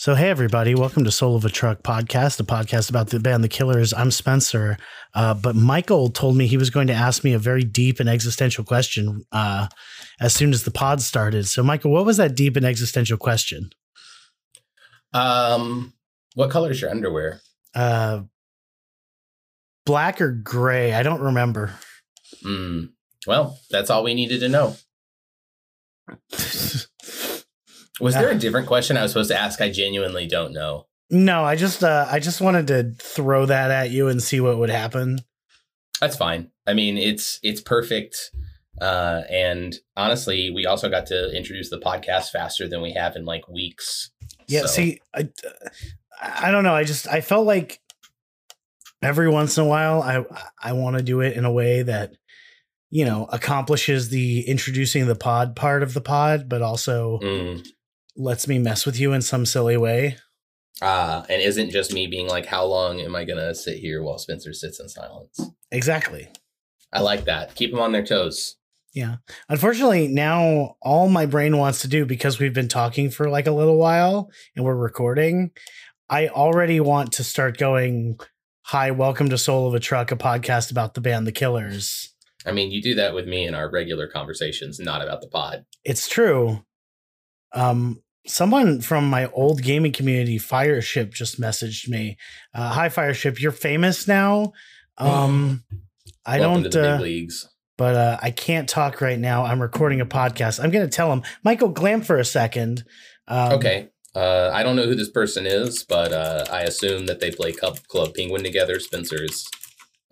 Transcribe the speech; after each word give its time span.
So, 0.00 0.14
hey, 0.14 0.30
everybody, 0.30 0.74
welcome 0.74 1.04
to 1.04 1.10
Soul 1.10 1.36
of 1.36 1.44
a 1.44 1.50
Truck 1.50 1.82
podcast, 1.82 2.40
a 2.40 2.42
podcast 2.42 2.88
about 2.88 3.08
the 3.08 3.20
band 3.20 3.44
The 3.44 3.48
Killers. 3.48 3.92
I'm 3.92 4.10
Spencer. 4.10 4.78
Uh, 5.12 5.34
but 5.34 5.54
Michael 5.54 6.08
told 6.08 6.38
me 6.38 6.46
he 6.46 6.56
was 6.56 6.70
going 6.70 6.86
to 6.86 6.94
ask 6.94 7.22
me 7.22 7.34
a 7.34 7.38
very 7.38 7.64
deep 7.64 8.00
and 8.00 8.08
existential 8.08 8.64
question 8.64 9.26
uh, 9.30 9.68
as 10.18 10.32
soon 10.32 10.54
as 10.54 10.62
the 10.62 10.70
pod 10.70 11.02
started. 11.02 11.48
So, 11.48 11.62
Michael, 11.62 11.90
what 11.90 12.06
was 12.06 12.16
that 12.16 12.34
deep 12.34 12.56
and 12.56 12.64
existential 12.64 13.18
question? 13.18 13.68
Um, 15.12 15.92
what 16.34 16.48
color 16.48 16.70
is 16.70 16.80
your 16.80 16.90
underwear? 16.90 17.42
Uh, 17.74 18.22
black 19.84 20.22
or 20.22 20.32
gray? 20.32 20.94
I 20.94 21.02
don't 21.02 21.20
remember. 21.20 21.74
Hmm. 22.42 22.84
Well, 23.26 23.58
that's 23.70 23.90
all 23.90 24.02
we 24.02 24.14
needed 24.14 24.40
to 24.40 24.48
know. 24.48 24.76
Was 28.00 28.14
there 28.14 28.30
a 28.30 28.34
different 28.34 28.66
question 28.66 28.96
I 28.96 29.02
was 29.02 29.12
supposed 29.12 29.30
to 29.30 29.38
ask? 29.40 29.60
I 29.60 29.70
genuinely 29.70 30.26
don't 30.26 30.52
know. 30.52 30.86
No, 31.10 31.44
I 31.44 31.56
just 31.56 31.82
uh, 31.84 32.06
I 32.10 32.18
just 32.20 32.40
wanted 32.40 32.66
to 32.68 32.92
throw 33.02 33.46
that 33.46 33.70
at 33.70 33.90
you 33.90 34.08
and 34.08 34.22
see 34.22 34.40
what 34.40 34.58
would 34.58 34.70
happen. 34.70 35.18
That's 36.00 36.16
fine. 36.16 36.50
I 36.66 36.72
mean, 36.72 36.96
it's 36.96 37.40
it's 37.42 37.60
perfect. 37.60 38.30
Uh, 38.80 39.22
and 39.28 39.74
honestly, 39.96 40.50
we 40.50 40.64
also 40.66 40.88
got 40.88 41.06
to 41.06 41.30
introduce 41.36 41.68
the 41.68 41.78
podcast 41.78 42.30
faster 42.30 42.66
than 42.68 42.80
we 42.80 42.92
have 42.92 43.16
in 43.16 43.24
like 43.24 43.48
weeks. 43.48 44.10
Yeah. 44.48 44.60
So- 44.62 44.66
See, 44.68 45.00
I 45.14 45.28
I 46.22 46.50
don't 46.50 46.64
know. 46.64 46.74
I 46.74 46.84
just 46.84 47.06
I 47.08 47.20
felt 47.20 47.46
like 47.46 47.80
every 49.02 49.28
once 49.28 49.56
in 49.58 49.64
a 49.64 49.66
while 49.66 50.02
I 50.02 50.24
I 50.62 50.72
want 50.72 50.96
to 50.96 51.02
do 51.02 51.20
it 51.20 51.36
in 51.36 51.44
a 51.44 51.52
way 51.52 51.82
that 51.82 52.12
you 52.90 53.04
know 53.04 53.26
accomplishes 53.32 54.08
the 54.10 54.42
introducing 54.48 55.06
the 55.06 55.14
pod 55.16 55.56
part 55.56 55.82
of 55.82 55.92
the 55.94 56.00
pod, 56.00 56.48
but 56.48 56.62
also 56.62 57.18
Mm. 57.22 57.66
Lets 58.16 58.48
me 58.48 58.58
mess 58.58 58.86
with 58.86 58.98
you 58.98 59.12
in 59.12 59.22
some 59.22 59.46
silly 59.46 59.76
way. 59.76 60.16
Uh, 60.82 61.24
and 61.28 61.42
isn't 61.42 61.70
just 61.70 61.92
me 61.92 62.06
being 62.06 62.28
like, 62.28 62.46
how 62.46 62.64
long 62.64 63.00
am 63.00 63.14
I 63.14 63.24
gonna 63.24 63.54
sit 63.54 63.78
here 63.78 64.02
while 64.02 64.18
Spencer 64.18 64.52
sits 64.52 64.80
in 64.80 64.88
silence? 64.88 65.40
Exactly. 65.70 66.28
I 66.92 67.00
like 67.00 67.24
that. 67.26 67.54
Keep 67.54 67.70
them 67.70 67.80
on 67.80 67.92
their 67.92 68.04
toes. 68.04 68.56
Yeah. 68.92 69.16
Unfortunately, 69.48 70.08
now 70.08 70.76
all 70.82 71.08
my 71.08 71.26
brain 71.26 71.56
wants 71.56 71.82
to 71.82 71.88
do 71.88 72.04
because 72.04 72.40
we've 72.40 72.54
been 72.54 72.66
talking 72.66 73.10
for 73.10 73.30
like 73.30 73.46
a 73.46 73.52
little 73.52 73.76
while 73.76 74.30
and 74.56 74.64
we're 74.64 74.74
recording, 74.74 75.52
I 76.08 76.26
already 76.28 76.80
want 76.80 77.12
to 77.12 77.24
start 77.24 77.56
going, 77.56 78.18
Hi, 78.62 78.90
welcome 78.90 79.30
to 79.30 79.38
Soul 79.38 79.68
of 79.68 79.74
a 79.74 79.80
Truck, 79.80 80.10
a 80.10 80.16
podcast 80.16 80.72
about 80.72 80.94
the 80.94 81.00
band 81.00 81.26
The 81.26 81.32
Killers. 81.32 82.12
I 82.44 82.52
mean, 82.52 82.72
you 82.72 82.82
do 82.82 82.94
that 82.96 83.14
with 83.14 83.28
me 83.28 83.46
in 83.46 83.54
our 83.54 83.70
regular 83.70 84.08
conversations, 84.08 84.80
not 84.80 85.02
about 85.02 85.20
the 85.20 85.28
pod. 85.28 85.66
It's 85.84 86.08
true. 86.08 86.64
Um, 87.52 88.02
someone 88.26 88.80
from 88.80 89.08
my 89.08 89.26
old 89.32 89.62
gaming 89.62 89.92
community, 89.92 90.38
Fireship, 90.38 91.12
just 91.12 91.40
messaged 91.40 91.88
me. 91.88 92.16
Uh, 92.54 92.70
Hi, 92.70 92.88
Fireship, 92.88 93.40
you're 93.40 93.52
famous 93.52 94.06
now. 94.06 94.52
Um, 94.98 95.64
I 96.26 96.40
Welcome 96.40 96.62
don't. 96.64 96.72
the 96.72 96.88
uh, 96.90 96.96
big 96.98 97.04
leagues. 97.04 97.48
but 97.78 97.94
uh, 97.94 98.18
I 98.22 98.30
can't 98.30 98.68
talk 98.68 99.00
right 99.00 99.18
now. 99.18 99.44
I'm 99.44 99.60
recording 99.60 100.00
a 100.00 100.06
podcast. 100.06 100.62
I'm 100.62 100.70
going 100.70 100.86
to 100.88 100.94
tell 100.94 101.12
him, 101.12 101.22
Michael, 101.42 101.70
glam 101.70 102.02
for 102.02 102.16
a 102.18 102.24
second. 102.24 102.84
Um, 103.26 103.52
Okay. 103.54 103.88
Uh, 104.14 104.50
I 104.52 104.64
don't 104.64 104.74
know 104.74 104.86
who 104.86 104.96
this 104.96 105.08
person 105.08 105.46
is, 105.46 105.84
but 105.84 106.12
uh, 106.12 106.44
I 106.50 106.62
assume 106.62 107.06
that 107.06 107.20
they 107.20 107.30
play 107.30 107.52
Club, 107.52 107.78
Club 107.86 108.12
Penguin 108.12 108.42
together. 108.42 108.80
Spencer's 108.80 109.46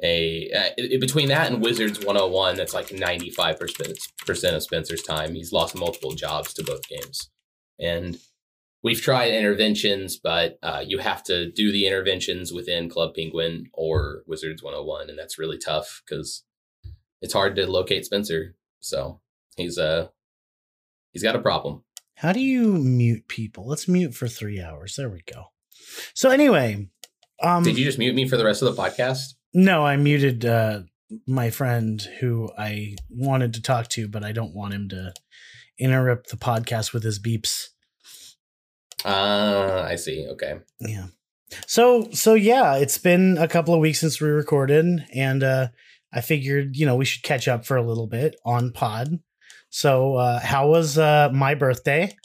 a 0.02 0.50
uh, 0.52 0.98
between 1.00 1.28
that 1.28 1.50
and 1.50 1.62
Wizards 1.62 1.98
101. 1.98 2.56
That's 2.56 2.74
like 2.74 2.92
95 2.92 3.58
percent 3.58 4.56
of 4.56 4.62
Spencer's 4.62 5.02
time. 5.02 5.34
He's 5.34 5.52
lost 5.52 5.74
multiple 5.74 6.12
jobs 6.12 6.54
to 6.54 6.64
both 6.64 6.88
games, 6.88 7.30
and 7.80 8.18
we've 8.82 9.00
tried 9.00 9.32
interventions, 9.32 10.16
but 10.16 10.58
uh, 10.62 10.82
you 10.86 10.98
have 10.98 11.22
to 11.24 11.50
do 11.50 11.72
the 11.72 11.86
interventions 11.86 12.52
within 12.52 12.88
Club 12.88 13.14
Penguin 13.14 13.66
or 13.72 14.22
Wizards 14.26 14.62
101, 14.62 15.10
and 15.10 15.18
that's 15.18 15.38
really 15.38 15.58
tough 15.58 16.02
because 16.06 16.44
it's 17.20 17.32
hard 17.32 17.56
to 17.56 17.66
locate 17.66 18.04
Spencer. 18.04 18.54
So 18.80 19.20
he's 19.56 19.78
uh 19.78 20.08
he's 21.12 21.22
got 21.22 21.36
a 21.36 21.40
problem. 21.40 21.84
How 22.14 22.32
do 22.32 22.40
you 22.40 22.74
mute 22.74 23.28
people? 23.28 23.66
Let's 23.66 23.86
mute 23.86 24.14
for 24.14 24.26
three 24.28 24.60
hours. 24.60 24.96
There 24.96 25.08
we 25.08 25.22
go. 25.32 25.46
So 26.14 26.30
anyway, 26.30 26.88
um, 27.42 27.62
Did 27.62 27.78
you 27.78 27.84
just 27.84 27.98
mute 27.98 28.14
me 28.14 28.28
for 28.28 28.36
the 28.36 28.44
rest 28.44 28.62
of 28.62 28.74
the 28.74 28.82
podcast? 28.82 29.34
No, 29.54 29.84
I 29.84 29.96
muted 29.96 30.44
uh, 30.44 30.82
my 31.26 31.50
friend 31.50 32.00
who 32.20 32.50
I 32.58 32.96
wanted 33.10 33.54
to 33.54 33.62
talk 33.62 33.88
to, 33.88 34.08
but 34.08 34.24
I 34.24 34.32
don't 34.32 34.54
want 34.54 34.74
him 34.74 34.88
to 34.90 35.12
interrupt 35.78 36.30
the 36.30 36.36
podcast 36.36 36.92
with 36.92 37.02
his 37.02 37.18
beeps. 37.18 37.68
Uh, 39.04 39.86
I 39.86 39.96
see. 39.96 40.26
Okay. 40.30 40.60
Yeah. 40.80 41.06
So 41.66 42.10
so 42.12 42.34
yeah, 42.34 42.76
it's 42.76 42.98
been 42.98 43.38
a 43.38 43.48
couple 43.48 43.72
of 43.72 43.80
weeks 43.80 44.00
since 44.00 44.20
we 44.20 44.28
recorded, 44.28 45.06
and 45.14 45.42
uh, 45.42 45.68
I 46.12 46.20
figured 46.20 46.76
you 46.76 46.84
know 46.84 46.96
we 46.96 47.04
should 47.04 47.22
catch 47.22 47.48
up 47.48 47.64
for 47.64 47.76
a 47.76 47.82
little 47.82 48.06
bit 48.06 48.36
on 48.44 48.72
Pod. 48.72 49.20
So 49.70 50.16
uh, 50.16 50.40
how 50.40 50.68
was 50.68 50.98
uh, 50.98 51.30
my 51.32 51.54
birthday? 51.54 52.16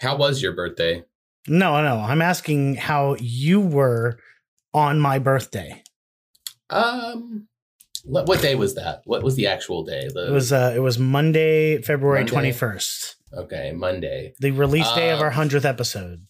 How 0.00 0.16
was 0.16 0.42
your 0.42 0.52
birthday? 0.52 1.04
No, 1.48 1.82
no, 1.82 1.96
I'm 2.00 2.22
asking 2.22 2.76
how 2.76 3.16
you 3.18 3.60
were 3.60 4.18
on 4.74 5.00
my 5.00 5.18
birthday. 5.18 5.82
Um, 6.70 7.48
what, 8.04 8.26
what 8.26 8.40
day 8.40 8.54
was 8.54 8.74
that? 8.76 9.02
What 9.04 9.22
was 9.22 9.36
the 9.36 9.46
actual 9.46 9.84
day? 9.84 10.08
The, 10.12 10.28
It 10.28 10.32
was 10.32 10.52
uh, 10.52 10.72
it 10.74 10.80
was 10.80 10.98
Monday, 10.98 11.80
February 11.82 12.24
twenty 12.24 12.52
first, 12.52 13.16
okay, 13.34 13.72
Monday. 13.72 14.34
the 14.40 14.50
release 14.52 14.90
day 14.92 15.10
of 15.10 15.20
Uh, 15.20 15.24
our 15.24 15.30
hundredth 15.30 15.64
episode. 15.64 16.26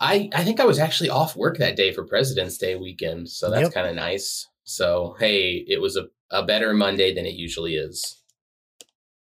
I 0.00 0.28
I 0.34 0.44
think 0.44 0.60
I 0.60 0.64
was 0.66 0.78
actually 0.78 1.10
off 1.10 1.34
work 1.36 1.58
that 1.58 1.76
day 1.76 1.92
for 1.92 2.04
President's 2.04 2.58
Day 2.58 2.76
weekend, 2.76 3.28
so 3.30 3.50
that's 3.50 3.62
Yep. 3.62 3.72
kind 3.72 3.86
of 3.88 3.94
nice. 3.96 4.46
So 4.64 5.16
hey, 5.18 5.64
it 5.66 5.80
was 5.80 5.96
a 5.96 6.06
a 6.30 6.44
better 6.44 6.74
Monday 6.74 7.14
than 7.14 7.24
it 7.24 7.34
usually 7.34 7.76
is. 7.76 8.20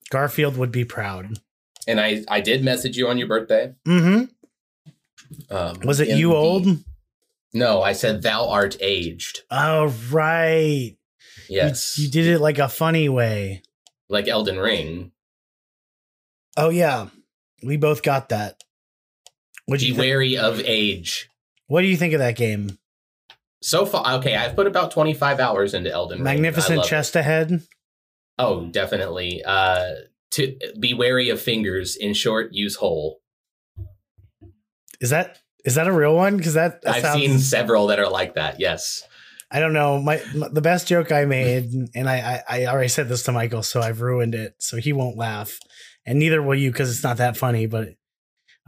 Garfield 0.09 0.57
would 0.57 0.71
be 0.71 0.83
proud. 0.85 1.39
And 1.87 2.01
I 2.01 2.23
I 2.27 2.41
did 2.41 2.63
message 2.63 2.97
you 2.97 3.07
on 3.07 3.17
your 3.17 3.27
birthday. 3.27 3.73
Mm-hmm. 3.87 4.25
Um, 5.55 5.79
Was 5.85 5.99
it 5.99 6.09
you 6.17 6.29
the- 6.29 6.35
old? 6.35 6.67
No, 7.55 7.81
I 7.81 7.93
said 7.93 8.21
thou 8.21 8.49
art 8.49 8.75
aged. 8.81 9.43
Oh 9.49 9.87
right. 10.11 10.97
Yes, 11.47 11.97
you 11.97 12.09
did 12.09 12.27
it 12.27 12.39
like 12.39 12.59
a 12.59 12.67
funny 12.67 13.07
way. 13.07 13.63
like 14.09 14.27
Elden 14.27 14.59
Ring. 14.59 15.13
Oh 16.57 16.69
yeah, 16.69 17.07
we 17.63 17.77
both 17.77 18.03
got 18.03 18.27
that. 18.29 18.61
What 19.67 19.79
Be 19.79 19.87
you 19.87 19.95
wary 19.95 20.37
of 20.37 20.59
age. 20.59 21.29
What 21.67 21.81
do 21.81 21.87
you 21.87 21.95
think 21.95 22.13
of 22.13 22.19
that 22.19 22.35
game? 22.35 22.77
So 23.61 23.85
far, 23.85 24.15
okay, 24.17 24.35
I've 24.35 24.55
put 24.55 24.67
about 24.67 24.91
25 24.91 25.39
hours 25.39 25.73
into 25.73 25.89
Elden 25.89 26.17
Ring. 26.17 26.25
Magnificent 26.25 26.79
love 26.79 26.85
it. 26.85 26.89
chest 26.89 27.15
ahead. 27.15 27.61
Oh, 28.37 28.65
definitely. 28.65 29.41
Uh, 29.43 29.93
to 30.31 30.57
be 30.77 30.93
wary 30.93 31.29
of 31.29 31.41
fingers. 31.41 31.95
In 31.95 32.13
short, 32.13 32.53
use 32.53 32.75
hole. 32.75 33.21
Is 34.99 35.09
that 35.09 35.39
is 35.65 35.75
that 35.75 35.87
a 35.87 35.91
real 35.91 36.15
one? 36.15 36.37
Because 36.37 36.53
that, 36.53 36.81
that 36.83 36.95
I've 36.95 37.01
sounds, 37.01 37.19
seen 37.19 37.39
several 37.39 37.87
that 37.87 37.99
are 37.99 38.09
like 38.09 38.35
that. 38.35 38.59
Yes. 38.59 39.03
I 39.51 39.59
don't 39.59 39.73
know. 39.73 39.99
My, 39.99 40.21
my 40.35 40.47
the 40.49 40.61
best 40.61 40.87
joke 40.87 41.11
I 41.11 41.25
made, 41.25 41.71
and 41.93 42.09
I, 42.09 42.41
I 42.47 42.63
I 42.63 42.65
already 42.67 42.89
said 42.89 43.09
this 43.09 43.23
to 43.23 43.31
Michael, 43.31 43.63
so 43.63 43.79
I've 43.81 44.01
ruined 44.01 44.35
it. 44.35 44.55
So 44.59 44.77
he 44.77 44.91
won't 44.91 45.17
laugh, 45.17 45.59
and 46.05 46.17
neither 46.19 46.41
will 46.41 46.55
you 46.55 46.71
because 46.71 46.89
it's 46.89 47.03
not 47.03 47.17
that 47.17 47.37
funny. 47.37 47.65
But 47.67 47.89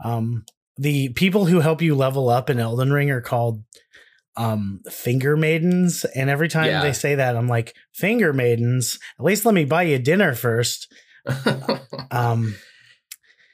um, 0.04 0.44
the 0.76 1.08
people 1.10 1.46
who 1.46 1.60
help 1.60 1.82
you 1.82 1.94
level 1.94 2.28
up 2.28 2.48
in 2.48 2.60
Elden 2.60 2.92
Ring 2.92 3.10
are 3.10 3.20
called 3.20 3.64
um 4.36 4.80
finger 4.88 5.36
maidens, 5.36 6.04
and 6.04 6.30
every 6.30 6.48
time 6.48 6.66
Yeah. 6.66 6.82
they 6.82 6.92
say 6.92 7.16
that, 7.16 7.36
I'm 7.36 7.48
like 7.48 7.74
finger 7.92 8.32
maidens. 8.32 8.98
At 9.18 9.24
least 9.24 9.44
let 9.44 9.54
me 9.54 9.64
buy 9.64 9.82
you 9.82 9.98
dinner 9.98 10.34
first. 10.34 10.92
Um, 12.10 12.54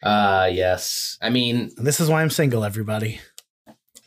uh, 0.02 0.48
yes. 0.52 1.18
I 1.20 1.30
mean, 1.30 1.70
this 1.76 1.98
is 1.98 2.08
why 2.08 2.22
I'm 2.22 2.30
single, 2.30 2.62
everybody. 2.64 3.20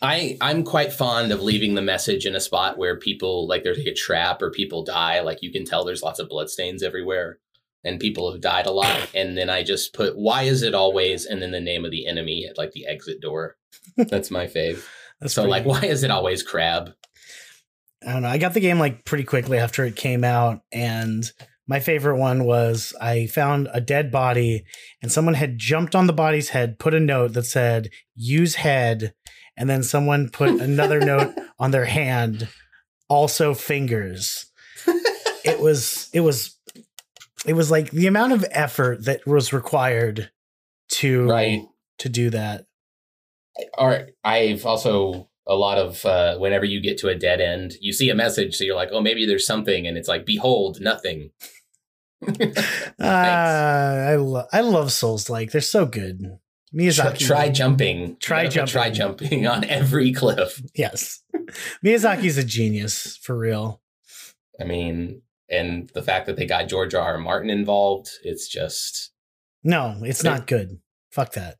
I 0.01 0.37
I'm 0.41 0.63
quite 0.63 0.93
fond 0.93 1.31
of 1.31 1.41
leaving 1.41 1.73
the 1.75 1.81
message 1.81 2.25
in 2.25 2.35
a 2.35 2.39
spot 2.39 2.77
where 2.77 2.97
people 2.97 3.47
like 3.47 3.63
there's 3.63 3.77
like 3.77 3.87
a 3.87 3.93
trap 3.93 4.41
or 4.41 4.51
people 4.51 4.83
die. 4.83 5.21
Like 5.21 5.41
you 5.41 5.51
can 5.51 5.65
tell 5.65 5.83
there's 5.83 6.03
lots 6.03 6.19
of 6.19 6.29
bloodstains 6.29 6.83
everywhere, 6.83 7.39
and 7.83 7.99
people 7.99 8.31
have 8.31 8.41
died 8.41 8.67
a 8.67 8.71
lot. 8.71 9.09
And 9.15 9.37
then 9.37 9.49
I 9.49 9.63
just 9.63 9.93
put 9.93 10.17
why 10.17 10.43
is 10.43 10.61
it 10.61 10.75
always 10.75 11.25
and 11.25 11.41
then 11.41 11.51
the 11.51 11.59
name 11.59 11.83
of 11.83 11.91
the 11.91 12.05
enemy 12.05 12.45
at 12.47 12.57
like 12.57 12.71
the 12.71 12.85
exit 12.85 13.21
door. 13.21 13.57
That's 13.95 14.29
my 14.29 14.45
fave. 14.45 14.85
That's 15.19 15.33
so 15.33 15.45
like 15.45 15.65
why 15.65 15.81
is 15.81 16.03
it 16.03 16.11
always 16.11 16.43
crab? 16.43 16.93
I 18.05 18.13
don't 18.13 18.21
know. 18.21 18.29
I 18.29 18.37
got 18.37 18.53
the 18.53 18.59
game 18.59 18.77
like 18.77 19.03
pretty 19.03 19.23
quickly 19.23 19.57
after 19.57 19.83
it 19.83 19.95
came 19.95 20.23
out, 20.23 20.61
and 20.71 21.29
my 21.67 21.79
favorite 21.79 22.17
one 22.17 22.45
was 22.45 22.93
I 23.01 23.27
found 23.27 23.67
a 23.73 23.81
dead 23.81 24.11
body, 24.11 24.63
and 25.01 25.11
someone 25.11 25.33
had 25.33 25.57
jumped 25.57 25.95
on 25.95 26.05
the 26.05 26.13
body's 26.13 26.49
head, 26.49 26.77
put 26.77 26.93
a 26.93 26.99
note 26.99 27.33
that 27.33 27.45
said 27.45 27.89
"use 28.15 28.55
head," 28.55 29.13
and 29.57 29.69
then 29.69 29.83
someone 29.83 30.29
put 30.29 30.49
another 30.61 30.99
note 30.99 31.33
on 31.59 31.71
their 31.71 31.85
hand, 31.85 32.47
also 33.09 33.53
fingers. 33.53 34.45
It 35.45 35.61
was 35.61 36.09
it 36.13 36.19
was 36.19 36.57
it 37.45 37.53
was 37.53 37.71
like 37.71 37.89
the 37.91 38.07
amount 38.07 38.33
of 38.33 38.45
effort 38.51 39.05
that 39.05 39.25
was 39.25 39.53
required 39.53 40.29
to 40.99 41.25
Right. 41.25 41.61
to 41.99 42.09
do 42.09 42.29
that. 42.31 42.65
All 43.77 43.87
right. 43.87 44.07
I've 44.25 44.65
also 44.65 45.29
a 45.47 45.55
lot 45.55 45.77
of 45.77 46.03
uh, 46.05 46.37
whenever 46.37 46.65
you 46.65 46.81
get 46.81 46.97
to 46.97 47.07
a 47.07 47.15
dead 47.15 47.39
end, 47.39 47.75
you 47.79 47.93
see 47.93 48.09
a 48.09 48.15
message, 48.15 48.55
so 48.57 48.65
you're 48.65 48.75
like, 48.75 48.89
oh, 48.91 48.99
maybe 48.99 49.25
there's 49.25 49.45
something, 49.47 49.87
and 49.87 49.97
it's 49.97 50.09
like, 50.09 50.25
behold, 50.25 50.81
nothing. 50.81 51.29
Uh, 52.27 52.43
I 52.99 54.15
love 54.15 54.47
I 54.51 54.61
love 54.61 54.91
Souls 54.91 55.29
like 55.29 55.51
they're 55.51 55.61
so 55.61 55.85
good. 55.85 56.39
Try, 56.73 56.79
Miyazaki 56.83 57.19
try 57.19 57.49
jumping. 57.49 58.17
Try 58.19 58.43
You 58.43 58.49
Try 58.49 58.89
jumping. 58.89 59.29
jumping 59.29 59.47
on 59.47 59.63
every 59.65 60.11
cliff. 60.13 60.61
Yes. 60.75 61.21
Miyazaki's 61.85 62.37
a 62.37 62.43
genius 62.43 63.17
for 63.17 63.37
real. 63.37 63.81
I 64.59 64.63
mean, 64.65 65.21
and 65.49 65.89
the 65.93 66.01
fact 66.01 66.25
that 66.25 66.35
they 66.35 66.45
got 66.45 66.67
George 66.67 66.93
R. 66.93 67.13
R. 67.13 67.17
Martin 67.17 67.49
involved, 67.49 68.09
it's 68.23 68.47
just 68.47 69.11
No, 69.63 69.97
it's 70.01 70.23
not 70.23 70.47
good. 70.47 70.79
Fuck 71.11 71.33
that. 71.33 71.55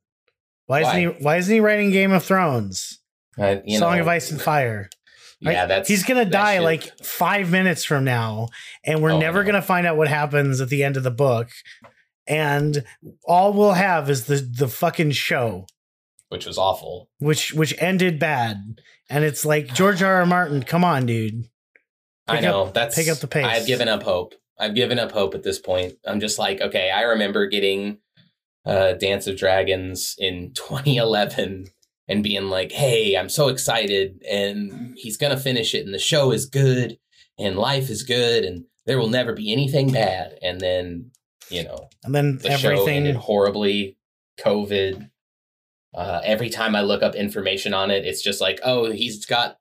Why, 0.66 0.82
Why? 0.84 0.90
isn't 1.00 1.00
he 1.18 1.24
why 1.24 1.38
isn't 1.38 1.54
he 1.54 1.60
writing 1.62 1.92
Game 1.92 2.12
of 2.12 2.24
Thrones? 2.24 3.00
uh, 3.40 3.58
you 3.66 3.78
Song 3.80 3.96
know, 3.96 4.02
of 4.02 4.08
Ice 4.08 4.32
and 4.32 4.42
Fire. 4.42 4.90
Yeah, 5.40 5.68
that's 5.68 5.88
He's 5.88 6.04
gonna 6.04 6.26
die 6.26 6.56
shit- 6.56 6.64
like 6.64 6.98
five 7.06 7.52
minutes 7.52 7.84
from 7.86 8.04
now, 8.04 8.48
and 8.84 9.04
we're 9.04 9.12
Oh, 9.12 9.20
never 9.20 9.44
know. 9.44 9.52
gonna 9.52 9.62
find 9.62 9.86
out 9.86 9.96
what 9.96 10.08
happens 10.08 10.62
at 10.62 10.70
the 10.70 10.84
end 10.84 10.98
of 10.98 11.04
the 11.04 11.12
book. 11.12 11.50
And 12.28 12.84
all 13.26 13.54
we'll 13.54 13.74
have 13.74 14.10
is 14.10 14.26
the 14.26 14.36
the 14.38 14.68
fucking 14.68 15.12
show, 15.12 15.66
which 16.30 16.46
was 16.46 16.58
awful. 16.58 17.10
which 17.20 17.54
which 17.54 17.74
ended 17.80 18.20
bad. 18.20 18.82
And 19.10 19.24
it's 19.24 19.46
like 19.46 19.74
George 19.74 20.04
R. 20.04 20.16
R. 20.16 20.26
Martin, 20.26 20.64
come 20.64 20.84
on, 20.84 21.06
dude. 21.06 21.46
I 22.28 22.36
Pick 22.36 22.44
know 22.44 22.72
that's 22.74 22.96
pick 22.96 23.08
up 23.08 23.20
the 23.20 23.28
pace. 23.28 23.46
I've 23.46 23.66
given 23.68 23.88
up 23.88 24.04
hope. 24.04 24.36
I've 24.60 24.76
given 24.76 25.00
up 25.00 25.12
hope 25.12 25.34
at 25.36 25.44
this 25.44 25.60
point. 25.60 25.94
I'm 26.06 26.20
just 26.20 26.38
like, 26.38 26.60
okay, 26.60 26.92
I 26.92 27.04
remember 27.04 27.48
getting 27.48 28.00
uh, 28.66 28.94
Dance 28.94 29.28
of 29.28 29.38
Dragons 29.38 30.16
in 30.18 30.52
2011 30.56 31.68
and 32.10 32.24
being 32.24 32.50
like, 32.50 32.72
hey, 32.72 33.16
I'm 33.16 33.30
so 33.30 33.48
excited, 33.50 34.22
and 34.30 34.94
he's 34.98 35.18
gonna 35.18 35.38
finish 35.38 35.74
it, 35.74 35.86
and 35.86 35.94
the 35.94 36.00
show 36.00 36.32
is 36.32 36.46
good, 36.46 36.98
and 37.38 37.58
life 37.58 37.90
is 37.90 38.04
good, 38.04 38.44
and 38.44 38.66
there 38.86 38.98
will 38.98 39.10
never 39.10 39.34
be 39.34 39.52
anything 39.52 39.92
bad. 39.92 40.38
And 40.42 40.60
then, 40.60 41.12
you 41.50 41.64
know, 41.64 41.90
And 42.04 42.14
then 42.16 42.38
the 42.40 42.58
show 42.58 42.86
ended 42.88 43.16
horribly. 43.16 43.98
COVID. 44.40 45.10
Uh, 45.96 46.22
every 46.24 46.50
time 46.50 46.76
I 46.76 46.82
look 46.82 47.02
up 47.02 47.16
information 47.16 47.74
on 47.74 47.90
it, 47.90 48.06
it's 48.06 48.22
just 48.22 48.40
like, 48.40 48.60
oh, 48.64 48.92
he's 48.92 49.26
got 49.26 49.58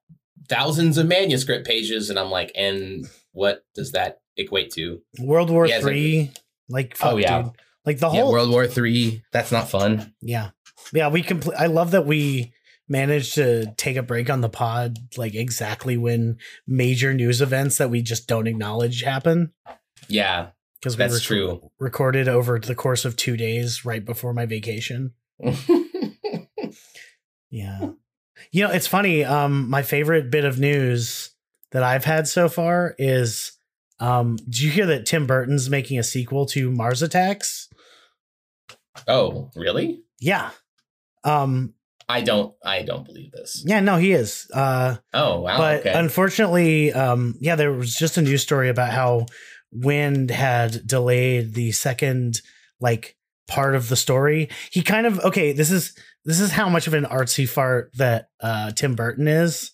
thousands 0.49 0.99
of 0.99 1.07
manuscript 1.07 1.67
pages, 1.67 2.11
and 2.11 2.19
I'm 2.19 2.31
like, 2.31 2.53
and 2.55 3.09
what 3.33 3.65
does 3.75 3.93
that 3.93 4.21
equate 4.37 4.71
to? 4.73 5.01
World 5.19 5.49
War 5.51 5.67
Three, 5.67 6.31
like 6.69 6.97
fuck, 6.97 7.15
Oh, 7.15 7.17
yeah. 7.17 7.43
dude. 7.43 7.53
like 7.87 7.99
the 8.01 8.11
yeah, 8.11 8.21
whole 8.23 8.33
World 8.33 8.51
War 8.51 8.67
Three. 8.67 9.23
That's 9.33 9.51
not 9.53 9.71
fun. 9.71 10.13
Yeah. 10.21 10.51
Yeah, 10.93 11.09
we 11.09 11.23
complete 11.23 11.57
I 11.59 11.67
love 11.67 11.93
that 11.93 12.05
we 12.07 12.53
managed 12.89 13.35
to 13.37 13.73
take 13.77 13.97
a 13.97 14.03
break 14.03 14.29
on 14.31 14.43
the 14.43 14.49
pod 14.49 14.99
like 15.17 15.35
exactly 15.35 15.97
when 15.97 16.37
major 16.67 17.13
news 17.15 17.41
events 17.41 17.79
that 17.79 17.91
we 17.91 18.03
just 18.03 18.29
don't 18.29 18.47
acknowledge 18.47 19.03
happen 19.03 19.53
Yeah, 20.07 20.51
because 20.81 20.97
we 20.97 20.99
that's 21.05 21.15
rec- 21.15 21.23
true. 21.23 21.71
recorded 21.79 22.29
over 22.29 22.59
the 22.59 22.75
course 22.75 23.05
of 23.05 23.17
2 23.17 23.37
days 23.37 23.85
right 23.85 24.05
before 24.05 24.33
my 24.33 24.47
vacation. 24.47 25.13
Yeah. 27.51 27.91
you 28.51 28.65
know, 28.65 28.71
it's 28.73 28.87
funny 28.87 29.25
um 29.25 29.71
my 29.71 29.83
favorite 29.83 30.31
bit 30.31 30.45
of 30.45 30.59
news 30.59 31.31
that 31.71 31.83
I've 31.83 32.05
had 32.05 32.27
so 32.29 32.49
far 32.49 32.95
is 32.99 33.53
um 34.01 34.37
did 34.37 34.61
you 34.61 34.71
hear 34.71 34.87
that 34.87 35.07
Tim 35.07 35.27
Burton's 35.27 35.71
making 35.71 35.99
a 35.99 36.03
sequel 36.03 36.47
to 36.47 36.71
Mars 36.71 37.03
Attacks? 37.03 37.69
oh, 39.09 39.51
really? 39.55 40.03
Yeah. 40.21 40.51
Um 41.25 41.73
I 42.09 42.21
don't. 42.21 42.55
I 42.65 42.83
don't 42.83 43.05
believe 43.05 43.33
this. 43.33 43.65
yeah, 43.67 43.81
no, 43.81 43.97
he 43.97 44.13
is. 44.13 44.49
Uh 44.55 44.97
Oh, 45.15 45.41
wow. 45.41 45.59
but 45.59 45.81
okay. 45.81 45.93
unfortunately, 45.93 46.93
um, 46.93 47.35
yeah, 47.41 47.57
there 47.57 47.73
was 47.73 47.95
just 47.97 48.17
a 48.17 48.23
news 48.23 48.43
story 48.43 48.69
about 48.69 48.91
how 48.93 49.27
Wind 49.73 50.31
had 50.31 50.87
delayed 50.87 51.55
the 51.55 51.73
second 51.73 52.41
like 52.81 53.17
part 53.49 53.75
of 53.75 53.89
the 53.89 53.97
story. 53.97 54.49
He 54.71 54.83
kind 54.83 55.07
of 55.07 55.21
okay. 55.21 55.53
This 55.53 55.71
is 55.71 55.95
this 56.25 56.41
is 56.41 56.53
how 56.53 56.69
much 56.69 56.87
of 56.87 56.95
an 56.95 57.05
artsy 57.05 57.49
fart 57.49 57.91
that 57.95 58.29
uh, 58.41 58.73
Tim 58.73 58.95
Burton 58.95 59.29
is. 59.29 59.73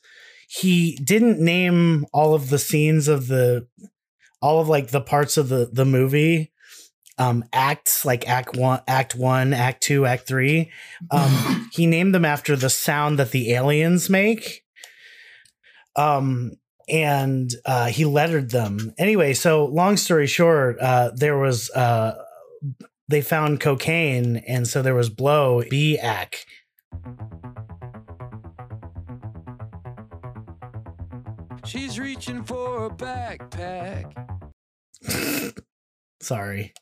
He 0.48 0.96
didn't 0.96 1.40
name 1.40 2.06
all 2.12 2.34
of 2.34 2.50
the 2.50 2.58
scenes 2.58 3.08
of 3.08 3.26
the 3.28 3.66
all 4.42 4.60
of 4.60 4.68
like 4.68 4.88
the 4.88 5.00
parts 5.00 5.36
of 5.36 5.48
the 5.48 5.70
the 5.72 5.86
movie 5.86 6.52
um 7.18 7.44
acts 7.52 8.04
like 8.04 8.28
act 8.28 8.56
one 8.56 8.80
act 8.88 9.14
one 9.14 9.52
act 9.52 9.82
two 9.82 10.04
act 10.04 10.26
three 10.26 10.70
um 11.10 11.70
he 11.72 11.86
named 11.86 12.14
them 12.14 12.24
after 12.24 12.56
the 12.56 12.70
sound 12.70 13.18
that 13.18 13.30
the 13.30 13.52
aliens 13.52 14.10
make 14.10 14.64
um 15.96 16.52
and 16.92 17.54
uh 17.64 17.86
he 17.86 18.04
lettered 18.04 18.50
them 18.50 18.92
anyway 18.98 19.32
so 19.32 19.64
long 19.66 19.96
story 19.96 20.26
short 20.26 20.78
uh 20.80 21.10
there 21.14 21.38
was 21.38 21.70
uh 21.70 22.14
they 23.08 23.20
found 23.20 23.60
cocaine 23.60 24.36
and 24.46 24.68
so 24.68 24.82
there 24.82 24.94
was 24.94 25.08
blow 25.08 25.62
b 25.68 25.98
ack 25.98 26.44
She's 31.64 31.98
reaching 31.98 32.42
for 32.42 32.86
a 32.86 32.90
backpack. 32.90 34.12
sorry 36.20 36.74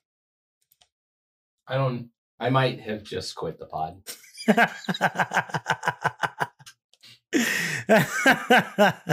I 1.70 1.76
don't. 1.76 2.08
I 2.40 2.50
might 2.50 2.80
have 2.80 3.04
just 3.04 3.36
quit 3.36 3.56
the 3.60 3.66
pod. 3.66 4.02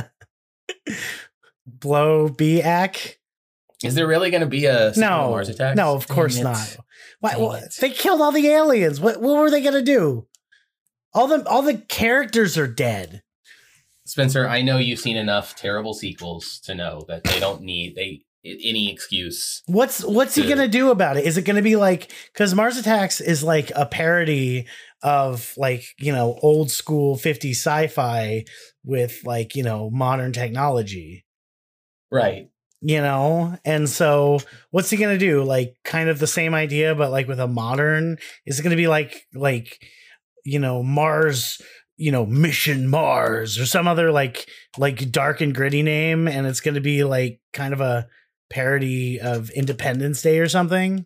blow 1.66 2.30
b 2.30 2.62
ack 2.62 3.20
Is 3.84 3.96
there 3.96 4.08
really 4.08 4.30
going 4.32 4.42
to 4.42 4.48
be 4.48 4.66
a 4.66 4.94
no 4.96 5.30
Mars 5.32 5.50
Attacks? 5.50 5.76
no 5.78 5.94
of 5.94 6.08
course 6.08 6.38
it. 6.38 6.44
not 6.44 6.78
Why, 7.20 7.34
Dang 7.34 7.64
it. 7.64 7.76
they 7.80 7.90
killed 7.90 8.22
all 8.22 8.32
the 8.32 8.48
aliens 8.48 9.00
what, 9.00 9.22
what 9.22 9.38
were 9.38 9.52
they 9.52 9.62
gonna 9.62 9.82
do 9.82 10.28
all 11.14 11.28
the 11.28 11.48
all 11.48 11.62
the 11.62 11.78
characters 11.78 12.58
are 12.58 12.68
dead 12.68 13.24
Spencer, 14.06 14.48
I 14.48 14.62
know 14.62 14.78
you've 14.78 15.00
seen 15.02 15.18
enough 15.18 15.54
terrible 15.58 15.94
sequels 15.94 16.62
to 16.62 16.74
know 16.74 17.04
that 17.10 17.26
they 17.26 17.42
don't 17.42 17.62
need 17.62 17.96
they 17.96 18.22
any 18.46 18.90
excuse. 18.90 19.62
What's 19.66 20.02
what's 20.04 20.36
he 20.36 20.48
gonna 20.48 20.70
do 20.70 20.92
about 20.92 21.18
it? 21.18 21.26
Is 21.26 21.38
it 21.38 21.42
gonna 21.44 21.62
be 21.62 21.76
like 21.76 22.14
because 22.32 22.56
Mars 22.56 22.78
Attacks 22.78 23.20
is 23.20 23.44
like 23.44 23.70
a 23.76 23.86
parody 23.86 24.68
of 25.04 25.54
like 25.58 25.84
you 26.00 26.14
know 26.14 26.40
old 26.42 26.72
school 26.72 27.18
50 27.18 27.52
sci-fi 27.52 28.46
with 28.88 29.20
like 29.26 29.56
you 29.56 29.62
know 29.64 29.90
modern 29.92 30.32
technology, 30.34 31.26
Right. 32.12 32.50
you 32.82 33.02
know? 33.02 33.58
And 33.66 33.88
so 33.90 34.40
what's 34.72 34.90
he 34.90 34.98
gonna 34.98 35.18
do? 35.18 35.44
Like 35.44 35.76
kind 35.84 36.10
of 36.10 36.20
the 36.20 36.28
same 36.28 36.54
idea, 36.56 36.96
but 36.96 37.12
like 37.12 37.28
with 37.28 37.40
a 37.40 37.48
modern, 37.48 38.18
is 38.46 38.60
it 38.60 38.64
gonna 38.64 38.76
be 38.76 38.88
like 38.88 39.28
like 39.36 39.78
you 40.46 40.60
know, 40.60 40.82
Mars, 40.82 41.62
you 41.98 42.10
know, 42.12 42.26
Mission 42.26 42.88
Mars 42.88 43.60
or 43.60 43.66
some 43.66 43.88
other 43.88 44.12
like 44.12 44.48
like 44.78 45.12
dark 45.12 45.42
and 45.42 45.54
gritty 45.54 45.84
name, 45.84 46.28
and 46.28 46.48
it's 46.48 46.62
gonna 46.62 46.80
be 46.82 47.04
like 47.04 47.42
kind 47.52 47.74
of 47.74 47.82
a 47.82 48.08
parody 48.50 49.20
of 49.20 49.50
Independence 49.50 50.22
Day 50.22 50.40
or 50.40 50.48
something. 50.48 51.06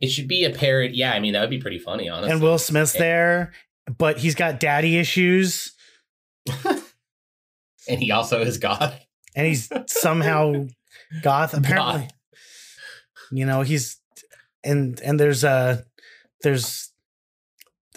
It 0.00 0.10
should 0.10 0.28
be 0.28 0.44
a 0.44 0.50
parody. 0.50 0.94
Yeah, 0.96 1.12
I 1.12 1.18
mean 1.18 1.32
that 1.32 1.40
would 1.40 1.50
be 1.50 1.58
pretty 1.60 1.80
funny, 1.80 2.08
honestly. 2.08 2.30
and 2.32 2.40
Will 2.42 2.58
Smith's 2.58 2.92
there, 2.92 3.52
but 3.98 4.18
he's 4.18 4.36
got 4.36 4.60
daddy 4.60 4.96
issues, 4.96 5.72
and 7.88 8.00
he 8.00 8.10
also 8.10 8.40
is 8.40 8.58
God. 8.58 8.98
and 9.34 9.46
he's 9.46 9.70
somehow 9.86 10.66
goth. 11.22 11.54
Apparently, 11.54 12.08
you 13.30 13.44
know 13.46 13.62
he's 13.62 14.00
and 14.64 15.00
and 15.00 15.18
there's 15.18 15.44
uh 15.44 15.82
there's 16.42 16.92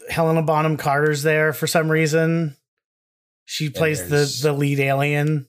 Helena 0.10 0.42
Bonham 0.42 0.78
Carter's 0.78 1.24
there 1.24 1.54
for 1.54 1.68
some 1.68 1.90
reason. 1.90 2.58
She 3.46 3.70
plays 3.70 4.10
the 4.10 4.48
the 4.48 4.54
lead 4.54 4.80
alien, 4.80 5.48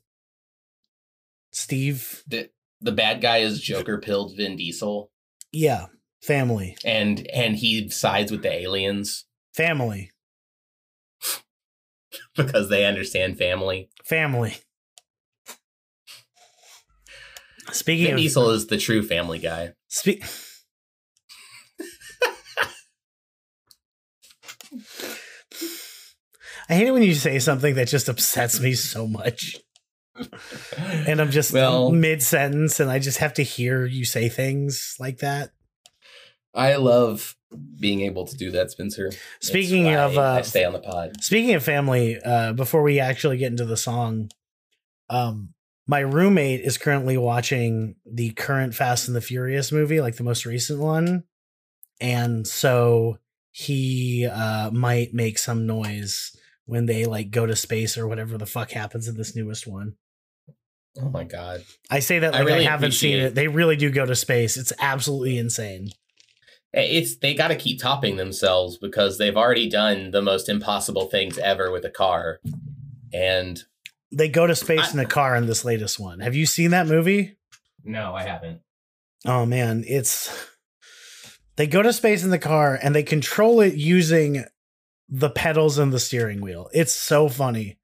Steve. 1.52 2.22
The 2.26 2.50
the 2.80 2.92
bad 2.92 3.20
guy 3.20 3.38
is 3.38 3.60
Joker 3.60 3.98
pilled 3.98 4.36
Vin 4.36 4.56
Diesel, 4.56 5.10
Yeah, 5.52 5.86
family, 6.22 6.76
and 6.84 7.26
and 7.28 7.56
he 7.56 7.88
sides 7.90 8.32
with 8.32 8.42
the 8.42 8.52
aliens 8.52 9.24
family, 9.54 10.10
because 12.36 12.68
they 12.68 12.84
understand 12.84 13.38
family. 13.38 13.88
family. 14.04 14.56
Speaking 17.70 18.06
Vin 18.06 18.14
of 18.14 18.20
Diesel 18.20 18.50
is 18.50 18.66
the 18.66 18.76
true 18.76 19.02
family 19.02 19.38
guy. 19.38 19.72
Spe- 19.88 20.22
I 26.68 26.74
hate 26.74 26.86
it 26.88 26.92
when 26.92 27.02
you 27.02 27.14
say 27.14 27.38
something 27.38 27.74
that 27.74 27.88
just 27.88 28.08
upsets 28.08 28.60
me 28.60 28.74
so 28.74 29.06
much. 29.06 29.56
And 30.78 31.20
I'm 31.20 31.30
just 31.30 31.52
Well- 31.52 31.90
mid 31.90 32.22
sentence 32.22 32.80
and 32.80 32.90
I 32.90 32.98
just 32.98 33.18
have 33.18 33.34
to 33.34 33.42
hear 33.42 33.84
you 33.86 34.04
say 34.04 34.28
things 34.28 34.96
like 34.98 35.18
that. 35.18 35.50
I 36.54 36.76
love 36.76 37.34
being 37.80 38.02
able 38.02 38.26
to 38.26 38.36
do 38.36 38.50
that, 38.52 38.70
Spencer. 38.70 39.10
Speaking 39.40 39.94
of, 39.94 40.16
uh, 40.18 40.22
I 40.22 40.42
stay 40.42 40.64
on 40.64 40.72
the 40.72 40.78
pod. 40.80 41.22
Speaking 41.22 41.54
of 41.54 41.62
family, 41.62 42.18
uh, 42.24 42.52
before 42.52 42.82
we 42.82 43.00
actually 43.00 43.36
get 43.38 43.50
into 43.50 43.64
the 43.64 43.76
song, 43.76 44.30
um, 45.10 45.54
my 45.86 46.00
roommate 46.00 46.60
is 46.60 46.78
currently 46.78 47.16
watching 47.16 47.96
the 48.06 48.30
current 48.32 48.74
Fast 48.74 49.08
and 49.08 49.16
the 49.16 49.20
Furious 49.20 49.72
movie, 49.72 50.00
like 50.00 50.16
the 50.16 50.24
most 50.24 50.46
recent 50.46 50.78
one, 50.80 51.24
and 52.00 52.46
so 52.46 53.18
he 53.50 54.26
uh, 54.26 54.70
might 54.70 55.12
make 55.12 55.38
some 55.38 55.66
noise 55.66 56.34
when 56.64 56.86
they 56.86 57.04
like 57.04 57.30
go 57.30 57.44
to 57.44 57.56
space 57.56 57.98
or 57.98 58.06
whatever 58.06 58.38
the 58.38 58.46
fuck 58.46 58.70
happens 58.70 59.08
in 59.08 59.16
this 59.16 59.34
newest 59.36 59.66
one. 59.66 59.94
Oh 61.00 61.08
my 61.08 61.24
god. 61.24 61.64
I 61.90 61.98
say 62.00 62.18
that 62.20 62.34
I 62.34 62.38
like 62.38 62.48
I, 62.48 62.50
really 62.52 62.64
haven't 62.64 62.92
seen 62.92 63.14
appreciate- 63.14 63.26
it. 63.28 63.34
They 63.34 63.48
really 63.48 63.76
do 63.76 63.90
go 63.90 64.06
to 64.06 64.14
space. 64.14 64.56
It's 64.56 64.72
absolutely 64.78 65.38
insane. 65.38 65.90
It's 66.74 67.16
they 67.16 67.34
got 67.34 67.48
to 67.48 67.56
keep 67.56 67.80
topping 67.80 68.16
themselves 68.16 68.78
because 68.78 69.18
they've 69.18 69.36
already 69.36 69.68
done 69.68 70.10
the 70.10 70.22
most 70.22 70.48
impossible 70.48 71.06
things 71.06 71.36
ever 71.38 71.70
with 71.70 71.84
a 71.84 71.90
car, 71.90 72.40
and 73.12 73.62
They 74.10 74.28
go 74.28 74.46
to 74.46 74.54
space 74.54 74.88
I- 74.88 74.92
in 74.92 74.98
a 74.98 75.06
car 75.06 75.36
in 75.36 75.46
this 75.46 75.64
latest 75.64 76.00
one. 76.00 76.20
Have 76.20 76.34
you 76.34 76.46
seen 76.46 76.70
that 76.70 76.86
movie? 76.86 77.36
no, 77.84 78.14
I 78.14 78.22
haven't. 78.22 78.60
Oh 79.26 79.44
man, 79.44 79.84
it's 79.86 80.48
they 81.56 81.66
go 81.66 81.82
to 81.82 81.92
space 81.92 82.24
in 82.24 82.30
the 82.30 82.38
car 82.38 82.78
and 82.82 82.94
they 82.94 83.02
control 83.02 83.60
it 83.60 83.74
using 83.74 84.44
the 85.08 85.28
pedals 85.30 85.76
and 85.78 85.92
the 85.92 86.00
steering 86.00 86.40
wheel. 86.40 86.70
It's 86.72 86.94
so 86.94 87.28
funny. 87.28 87.78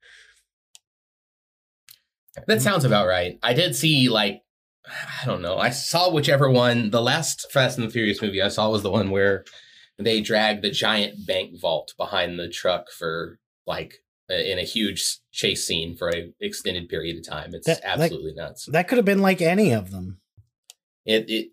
That 2.46 2.62
sounds 2.62 2.84
about 2.84 3.06
right. 3.06 3.38
I 3.42 3.52
did 3.52 3.74
see 3.76 4.08
like 4.08 4.42
I 4.86 5.24
don't 5.26 5.42
know. 5.42 5.58
I 5.58 5.70
saw 5.70 6.10
whichever 6.10 6.50
one. 6.50 6.90
The 6.90 7.02
last 7.02 7.50
Fast 7.52 7.78
and 7.78 7.86
the 7.86 7.92
Furious 7.92 8.22
movie 8.22 8.40
I 8.42 8.48
saw 8.48 8.70
was 8.70 8.82
the 8.82 8.90
one 8.90 9.10
where 9.10 9.44
they 9.98 10.20
dragged 10.20 10.62
the 10.62 10.70
giant 10.70 11.26
bank 11.26 11.60
vault 11.60 11.92
behind 11.98 12.38
the 12.38 12.48
truck 12.48 12.90
for 12.90 13.38
like 13.66 13.94
in 14.30 14.58
a 14.58 14.62
huge 14.64 15.18
chase 15.32 15.66
scene 15.66 15.96
for 15.96 16.08
a 16.14 16.30
extended 16.40 16.88
period 16.88 17.16
of 17.18 17.26
time. 17.28 17.54
It's 17.54 17.66
That- 17.66 17.82
that- 17.82 17.98
absolutely 18.00 18.32
nuts. 18.34 18.66
That 18.70 18.88
could 18.88 18.98
have 18.98 19.04
been 19.04 19.22
like 19.22 19.40
any 19.42 19.72
of 19.72 19.90
them. 19.90 20.20
It 21.04 21.24
it 21.28 21.48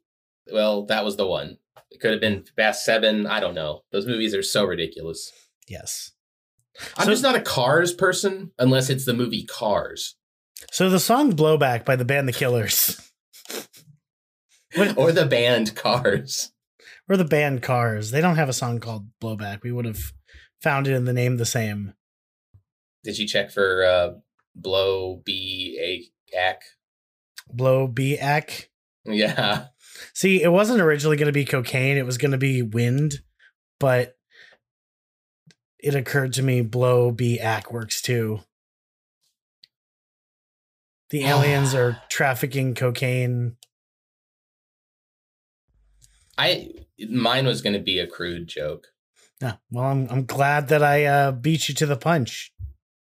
well, 0.52 0.86
that 0.86 1.04
was 1.04 1.18
the 1.18 1.26
one. 1.28 1.58
It 1.92 2.00
could 2.00 2.12
have 2.12 2.22
been 2.22 2.46
Fast 2.56 2.86
Seven. 2.86 3.26
I 3.26 3.40
don't 3.40 3.56
know. 3.56 3.84
Those 3.92 4.06
movies 4.06 4.36
are 4.36 4.44
so 4.44 4.64
ridiculous. 4.66 5.32
Yes. 5.68 6.12
I'm 6.98 7.06
So- 7.06 7.12
just 7.12 7.24
not 7.24 7.36
a 7.36 7.42
Cars 7.42 7.94
person 7.94 8.52
unless 8.60 8.90
it's 8.90 9.06
the 9.06 9.14
movie 9.14 9.46
Cars 9.46 10.16
So 10.72 10.90
the 10.90 11.00
song 11.00 11.32
Blowback 11.34 11.86
by 11.86 11.96
the 11.96 12.06
band 12.06 12.28
The 12.28 12.34
Killers 12.34 13.00
or 14.98 15.12
the 15.12 15.26
band 15.26 15.76
Cars. 15.76 16.52
or 17.10 17.18
the 17.18 17.26
band 17.26 17.62
Cars, 17.62 18.12
they 18.12 18.22
don't 18.22 18.36
have 18.36 18.50
a 18.50 18.54
song 18.54 18.80
called 18.80 19.08
Blowback. 19.22 19.64
We 19.64 19.72
would 19.72 19.86
have 19.86 20.14
found 20.62 20.88
it 20.88 20.94
in 20.94 21.06
the 21.06 21.14
name 21.14 21.38
the 21.38 21.46
same. 21.46 21.94
Did 23.04 23.20
you 23.20 23.28
check 23.28 23.52
for 23.52 23.84
uh, 23.86 24.14
Blow 24.56 25.22
B 25.24 25.78
A 26.34 26.38
Ack? 26.38 26.62
Blow 27.52 27.88
B 27.88 28.18
Ack. 28.18 28.70
Yeah. 29.06 29.68
See, 30.14 30.42
it 30.42 30.52
wasn't 30.52 30.82
originally 30.82 31.18
going 31.18 31.28
to 31.28 31.32
be 31.32 31.46
cocaine, 31.46 31.98
it 31.98 32.06
was 32.06 32.18
going 32.18 32.32
to 32.32 32.38
be 32.38 32.62
wind, 32.62 33.22
but 33.80 34.18
it 35.80 35.94
occurred 35.94 36.34
to 36.34 36.44
me 36.44 36.62
Blow 36.62 37.12
B 37.12 37.40
Ack 37.40 37.72
works 37.72 38.02
too. 38.02 38.40
The 41.12 41.24
aliens 41.26 41.76
are 41.76 42.02
trafficking 42.10 42.74
cocaine. 42.74 43.58
I 46.38 46.72
mine 47.10 47.46
was 47.46 47.62
going 47.62 47.74
to 47.74 47.80
be 47.80 48.00
a 48.00 48.08
crude 48.08 48.48
joke. 48.48 48.88
Yeah, 49.42 49.56
well, 49.72 49.86
I'm 49.86 50.08
I'm 50.10 50.26
glad 50.26 50.70
that 50.70 50.84
I 50.84 51.06
uh, 51.06 51.32
beat 51.32 51.68
you 51.70 51.76
to 51.76 51.86
the 51.86 51.98
punch. 51.98 52.54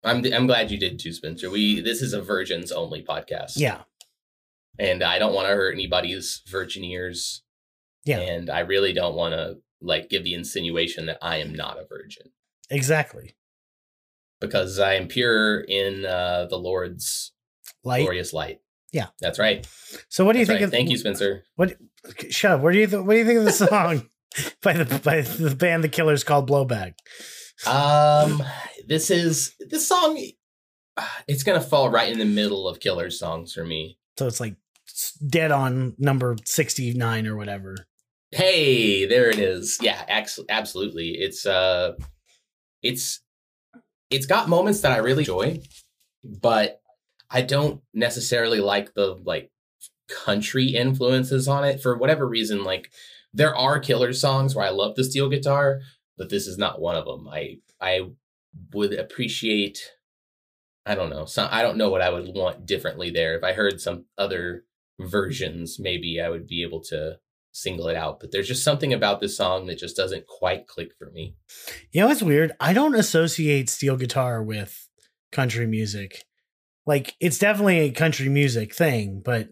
I'm 0.04 0.26
I'm 0.34 0.48
glad 0.48 0.72
you 0.72 0.78
did 0.78 1.00
too, 1.00 1.14
Spencer. 1.14 1.50
We 1.50 1.82
this 1.82 2.02
is 2.02 2.14
a 2.14 2.22
virgins 2.22 2.72
only 2.72 3.04
podcast. 3.04 3.54
Yeah, 3.56 3.82
and 4.80 5.04
I 5.04 5.20
don't 5.20 5.34
want 5.34 5.48
to 5.48 5.54
hurt 5.54 5.74
anybody's 5.74 6.42
virgin 6.48 6.84
ears. 6.84 7.44
Yeah. 8.04 8.18
and 8.18 8.50
I 8.50 8.62
really 8.62 8.94
don't 8.94 9.14
want 9.16 9.34
to 9.36 9.58
like 9.80 10.10
give 10.10 10.24
the 10.24 10.34
insinuation 10.34 11.06
that 11.06 11.20
I 11.22 11.38
am 11.38 11.54
not 11.54 11.78
a 11.78 11.86
virgin 11.86 12.32
exactly. 12.72 13.36
because 14.40 14.80
I 14.80 14.96
am 14.96 15.08
pure 15.08 15.62
in 15.62 16.04
uh, 16.06 16.48
the 16.50 16.58
Lord's 16.58 17.32
Light. 17.84 18.02
glorious 18.02 18.34
light. 18.34 18.60
Yeah. 18.92 19.08
that's 19.20 19.38
right. 19.40 19.68
So, 20.10 20.26
what 20.26 20.34
do 20.34 20.40
you 20.40 20.46
That's 20.46 20.58
think 20.58 20.62
right. 20.62 20.66
of? 20.66 20.72
Thank 20.72 20.90
you, 20.90 20.98
Spencer. 20.98 21.44
What? 21.56 21.78
Shut 22.30 22.52
up. 22.52 22.62
What 22.62 22.74
do 22.74 22.80
you 22.80 22.88
th- 22.88 23.04
What 23.04 23.14
do 23.14 23.20
you 23.20 23.26
think 23.26 23.40
of 23.40 23.46
the 23.46 23.52
song 23.52 24.10
by 24.64 24.74
the 24.74 25.00
by 25.00 25.22
the 25.22 25.56
band 25.56 25.84
The 25.84 25.90
Killers 25.90 26.24
called 26.24 26.50
Blowback? 26.50 26.94
Um, 27.68 28.44
this 28.88 29.12
is 29.12 29.54
this 29.60 29.88
song. 29.88 30.20
It's 31.28 31.44
gonna 31.44 31.62
fall 31.62 31.90
right 31.90 32.12
in 32.12 32.20
the 32.20 32.26
middle 32.26 32.68
of 32.68 32.80
Killer 32.80 33.10
songs 33.10 33.54
for 33.54 33.64
me. 33.64 33.98
So 34.18 34.28
it's 34.28 34.40
like 34.40 34.56
dead 35.26 35.52
on 35.52 35.94
number 35.98 36.36
sixty 36.46 36.94
nine 36.94 37.28
or 37.28 37.36
whatever. 37.36 37.76
Hey, 38.32 39.06
there 39.06 39.30
it 39.30 39.40
is. 39.40 39.78
Yeah, 39.82 40.04
ex- 40.08 40.40
absolutely. 40.50 41.10
It's 41.10 41.46
uh, 41.46 41.94
it's 42.82 43.22
it's 44.10 44.26
got 44.26 44.50
moments 44.50 44.82
that 44.82 44.92
I 44.92 44.98
really 44.98 45.22
enjoy, 45.22 45.60
but 46.24 46.82
I 47.30 47.42
don't 47.44 47.82
necessarily 47.94 48.60
like 48.60 48.94
the 48.94 49.20
like 49.24 49.51
country 50.26 50.68
influences 50.68 51.48
on 51.48 51.64
it 51.64 51.82
for 51.82 51.98
whatever 51.98 52.28
reason. 52.28 52.64
Like 52.64 52.92
there 53.34 53.56
are 53.56 53.80
killer 53.80 54.14
songs 54.14 54.56
where 54.56 54.66
I 54.66 54.70
love 54.70 54.96
the 54.96 55.04
steel 55.04 55.30
guitar, 55.30 55.82
but 56.18 56.30
this 56.30 56.48
is 56.48 56.58
not 56.58 56.82
one 56.82 56.96
of 56.96 57.06
them. 57.06 57.28
I 57.28 57.58
I 57.80 58.10
would 58.74 58.94
appreciate. 58.94 59.80
I 60.86 60.96
don't 60.96 61.12
know. 61.12 61.26
Some, 61.26 61.48
I 61.52 61.62
don't 61.62 61.78
know 61.78 61.90
what 61.90 62.02
I 62.02 62.10
would 62.10 62.36
want 62.36 62.66
differently 62.66 63.12
there. 63.12 63.38
If 63.38 63.44
I 63.44 63.54
heard 63.54 63.80
some 63.80 64.06
other 64.18 64.66
versions, 65.00 65.78
maybe 65.80 66.20
I 66.20 66.30
would 66.30 66.48
be 66.48 66.64
able 66.64 66.82
to 66.86 67.18
single 67.52 67.88
it 67.88 67.96
out. 67.96 68.20
But 68.20 68.32
there's 68.32 68.48
just 68.48 68.64
something 68.64 68.94
about 68.94 69.20
this 69.20 69.38
song 69.38 69.68
that 69.68 69.78
just 69.78 69.96
doesn't 69.96 70.26
quite 70.28 70.68
click 70.68 70.92
for 70.98 71.12
me. 71.12 71.36
You 71.92 72.02
know 72.02 72.10
it's 72.10 72.24
weird? 72.24 72.54
I 72.60 72.74
don't 72.74 72.96
associate 72.96 73.70
steel 73.70 73.98
guitar 73.98 74.42
with 74.42 74.88
country 75.32 75.68
music. 75.68 76.26
Like 76.86 77.16
it's 77.20 77.38
definitely 77.38 77.80
a 77.80 77.92
country 77.92 78.30
music 78.30 78.74
thing, 78.74 79.22
but 79.24 79.50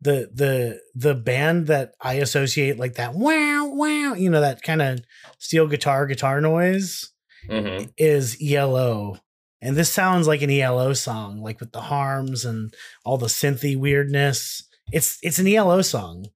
the 0.00 0.30
the 0.32 0.80
the 0.94 1.14
band 1.14 1.66
that 1.68 1.94
I 2.00 2.14
associate 2.14 2.78
like 2.78 2.94
that 2.94 3.14
wow 3.14 3.70
wow, 3.72 4.14
you 4.14 4.30
know 4.30 4.40
that 4.40 4.62
kind 4.62 4.82
of 4.82 5.00
steel 5.38 5.66
guitar 5.66 6.06
guitar 6.06 6.40
noise 6.40 7.10
hmm 7.48 7.84
is 7.96 8.36
ELO. 8.42 9.18
And 9.60 9.76
this 9.76 9.90
sounds 9.90 10.26
like 10.26 10.42
an 10.42 10.50
ELO 10.50 10.92
song, 10.92 11.40
like 11.40 11.58
with 11.58 11.72
the 11.72 11.80
harms 11.80 12.44
and 12.44 12.74
all 13.02 13.16
the 13.16 13.26
synthy 13.28 13.76
weirdness. 13.76 14.62
It's 14.92 15.18
it's 15.22 15.38
an 15.38 15.48
ELO 15.48 15.80
song. 15.80 16.26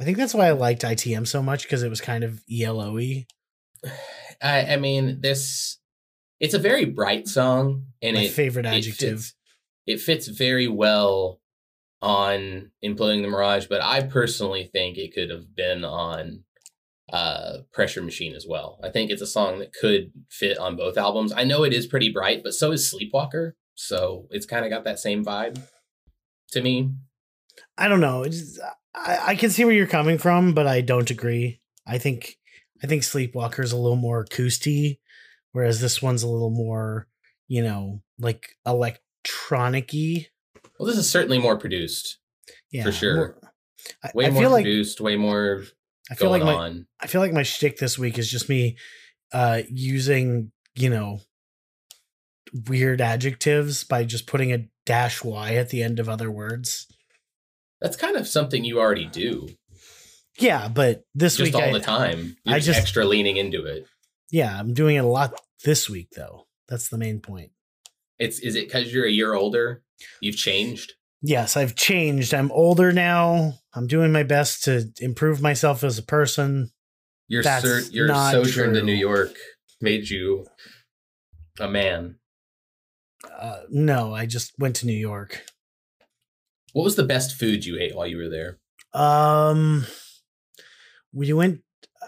I 0.00 0.04
think 0.04 0.16
that's 0.16 0.34
why 0.34 0.48
I 0.48 0.52
liked 0.52 0.82
ITM 0.82 1.26
so 1.26 1.42
much 1.42 1.64
because 1.64 1.82
it 1.82 1.90
was 1.90 2.00
kind 2.00 2.24
of 2.24 2.42
ELO-y. 2.50 3.26
I, 4.42 4.72
I 4.72 4.76
mean, 4.76 5.20
this 5.20 5.78
it's 6.40 6.54
a 6.54 6.58
very 6.58 6.84
bright 6.84 7.28
song, 7.28 7.86
and 8.02 8.16
My 8.16 8.24
it 8.24 8.30
favorite 8.30 8.66
it 8.66 8.74
adjective. 8.74 9.20
fits, 9.20 9.34
it 9.86 10.00
fits 10.00 10.26
very 10.26 10.68
well 10.68 11.40
on 12.04 12.70
imploding 12.84 13.22
the 13.22 13.28
mirage. 13.28 13.66
But 13.66 13.82
I 13.82 14.02
personally 14.02 14.68
think 14.72 14.98
it 14.98 15.14
could 15.14 15.30
have 15.30 15.54
been 15.54 15.84
on 15.84 16.44
uh 17.12 17.58
pressure 17.70 18.00
machine 18.00 18.34
as 18.34 18.46
well 18.48 18.80
i 18.82 18.88
think 18.88 19.10
it's 19.10 19.20
a 19.20 19.26
song 19.26 19.58
that 19.58 19.74
could 19.74 20.10
fit 20.30 20.56
on 20.56 20.74
both 20.74 20.96
albums 20.96 21.34
i 21.36 21.44
know 21.44 21.62
it 21.62 21.74
is 21.74 21.86
pretty 21.86 22.10
bright 22.10 22.42
but 22.42 22.54
so 22.54 22.72
is 22.72 22.90
sleepwalker 22.90 23.54
so 23.74 24.26
it's 24.30 24.46
kind 24.46 24.64
of 24.64 24.70
got 24.70 24.84
that 24.84 24.98
same 24.98 25.22
vibe 25.22 25.60
to 26.50 26.62
me 26.62 26.88
I 27.76 27.88
don't 27.88 28.00
know. 28.00 28.24
I, 28.94 29.18
I 29.22 29.36
can 29.36 29.50
see 29.50 29.64
where 29.64 29.74
you're 29.74 29.86
coming 29.86 30.18
from, 30.18 30.54
but 30.54 30.66
I 30.66 30.80
don't 30.80 31.10
agree. 31.10 31.60
I 31.86 31.98
think 31.98 32.36
I 32.82 32.86
think 32.86 33.02
Sleepwalker 33.02 33.62
is 33.62 33.72
a 33.72 33.76
little 33.76 33.96
more 33.96 34.20
acoustic, 34.20 34.98
whereas 35.52 35.80
this 35.80 36.02
one's 36.02 36.22
a 36.22 36.28
little 36.28 36.50
more, 36.50 37.08
you 37.48 37.62
know, 37.62 38.02
like 38.18 38.56
electronic-y. 38.66 40.28
Well 40.78 40.86
this 40.86 40.98
is 40.98 41.08
certainly 41.10 41.38
more 41.38 41.56
produced 41.58 42.18
Yeah, 42.70 42.84
For 42.84 42.92
sure. 42.92 43.16
more- 43.16 43.38
I, 44.02 44.10
way 44.14 44.26
I 44.26 44.30
more 44.30 44.42
feel 44.42 44.50
like 44.50 44.64
produced 44.64 45.00
way 45.00 45.16
more 45.16 45.64
I 46.10 46.14
feel 46.14 46.28
going 46.30 46.42
like 46.42 46.56
my 46.56 46.62
on 46.64 46.86
I 47.00 47.06
feel 47.06 47.20
like 47.20 47.32
my 47.32 47.42
shtick 47.42 47.76
this 47.78 47.98
week 47.98 48.18
is 48.18 48.30
just 48.30 48.48
me 48.48 48.76
uh 49.32 49.62
using, 49.68 50.52
you 50.76 50.90
know, 50.90 51.20
weird 52.68 53.00
adjectives 53.00 53.84
by 53.84 54.04
just 54.04 54.26
putting 54.26 54.52
a 54.52 54.66
dash 54.86 55.24
Y 55.24 55.54
at 55.56 55.70
the 55.70 55.82
end 55.82 55.98
of 55.98 56.08
other 56.08 56.30
words. 56.30 56.86
that's 57.80 57.96
kind 57.96 58.16
of 58.16 58.28
something 58.28 58.64
you 58.64 58.78
already 58.80 59.06
do 59.06 59.48
Yeah, 60.38 60.68
but 60.68 61.04
this 61.14 61.36
just 61.36 61.52
week 61.52 61.54
all 61.62 61.68
I, 61.68 61.72
the 61.72 61.80
time 61.80 62.36
you're 62.44 62.56
I 62.56 62.60
just- 62.60 62.78
extra 62.80 63.04
leaning 63.04 63.36
into 63.36 63.64
it 63.64 63.86
yeah, 64.30 64.58
I'm 64.58 64.74
doing 64.74 64.96
it 64.96 65.04
a 65.04 65.06
lot 65.06 65.38
this 65.64 65.88
week 65.88 66.08
though. 66.16 66.46
That's 66.68 66.88
the 66.88 66.98
main 66.98 67.20
point. 67.20 67.52
It's 68.18 68.38
is 68.40 68.54
it 68.54 68.66
because 68.66 68.92
you're 68.92 69.06
a 69.06 69.10
year 69.10 69.34
older 69.34 69.82
you've 70.20 70.36
changed 70.36 70.94
Yes, 71.26 71.56
I've 71.56 71.74
changed. 71.74 72.34
I'm 72.34 72.52
older 72.52 72.92
now. 72.92 73.54
I'm 73.74 73.86
doing 73.86 74.12
my 74.12 74.24
best 74.24 74.64
to 74.64 74.92
improve 75.00 75.40
myself 75.40 75.82
as 75.82 75.96
a 75.96 76.02
person. 76.02 76.70
Your 77.28 77.42
your 77.90 78.08
sojourn 78.08 78.74
to. 78.74 78.82
New 78.82 78.92
York 78.92 79.34
made 79.80 80.10
you 80.10 80.46
a 81.58 81.66
man. 81.66 82.16
Uh, 83.40 83.60
no, 83.70 84.14
I 84.14 84.26
just 84.26 84.52
went 84.58 84.76
to 84.76 84.86
New 84.86 84.92
York. 84.92 85.46
What 86.74 86.84
was 86.84 86.96
the 86.96 87.04
best 87.04 87.38
food 87.38 87.64
you 87.64 87.78
ate 87.80 87.96
while 87.96 88.06
you 88.06 88.18
were 88.18 88.28
there? 88.28 88.58
Um, 88.92 89.86
we 91.10 91.32
went. 91.32 91.62
Uh, 92.02 92.06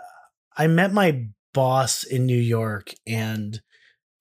I 0.59 0.67
met 0.67 0.93
my 0.93 1.29
boss 1.55 2.05
in 2.05 2.27
New 2.27 2.37
York, 2.37 2.93
and 3.07 3.63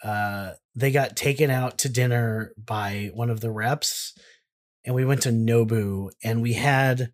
uh, 0.01 0.51
they 0.75 0.91
got 0.91 1.15
taken 1.15 1.49
out 1.49 1.79
to 1.79 1.89
dinner 1.89 2.53
by 2.57 3.11
one 3.13 3.29
of 3.29 3.39
the 3.39 3.51
reps, 3.51 4.13
and 4.85 4.93
we 4.93 5.05
went 5.05 5.23
to 5.23 5.29
Nobu, 5.29 6.09
and 6.23 6.41
we 6.41 6.53
had. 6.53 7.11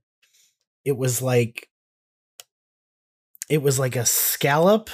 It 0.84 0.98
was 0.98 1.22
like. 1.22 1.68
It 3.50 3.62
was 3.62 3.78
like 3.78 3.98
a 3.98 4.06
scallop, 4.06 4.90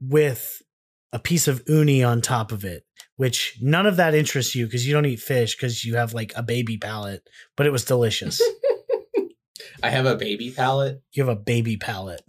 with 0.00 0.62
a 1.12 1.18
piece 1.18 1.48
of 1.48 1.62
uni 1.66 2.02
on 2.02 2.20
top 2.20 2.52
of 2.52 2.64
it, 2.64 2.84
which 3.16 3.58
none 3.60 3.86
of 3.86 3.96
that 3.96 4.14
interests 4.14 4.54
you 4.54 4.66
because 4.66 4.86
you 4.86 4.92
don't 4.92 5.06
eat 5.06 5.20
fish 5.20 5.56
because 5.56 5.84
you 5.84 5.96
have 5.96 6.14
like 6.14 6.32
a 6.36 6.42
baby 6.42 6.76
palate, 6.76 7.22
but 7.56 7.66
it 7.66 7.72
was 7.72 7.84
delicious. 7.84 8.40
I 9.82 9.90
have 9.90 10.06
a 10.06 10.16
baby 10.16 10.50
palate. 10.50 11.02
you 11.12 11.24
have 11.24 11.36
a 11.36 11.40
baby 11.40 11.76
palate. 11.76 12.22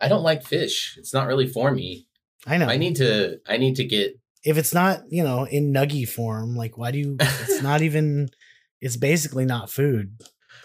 I 0.00 0.08
don't 0.08 0.22
like 0.22 0.42
fish. 0.42 0.96
It's 0.98 1.14
not 1.14 1.26
really 1.26 1.46
for 1.46 1.70
me. 1.70 2.06
I 2.46 2.56
know. 2.56 2.66
I 2.66 2.76
need 2.76 2.96
to 2.96 3.38
I 3.46 3.58
need 3.58 3.76
to 3.76 3.84
get 3.84 4.18
if 4.44 4.56
it's 4.58 4.72
not, 4.74 5.02
you 5.10 5.22
know, 5.22 5.44
in 5.44 5.72
nuggy 5.72 6.08
form, 6.08 6.56
like 6.56 6.78
why 6.78 6.90
do 6.90 6.98
you 6.98 7.16
it's 7.20 7.62
not 7.70 7.82
even 7.82 8.28
it's 8.80 8.96
basically 8.96 9.44
not 9.44 9.70
food. 9.70 10.18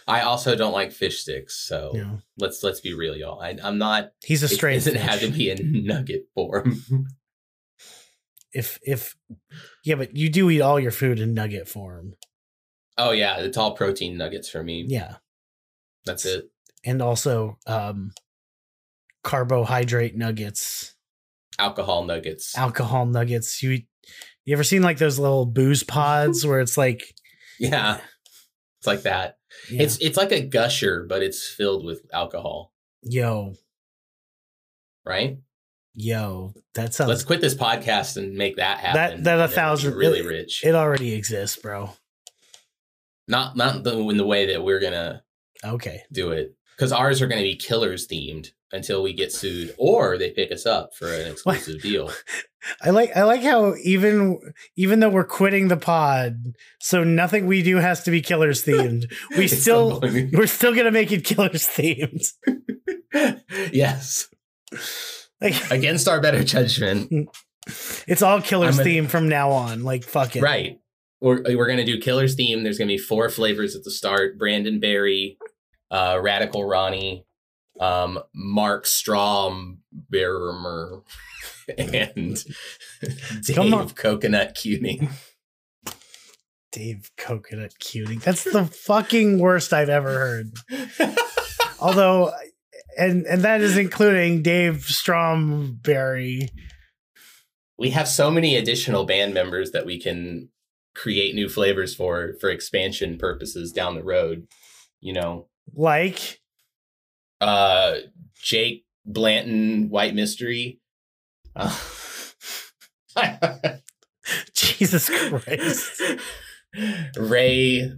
I 0.08 0.22
also 0.22 0.56
don't 0.56 0.74
like 0.74 0.92
fish 0.92 1.20
sticks, 1.22 1.56
so 1.56 1.92
know. 1.94 2.20
let's 2.38 2.64
let's 2.64 2.80
be 2.80 2.94
real, 2.94 3.16
y'all. 3.16 3.42
I, 3.42 3.58
I'm 3.64 3.78
not. 3.78 4.10
He's 4.24 4.44
a 4.44 4.46
It 4.46 4.50
straight 4.50 4.76
doesn't 4.76 4.94
fish. 4.94 5.02
have 5.02 5.20
to 5.22 5.32
be 5.32 5.50
in 5.50 5.84
nugget 5.86 6.28
form. 6.36 6.80
if 8.54 8.80
if 8.84 9.16
yeah, 9.84 9.96
but 9.96 10.16
you 10.16 10.30
do 10.30 10.50
eat 10.50 10.62
all 10.62 10.80
your 10.80 10.92
food 10.92 11.20
in 11.20 11.34
nugget 11.34 11.68
form. 11.68 12.14
oh 12.98 13.12
yeah, 13.12 13.38
it's 13.40 13.58
all 13.58 13.74
protein 13.76 14.18
nuggets 14.18 14.48
for 14.50 14.64
me. 14.64 14.86
Yeah. 14.88 15.16
That's 16.06 16.26
it. 16.26 16.50
And 16.84 17.02
also 17.02 17.58
um 17.68 18.12
carbohydrate 19.24 20.16
nuggets, 20.16 20.95
Alcohol 21.60 22.04
nuggets. 22.04 22.58
alcohol 22.58 23.06
nuggets. 23.06 23.62
You 23.64 23.82
you 24.46 24.54
ever 24.54 24.64
seen 24.64 24.82
like 24.84 24.98
those 24.98 25.18
little 25.20 25.46
booze 25.46 25.84
pods 25.84 26.46
where 26.46 26.60
it's 26.60 26.78
like 26.78 27.04
yeah, 27.60 28.00
it's 28.80 28.88
like 28.88 29.04
that. 29.04 29.38
yeah, 29.72 29.84
It's 29.84 29.98
it's 29.98 30.18
like 30.18 30.32
a 30.32 30.42
gusher, 30.42 31.06
but 31.08 31.24
it's 31.24 31.48
filled 31.48 31.86
with 31.86 32.02
alcohol, 32.14 32.74
yo, 33.02 33.54
right? 35.06 35.38
yo, 35.94 36.54
that 36.74 36.94
sounds 36.94 37.08
Let's 37.10 37.24
quit 37.24 37.40
this 37.42 37.56
podcast 37.56 38.18
and 38.18 38.36
make 38.36 38.58
that 38.58 38.80
happen. 38.80 38.96
that 38.96 39.10
that 39.10 39.16
a 39.16 39.16
and 39.16 39.28
then 39.30 39.38
we'll 39.40 39.48
be 39.48 39.54
thousand- 39.54 39.94
really 39.96 40.20
it- 40.20 40.26
rich. 40.26 40.64
it 40.66 40.76
already 40.76 41.14
exists, 41.14 41.58
bro. 41.58 41.92
not 43.28 43.56
not 43.56 43.84
the, 43.84 43.98
in 44.10 44.18
the 44.18 44.26
way 44.26 44.48
that 44.48 44.64
we're 44.64 44.80
gonna 44.82 45.24
Okay. 45.64 46.04
do 46.12 46.32
it 46.32 46.55
because 46.76 46.92
ours 46.92 47.22
are 47.22 47.28
gonna 47.28 47.42
be 47.42 47.56
killers 47.56 48.08
themed 48.08 48.50
until 48.72 49.02
we 49.02 49.14
get 49.14 49.32
sued 49.32 49.74
or 49.78 50.18
they 50.18 50.32
pick 50.32 50.52
us 50.52 50.66
up 50.66 50.94
for 50.96 51.08
an 51.08 51.28
exclusive 51.32 51.82
deal. 51.82 52.12
I 52.82 52.90
like 52.90 53.16
I 53.16 53.24
like 53.24 53.42
how 53.42 53.76
even 53.84 54.40
even 54.76 55.00
though 55.00 55.10
we're 55.10 55.24
quitting 55.24 55.68
the 55.68 55.78
pod, 55.78 56.56
so 56.80 57.04
nothing 57.04 57.46
we 57.46 57.62
do 57.64 57.78
has 57.78 58.04
to 58.04 58.12
be 58.12 58.22
killers 58.22 58.64
themed. 58.64 59.12
We 59.38 59.48
still 59.50 60.00
we're 60.02 60.48
still 60.48 60.76
gonna 60.76 60.92
make 60.92 61.12
it 61.12 61.24
killers 61.24 61.68
themed. 61.68 62.26
yes, 63.72 64.28
Like 65.42 65.72
against 65.72 66.08
our 66.08 66.20
better 66.20 66.44
judgment. 66.44 67.30
it's 68.08 68.22
all 68.22 68.42
killers 68.42 68.80
themed 68.80 69.10
from 69.10 69.30
now 69.30 69.52
on. 69.52 69.84
Like 69.84 70.04
fuck 70.04 70.36
it. 70.36 70.42
Right. 70.42 70.80
We're, 71.22 71.42
we're 71.56 71.66
going 71.66 71.78
to 71.78 71.86
do 71.86 71.98
Killer's 72.00 72.36
theme. 72.36 72.62
There's 72.64 72.78
going 72.78 72.90
to 72.90 72.94
be 72.94 73.00
four 73.00 73.30
flavors 73.30 73.76
at 73.76 73.84
the 73.84 73.90
start 73.90 74.38
Brandon 74.38 74.80
Berry, 74.80 75.38
uh, 75.92 76.20
Radical 76.22 76.66
Ronnie, 76.66 77.26
um, 77.80 78.20
Mark 78.34 78.86
Strom 78.86 79.80
Bermer, 79.92 81.04
and. 81.78 82.44
Dave 83.46 83.96
Coconut 83.96 84.56
Cuning. 84.56 85.10
Dave 86.72 87.10
Coconut 87.18 87.80
Cuting. 87.80 88.20
That's 88.20 88.44
the 88.44 88.66
fucking 88.66 89.40
worst 89.40 89.72
I've 89.72 89.90
ever 89.90 90.12
heard. 90.12 90.52
Although 91.80 92.34
and 92.98 93.26
and 93.26 93.44
that 93.44 93.62
is 93.62 93.78
including 93.78 94.42
Dave 94.42 94.86
Stromberry. 94.86 96.50
we 97.78 97.92
have 97.92 98.08
so 98.08 98.30
many 98.30 98.56
additional 98.56 99.06
band 99.06 99.34
members 99.34 99.72
that 99.72 99.86
we 99.86 100.00
can 100.00 100.50
create 100.94 101.34
new 101.34 101.48
flavors 101.48 101.96
for 101.96 102.34
for 102.42 102.50
expansion 102.50 103.18
purposes 103.18 103.72
down 103.72 103.96
the 103.96 104.04
road. 104.04 104.48
You 105.00 105.14
know, 105.14 105.48
Like 105.74 106.42
uh, 107.42 107.96
Jake 108.42 108.86
Blanton, 109.06 109.90
White 109.90 110.16
Mystery. 110.16 110.80
Uh, 111.56 111.76
Jesus 114.54 115.10
Christ. 115.10 116.02
Ray 117.18 117.92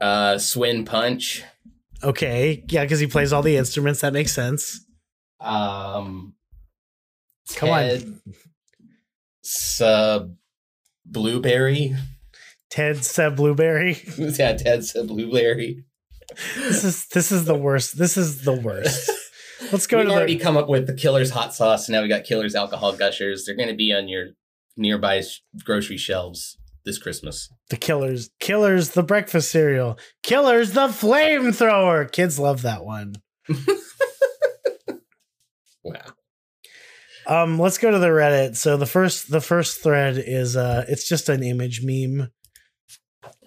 uh 0.00 0.38
Swin 0.38 0.84
Punch. 0.84 1.42
Okay. 2.02 2.64
Yeah, 2.68 2.82
because 2.82 3.00
he 3.00 3.06
plays 3.06 3.32
all 3.32 3.42
the 3.42 3.56
instruments. 3.56 4.00
That 4.00 4.12
makes 4.12 4.32
sense. 4.32 4.84
Um 5.40 6.34
Come 7.54 7.70
on. 7.70 7.80
Ted 7.80 8.20
Sub 9.42 10.34
Blueberry. 11.04 11.94
Ted 12.70 13.04
Seb 13.04 13.36
Blueberry. 13.36 13.98
yeah, 14.16 14.56
Ted 14.56 14.84
Sub 14.84 15.08
Blueberry. 15.08 15.84
This 16.56 16.84
is 16.84 17.06
this 17.08 17.32
is 17.32 17.44
the 17.44 17.54
worst. 17.54 17.98
This 17.98 18.16
is 18.16 18.44
the 18.44 18.52
worst. 18.52 19.10
Let's 19.72 19.86
go 19.86 19.98
We've 19.98 20.08
to 20.08 20.12
already 20.12 20.36
the 20.38 20.44
come 20.44 20.56
up 20.56 20.68
with 20.68 20.86
the 20.86 20.94
Killer's 20.94 21.30
hot 21.30 21.54
sauce. 21.54 21.88
and 21.88 21.94
Now 21.94 22.02
we 22.02 22.08
got 22.08 22.24
Killer's 22.24 22.54
alcohol 22.54 22.94
gushers. 22.94 23.44
They're 23.44 23.56
going 23.56 23.68
to 23.68 23.74
be 23.76 23.92
on 23.92 24.08
your 24.08 24.28
nearby 24.76 25.22
grocery 25.64 25.96
shelves 25.96 26.58
this 26.84 26.98
Christmas. 26.98 27.48
the 27.70 27.76
killers. 27.76 28.30
Killers 28.40 28.90
the 28.90 29.02
breakfast 29.04 29.50
cereal. 29.52 29.98
Killers 30.24 30.72
the 30.72 30.88
flamethrower. 30.88 32.10
Kids 32.10 32.38
love 32.38 32.62
that 32.62 32.84
one. 32.84 33.14
Wow. 35.84 35.94
Um, 37.26 37.58
let's 37.58 37.78
go 37.78 37.90
to 37.90 37.98
the 37.98 38.06
Reddit. 38.08 38.56
So 38.56 38.76
the 38.76 38.86
first 38.86 39.30
the 39.30 39.40
first 39.40 39.82
thread 39.82 40.16
is 40.16 40.56
uh 40.56 40.84
it's 40.88 41.08
just 41.08 41.28
an 41.28 41.42
image 41.42 41.80
meme. 41.82 42.30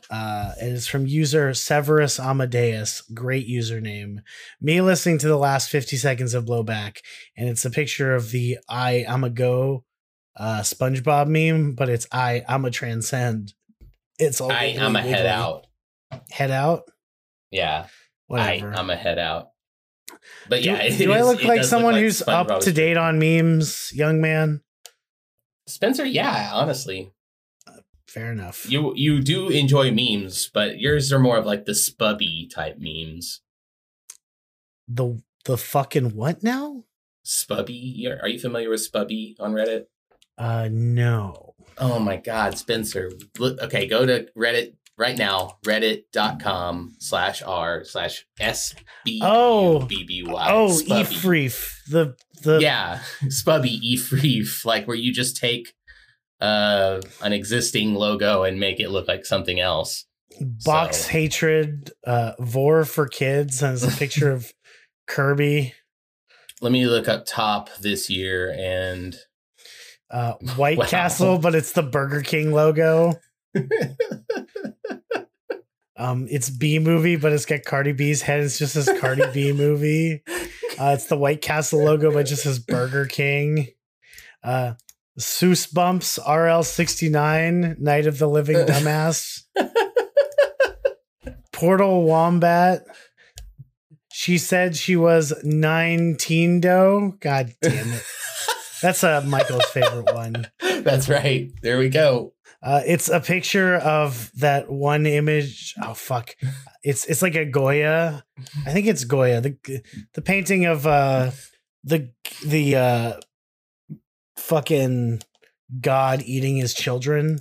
Uh 0.10 0.54
it 0.62 0.72
is 0.72 0.88
from 0.88 1.08
user 1.08 1.54
Severus 1.54 2.20
Amadeus, 2.20 3.02
great 3.14 3.48
username. 3.48 4.20
Me 4.62 4.82
listening 4.82 5.18
to 5.20 5.28
the 5.28 5.38
last 5.38 5.70
50 5.70 5.98
seconds 5.98 6.34
of 6.34 6.46
blowback, 6.46 6.98
and 7.38 7.50
it's 7.50 7.66
a 7.66 7.72
picture 7.72 8.14
of 8.14 8.32
the 8.32 8.58
I 8.70 9.06
I'm 9.08 9.24
a 9.24 9.30
go 9.30 9.84
uh 10.38 10.62
SpongeBob 10.62 11.28
meme, 11.28 11.74
but 11.74 11.90
it's 11.90 12.08
I 12.12 12.44
I'm 12.48 12.66
a 12.66 12.72
transcend. 12.72 13.54
It's 14.18 14.40
all 14.40 14.52
I, 14.52 14.78
I'm 14.80 14.96
a 14.96 15.02
head 15.02 15.26
out. 15.26 15.68
Head 16.32 16.52
out? 16.52 16.84
Yeah. 17.52 17.88
Whatever. 18.28 18.74
I, 18.74 18.78
I'm 18.78 18.90
a 18.90 18.96
head 18.96 19.20
out. 19.20 19.50
But 20.50 20.64
do, 20.64 20.70
yeah, 20.70 20.76
it 20.84 20.98
do 20.98 21.12
I 21.12 21.22
look 21.22 21.44
like 21.44 21.64
someone 21.64 21.94
like 21.94 22.02
who's 22.02 22.22
SpongeBob 22.22 22.52
up 22.52 22.62
to 22.62 22.72
date 22.72 22.98
on 22.98 23.20
memes, 23.20 23.92
young 23.94 24.22
man? 24.22 24.62
Spencer? 25.68 26.06
Yeah, 26.06 26.52
honestly, 26.54 27.12
Fair 28.16 28.32
enough. 28.32 28.66
you 28.72 28.94
you 28.96 29.20
do 29.22 29.50
enjoy 29.50 29.92
memes, 29.92 30.50
but 30.54 30.80
yours 30.80 31.12
are 31.12 31.20
more 31.20 31.38
of 31.38 31.46
like 31.46 31.66
the 31.66 31.74
sbubby 31.74 32.50
type 32.50 32.78
memes. 32.80 33.42
the 34.88 35.22
the 35.44 35.58
fucking 35.58 36.16
what 36.16 36.42
now? 36.42 36.86
Sbubby, 37.26 38.06
are 38.24 38.30
you 38.30 38.40
familiar 38.40 38.70
with 38.70 38.90
Sbubby 38.90 39.36
on 39.40 39.52
Reddit? 39.54 39.88
Uh 40.38 40.70
no. 40.72 41.56
Oh 41.78 42.00
my 42.00 42.16
God, 42.16 42.58
Spencer! 42.58 43.12
Look, 43.38 43.60
okay, 43.62 43.86
go 43.86 44.06
to 44.06 44.28
Reddit 44.38 44.76
right 44.98 45.18
now. 45.18 45.58
Reddit.com 45.66 46.96
slash 47.00 47.42
r 47.44 47.84
slash 47.84 48.26
s 48.40 48.76
b 49.04 49.20
Oh. 49.22 49.80
b 49.86 50.06
b 50.08 50.24
y. 50.26 50.48
Oh, 50.50 50.70
Sbubby. 50.70 51.02
Efreef. 51.04 51.74
The 51.90 52.16
the 52.44 52.60
yeah, 52.62 53.00
Sbubby 53.26 53.78
Efreef, 53.94 54.64
like 54.64 54.88
where 54.88 54.96
you 54.96 55.12
just 55.12 55.36
take 55.36 55.74
uh 56.42 57.02
an 57.24 57.34
existing 57.34 57.94
logo 57.96 58.44
and 58.44 58.60
make 58.60 58.80
it 58.80 58.90
look 58.90 59.08
like 59.08 59.26
something 59.26 59.60
else. 59.60 60.06
box 60.66 60.98
so- 60.98 61.10
hatred 61.10 61.92
uh 62.06 62.34
vor 62.40 62.84
for 62.86 63.08
kids 63.08 63.62
and 63.64 63.82
a 63.84 63.88
picture 63.88 64.32
of 64.32 64.52
Kirby. 65.08 65.74
Let 66.62 66.72
me 66.72 66.86
look 66.88 67.08
up 67.08 67.26
top 67.26 67.70
this 67.82 68.10
year 68.10 68.54
and 68.58 69.16
Uh 70.10 70.34
White 70.56 70.78
Wow. 70.78 70.86
Castle, 70.86 71.38
but 71.40 71.56
it's 71.56 71.72
the 71.74 71.84
Burger 71.84 72.22
King 72.22 72.52
logo. 72.52 73.14
Um 75.98 76.28
it's 76.30 76.50
B 76.50 76.78
movie, 76.80 77.16
but 77.16 77.32
it's 77.32 77.46
got 77.46 77.64
Cardi 77.64 77.94
B's 77.94 78.22
head. 78.22 78.44
It's 78.44 78.60
just 78.60 78.76
this 78.76 78.90
Cardi 79.00 79.24
B 79.34 79.52
movie. 79.54 80.24
Uh, 80.78 80.92
it's 80.94 81.06
the 81.06 81.16
White 81.16 81.42
Castle 81.42 81.82
logo, 81.86 82.12
but 82.12 82.26
just 82.26 82.44
says 82.44 82.60
Burger 82.60 83.06
King. 83.06 83.70
Uh, 84.44 84.74
Seuss 85.20 85.72
Bumps 85.72 86.20
RL69, 86.20 87.80
Night 87.80 88.08
of 88.08 88.20
the 88.20 88.28
Living 88.28 88.58
Dumbass. 88.58 89.44
Portal 91.52 92.04
Wombat. 92.04 92.86
She 94.12 94.38
said 94.38 94.76
she 94.76 94.96
was 94.96 95.34
19 95.44 96.62
dough. 96.62 97.16
God 97.20 97.54
damn 97.62 97.92
it. 97.92 98.04
That's 98.82 99.04
uh, 99.04 99.24
Michael's 99.26 99.66
favorite 99.66 100.14
one. 100.14 100.48
That's 100.60 101.08
right. 101.10 101.50
There 101.62 101.78
we 101.78 101.90
go. 101.90 102.34
Uh, 102.62 102.82
it's 102.86 103.10
a 103.10 103.20
picture 103.20 103.76
of 103.76 104.32
that 104.40 104.70
one 104.72 105.06
image. 105.06 105.76
Oh 105.82 105.94
fuck! 105.94 106.36
It's 106.84 107.06
it's 107.06 107.22
like 107.22 107.36
a 107.36 107.46
Goya. 107.46 108.24
I 108.66 108.74
think 108.74 108.88
it's 108.88 109.04
Goya. 109.04 109.40
The 109.42 109.58
the 110.14 110.22
painting 110.22 110.66
of 110.66 110.88
uh 110.88 111.32
the 111.84 112.12
the 112.44 112.76
uh 112.76 113.14
fucking 114.38 115.22
God 115.82 116.22
eating 116.26 116.58
his 116.58 116.74
children. 116.74 117.40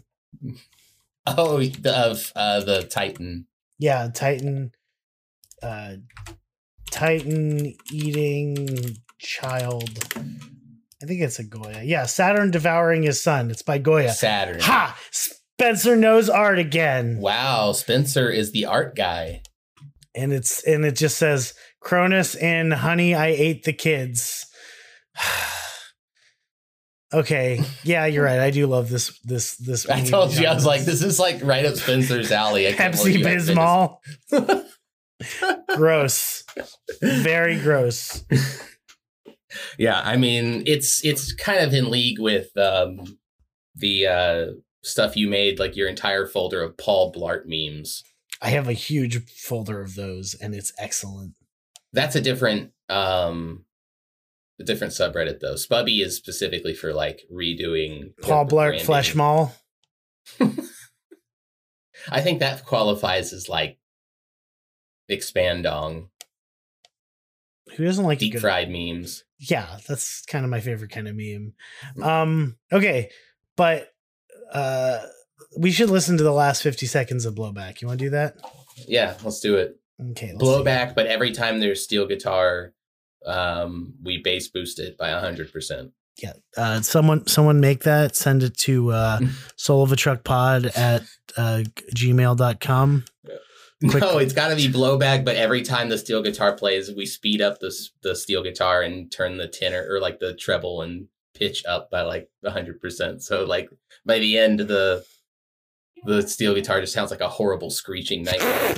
Oh, 1.26 1.62
the, 1.64 1.96
of 1.96 2.32
uh, 2.36 2.60
the 2.60 2.82
Titan. 2.82 3.46
Yeah, 3.78 4.08
Titan. 4.12 4.72
Uh, 5.62 5.94
Titan 6.90 7.74
eating 7.92 8.96
child. 9.18 9.90
I 11.02 11.06
think 11.06 11.20
it's 11.20 11.38
a 11.38 11.44
Goya. 11.44 11.82
Yeah, 11.82 12.06
Saturn 12.06 12.50
devouring 12.50 13.02
his 13.02 13.22
son. 13.22 13.50
It's 13.50 13.62
by 13.62 13.78
Goya. 13.78 14.12
Saturn. 14.12 14.60
Ha! 14.60 14.98
Spencer 15.10 15.96
knows 15.96 16.28
art 16.28 16.58
again. 16.58 17.18
Wow, 17.18 17.72
Spencer 17.72 18.30
is 18.30 18.52
the 18.52 18.66
art 18.66 18.96
guy. 18.96 19.42
and 20.14 20.32
it's 20.32 20.62
and 20.64 20.84
it 20.84 20.96
just 20.96 21.18
says 21.18 21.54
Cronus 21.80 22.34
and 22.36 22.72
Honey, 22.72 23.14
I 23.14 23.28
ate 23.28 23.64
the 23.64 23.72
kids. 23.72 24.46
okay, 27.14 27.60
yeah, 27.82 28.06
you're 28.06 28.24
right. 28.24 28.40
I 28.40 28.50
do 28.50 28.66
love 28.66 28.88
this 28.88 29.18
this 29.20 29.56
this. 29.56 29.88
I 29.88 30.04
told 30.04 30.34
you, 30.34 30.46
I 30.46 30.54
was 30.54 30.66
like, 30.66 30.84
this 30.84 31.02
is 31.02 31.18
like 31.18 31.42
right 31.42 31.64
up 31.64 31.74
Spencer's 31.74 32.30
alley. 32.30 32.68
I 32.68 32.72
Pepsi 32.72 33.22
Bismol. 33.22 33.98
gross, 35.76 36.44
very 37.00 37.58
gross. 37.58 38.24
Yeah, 39.78 40.00
I 40.04 40.16
mean, 40.16 40.62
it's 40.66 41.04
it's 41.04 41.32
kind 41.32 41.60
of 41.60 41.72
in 41.72 41.90
league 41.90 42.18
with 42.18 42.56
um, 42.56 43.18
the 43.74 44.06
uh, 44.06 44.46
stuff 44.82 45.16
you 45.16 45.28
made, 45.28 45.58
like 45.58 45.76
your 45.76 45.88
entire 45.88 46.26
folder 46.26 46.62
of 46.62 46.76
Paul 46.76 47.12
Blart 47.12 47.42
memes. 47.46 48.02
I 48.42 48.50
have 48.50 48.68
a 48.68 48.72
huge 48.72 49.24
folder 49.30 49.80
of 49.80 49.94
those, 49.94 50.34
and 50.34 50.54
it's 50.54 50.72
excellent. 50.78 51.34
That's 51.92 52.16
a 52.16 52.20
different 52.20 52.72
um, 52.88 53.63
a 54.64 54.66
different 54.72 54.92
subreddit 54.92 55.40
though. 55.40 55.54
Sbubby 55.54 56.02
is 56.04 56.16
specifically 56.16 56.74
for 56.74 56.92
like 56.92 57.22
redoing 57.32 58.12
Paul 58.22 58.46
Blart. 58.46 58.80
Flesh 58.80 59.14
Mall. 59.14 59.54
I 62.10 62.20
think 62.20 62.40
that 62.40 62.64
qualifies 62.64 63.32
as 63.32 63.48
like 63.48 63.78
expandong, 65.10 66.08
Who 67.76 67.84
doesn't 67.84 68.04
like 68.04 68.18
deep 68.18 68.32
good 68.32 68.40
fried 68.40 68.70
memes. 68.70 69.24
yeah 69.38 69.78
that's 69.86 70.22
kind 70.26 70.44
of 70.44 70.50
my 70.50 70.60
favorite 70.60 70.90
kind 70.90 71.08
of 71.08 71.14
meme 71.16 71.52
um 72.02 72.56
okay 72.72 73.10
but 73.56 73.88
uh 74.52 75.00
we 75.58 75.70
should 75.70 75.90
listen 75.90 76.16
to 76.16 76.22
the 76.24 76.32
last 76.32 76.62
50 76.62 76.86
seconds 76.86 77.24
of 77.26 77.34
blowback 77.34 77.80
you 77.80 77.88
want 77.88 77.98
to 78.00 78.06
do 78.06 78.10
that 78.10 78.36
Yeah, 78.88 79.16
let's 79.22 79.40
do 79.40 79.56
it. 79.56 79.76
okay 80.12 80.32
let's. 80.32 80.42
Blowback, 80.42 80.94
but 80.94 81.06
every 81.06 81.32
time 81.32 81.60
there's 81.60 81.82
steel 81.84 82.06
guitar, 82.06 82.72
um, 83.26 83.94
we 84.02 84.18
base 84.18 84.48
boost 84.48 84.78
it 84.78 84.96
by 84.98 85.10
hundred 85.10 85.52
percent. 85.52 85.92
yeah 86.22 86.32
uh 86.56 86.80
someone 86.80 87.26
someone 87.26 87.58
make 87.60 87.82
that 87.84 88.14
send 88.16 88.42
it 88.42 88.56
to 88.56 88.90
uh 88.92 89.18
soul 89.56 89.82
of 89.82 89.90
a 89.92 89.96
truck 89.96 90.22
pod 90.24 90.66
at 90.76 91.02
uh 91.36 91.62
gmail.com 91.94 93.04
Quick- 93.90 94.00
No, 94.02 94.18
it's 94.18 94.32
got 94.32 94.48
to 94.48 94.56
be 94.56 94.68
blowback. 94.68 95.24
But 95.26 95.36
every 95.36 95.60
time 95.62 95.88
the 95.90 95.98
steel 95.98 96.22
guitar 96.22 96.54
plays, 96.54 96.90
we 96.96 97.04
speed 97.04 97.42
up 97.42 97.58
the 97.58 97.74
the 98.02 98.14
steel 98.14 98.42
guitar 98.42 98.80
and 98.80 99.10
turn 99.12 99.36
the 99.36 99.48
tenor 99.48 99.84
or 99.90 100.00
like 100.00 100.20
the 100.20 100.34
treble 100.34 100.80
and 100.80 101.08
pitch 101.34 101.64
up 101.66 101.90
by 101.90 102.02
like 102.02 102.30
hundred 102.46 102.80
percent. 102.80 103.22
So 103.22 103.44
like 103.44 103.68
by 104.06 104.20
the 104.20 104.38
end, 104.38 104.60
the 104.60 105.04
the 106.06 106.22
steel 106.26 106.54
guitar 106.54 106.80
just 106.80 106.94
sounds 106.94 107.10
like 107.10 107.20
a 107.20 107.28
horrible 107.28 107.68
screeching 107.70 108.22
nightmare. 108.22 108.76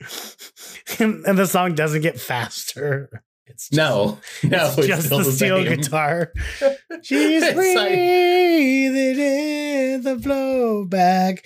and 0.98 1.38
the 1.38 1.46
song 1.46 1.74
doesn't 1.74 2.02
get 2.02 2.18
faster 2.20 3.22
it's 3.46 3.68
just, 3.68 3.72
no, 3.76 4.18
no, 4.44 4.72
it's 4.78 4.86
just 4.86 5.08
the 5.10 5.24
steel 5.24 5.62
same. 5.64 5.76
guitar 5.76 6.32
she's 7.02 7.42
like- 7.42 7.54
breathing 7.54 9.18
in 9.18 10.02
the 10.02 10.16
blowback 10.16 11.44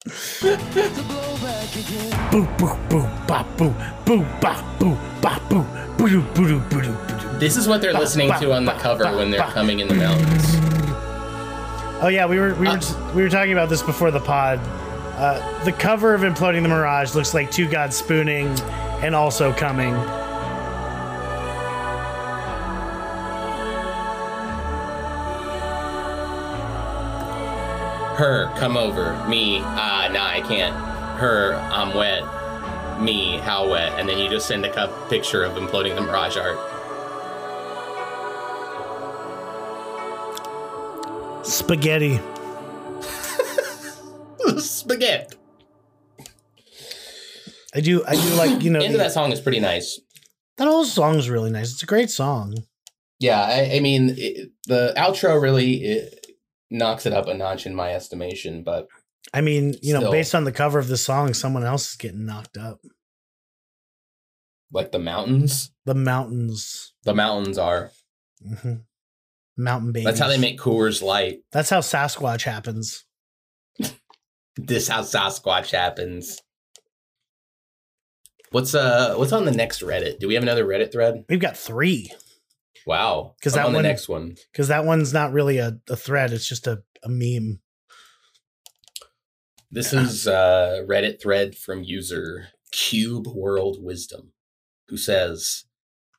The 0.00 0.56
blowback 1.10 1.70
again. 1.78 2.30
boo 2.30 2.46
boo 2.58 2.74
boo 2.88 3.06
ba 3.26 3.44
boo 3.56 3.74
boo 4.06 4.24
ba 4.40 4.64
boo 4.78 4.96
ba 5.20 5.40
boo 5.48 5.64
boo 5.98 6.22
boo 6.34 6.60
boo 6.70 6.80
boo. 6.80 7.38
This 7.38 7.56
is 7.56 7.68
what 7.68 7.80
they're 7.82 7.92
listening 7.92 8.30
to 8.40 8.52
on 8.52 8.64
the 8.64 8.72
cover 8.72 9.04
when 9.16 9.30
they're 9.30 9.40
coming 9.48 9.80
in 9.80 9.88
the 9.88 9.94
mountains. 9.94 10.44
Oh 12.02 12.08
yeah, 12.08 12.26
we 12.26 12.38
were 12.38 12.54
we 12.54 12.66
were 12.66 12.72
Uh, 12.78 13.12
we 13.14 13.22
were 13.22 13.28
talking 13.28 13.52
about 13.52 13.68
this 13.68 13.82
before 13.82 14.10
the 14.10 14.20
pod. 14.20 14.58
Uh, 15.20 15.64
the 15.64 15.72
cover 15.72 16.14
of 16.14 16.22
"Imploding 16.22 16.62
the 16.62 16.68
Mirage" 16.68 17.14
looks 17.14 17.34
like 17.34 17.50
two 17.50 17.68
gods 17.68 17.94
spooning 17.94 18.48
and 19.02 19.14
also 19.14 19.52
coming. 19.52 19.92
Her, 28.16 28.50
come 28.56 28.78
over. 28.78 29.12
Me, 29.28 29.60
ah, 29.60 30.08
nah, 30.10 30.26
I 30.26 30.40
can't. 30.40 30.74
Her, 31.18 31.54
I'm 31.70 31.94
wet. 31.94 32.22
Me, 32.98 33.36
how 33.36 33.68
wet? 33.68 33.92
And 34.00 34.08
then 34.08 34.16
you 34.16 34.30
just 34.30 34.48
send 34.48 34.64
a 34.64 34.72
cup 34.72 35.10
picture 35.10 35.44
of 35.44 35.58
imploding 35.58 35.96
the 35.96 36.00
Mirage 36.00 36.38
art. 36.38 36.56
Spaghetti. 41.46 42.20
Spaghetti. 44.58 45.36
I 47.74 47.80
do 47.80 48.04
I 48.06 48.14
do 48.14 48.34
like 48.34 48.62
you 48.62 48.70
know 48.70 48.80
End 48.80 48.94
the, 48.94 48.98
of 48.98 49.04
that 49.04 49.12
song 49.12 49.32
is 49.32 49.40
pretty 49.40 49.60
nice. 49.60 50.00
that 50.56 50.66
whole 50.66 50.84
song's 50.84 51.30
really 51.30 51.50
nice. 51.50 51.72
It's 51.72 51.82
a 51.82 51.86
great 51.86 52.10
song. 52.10 52.54
Yeah, 53.20 53.40
I, 53.42 53.76
I 53.76 53.80
mean, 53.80 54.14
it, 54.16 54.50
the 54.66 54.94
outro 54.96 55.40
really 55.40 55.74
it 55.84 56.26
knocks 56.70 57.06
it 57.06 57.12
up 57.12 57.28
a 57.28 57.34
notch 57.34 57.66
in 57.66 57.74
my 57.74 57.92
estimation, 57.92 58.62
but 58.64 58.88
I 59.34 59.40
mean, 59.42 59.74
you 59.82 59.92
know, 59.92 60.10
based 60.10 60.34
on 60.34 60.44
the 60.44 60.52
cover 60.52 60.78
of 60.78 60.88
the 60.88 60.96
song, 60.96 61.34
someone 61.34 61.64
else 61.64 61.90
is 61.90 61.96
getting 61.96 62.24
knocked 62.24 62.56
up. 62.56 62.80
like 64.72 64.90
the 64.90 64.98
mountains, 64.98 65.70
The 65.84 65.94
mountains, 65.94 66.94
the 67.04 67.14
mountains 67.14 67.58
are. 67.58 67.90
hmm 68.62 68.74
mountain 69.56 69.92
babies. 69.92 70.06
That's 70.06 70.20
how 70.20 70.28
they 70.28 70.38
make 70.38 70.58
Coors 70.58 71.02
Light. 71.02 71.40
That's 71.52 71.68
how 71.68 71.80
Sasquatch 71.80 72.44
happens. 72.44 73.04
This 74.66 74.88
how 74.88 75.00
Sasquatch 75.02 75.70
happens. 75.70 76.40
What's 78.50 78.74
uh 78.74 79.14
what's 79.16 79.32
on 79.32 79.44
the 79.44 79.52
next 79.52 79.80
Reddit? 79.82 80.18
Do 80.18 80.28
we 80.28 80.34
have 80.34 80.42
another 80.42 80.64
Reddit 80.64 80.92
thread? 80.92 81.24
We've 81.28 81.40
got 81.40 81.56
three 81.56 82.10
Wow. 82.86 83.36
'Cause 83.42 83.54
I'm 83.56 83.62
that 83.62 83.66
on 83.68 83.72
the 83.74 83.82
next 83.82 84.08
one. 84.08 84.36
because 84.52 84.68
that 84.68 84.84
one's 84.84 85.12
not 85.12 85.32
really 85.32 85.58
a, 85.58 85.78
a 85.88 85.96
thread; 85.96 86.32
it's 86.32 86.48
just 86.48 86.66
a, 86.66 86.82
a 87.02 87.08
meme. 87.08 87.60
This 89.70 89.92
is 89.92 90.26
a 90.26 90.84
Reddit 90.88 91.20
thread 91.22 91.56
from 91.56 91.84
user 91.84 92.48
Cube 92.72 93.26
World 93.28 93.82
Wisdom, 93.82 94.32
who 94.88 94.96
says, 94.96 95.64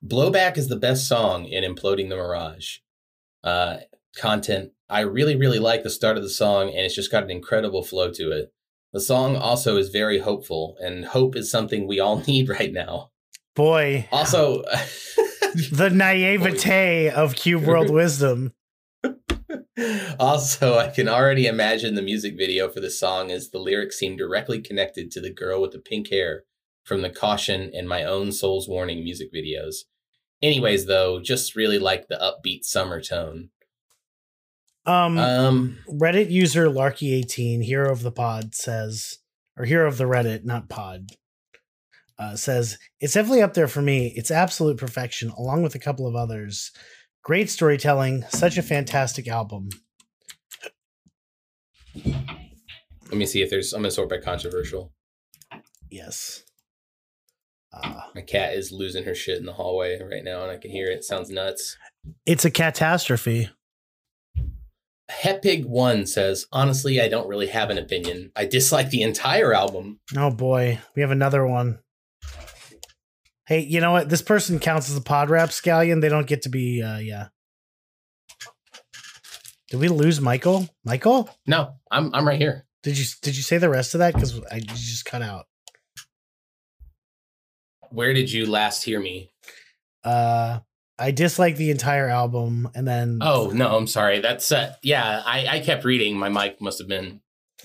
"Blowback 0.06 0.56
is 0.58 0.67
the 0.69 0.75
best 0.77 1.08
song 1.08 1.45
in 1.45 1.63
Imploding 1.63 2.10
the 2.10 2.15
Mirage." 2.15 2.77
Uh, 3.43 3.77
content. 4.15 4.71
I 4.91 5.01
really, 5.01 5.38
really 5.38 5.58
like 5.58 5.84
the 5.84 5.89
start 5.89 6.17
of 6.17 6.23
the 6.23 6.30
song, 6.30 6.67
and 6.67 6.80
it's 6.80 6.93
just 6.93 7.10
got 7.12 7.23
an 7.23 7.32
incredible 7.32 7.82
flow 7.82 8.12
to 8.12 8.32
it. 8.32 8.51
The 8.91 8.99
song 8.99 9.38
also 9.38 9.77
is 9.77 9.88
very 9.88 10.19
hopeful, 10.19 10.75
and 10.82 11.06
hope 11.06 11.38
is 11.38 11.49
something 11.49 11.88
we 11.88 12.01
all 12.01 12.17
need 12.27 12.49
right 12.49 12.73
now. 12.73 13.12
Boy, 13.56 14.10
Also, 14.12 14.63
the 15.71 15.89
naivete 15.89 17.10
of 17.10 17.36
Cube 17.36 17.63
World 17.63 17.89
Wisdom. 17.93 18.51
also, 20.19 20.77
I 20.77 20.89
can 20.89 21.08
already 21.08 21.47
imagine 21.47 21.95
the 21.95 22.01
music 22.01 22.36
video 22.38 22.67
for 22.67 22.82
the 22.82 22.91
song 22.91 23.32
as 23.32 23.49
the 23.49 23.60
lyrics 23.60 23.97
seem 23.97 24.17
directly 24.17 24.60
connected 24.60 25.10
to 25.12 25.21
the 25.21 25.32
girl 25.34 25.62
with 25.62 25.71
the 25.71 25.80
pink 25.80 26.10
hair 26.10 26.43
from 26.84 27.01
the 27.01 27.10
Caution 27.10 27.71
and 27.73 27.88
My 27.88 28.04
Own 28.04 28.34
Soul's 28.34 28.67
Warning 28.67 29.06
music 29.06 29.32
videos. 29.34 29.84
Anyways, 30.41 30.88
though, 30.88 31.21
just 31.21 31.56
really 31.56 31.80
like 31.80 32.10
the 32.10 32.15
upbeat 32.15 32.65
summer 32.65 33.01
tone. 33.01 33.50
Um, 34.85 35.17
Um, 35.17 35.77
Reddit 35.87 36.31
user 36.31 36.65
Larky18, 36.67 37.63
hero 37.63 37.91
of 37.91 38.01
the 38.01 38.11
pod, 38.11 38.55
says, 38.55 39.19
or 39.57 39.65
hero 39.65 39.87
of 39.87 39.97
the 39.97 40.05
Reddit, 40.05 40.43
not 40.43 40.69
pod. 40.69 41.07
uh, 42.17 42.35
says 42.35 42.77
it's 42.99 43.13
definitely 43.13 43.41
up 43.41 43.53
there 43.55 43.67
for 43.67 43.81
me. 43.81 44.13
It's 44.15 44.29
absolute 44.31 44.77
perfection, 44.77 45.29
along 45.31 45.63
with 45.63 45.73
a 45.75 45.79
couple 45.79 46.05
of 46.07 46.15
others. 46.15 46.71
Great 47.23 47.49
storytelling, 47.49 48.23
such 48.29 48.57
a 48.57 48.61
fantastic 48.63 49.27
album. 49.27 49.69
Let 52.05 53.17
me 53.17 53.25
see 53.25 53.41
if 53.41 53.49
there's. 53.49 53.73
I'm 53.73 53.81
gonna 53.81 53.91
sort 53.91 54.09
by 54.09 54.17
controversial. 54.19 54.93
Yes. 55.89 56.43
Uh, 57.73 58.01
My 58.15 58.21
cat 58.21 58.53
is 58.53 58.71
losing 58.71 59.03
her 59.05 59.15
shit 59.15 59.37
in 59.39 59.45
the 59.45 59.53
hallway 59.53 59.99
right 60.01 60.23
now, 60.23 60.41
and 60.43 60.51
I 60.51 60.57
can 60.57 60.71
hear 60.71 60.87
it. 60.91 61.03
Sounds 61.03 61.29
nuts. 61.29 61.77
it's 62.25 62.45
a 62.45 62.51
catastrophe. 62.51 63.49
Hepig 65.21 65.65
One 65.65 66.06
says, 66.08 66.47
honestly, 66.52 67.02
I 67.02 67.08
don't 67.10 67.28
really 67.28 67.47
have 67.47 67.69
an 67.69 67.78
opinion. 67.78 68.32
I 68.36 68.45
dislike 68.45 68.89
the 68.89 69.02
entire 69.02 69.54
album. 69.54 70.00
Oh 70.17 70.32
boy, 70.32 70.80
we 70.95 71.02
have 71.02 71.12
another 71.12 71.45
one. 71.45 71.80
Hey, 73.47 73.60
you 73.60 73.82
know 73.82 73.91
what? 73.91 74.08
This 74.10 74.21
person 74.21 74.60
counts 74.60 74.89
as 74.89 74.95
a 74.95 75.02
pod 75.02 75.30
rap 75.30 75.50
scallion. 75.50 76.02
They 76.02 76.10
don't 76.10 76.28
get 76.28 76.43
to 76.43 76.50
be. 76.50 76.82
uh 76.82 76.97
Yeah. 77.00 77.28
Did 79.69 79.80
we 79.80 79.88
lose 79.89 80.19
Michael? 80.21 80.67
Michael, 80.86 81.30
No, 81.47 81.76
I'm 81.89 82.13
I'm 82.13 82.28
right 82.28 82.39
here. 82.39 82.65
did 82.84 82.97
you 82.97 83.06
did 83.21 83.36
you 83.36 83.43
say 83.43 83.58
the 83.58 83.69
rest 83.69 83.93
of 83.93 84.00
that? 84.00 84.13
Because 84.13 84.39
I 84.52 84.60
just 84.60 85.06
cut 85.06 85.21
out. 85.21 85.45
Where 87.89 88.13
did 88.13 88.32
you 88.32 88.45
last 88.50 88.84
hear 88.84 89.00
me? 89.00 89.32
Uh, 90.04 90.60
I 91.01 91.11
dislike 91.11 91.55
the 91.55 91.71
entire 91.71 92.07
album, 92.07 92.69
and 92.75 92.87
then 92.87 93.19
Oh 93.21 93.51
no, 93.53 93.75
I'm 93.75 93.87
sorry. 93.87 94.19
That's 94.19 94.51
uh, 94.51 94.75
yeah. 94.83 95.23
I 95.25 95.47
I 95.47 95.59
kept 95.59 95.83
reading. 95.83 96.17
My 96.17 96.29
mic 96.29 96.61
must 96.61 96.77
have 96.79 96.87
been 96.87 97.21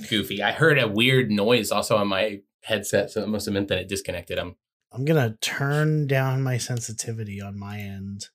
goofy. 0.08 0.42
I 0.42 0.52
heard 0.52 0.78
a 0.78 0.88
weird 0.88 1.30
noise 1.30 1.70
also 1.70 1.96
on 1.96 2.08
my 2.08 2.40
headset, 2.62 3.10
so 3.10 3.22
it 3.22 3.28
must 3.28 3.44
have 3.46 3.52
meant 3.52 3.68
that 3.68 3.78
it 3.78 3.88
disconnected. 3.88 4.38
I'm 4.38 4.56
I'm 4.90 5.04
gonna 5.04 5.36
turn 5.42 6.06
down 6.06 6.42
my 6.42 6.56
sensitivity 6.56 7.40
on 7.42 7.58
my 7.58 7.78
end, 7.78 8.28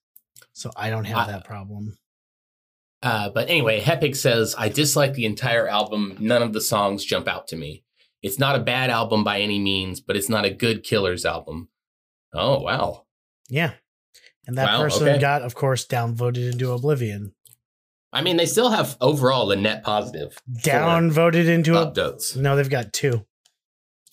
so 0.52 0.70
I 0.76 0.88
don't 0.90 1.04
have 1.04 1.28
I- 1.28 1.32
that 1.32 1.44
problem. 1.44 1.98
Uh, 3.02 3.28
but 3.30 3.50
anyway, 3.50 3.80
Hepig 3.80 4.14
says, 4.14 4.54
I 4.56 4.68
dislike 4.68 5.14
the 5.14 5.26
entire 5.26 5.66
album. 5.66 6.16
None 6.20 6.40
of 6.40 6.52
the 6.52 6.60
songs 6.60 7.04
jump 7.04 7.26
out 7.26 7.48
to 7.48 7.56
me. 7.56 7.82
It's 8.22 8.38
not 8.38 8.54
a 8.54 8.60
bad 8.60 8.90
album 8.90 9.24
by 9.24 9.40
any 9.40 9.58
means, 9.58 10.00
but 10.00 10.16
it's 10.16 10.28
not 10.28 10.44
a 10.44 10.50
good 10.50 10.84
Killers 10.84 11.24
album. 11.24 11.68
Oh, 12.32 12.60
wow. 12.60 13.06
Yeah, 13.48 13.72
and 14.46 14.56
that 14.58 14.66
Wow, 14.66 14.82
person 14.82 15.08
okay. 15.08 15.18
got, 15.20 15.42
of 15.42 15.54
course, 15.54 15.86
downvoted 15.86 16.52
into 16.52 16.72
oblivion. 16.72 17.34
I 18.12 18.20
mean, 18.22 18.36
they 18.36 18.46
still 18.46 18.70
have 18.70 18.96
overall 19.00 19.50
a 19.50 19.56
net 19.56 19.82
positive. 19.84 20.36
Downvoted 20.60 21.46
into 21.48 21.78
a 21.78 21.86
upvotes. 21.86 22.36
no. 22.36 22.56
They've 22.56 22.68
got 22.68 22.92
two. 22.92 23.24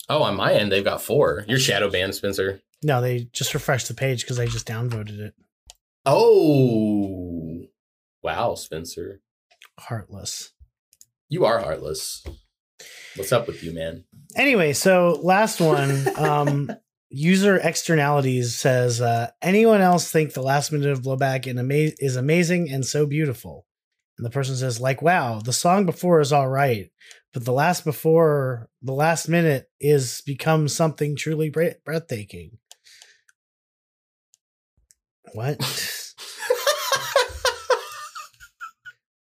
Oh, 0.08 0.22
on 0.22 0.36
my 0.36 0.52
end, 0.54 0.72
they've 0.72 0.82
got 0.84 1.02
four. 1.02 1.44
You're 1.46 1.58
shadow 1.58 1.90
banned, 1.90 2.14
Spencer. 2.14 2.60
No, 2.82 3.00
they 3.02 3.28
just 3.32 3.52
refreshed 3.54 3.88
the 3.88 3.94
page 3.94 4.22
because 4.22 4.38
they 4.38 4.46
just 4.46 4.66
downvoted 4.66 5.20
it. 5.20 5.34
Oh, 6.06 7.66
wow, 8.22 8.54
Spencer. 8.54 9.20
Heartless. 9.78 10.52
You 11.28 11.44
are 11.44 11.60
heartless. 11.60 12.24
What's 13.16 13.32
up 13.32 13.46
with 13.46 13.62
you, 13.62 13.72
man? 13.72 14.04
Anyway, 14.36 14.72
so 14.72 15.20
last 15.22 15.60
one. 15.60 16.06
Um, 16.16 16.70
user 17.10 17.56
externalities 17.56 18.56
says, 18.56 19.00
uh, 19.00 19.30
anyone 19.42 19.80
else 19.80 20.10
think 20.10 20.32
the 20.32 20.42
last 20.42 20.72
minute 20.72 20.90
of 20.90 21.02
blowback 21.02 21.46
in 21.46 21.58
ama- 21.58 21.92
is 21.98 22.16
amazing 22.16 22.70
and 22.70 22.84
so 22.84 23.06
beautiful? 23.06 23.66
And 24.16 24.24
the 24.24 24.30
person 24.30 24.56
says, 24.56 24.80
like, 24.80 25.02
wow, 25.02 25.40
the 25.40 25.52
song 25.52 25.86
before 25.86 26.20
is 26.20 26.32
all 26.32 26.48
right, 26.48 26.90
but 27.32 27.44
the 27.44 27.52
last 27.52 27.84
before 27.84 28.68
the 28.82 28.92
last 28.92 29.28
minute 29.28 29.68
is 29.80 30.20
become 30.22 30.68
something 30.68 31.16
truly 31.16 31.50
bre- 31.50 31.78
breathtaking. 31.84 32.58
What? 35.32 35.58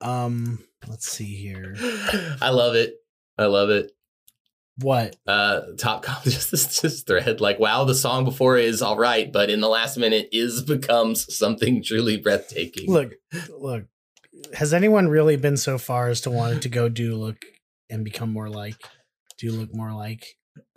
um, 0.01 0.65
let's 0.89 1.11
see 1.11 1.37
here. 1.37 1.75
I 2.41 2.51
love 2.51 2.75
it. 2.75 2.95
I 3.39 3.47
love 3.47 3.71
it. 3.71 3.93
What? 4.81 5.17
uh 5.27 5.61
top 5.79 6.03
com 6.03 6.17
just 6.25 6.51
this 6.51 6.81
just 6.81 7.07
thread 7.07 7.41
like 7.41 7.59
wow 7.59 7.85
the 7.85 7.95
song 7.95 8.25
before 8.25 8.59
is 8.59 8.83
all 8.83 8.99
right 8.99 9.33
but 9.33 9.49
in 9.49 9.61
the 9.61 9.69
last 9.69 9.97
minute 9.97 10.29
is 10.33 10.63
becomes 10.67 11.35
something 11.35 11.83
truly 11.83 12.17
breathtaking 12.19 12.93
Look, 12.93 13.15
look. 13.59 13.85
Has 14.53 14.75
anyone 14.75 15.09
really 15.09 15.37
been 15.37 15.57
so 15.57 15.79
far 15.79 16.09
as 16.09 16.21
to 16.23 16.31
want 16.31 16.63
to 16.63 16.69
go 16.69 16.89
do 16.91 17.17
look 17.17 17.39
and 17.89 18.05
become 18.05 18.33
more 18.33 18.51
like? 18.51 18.77
Do 19.39 19.51
look 19.51 19.75
more 19.75 19.93
like? 19.93 20.37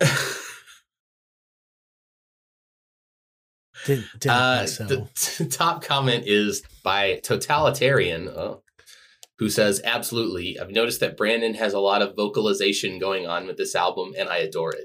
Did, 3.86 4.04
didn't 4.18 4.30
uh 4.36 4.66
so. 4.66 4.84
the 4.84 5.08
t- 5.14 5.46
top 5.46 5.82
comment 5.82 6.24
is 6.26 6.62
by 6.82 7.20
totalitarian 7.22 8.28
uh, 8.28 8.56
who 9.40 9.50
says 9.50 9.80
absolutely 9.84 10.56
i've 10.60 10.70
noticed 10.70 11.00
that 11.00 11.16
brandon 11.16 11.54
has 11.54 11.72
a 11.72 11.80
lot 11.80 12.00
of 12.02 12.14
vocalization 12.14 13.00
going 13.00 13.26
on 13.26 13.46
with 13.46 13.56
this 13.56 13.74
album 13.74 14.12
and 14.16 14.28
i 14.28 14.36
adore 14.38 14.72
it 14.72 14.84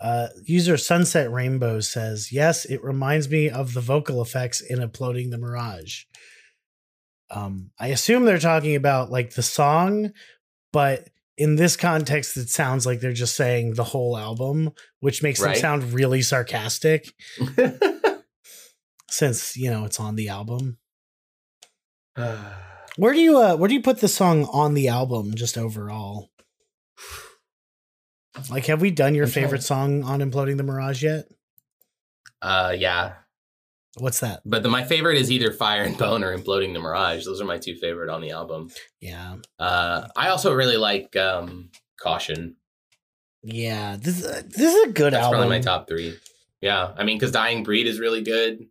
Uh, 0.00 0.28
user 0.44 0.76
Sunset 0.76 1.30
Rainbow 1.32 1.80
says, 1.80 2.30
"Yes, 2.30 2.66
it 2.66 2.82
reminds 2.84 3.28
me 3.30 3.48
of 3.48 3.72
the 3.72 3.80
vocal 3.80 4.20
effects 4.20 4.60
in 4.60 4.82
Uploading 4.82 5.30
the 5.30 5.38
Mirage." 5.38 6.02
Um, 7.30 7.70
I 7.78 7.86
assume 7.88 8.24
they're 8.24 8.38
talking 8.52 8.74
about 8.76 9.10
like 9.10 9.30
the 9.34 9.42
song, 9.42 10.10
but 10.72 11.08
in 11.38 11.56
this 11.56 11.76
context, 11.76 12.36
it 12.36 12.50
sounds 12.50 12.84
like 12.84 13.00
they're 13.00 13.12
just 13.24 13.36
saying 13.36 13.74
the 13.74 13.84
whole 13.84 14.18
album, 14.18 14.72
which 15.00 15.22
makes 15.22 15.40
Right. 15.40 15.54
them 15.54 15.60
sound 15.80 15.92
really 15.94 16.20
sarcastic. 16.22 17.14
since 19.08 19.56
you 19.56 19.70
know 19.70 19.84
it's 19.86 20.00
on 20.00 20.16
the 20.16 20.28
album. 20.28 20.76
Where 22.96 23.12
do 23.12 23.20
you 23.20 23.38
uh 23.38 23.56
where 23.56 23.68
do 23.68 23.74
you 23.74 23.82
put 23.82 24.00
the 24.00 24.08
song 24.08 24.44
on 24.52 24.74
the 24.74 24.88
album 24.88 25.34
just 25.34 25.58
overall? 25.58 26.30
Like 28.50 28.66
have 28.66 28.80
we 28.80 28.90
done 28.90 29.14
your 29.14 29.26
favorite 29.26 29.62
song 29.62 30.02
on 30.04 30.20
Imploding 30.20 30.56
the 30.56 30.62
Mirage 30.62 31.02
yet? 31.02 31.26
uh 32.42 32.74
yeah 32.76 33.14
What's 33.96 34.20
that? 34.20 34.40
but 34.44 34.62
the, 34.64 34.68
my 34.68 34.84
favorite 34.84 35.16
is 35.18 35.30
either 35.30 35.52
fire 35.52 35.82
and 35.84 35.96
bone 35.96 36.22
or 36.24 36.36
imploding 36.36 36.72
the 36.74 36.80
mirage 36.80 37.24
those 37.24 37.40
are 37.40 37.44
my 37.46 37.58
two 37.58 37.74
favorite 37.76 38.10
on 38.10 38.20
the 38.20 38.32
album 38.32 38.70
Yeah. 39.00 39.36
uh 39.58 40.08
i 40.16 40.28
also 40.28 40.52
really 40.52 40.76
like 40.76 41.14
um 41.16 41.70
caution 41.98 42.56
Yeah. 43.42 43.96
This 43.98 44.24
uh, 44.24 44.42
this 44.46 44.74
is 44.74 44.84
a 44.88 44.92
good 44.92 45.12
That's 45.14 45.24
album. 45.24 45.38
probably 45.40 45.56
my 45.56 45.62
top 45.62 45.86
three. 45.88 46.16
Yeah, 46.60 46.92
I 46.96 47.04
mean, 47.04 47.16
because 47.18 47.30
Dying 47.32 47.62
Breed 47.62 47.86
is 47.86 48.00
really 48.00 48.22
good. 48.22 48.66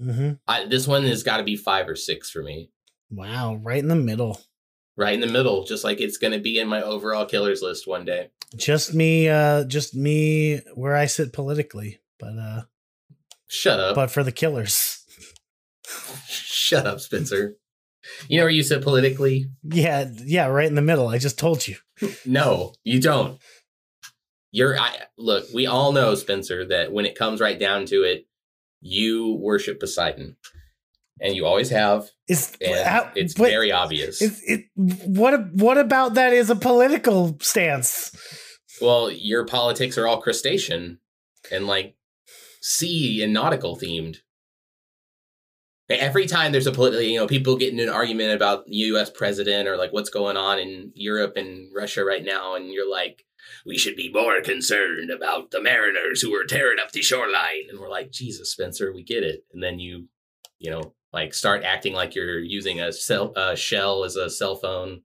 hmm 0.00 0.32
I, 0.48 0.64
this 0.66 0.86
one 0.88 1.02
has 1.04 1.22
got 1.22 1.36
to 1.38 1.44
be 1.44 1.56
five 1.56 1.88
or 1.88 1.96
six 1.96 2.30
for 2.30 2.42
me, 2.42 2.70
Wow, 3.12 3.56
right 3.62 3.78
in 3.78 3.88
the 3.88 3.94
middle. 3.94 4.40
right 4.96 5.14
in 5.14 5.20
the 5.20 5.26
middle, 5.26 5.64
just 5.64 5.84
like 5.84 6.00
it's 6.00 6.16
going 6.16 6.32
to 6.32 6.38
be 6.40 6.58
in 6.58 6.66
my 6.68 6.80
overall 6.82 7.26
killers 7.26 7.60
list 7.62 7.86
one 7.86 8.04
day. 8.04 8.30
Just 8.56 8.94
me 8.94 9.28
uh 9.28 9.64
just 9.64 9.94
me 9.94 10.60
where 10.74 10.96
I 10.96 11.06
sit 11.06 11.32
politically, 11.32 12.00
but 12.18 12.36
uh 12.38 12.62
Shut 13.48 13.78
up! 13.80 13.94
but 13.94 14.10
for 14.10 14.22
the 14.24 14.32
killers. 14.32 15.04
Shut 16.26 16.86
up, 16.86 17.00
Spencer. 17.00 17.56
You 18.28 18.38
know 18.38 18.44
where 18.44 18.50
you 18.50 18.62
sit 18.62 18.82
politically? 18.82 19.46
Yeah, 19.62 20.08
yeah, 20.24 20.46
right 20.46 20.66
in 20.66 20.74
the 20.74 20.82
middle. 20.82 21.08
I 21.08 21.18
just 21.18 21.38
told 21.38 21.66
you. 21.68 21.76
No, 22.26 22.72
you 22.82 23.00
don't. 23.00 23.40
You're 24.50 24.78
I 24.78 24.90
look. 25.16 25.46
We 25.54 25.66
all 25.66 25.92
know, 25.92 26.14
Spencer, 26.14 26.66
that 26.66 26.92
when 26.92 27.06
it 27.06 27.14
comes 27.16 27.40
right 27.40 27.58
down 27.58 27.86
to 27.86 28.02
it, 28.02 28.26
you 28.80 29.34
worship 29.34 29.78
Poseidon, 29.80 30.36
and 31.22 31.34
you 31.36 31.46
always 31.46 31.70
have, 31.70 32.10
It's 32.28 32.56
how- 32.84 33.10
it's 33.14 33.34
very 33.34 33.70
obvious. 33.72 34.20
It, 34.20 34.32
it, 34.46 34.64
what 34.74 35.52
what 35.54 35.78
about 35.78 36.14
that 36.14 36.32
is 36.32 36.50
a 36.50 36.56
political 36.56 37.38
stance? 37.40 38.10
Well, 38.80 39.10
your 39.10 39.46
politics 39.46 39.96
are 39.96 40.06
all 40.08 40.20
crustacean 40.20 40.98
and 41.50 41.66
like 41.66 41.94
sea 42.60 43.22
and 43.22 43.32
nautical 43.32 43.76
themed. 43.76 44.16
Every 45.88 46.26
time 46.26 46.52
there's 46.52 46.66
a 46.66 46.72
political, 46.72 47.02
you 47.02 47.18
know, 47.18 47.26
people 47.26 47.56
get 47.56 47.72
in 47.72 47.78
an 47.80 47.90
argument 47.90 48.32
about 48.32 48.64
the 48.64 48.76
U.S. 48.92 49.10
president 49.10 49.68
or 49.68 49.76
like 49.76 49.92
what's 49.92 50.08
going 50.08 50.38
on 50.38 50.58
in 50.58 50.90
Europe 50.94 51.36
and 51.36 51.68
Russia 51.74 52.02
right 52.04 52.24
now, 52.24 52.54
and 52.54 52.72
you're 52.72 52.90
like, 52.90 53.24
we 53.66 53.76
should 53.76 53.96
be 53.96 54.10
more 54.10 54.40
concerned 54.40 55.10
about 55.10 55.50
the 55.50 55.60
mariners 55.60 56.22
who 56.22 56.34
are 56.34 56.44
tearing 56.46 56.78
up 56.82 56.92
the 56.92 57.02
shoreline, 57.02 57.66
and 57.68 57.78
we're 57.78 57.90
like, 57.90 58.10
Jesus, 58.10 58.50
Spencer, 58.52 58.90
we 58.92 59.02
get 59.02 59.22
it. 59.22 59.44
And 59.52 59.62
then 59.62 59.80
you, 59.80 60.08
you 60.58 60.70
know, 60.70 60.94
like 61.12 61.34
start 61.34 61.64
acting 61.64 61.92
like 61.92 62.14
you're 62.14 62.38
using 62.38 62.80
a 62.80 62.92
cell 62.92 63.32
a 63.36 63.56
shell 63.56 64.04
as 64.04 64.16
a 64.16 64.30
cell 64.30 64.56
phone. 64.56 65.02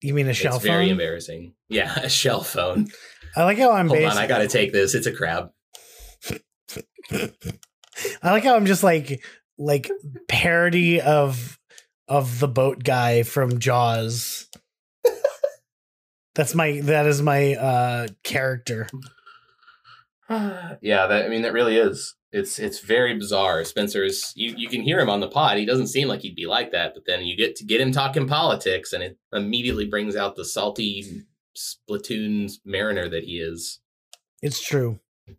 You 0.00 0.14
mean 0.14 0.28
a 0.28 0.34
shell 0.34 0.52
phone? 0.52 0.56
it's 0.56 0.66
very 0.66 0.90
embarrassing. 0.90 1.54
Yeah, 1.68 1.94
a 2.02 2.08
shell 2.08 2.42
phone. 2.42 2.88
I 3.36 3.44
like 3.44 3.58
how 3.58 3.72
I'm 3.72 3.88
Hold 3.88 4.00
based. 4.00 4.16
on, 4.16 4.22
I 4.22 4.26
gotta 4.26 4.48
take 4.48 4.72
this. 4.72 4.94
It's 4.94 5.06
a 5.06 5.12
crab. 5.12 5.50
I 7.12 8.30
like 8.30 8.44
how 8.44 8.56
I'm 8.56 8.66
just 8.66 8.82
like 8.82 9.24
like 9.58 9.90
parody 10.28 11.00
of 11.00 11.58
of 12.08 12.40
the 12.40 12.48
boat 12.48 12.82
guy 12.82 13.22
from 13.22 13.58
Jaws. 13.58 14.48
That's 16.34 16.54
my 16.54 16.80
that 16.82 17.06
is 17.06 17.22
my 17.22 17.54
uh 17.54 18.08
character. 18.24 18.88
yeah, 20.30 21.06
that 21.06 21.24
I 21.24 21.28
mean 21.28 21.42
that 21.42 21.52
really 21.52 21.76
is. 21.76 22.14
It's 22.32 22.58
it's 22.58 22.80
very 22.80 23.14
bizarre. 23.18 23.62
Spencer's 23.64 24.32
you, 24.34 24.54
you 24.56 24.68
can 24.68 24.80
hear 24.80 24.98
him 24.98 25.10
on 25.10 25.20
the 25.20 25.28
pod. 25.28 25.58
He 25.58 25.66
doesn't 25.66 25.88
seem 25.88 26.08
like 26.08 26.20
he'd 26.20 26.34
be 26.34 26.46
like 26.46 26.72
that, 26.72 26.94
but 26.94 27.04
then 27.06 27.24
you 27.24 27.36
get 27.36 27.56
to 27.56 27.64
get 27.64 27.80
him 27.80 27.92
talking 27.92 28.26
politics 28.26 28.94
and 28.94 29.02
it 29.02 29.18
immediately 29.32 29.86
brings 29.86 30.16
out 30.16 30.34
the 30.34 30.44
salty 30.44 31.24
Splatoon 31.54 32.50
mariner 32.64 33.08
that 33.10 33.24
he 33.24 33.38
is. 33.38 33.80
It's 34.40 34.60
true. 34.66 34.98
You 35.26 35.36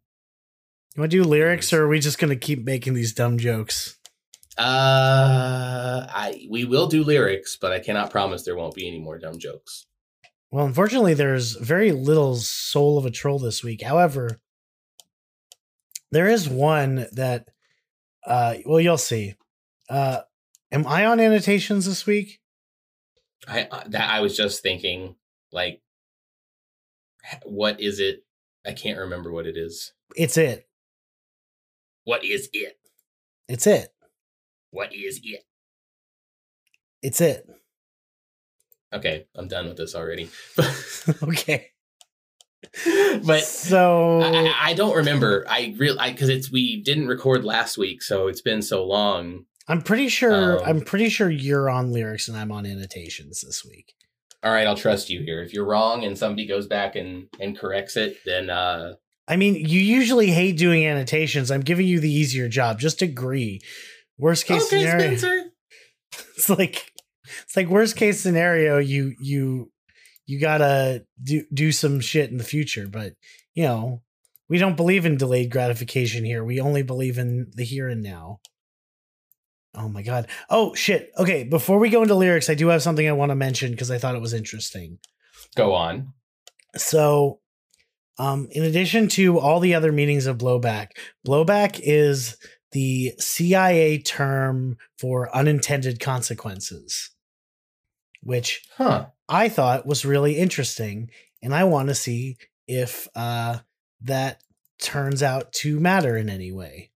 want 1.01 1.11
to 1.11 1.23
do 1.23 1.27
lyrics, 1.27 1.73
or 1.73 1.85
are 1.85 1.87
we 1.87 1.99
just 1.99 2.19
going 2.19 2.29
to 2.29 2.35
keep 2.35 2.63
making 2.63 2.93
these 2.93 3.13
dumb 3.13 3.39
jokes? 3.39 3.97
Uh 4.55 6.05
I 6.07 6.45
we 6.47 6.63
will 6.63 6.85
do 6.85 7.03
lyrics, 7.03 7.57
but 7.59 7.71
I 7.71 7.79
cannot 7.79 8.11
promise 8.11 8.43
there 8.43 8.55
won't 8.55 8.75
be 8.75 8.87
any 8.87 8.99
more 8.99 9.17
dumb 9.17 9.39
jokes. 9.39 9.87
Well, 10.51 10.67
unfortunately, 10.67 11.15
there's 11.15 11.53
very 11.53 11.91
little 11.91 12.35
soul 12.35 12.99
of 12.99 13.07
a 13.07 13.09
troll 13.09 13.39
this 13.39 13.63
week. 13.63 13.81
However, 13.81 14.39
there 16.13 16.27
is 16.27 16.49
one 16.49 17.07
that, 17.13 17.49
uh, 18.25 18.55
well, 18.65 18.79
you'll 18.79 18.97
see. 18.97 19.35
Uh, 19.89 20.21
am 20.71 20.87
I 20.87 21.05
on 21.05 21.19
annotations 21.19 21.85
this 21.85 22.05
week? 22.05 22.39
I 23.47 23.67
uh, 23.69 23.83
that 23.87 24.09
I 24.09 24.21
was 24.21 24.37
just 24.37 24.63
thinking 24.63 25.15
like 25.51 25.81
what 27.43 27.79
is 27.81 27.99
it? 27.99 28.23
I 28.65 28.73
can't 28.73 28.99
remember 28.99 29.31
what 29.31 29.47
it 29.47 29.57
is. 29.57 29.93
It's 30.15 30.37
it. 30.37 30.67
What 32.05 32.23
is 32.23 32.49
it? 32.53 32.77
It's 33.47 33.67
it. 33.67 33.93
What 34.71 34.93
is 34.93 35.19
it? 35.23 35.43
It's 37.01 37.21
it. 37.21 37.49
Okay, 38.93 39.25
I'm 39.35 39.47
done 39.47 39.67
with 39.67 39.77
this 39.77 39.95
already. 39.95 40.29
okay. 41.23 41.72
but 43.25 43.43
so 43.43 44.21
I, 44.21 44.69
I- 44.69 44.73
don't 44.73 44.95
remember. 44.95 45.45
I 45.47 45.75
real 45.77 45.97
I 45.99 46.11
because 46.11 46.29
it's 46.29 46.51
we 46.51 46.81
didn't 46.81 47.07
record 47.07 47.43
last 47.43 47.77
week, 47.77 48.01
so 48.01 48.27
it's 48.27 48.41
been 48.41 48.61
so 48.61 48.85
long. 48.85 49.45
I'm 49.67 49.81
pretty 49.81 50.09
sure 50.09 50.59
Um, 50.59 50.63
I'm 50.65 50.81
pretty 50.81 51.09
sure 51.09 51.29
you're 51.29 51.69
on 51.69 51.91
lyrics 51.91 52.27
and 52.27 52.35
I'm 52.37 52.51
on 52.51 52.65
annotations 52.65 53.41
this 53.41 53.63
week. 53.63 53.93
All 54.43 54.51
right, 54.51 54.67
I'll 54.67 54.75
trust 54.75 55.09
you 55.09 55.21
here. 55.23 55.41
If 55.41 55.53
you're 55.53 55.65
wrong 55.65 56.03
and 56.03 56.17
somebody 56.17 56.45
goes 56.47 56.67
back 56.67 56.95
and 56.95 57.27
and 57.39 57.57
corrects 57.57 57.95
it, 57.95 58.17
then 58.25 58.49
uh 58.49 58.93
I 59.27 59.37
mean, 59.37 59.55
you 59.55 59.79
usually 59.79 60.31
hate 60.31 60.57
doing 60.57 60.85
annotations. 60.85 61.49
I'm 61.49 61.61
giving 61.61 61.87
you 61.87 62.01
the 62.01 62.11
easier 62.11 62.49
job. 62.49 62.77
Just 62.79 63.01
agree. 63.01 63.61
Worst 64.17 64.45
case 64.45 64.65
okay, 64.67 64.81
scenario. 64.81 65.15
Spencer. 65.15 65.43
It's 66.35 66.49
like 66.49 66.91
it's 67.43 67.55
like 67.55 67.67
worst 67.67 67.95
case 67.95 68.19
scenario. 68.19 68.77
You 68.79 69.13
you 69.19 69.71
you 70.25 70.39
gotta 70.39 71.05
do 71.21 71.43
do 71.53 71.71
some 71.71 71.99
shit 71.99 72.31
in 72.31 72.37
the 72.37 72.43
future, 72.43 72.87
but 72.87 73.13
you 73.53 73.63
know 73.63 74.01
we 74.49 74.57
don't 74.57 74.77
believe 74.77 75.05
in 75.05 75.17
delayed 75.17 75.51
gratification 75.51 76.23
here. 76.25 76.43
We 76.43 76.59
only 76.59 76.83
believe 76.83 77.17
in 77.17 77.51
the 77.55 77.63
here 77.63 77.87
and 77.87 78.03
now. 78.03 78.39
Oh 79.75 79.89
my 79.89 80.03
god. 80.03 80.27
Oh 80.49 80.75
shit. 80.75 81.11
Okay, 81.17 81.43
before 81.43 81.79
we 81.79 81.89
go 81.89 82.03
into 82.03 82.15
lyrics, 82.15 82.49
I 82.49 82.53
do 82.53 82.67
have 82.67 82.83
something 82.83 83.07
I 83.07 83.13
want 83.13 83.31
to 83.31 83.35
mention 83.35 83.71
because 83.71 83.89
I 83.89 83.97
thought 83.97 84.15
it 84.15 84.21
was 84.21 84.33
interesting. 84.33 84.99
Go 85.55 85.73
on. 85.73 86.13
So, 86.75 87.39
um, 88.19 88.47
in 88.51 88.63
addition 88.63 89.07
to 89.09 89.39
all 89.39 89.59
the 89.59 89.73
other 89.73 89.91
meanings 89.91 90.27
of 90.27 90.37
blowback, 90.37 90.89
blowback 91.25 91.79
is 91.81 92.37
the 92.71 93.13
CIA 93.19 93.99
term 93.99 94.77
for 94.99 95.35
unintended 95.35 95.99
consequences, 95.99 97.09
which 98.23 98.63
Huh. 98.77 99.07
I 99.29 99.49
thought 99.49 99.85
was 99.85 100.05
really 100.05 100.37
interesting, 100.37 101.09
and 101.41 101.53
I 101.53 101.63
want 101.65 101.89
to 101.89 101.95
see 101.95 102.37
if 102.67 103.07
uh, 103.15 103.59
that 104.01 104.41
turns 104.79 105.23
out 105.23 105.53
to 105.53 105.79
matter 105.79 106.17
in 106.17 106.29
any 106.29 106.51
way. 106.51 106.91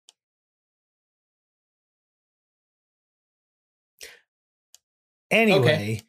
Anyway, 5.32 6.02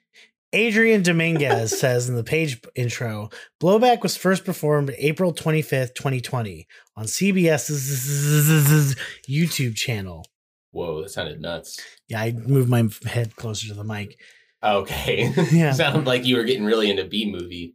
Adrian 0.53 1.03
Dominguez 1.03 1.79
says 1.81 2.09
in 2.09 2.15
the 2.15 2.25
page 2.25 2.61
intro, 2.75 3.31
Blowback 3.61 4.03
was 4.03 4.17
first 4.17 4.45
performed 4.45 4.95
April 4.99 5.33
25th, 5.33 5.95
2020 5.95 6.67
on 6.97 7.07
CBS's 7.07 8.95
YouTube 9.29 9.75
channel. 9.77 10.27
Whoa, 10.73 11.03
that 11.03 11.11
sounded 11.11 11.41
nuts. 11.41 11.81
Yeah, 12.09 12.21
I 12.21 12.33
moved 12.33 12.69
my 12.69 12.89
head 13.07 13.37
closer 13.37 13.69
to 13.69 13.75
the 13.75 13.85
mic. 13.85 14.19
Okay. 14.65 15.33
Yeah. 15.53 15.73
Sounded 15.73 16.07
like 16.07 16.25
you 16.25 16.37
were 16.37 16.45
getting 16.45 16.65
really 16.65 16.91
into 16.91 17.05
B 17.05 17.31
movie. 17.31 17.75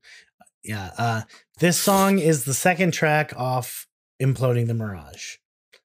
Yeah, 0.64 0.92
uh, 0.98 1.22
this 1.60 1.80
song 1.80 2.20
is 2.20 2.44
the 2.44 2.54
second 2.54 2.92
track 2.92 3.32
off 3.38 3.88
Imploding 4.22 4.68
the 4.68 4.74
Mirage. 4.74 5.38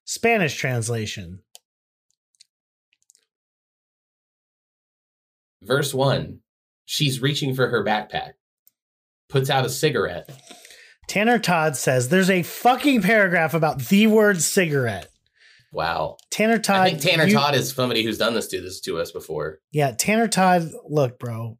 Spanish 0.03 0.55
translation. 0.55 1.39
Verse 5.61 5.93
one. 5.93 6.39
She's 6.85 7.21
reaching 7.21 7.55
for 7.55 7.69
her 7.69 7.83
backpack. 7.83 8.33
Puts 9.29 9.49
out 9.49 9.65
a 9.65 9.69
cigarette. 9.69 10.29
Tanner 11.07 11.39
Todd 11.39 11.75
says 11.75 12.09
there's 12.09 12.29
a 12.29 12.43
fucking 12.43 13.01
paragraph 13.01 13.53
about 13.53 13.79
the 13.79 14.07
word 14.07 14.41
cigarette. 14.41 15.09
Wow. 15.75 16.17
Tanner 16.31 16.57
Todd. 16.57 16.77
I 16.77 16.89
think 16.91 17.01
Tanner 17.01 17.25
you- 17.25 17.33
Todd 17.33 17.53
is 17.53 17.71
somebody 17.73 18.03
who's 18.03 18.17
done 18.17 18.33
this 18.33 18.47
to 18.47 18.61
this 18.61 18.79
to 18.81 18.97
us 18.99 19.11
before. 19.11 19.59
Yeah, 19.71 19.91
Tanner 19.91 20.27
Todd, 20.27 20.71
look, 20.87 21.19
bro. 21.19 21.57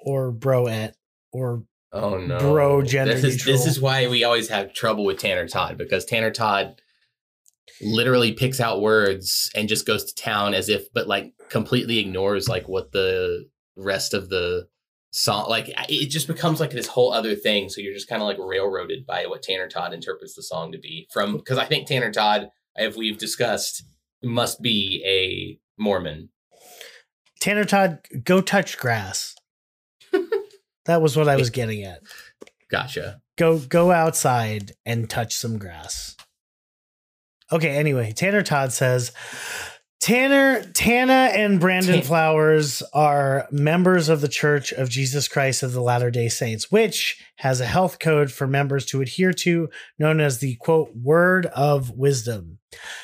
Or 0.00 0.32
bro 0.32 0.64
broette. 0.64 0.94
Or 1.32 1.64
Oh 1.92 2.18
no, 2.18 2.38
Bro, 2.38 2.82
gender 2.82 3.14
This 3.14 3.24
is 3.24 3.44
this 3.44 3.66
is 3.66 3.80
why 3.80 4.08
we 4.08 4.22
always 4.22 4.48
have 4.48 4.74
trouble 4.74 5.04
with 5.04 5.18
Tanner 5.18 5.48
Todd 5.48 5.78
because 5.78 6.04
Tanner 6.04 6.30
Todd 6.30 6.80
literally 7.80 8.32
picks 8.32 8.60
out 8.60 8.82
words 8.82 9.50
and 9.54 9.68
just 9.68 9.86
goes 9.86 10.04
to 10.04 10.14
town 10.14 10.52
as 10.52 10.68
if, 10.68 10.92
but 10.92 11.08
like 11.08 11.32
completely 11.48 11.98
ignores 11.98 12.48
like 12.48 12.68
what 12.68 12.92
the 12.92 13.46
rest 13.76 14.12
of 14.12 14.28
the 14.28 14.66
song 15.10 15.48
like 15.48 15.70
it 15.88 16.10
just 16.10 16.26
becomes 16.26 16.60
like 16.60 16.70
this 16.70 16.88
whole 16.88 17.12
other 17.12 17.34
thing. 17.34 17.70
So 17.70 17.80
you're 17.80 17.94
just 17.94 18.08
kind 18.08 18.20
of 18.20 18.28
like 18.28 18.38
railroaded 18.38 19.06
by 19.06 19.24
what 19.26 19.42
Tanner 19.42 19.68
Todd 19.68 19.94
interprets 19.94 20.34
the 20.34 20.42
song 20.42 20.72
to 20.72 20.78
be 20.78 21.08
from 21.10 21.36
because 21.38 21.56
I 21.58 21.64
think 21.64 21.86
Tanner 21.86 22.12
Todd, 22.12 22.50
if 22.78 22.96
we've 22.96 23.18
discussed, 23.18 23.84
must 24.22 24.62
be 24.62 25.02
a 25.06 25.58
Mormon. 25.80 26.30
Tanner 27.40 27.64
Todd, 27.64 28.00
go 28.24 28.40
touch 28.40 28.78
grass. 28.78 29.34
that 30.86 31.02
was 31.02 31.16
what 31.16 31.28
I 31.28 31.36
was 31.36 31.50
getting 31.50 31.84
at. 31.84 32.00
Gotcha. 32.70 33.20
Go 33.36 33.58
go 33.58 33.92
outside 33.92 34.72
and 34.84 35.08
touch 35.08 35.34
some 35.34 35.58
grass. 35.58 36.16
Okay, 37.50 37.70
anyway, 37.70 38.12
Tanner 38.12 38.42
Todd 38.42 38.72
says 38.72 39.12
Tanner, 40.00 40.62
Tana, 40.74 41.32
and 41.34 41.58
Brandon 41.58 41.96
Tan- 41.96 42.04
Flowers 42.04 42.82
are 42.92 43.48
members 43.50 44.08
of 44.08 44.20
the 44.20 44.28
Church 44.28 44.72
of 44.72 44.88
Jesus 44.88 45.26
Christ 45.26 45.64
of 45.64 45.72
the 45.72 45.82
Latter 45.82 46.10
day 46.10 46.28
Saints, 46.28 46.70
which 46.70 47.20
has 47.36 47.60
a 47.60 47.66
health 47.66 47.98
code 47.98 48.30
for 48.30 48.46
members 48.46 48.86
to 48.86 49.00
adhere 49.00 49.32
to, 49.32 49.68
known 49.98 50.20
as 50.20 50.38
the 50.38 50.54
quote, 50.56 50.94
Word 50.94 51.46
of 51.46 51.90
Wisdom. 51.90 52.58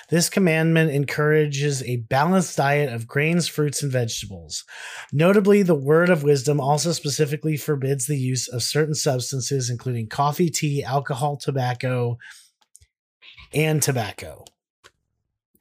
This 0.09 0.31
commandment 0.31 0.93
encourages 0.93 1.83
a 1.83 1.97
balanced 1.97 2.57
diet 2.57 2.93
of 2.93 3.09
grains, 3.09 3.49
fruits, 3.49 3.83
and 3.83 3.91
vegetables. 3.91 4.65
Notably, 5.13 5.63
the 5.63 5.75
Word 5.75 6.11
of 6.11 6.23
Wisdom 6.23 6.61
also 6.61 6.93
specifically 6.93 7.57
forbids 7.57 8.07
the 8.07 8.19
use 8.19 8.47
of 8.47 8.63
certain 8.63 8.95
substances, 8.95 9.69
including 9.69 10.09
coffee, 10.09 10.49
tea, 10.49 10.85
alcohol, 10.85 11.37
tobacco, 11.37 12.19
and 13.53 13.83
tobacco. 13.83 14.45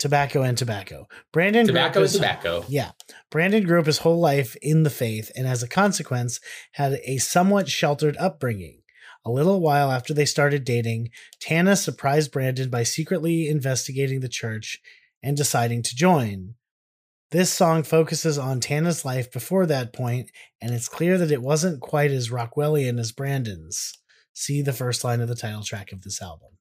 Tobacco 0.03 0.41
and 0.41 0.57
tobacco. 0.57 1.07
Brandon 1.31 1.65
Tobacco 1.65 2.01
and 2.01 2.11
tobacco. 2.11 2.65
yeah. 2.67 2.91
Brandon 3.31 3.63
grew 3.63 3.79
up 3.79 3.85
his 3.85 3.99
whole 3.99 4.19
life 4.19 4.57
in 4.61 4.83
the 4.83 4.89
faith 4.89 5.31
and, 5.33 5.47
as 5.47 5.63
a 5.63 5.67
consequence, 5.67 6.41
had 6.73 6.99
a 7.05 7.19
somewhat 7.19 7.69
sheltered 7.69 8.17
upbringing. 8.17 8.81
A 9.23 9.31
little 9.31 9.61
while 9.61 9.93
after 9.93 10.13
they 10.13 10.25
started 10.25 10.65
dating, 10.65 11.11
Tana 11.39 11.77
surprised 11.77 12.33
Brandon 12.33 12.69
by 12.69 12.83
secretly 12.83 13.47
investigating 13.47 14.19
the 14.19 14.27
church 14.27 14.81
and 15.23 15.37
deciding 15.37 15.83
to 15.83 15.95
join. 15.95 16.55
This 17.31 17.53
song 17.53 17.83
focuses 17.83 18.37
on 18.37 18.59
Tana's 18.59 19.05
life 19.05 19.31
before 19.31 19.65
that 19.67 19.93
point, 19.93 20.31
and 20.59 20.73
it's 20.73 20.89
clear 20.89 21.17
that 21.17 21.31
it 21.31 21.41
wasn't 21.41 21.79
quite 21.79 22.11
as 22.11 22.29
Rockwellian 22.29 22.99
as 22.99 23.13
Brandon's. 23.13 23.93
See 24.33 24.61
the 24.61 24.73
first 24.73 25.05
line 25.05 25.21
of 25.21 25.29
the 25.29 25.35
title 25.35 25.63
track 25.63 25.93
of 25.93 26.01
this 26.01 26.21
album. 26.21 26.57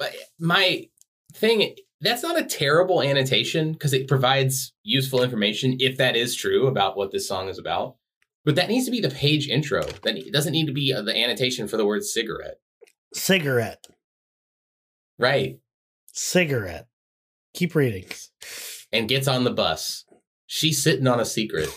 But 0.00 0.14
my 0.38 0.88
thing 1.34 1.76
that's 2.00 2.22
not 2.22 2.40
a 2.40 2.44
terrible 2.44 3.02
annotation 3.02 3.72
because 3.72 3.92
it 3.92 4.08
provides 4.08 4.72
useful 4.82 5.22
information 5.22 5.76
if 5.78 5.98
that 5.98 6.16
is 6.16 6.34
true 6.34 6.66
about 6.66 6.96
what 6.96 7.12
this 7.12 7.28
song 7.28 7.50
is 7.50 7.58
about. 7.58 7.96
But 8.42 8.54
that 8.54 8.70
needs 8.70 8.86
to 8.86 8.90
be 8.90 9.02
the 9.02 9.10
page 9.10 9.46
intro. 9.46 9.82
That 9.82 10.16
it 10.16 10.32
doesn't 10.32 10.54
need 10.54 10.66
to 10.66 10.72
be 10.72 10.94
uh, 10.94 11.02
the 11.02 11.14
annotation 11.14 11.68
for 11.68 11.76
the 11.76 11.84
word 11.84 12.02
cigarette. 12.02 12.60
Cigarette. 13.12 13.86
Right. 15.18 15.58
Cigarette. 16.06 16.88
Keep 17.52 17.74
reading. 17.74 18.06
And 18.90 19.06
gets 19.06 19.28
on 19.28 19.44
the 19.44 19.50
bus. 19.50 20.06
She's 20.46 20.82
sitting 20.82 21.06
on 21.06 21.20
a 21.20 21.26
secret. 21.26 21.68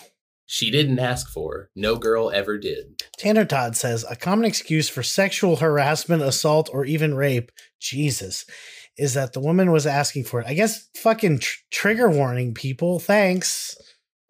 She 0.46 0.70
didn't 0.72 1.00
ask 1.00 1.30
for. 1.30 1.70
No 1.76 1.96
girl 1.96 2.32
ever 2.32 2.58
did. 2.58 3.02
Tanner 3.18 3.46
Todd 3.46 3.76
says 3.76 4.06
a 4.10 4.16
common 4.16 4.46
excuse 4.46 4.90
for 4.90 5.04
sexual 5.04 5.58
harassment, 5.58 6.22
assault, 6.22 6.70
or 6.72 6.86
even 6.86 7.16
rape, 7.16 7.52
Jesus, 7.80 8.46
is 8.98 9.14
that 9.14 9.34
the 9.34 9.40
woman 9.40 9.72
was 9.72 9.88
asking 9.88 10.26
for 10.26 10.42
it. 10.42 10.48
I 10.48 10.54
guess 10.54 10.90
fucking 10.96 11.40
tr- 11.40 11.60
trigger 11.72 12.10
warning, 12.10 12.54
people. 12.54 13.00
Thanks. 13.00 13.76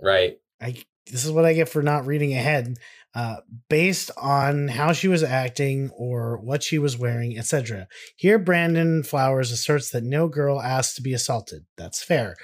Right. 0.01 0.37
I 0.61 0.83
this 1.11 1.25
is 1.25 1.31
what 1.31 1.45
I 1.45 1.53
get 1.53 1.69
for 1.69 1.81
not 1.81 2.05
reading 2.05 2.33
ahead. 2.33 2.77
Uh, 3.15 3.35
based 3.69 4.09
on 4.17 4.67
how 4.67 4.91
she 4.91 5.07
was 5.07 5.21
acting 5.21 5.91
or 5.95 6.39
what 6.39 6.63
she 6.63 6.79
was 6.79 6.97
wearing, 6.97 7.37
etc. 7.37 7.87
Here, 8.15 8.39
Brandon 8.39 9.03
Flowers 9.03 9.51
asserts 9.51 9.91
that 9.91 10.03
no 10.03 10.27
girl 10.27 10.59
asked 10.59 10.95
to 10.95 11.03
be 11.03 11.13
assaulted. 11.13 11.65
That's 11.77 12.01
fair. 12.01 12.35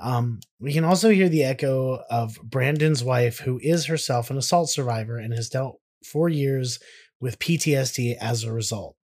Um, 0.00 0.40
we 0.58 0.72
can 0.72 0.84
also 0.84 1.10
hear 1.10 1.28
the 1.28 1.44
echo 1.44 2.02
of 2.10 2.38
Brandon's 2.42 3.04
wife, 3.04 3.40
who 3.40 3.60
is 3.62 3.86
herself 3.86 4.30
an 4.30 4.38
assault 4.38 4.70
survivor 4.70 5.18
and 5.18 5.34
has 5.34 5.50
dealt 5.50 5.78
for 6.04 6.28
years 6.28 6.78
with 7.20 7.38
PTSD 7.38 8.16
as 8.18 8.42
a 8.42 8.52
result. 8.52 8.96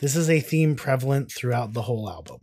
This 0.00 0.16
is 0.16 0.28
a 0.28 0.40
theme 0.40 0.74
prevalent 0.74 1.30
throughout 1.30 1.72
the 1.72 1.82
whole 1.82 2.10
album. 2.10 2.40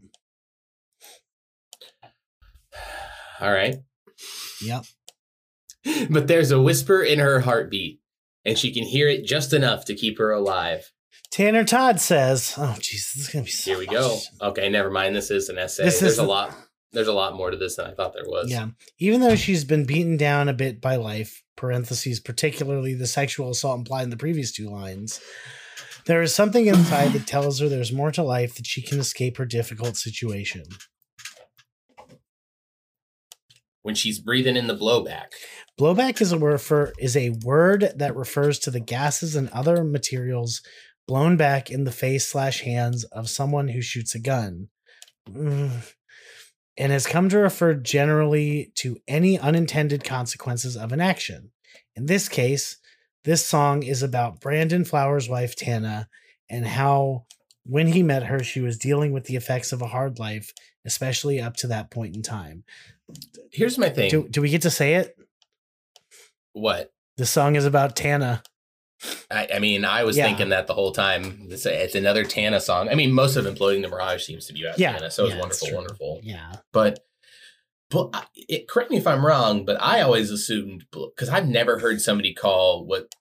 All 3.42 3.52
right. 3.52 3.78
Yep. 4.64 4.86
But 6.10 6.28
there's 6.28 6.52
a 6.52 6.62
whisper 6.62 7.02
in 7.02 7.20
her 7.20 7.40
heartbeat, 7.40 8.02
and 8.44 8.58
she 8.58 8.74
can 8.74 8.84
hear 8.84 9.08
it 9.08 9.24
just 9.24 9.54
enough 9.54 9.86
to 9.86 9.96
keep 9.96 10.18
her 10.18 10.32
alive. 10.32 10.92
Tanner 11.32 11.64
Todd 11.64 12.02
says, 12.02 12.56
"Oh, 12.58 12.76
jeez, 12.78 13.14
this 13.14 13.18
is 13.18 13.30
gonna 13.30 13.46
be 13.46 13.52
so." 13.52 13.72
Here 13.72 13.80
we 13.80 13.86
much. 13.86 13.94
go. 13.94 14.20
Okay, 14.42 14.68
never 14.68 14.92
mind. 14.92 15.16
This 15.16 15.32
is 15.32 15.48
an 15.48 15.58
essay. 15.58 15.86
This 15.86 16.02
there's 16.02 16.14
is 16.14 16.18
a 16.20 16.24
lot. 16.24 16.54
There's 16.94 17.08
a 17.08 17.14
lot 17.14 17.36
more 17.36 17.52
to 17.52 17.58
this 17.58 17.76
than 17.76 17.86
I 17.86 17.94
thought 17.94 18.14
there 18.14 18.24
was. 18.26 18.50
Yeah. 18.50 18.70
Even 19.00 19.22
though 19.22 19.36
she's 19.36 19.66
been 19.66 19.86
beaten 19.86 20.18
down 20.18 20.48
a 20.48 20.54
bit 20.54 20.80
by 20.80 20.96
life, 20.96 21.44
parentheses, 21.56 22.20
particularly 22.20 22.94
the 22.94 23.08
sexual 23.08 23.50
assault 23.50 23.80
implied 23.80 24.04
in 24.04 24.10
the 24.10 24.18
previous 24.18 24.52
two 24.52 24.70
lines, 24.70 25.20
there 26.06 26.22
is 26.22 26.34
something 26.34 26.68
inside 26.68 27.12
that 27.12 27.28
tells 27.28 27.60
her 27.60 27.68
there's 27.68 27.92
more 27.92 28.12
to 28.14 28.24
life 28.24 28.56
that 28.56 28.66
she 28.66 28.82
can 28.82 29.00
escape 29.00 29.38
her 29.38 29.46
difficult 29.46 29.98
situation. 29.98 30.64
When 33.82 33.96
she's 33.96 34.20
breathing 34.20 34.56
in 34.56 34.68
the 34.68 34.76
blowback. 34.76 35.34
Blowback 35.80 36.22
is 36.22 36.32
a 36.32 36.38
word 36.38 36.62
for 36.62 36.94
is 36.98 37.16
a 37.16 37.32
word 37.44 37.92
that 37.96 38.16
refers 38.16 38.60
to 38.60 38.72
the 38.72 38.80
gases 38.80 39.36
and 39.36 39.50
other 39.50 39.84
materials 39.84 40.62
blown 41.08 41.38
back 41.38 41.70
in 41.70 41.84
the 41.84 41.92
face 41.92 42.28
slash 42.28 42.62
hands 42.62 43.04
of 43.06 43.30
someone 43.30 43.70
who 43.70 43.82
shoots 43.82 44.16
a 44.16 44.20
gun. 44.20 44.70
Mm. 45.30 45.94
And 46.78 46.92
has 46.92 47.08
come 47.08 47.28
to 47.30 47.40
refer 47.40 47.74
generally 47.74 48.72
to 48.76 48.98
any 49.08 49.40
unintended 49.40 50.04
consequences 50.04 50.78
of 50.78 50.92
an 50.92 51.02
action. 51.02 51.52
In 51.96 52.06
this 52.06 52.30
case, 52.30 52.78
this 53.24 53.46
song 53.46 53.84
is 53.84 54.04
about 54.04 54.40
Brandon 54.40 54.86
Flowers' 54.86 55.28
wife 55.28 55.56
Tana 55.56 56.08
and 56.50 56.68
how 56.68 57.26
when 57.66 57.88
he 57.88 58.04
met 58.04 58.24
her 58.24 58.44
she 58.44 58.62
was 58.62 58.78
dealing 58.78 59.12
with 59.12 59.26
the 59.26 59.36
effects 59.36 59.72
of 59.74 59.82
a 59.82 59.88
hard 59.88 60.20
life, 60.20 60.54
especially 60.86 61.42
up 61.42 61.56
to 61.58 61.68
that 61.68 61.92
point 61.92 62.16
in 62.16 62.22
time. 62.22 62.64
Here's 63.52 63.78
my 63.78 63.90
thing. 63.90 64.10
Do, 64.10 64.28
do 64.30 64.42
we 64.42 64.50
get 64.50 64.62
to 64.62 64.70
say 64.70 64.96
it? 64.96 65.18
what? 66.54 66.92
The 67.18 67.26
song 67.26 67.56
is 67.56 67.66
about 67.66 67.96
Tana. 67.96 68.44
I, 69.30 69.48
I 69.56 69.60
mean, 69.60 69.86
I 69.86 70.04
was 70.04 70.18
Yeah. 70.18 70.26
thinking 70.26 70.50
that 70.50 70.68
the 70.68 70.74
whole 70.74 70.92
time. 70.92 71.48
It's, 71.50 71.66
a, 71.66 71.84
it's 71.84 71.96
another 71.96 72.24
Tana 72.24 72.60
song. 72.60 72.90
I 72.90 72.96
mean, 72.96 73.12
most 73.12 73.36
of 73.36 73.46
Imploding 73.46 73.82
the 73.82 73.88
Mirage 73.90 74.26
seems 74.26 74.48
to 74.48 74.54
be 74.54 74.64
about 74.64 74.80
Yeah, 74.80 74.94
Tana, 74.94 75.12
so 75.12 75.26
it's 75.26 75.36
yeah, 75.36 75.42
that's 75.42 75.62
wonderful, 75.62 75.78
wonderful. 75.78 76.20
Yeah. 76.24 76.54
But, 76.72 77.00
but 77.90 78.28
it, 78.36 78.68
correct 78.68 78.90
me 78.92 78.98
if 78.98 79.06
I'm 79.08 79.26
wrong, 79.26 79.66
but 79.66 79.80
I 79.82 80.02
always 80.02 80.32
assumed 80.32 80.86
because 80.92 81.30
I've 81.30 81.48
never 81.48 81.80
heard 81.80 82.02
somebody 82.02 82.34
call 82.34 82.86
what 82.86 83.14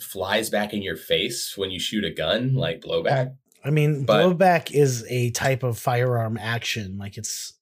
flies 0.00 0.50
back 0.50 0.72
in 0.72 0.82
your 0.82 0.96
face 0.96 1.54
when 1.56 1.70
you 1.70 1.78
shoot 1.78 2.04
a 2.04 2.10
gun 2.10 2.54
like 2.54 2.80
blowback. 2.80 3.34
I 3.64 3.70
mean, 3.70 4.04
But- 4.04 4.24
blowback 4.24 4.72
is 4.72 5.04
a 5.08 5.30
type 5.30 5.62
of 5.62 5.78
firearm 5.78 6.36
action. 6.38 6.98
Like 6.98 7.16
it's 7.16 7.52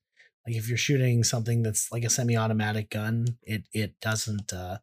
like 0.47 0.57
if 0.57 0.69
you're 0.69 0.79
shooting 0.79 1.23
something 1.23 1.63
that's 1.63 1.93
like 1.93 2.05
a 2.05 2.11
semi-automatic 2.11 2.91
gun, 2.91 3.27
it 3.43 3.65
it 3.73 4.01
doesn't 4.01 4.53
uh 4.53 4.79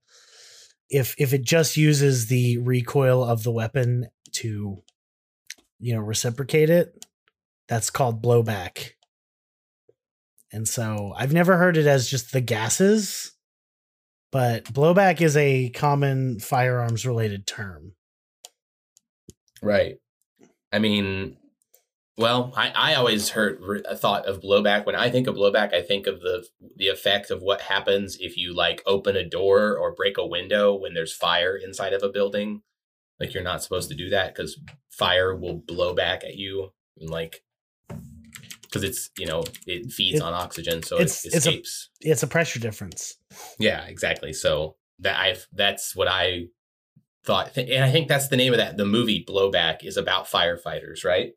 if 0.89 1.15
if 1.17 1.33
it 1.33 1.43
just 1.43 1.77
uses 1.77 2.27
the 2.27 2.57
recoil 2.57 3.23
of 3.23 3.43
the 3.43 3.51
weapon 3.51 4.07
to 4.33 4.81
you 5.79 5.93
know 5.93 6.01
reciprocate 6.01 6.69
it, 6.69 7.05
that's 7.67 7.89
called 7.89 8.23
blowback. 8.23 8.91
And 10.51 10.67
so 10.67 11.13
I've 11.15 11.33
never 11.33 11.57
heard 11.57 11.77
it 11.77 11.85
as 11.85 12.09
just 12.09 12.31
the 12.31 12.41
gases, 12.41 13.33
but 14.31 14.65
blowback 14.65 15.21
is 15.21 15.37
a 15.37 15.69
common 15.69 16.39
firearms 16.39 17.05
related 17.05 17.45
term. 17.45 17.93
Right. 19.61 19.97
I 20.71 20.79
mean, 20.79 21.37
well, 22.19 22.53
I, 22.55 22.69
I 22.75 22.93
always 22.95 23.29
heard 23.29 23.59
re- 23.61 23.81
a 23.87 23.95
thought 23.95 24.25
of 24.25 24.41
blowback. 24.41 24.85
When 24.85 24.95
I 24.95 25.09
think 25.09 25.27
of 25.27 25.35
blowback, 25.35 25.73
I 25.73 25.81
think 25.81 26.05
of 26.05 26.19
the 26.19 26.45
the 26.75 26.89
effect 26.89 27.31
of 27.31 27.41
what 27.41 27.61
happens 27.61 28.17
if 28.19 28.37
you 28.37 28.53
like 28.53 28.83
open 28.85 29.15
a 29.15 29.23
door 29.27 29.77
or 29.77 29.95
break 29.95 30.17
a 30.17 30.25
window 30.27 30.75
when 30.75 30.93
there's 30.93 31.13
fire 31.15 31.55
inside 31.57 31.93
of 31.93 32.03
a 32.03 32.09
building. 32.09 32.61
Like 33.19 33.33
you're 33.33 33.43
not 33.43 33.63
supposed 33.63 33.89
to 33.89 33.95
do 33.95 34.09
that 34.09 34.35
because 34.35 34.59
fire 34.91 35.35
will 35.35 35.55
blow 35.65 35.93
back 35.93 36.23
at 36.23 36.35
you 36.35 36.71
and 36.99 37.09
like 37.09 37.41
because 38.63 38.83
it's 38.83 39.09
you 39.17 39.25
know 39.25 39.43
it 39.65 39.91
feeds 39.91 40.17
It- 40.19 40.21
on 40.23 40.33
oxygen, 40.33 40.83
so 40.83 40.97
it 40.97 41.01
it's- 41.03 41.25
it's 41.25 41.33
a- 41.33 41.37
escapes. 41.49 41.89
It's 42.01 42.23
a 42.23 42.27
pressure 42.27 42.59
difference. 42.59 43.17
Yeah, 43.59 43.85
exactly. 43.85 44.33
So 44.33 44.75
that 44.99 45.17
I 45.17 45.37
that's 45.53 45.95
what 45.95 46.07
I 46.09 46.47
thought, 47.25 47.55
and 47.57 47.83
I 47.83 47.91
think 47.91 48.07
that's 48.09 48.27
the 48.27 48.37
name 48.37 48.53
of 48.53 48.57
that. 48.57 48.75
The 48.77 48.85
movie 48.85 49.23
Blowback 49.27 49.83
is 49.83 49.97
about 49.97 50.25
firefighters, 50.27 51.03
right? 51.05 51.31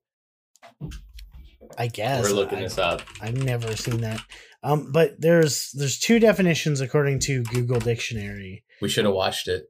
I 1.79 1.87
guess 1.87 2.23
We're 2.25 2.35
looking 2.35 2.59
I- 2.59 2.63
this 2.63 2.79
up. 2.79 3.03
I've 3.21 3.37
never 3.43 3.75
seen 3.77 4.01
that. 4.03 4.21
Um, 4.63 4.93
but 4.93 5.21
there's 5.21 5.73
there's 5.73 5.99
two 5.99 6.19
definitions 6.21 6.81
according 6.81 7.19
to 7.21 7.43
Google 7.45 7.81
Dictionary. 7.81 8.65
We 8.81 8.89
should 8.89 9.05
have 9.05 9.15
watched 9.15 9.49
it. 9.49 9.65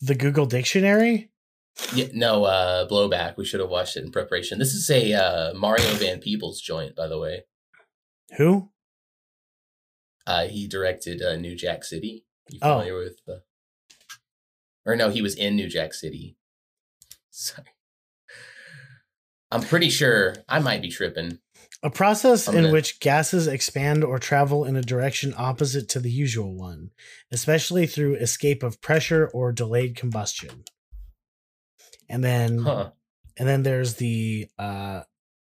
The 0.00 0.14
Google 0.14 0.46
Dictionary. 0.46 1.30
Yeah, 1.94 2.06
no, 2.12 2.44
uh, 2.44 2.88
Blowback. 2.88 3.36
We 3.36 3.44
should 3.44 3.60
have 3.60 3.70
watched 3.70 3.96
it 3.96 4.04
in 4.04 4.12
preparation. 4.12 4.58
This 4.58 4.74
is 4.74 4.88
a 4.90 5.12
uh, 5.14 5.54
Mario 5.54 5.94
Van 5.94 6.20
Peebles 6.20 6.60
joint, 6.60 6.94
by 6.94 7.06
the 7.08 7.18
way. 7.18 7.44
Who? 8.36 8.70
Uh, 10.26 10.46
he 10.46 10.68
directed 10.68 11.22
uh, 11.22 11.36
New 11.36 11.56
Jack 11.56 11.84
City. 11.84 12.24
You 12.50 12.58
Oh. 12.62 12.78
familiar 12.80 12.98
with 12.98 13.24
the? 13.26 13.42
Or 14.86 14.94
no, 14.96 15.10
he 15.10 15.22
was 15.22 15.34
in 15.34 15.56
New 15.56 15.68
Jack 15.68 15.94
City. 15.94 16.36
Sorry. 17.30 17.66
I'm 19.50 19.62
pretty 19.62 19.88
sure 19.90 20.34
I 20.48 20.58
might 20.58 20.82
be 20.82 20.90
tripping. 20.90 21.38
A 21.82 21.90
process 21.90 22.48
I'm 22.48 22.56
in 22.56 22.62
gonna- 22.64 22.72
which 22.72 22.98
gases 23.00 23.46
expand 23.46 24.02
or 24.04 24.18
travel 24.18 24.64
in 24.64 24.76
a 24.76 24.82
direction 24.82 25.32
opposite 25.36 25.88
to 25.90 26.00
the 26.00 26.10
usual 26.10 26.54
one, 26.54 26.90
especially 27.30 27.86
through 27.86 28.16
escape 28.16 28.62
of 28.62 28.80
pressure 28.80 29.28
or 29.28 29.52
delayed 29.52 29.96
combustion. 29.96 30.64
And 32.08 32.24
then 32.24 32.58
Huh. 32.58 32.90
and 33.36 33.46
then 33.48 33.62
there's 33.62 33.94
the 33.94 34.48
uh 34.58 35.02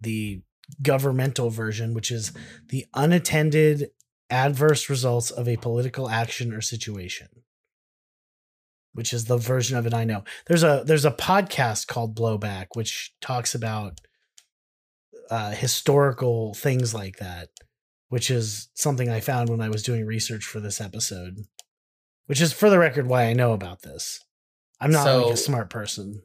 the 0.00 0.42
governmental 0.80 1.50
version 1.50 1.92
which 1.92 2.10
is 2.10 2.32
the 2.68 2.86
unattended 2.94 3.90
adverse 4.30 4.88
results 4.88 5.30
of 5.30 5.46
a 5.46 5.58
political 5.58 6.08
action 6.08 6.52
or 6.54 6.62
situation 6.62 7.28
which 8.94 9.12
is 9.12 9.26
the 9.26 9.36
version 9.36 9.76
of 9.76 9.86
it 9.86 9.92
I 9.94 10.04
know. 10.04 10.24
There's 10.46 10.62
a 10.62 10.82
there's 10.86 11.04
a 11.04 11.10
podcast 11.10 11.86
called 11.86 12.16
Blowback 12.16 12.68
which 12.74 13.12
talks 13.20 13.54
about 13.54 14.00
uh 15.30 15.50
historical 15.50 16.54
things 16.54 16.94
like 16.94 17.16
that, 17.18 17.48
which 18.08 18.30
is 18.30 18.68
something 18.74 19.08
I 19.10 19.20
found 19.20 19.48
when 19.50 19.60
I 19.60 19.68
was 19.68 19.82
doing 19.82 20.06
research 20.06 20.44
for 20.44 20.60
this 20.60 20.80
episode. 20.80 21.38
Which 22.26 22.40
is 22.40 22.52
for 22.54 22.70
the 22.70 22.78
record 22.78 23.06
why 23.06 23.24
I 23.24 23.34
know 23.34 23.52
about 23.52 23.82
this. 23.82 24.20
I'm 24.80 24.90
not 24.90 25.04
like 25.04 25.26
So- 25.26 25.32
a 25.32 25.36
smart 25.36 25.68
person. 25.70 26.22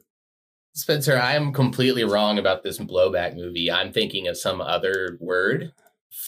Spencer, 0.72 1.18
I 1.18 1.34
am 1.34 1.52
completely 1.52 2.04
wrong 2.04 2.38
about 2.38 2.62
this 2.62 2.78
blowback 2.78 3.34
movie. 3.34 3.70
I'm 3.70 3.92
thinking 3.92 4.28
of 4.28 4.38
some 4.38 4.60
other 4.60 5.18
word 5.20 5.72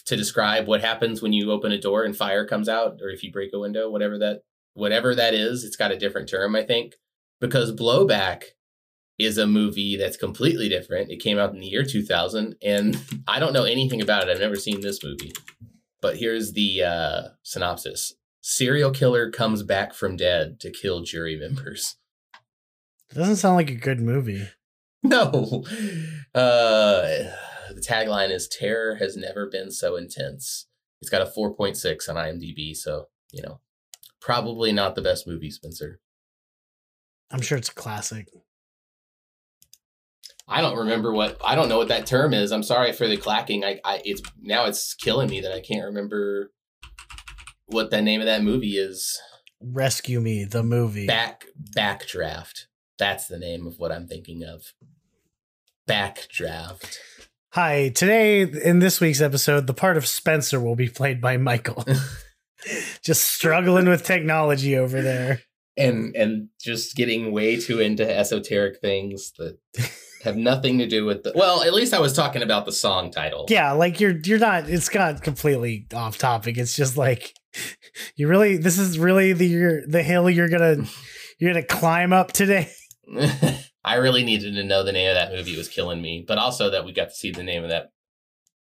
to 0.05 0.15
describe 0.17 0.67
what 0.67 0.81
happens 0.81 1.21
when 1.21 1.31
you 1.31 1.49
open 1.49 1.71
a 1.71 1.79
door 1.79 2.03
and 2.03 2.15
fire 2.15 2.45
comes 2.45 2.67
out, 2.67 2.99
or 3.01 3.09
if 3.09 3.23
you 3.23 3.31
break 3.31 3.51
a 3.53 3.59
window, 3.59 3.89
whatever 3.89 4.17
that 4.19 4.43
whatever 4.73 5.15
that 5.15 5.33
is. 5.33 5.63
It's 5.63 5.75
got 5.75 5.91
a 5.91 5.97
different 5.97 6.29
term, 6.29 6.55
I 6.55 6.63
think, 6.63 6.95
because 7.39 7.71
blowback 7.71 8.43
is 9.19 9.37
a 9.37 9.47
movie 9.47 9.95
that's 9.95 10.17
completely 10.17 10.69
different. 10.69 11.11
It 11.11 11.21
came 11.21 11.37
out 11.37 11.53
in 11.53 11.59
the 11.59 11.67
year 11.67 11.83
2000, 11.83 12.55
and 12.61 12.99
I 13.27 13.39
don't 13.39 13.53
know 13.53 13.63
anything 13.63 14.01
about 14.01 14.23
it. 14.23 14.29
I've 14.29 14.39
never 14.39 14.55
seen 14.55 14.81
this 14.81 15.03
movie, 15.03 15.33
but 16.01 16.17
here's 16.17 16.53
the 16.53 16.83
uh, 16.83 17.21
synopsis: 17.43 18.13
Serial 18.41 18.91
killer 18.91 19.31
comes 19.31 19.63
back 19.63 19.93
from 19.93 20.17
dead 20.17 20.59
to 20.61 20.71
kill 20.71 21.01
jury 21.01 21.37
members. 21.37 21.95
It 23.11 23.15
doesn't 23.15 23.35
sound 23.35 23.55
like 23.55 23.69
a 23.69 23.75
good 23.75 23.99
movie. 24.01 24.47
No. 25.05 25.65
Uh, 26.33 27.01
the 27.73 27.83
tagline 27.85 28.31
is 28.31 28.47
Terror 28.47 28.95
has 28.95 29.17
never 29.17 29.47
been 29.47 29.69
so 29.69 29.97
intense. 29.97 30.67
It's 31.01 31.09
got 31.09 31.21
a 31.21 31.25
4.6 31.25 32.07
on 32.07 32.15
IMDb, 32.15 32.73
so, 32.73 33.09
you 33.33 33.43
know, 33.43 33.59
Mm-hmm. 34.23 34.31
probably 34.31 34.71
not 34.71 34.95
the 34.95 35.01
best 35.01 35.27
movie, 35.27 35.51
Spencer. 35.51 35.99
I'm 37.31 37.41
sure 37.41 37.57
it's 37.57 37.69
a 37.69 37.73
classic. 37.73 38.29
I 40.47 40.61
don't 40.61 40.77
remember 40.77 41.13
what 41.13 41.39
I 41.43 41.55
don't 41.55 41.69
know 41.69 41.77
what 41.77 41.87
that 41.87 42.05
term 42.05 42.33
is. 42.33 42.51
I'm 42.51 42.63
sorry 42.63 42.91
for 42.91 43.07
the 43.07 43.17
clacking. 43.17 43.63
I, 43.63 43.79
I 43.83 44.01
it's 44.03 44.21
now 44.41 44.65
it's 44.65 44.93
killing 44.93 45.29
me 45.29 45.41
that 45.41 45.53
I 45.53 45.61
can't 45.61 45.85
remember 45.85 46.51
what 47.65 47.91
the 47.91 48.01
name 48.01 48.19
of 48.19 48.27
that 48.27 48.43
movie 48.43 48.77
is. 48.77 49.17
Rescue 49.61 50.19
Me, 50.19 50.43
the 50.43 50.63
movie. 50.63 51.07
Back 51.07 51.45
backdraft. 51.75 52.65
That's 52.99 53.27
the 53.27 53.39
name 53.39 53.65
of 53.65 53.79
what 53.79 53.91
I'm 53.91 54.07
thinking 54.07 54.43
of. 54.43 54.73
Backdraft. 55.89 56.97
Hi, 57.53 57.89
today 57.89 58.41
in 58.41 58.79
this 58.79 58.99
week's 58.99 59.21
episode, 59.21 59.67
the 59.67 59.73
part 59.73 59.95
of 59.95 60.07
Spencer 60.07 60.59
will 60.59 60.75
be 60.75 60.89
played 60.89 61.21
by 61.21 61.37
Michael. 61.37 61.85
Just 63.03 63.25
struggling 63.25 63.87
with 63.87 64.03
technology 64.03 64.77
over 64.77 65.01
there. 65.01 65.41
And 65.75 66.15
and 66.15 66.49
just 66.61 66.95
getting 66.95 67.31
way 67.31 67.59
too 67.59 67.79
into 67.79 68.07
esoteric 68.07 68.79
things 68.79 69.31
that 69.39 69.57
have 70.23 70.37
nothing 70.37 70.77
to 70.77 70.87
do 70.87 71.03
with 71.05 71.23
the 71.23 71.33
well, 71.35 71.63
at 71.63 71.73
least 71.73 71.93
I 71.93 71.99
was 71.99 72.13
talking 72.13 72.43
about 72.43 72.65
the 72.65 72.71
song 72.71 73.09
title. 73.09 73.47
Yeah, 73.49 73.71
like 73.71 73.99
you're 73.99 74.17
you're 74.23 74.39
not 74.39 74.69
it's 74.69 74.93
not 74.93 75.23
completely 75.23 75.87
off 75.93 76.17
topic. 76.17 76.57
It's 76.57 76.75
just 76.75 76.95
like 76.95 77.33
you 78.15 78.27
really 78.27 78.57
this 78.57 78.77
is 78.77 78.99
really 78.99 79.33
the 79.33 79.47
you're, 79.47 79.87
the 79.87 80.03
hill 80.03 80.29
you're 80.29 80.49
gonna 80.49 80.85
you're 81.39 81.53
gonna 81.53 81.65
climb 81.65 82.13
up 82.13 82.33
today. 82.33 82.69
I 83.85 83.95
really 83.95 84.23
needed 84.23 84.55
to 84.55 84.63
know 84.63 84.83
the 84.83 84.91
name 84.91 85.09
of 85.09 85.15
that 85.15 85.31
movie. 85.31 85.53
It 85.53 85.57
was 85.57 85.67
killing 85.67 86.01
me. 86.01 86.23
But 86.25 86.37
also 86.37 86.69
that 86.69 86.85
we 86.85 86.93
got 86.93 87.09
to 87.09 87.15
see 87.15 87.31
the 87.31 87.43
name 87.43 87.63
of 87.63 87.69
that 87.69 87.91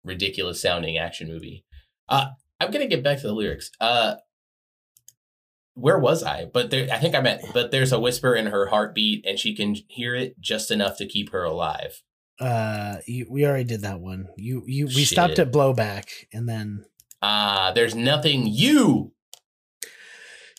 ridiculous 0.04 0.62
sounding 0.62 0.98
action 0.98 1.28
movie. 1.28 1.66
Uh, 2.10 2.28
I'm 2.60 2.72
gonna 2.72 2.88
get 2.88 3.04
back 3.04 3.20
to 3.22 3.28
the 3.28 3.34
lyrics. 3.34 3.72
Uh, 3.80 4.16
where 5.76 6.00
was 6.00 6.24
I? 6.24 6.46
But 6.46 6.72
there, 6.72 6.88
I 6.92 6.98
think 6.98 7.14
I 7.14 7.22
meant. 7.22 7.42
But 7.54 7.72
there's 7.72 7.92
a 7.92 8.00
whisper 8.00 8.36
in 8.36 8.48
her 8.48 8.68
heartbeat, 8.68 9.26
and 9.28 9.38
she 9.38 9.56
can 9.56 9.76
hear 9.88 10.16
it 10.16 10.40
just 10.40 10.72
enough 10.72 10.98
to 10.98 11.06
keep 11.06 11.32
her 11.32 11.44
alive. 11.44 12.02
Uh 12.40 12.98
you, 13.08 13.26
we 13.30 13.46
already 13.46 13.64
did 13.64 13.82
that 13.82 14.00
one. 14.00 14.28
You 14.38 14.64
you 14.68 14.86
we 14.86 15.06
stopped 15.06 15.40
at 15.40 15.52
blowback 15.52 16.10
and 16.32 16.48
then 16.48 16.86
Ah, 17.22 17.72
there's 17.74 17.96
nothing 17.96 18.46
you. 18.46 19.14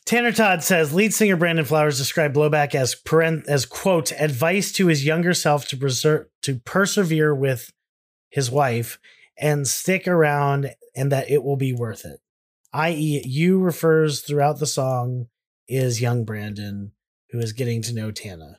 Tanner 0.04 0.32
Todd 0.32 0.64
says 0.64 0.92
lead 0.92 1.14
singer 1.14 1.36
Brandon 1.36 1.64
Flowers 1.64 1.98
described 1.98 2.34
blowback 2.34 2.74
as 2.74 2.94
parent 2.96 3.46
as 3.46 3.64
quote 3.64 4.10
advice 4.18 4.72
to 4.72 4.86
his 4.86 5.04
younger 5.04 5.34
self 5.34 5.68
to 5.68 5.76
preserve 5.76 6.26
to 6.42 6.56
persevere 6.60 7.32
with 7.34 7.72
his 8.30 8.50
wife 8.50 8.98
and 9.38 9.68
stick 9.68 10.08
around 10.08 10.74
and 10.98 11.12
that 11.12 11.30
it 11.30 11.44
will 11.44 11.56
be 11.56 11.72
worth 11.72 12.04
it. 12.04 12.20
I.e., 12.72 13.22
you 13.24 13.58
refers 13.58 14.20
throughout 14.20 14.58
the 14.58 14.66
song 14.66 15.28
is 15.68 16.00
young 16.00 16.24
Brandon 16.24 16.92
who 17.30 17.38
is 17.38 17.52
getting 17.52 17.82
to 17.82 17.94
know 17.94 18.10
Tana. 18.10 18.58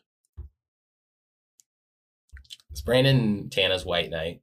It's 2.72 2.82
Brandon 2.82 3.50
Tana's 3.50 3.86
White 3.86 4.10
Knight. 4.10 4.42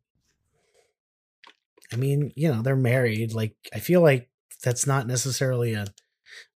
I 1.92 1.96
mean, 1.96 2.32
you 2.36 2.52
know, 2.52 2.62
they're 2.62 2.76
married. 2.76 3.32
Like, 3.32 3.54
I 3.72 3.78
feel 3.78 4.02
like 4.02 4.28
that's 4.62 4.86
not 4.86 5.06
necessarily 5.06 5.72
a. 5.74 5.86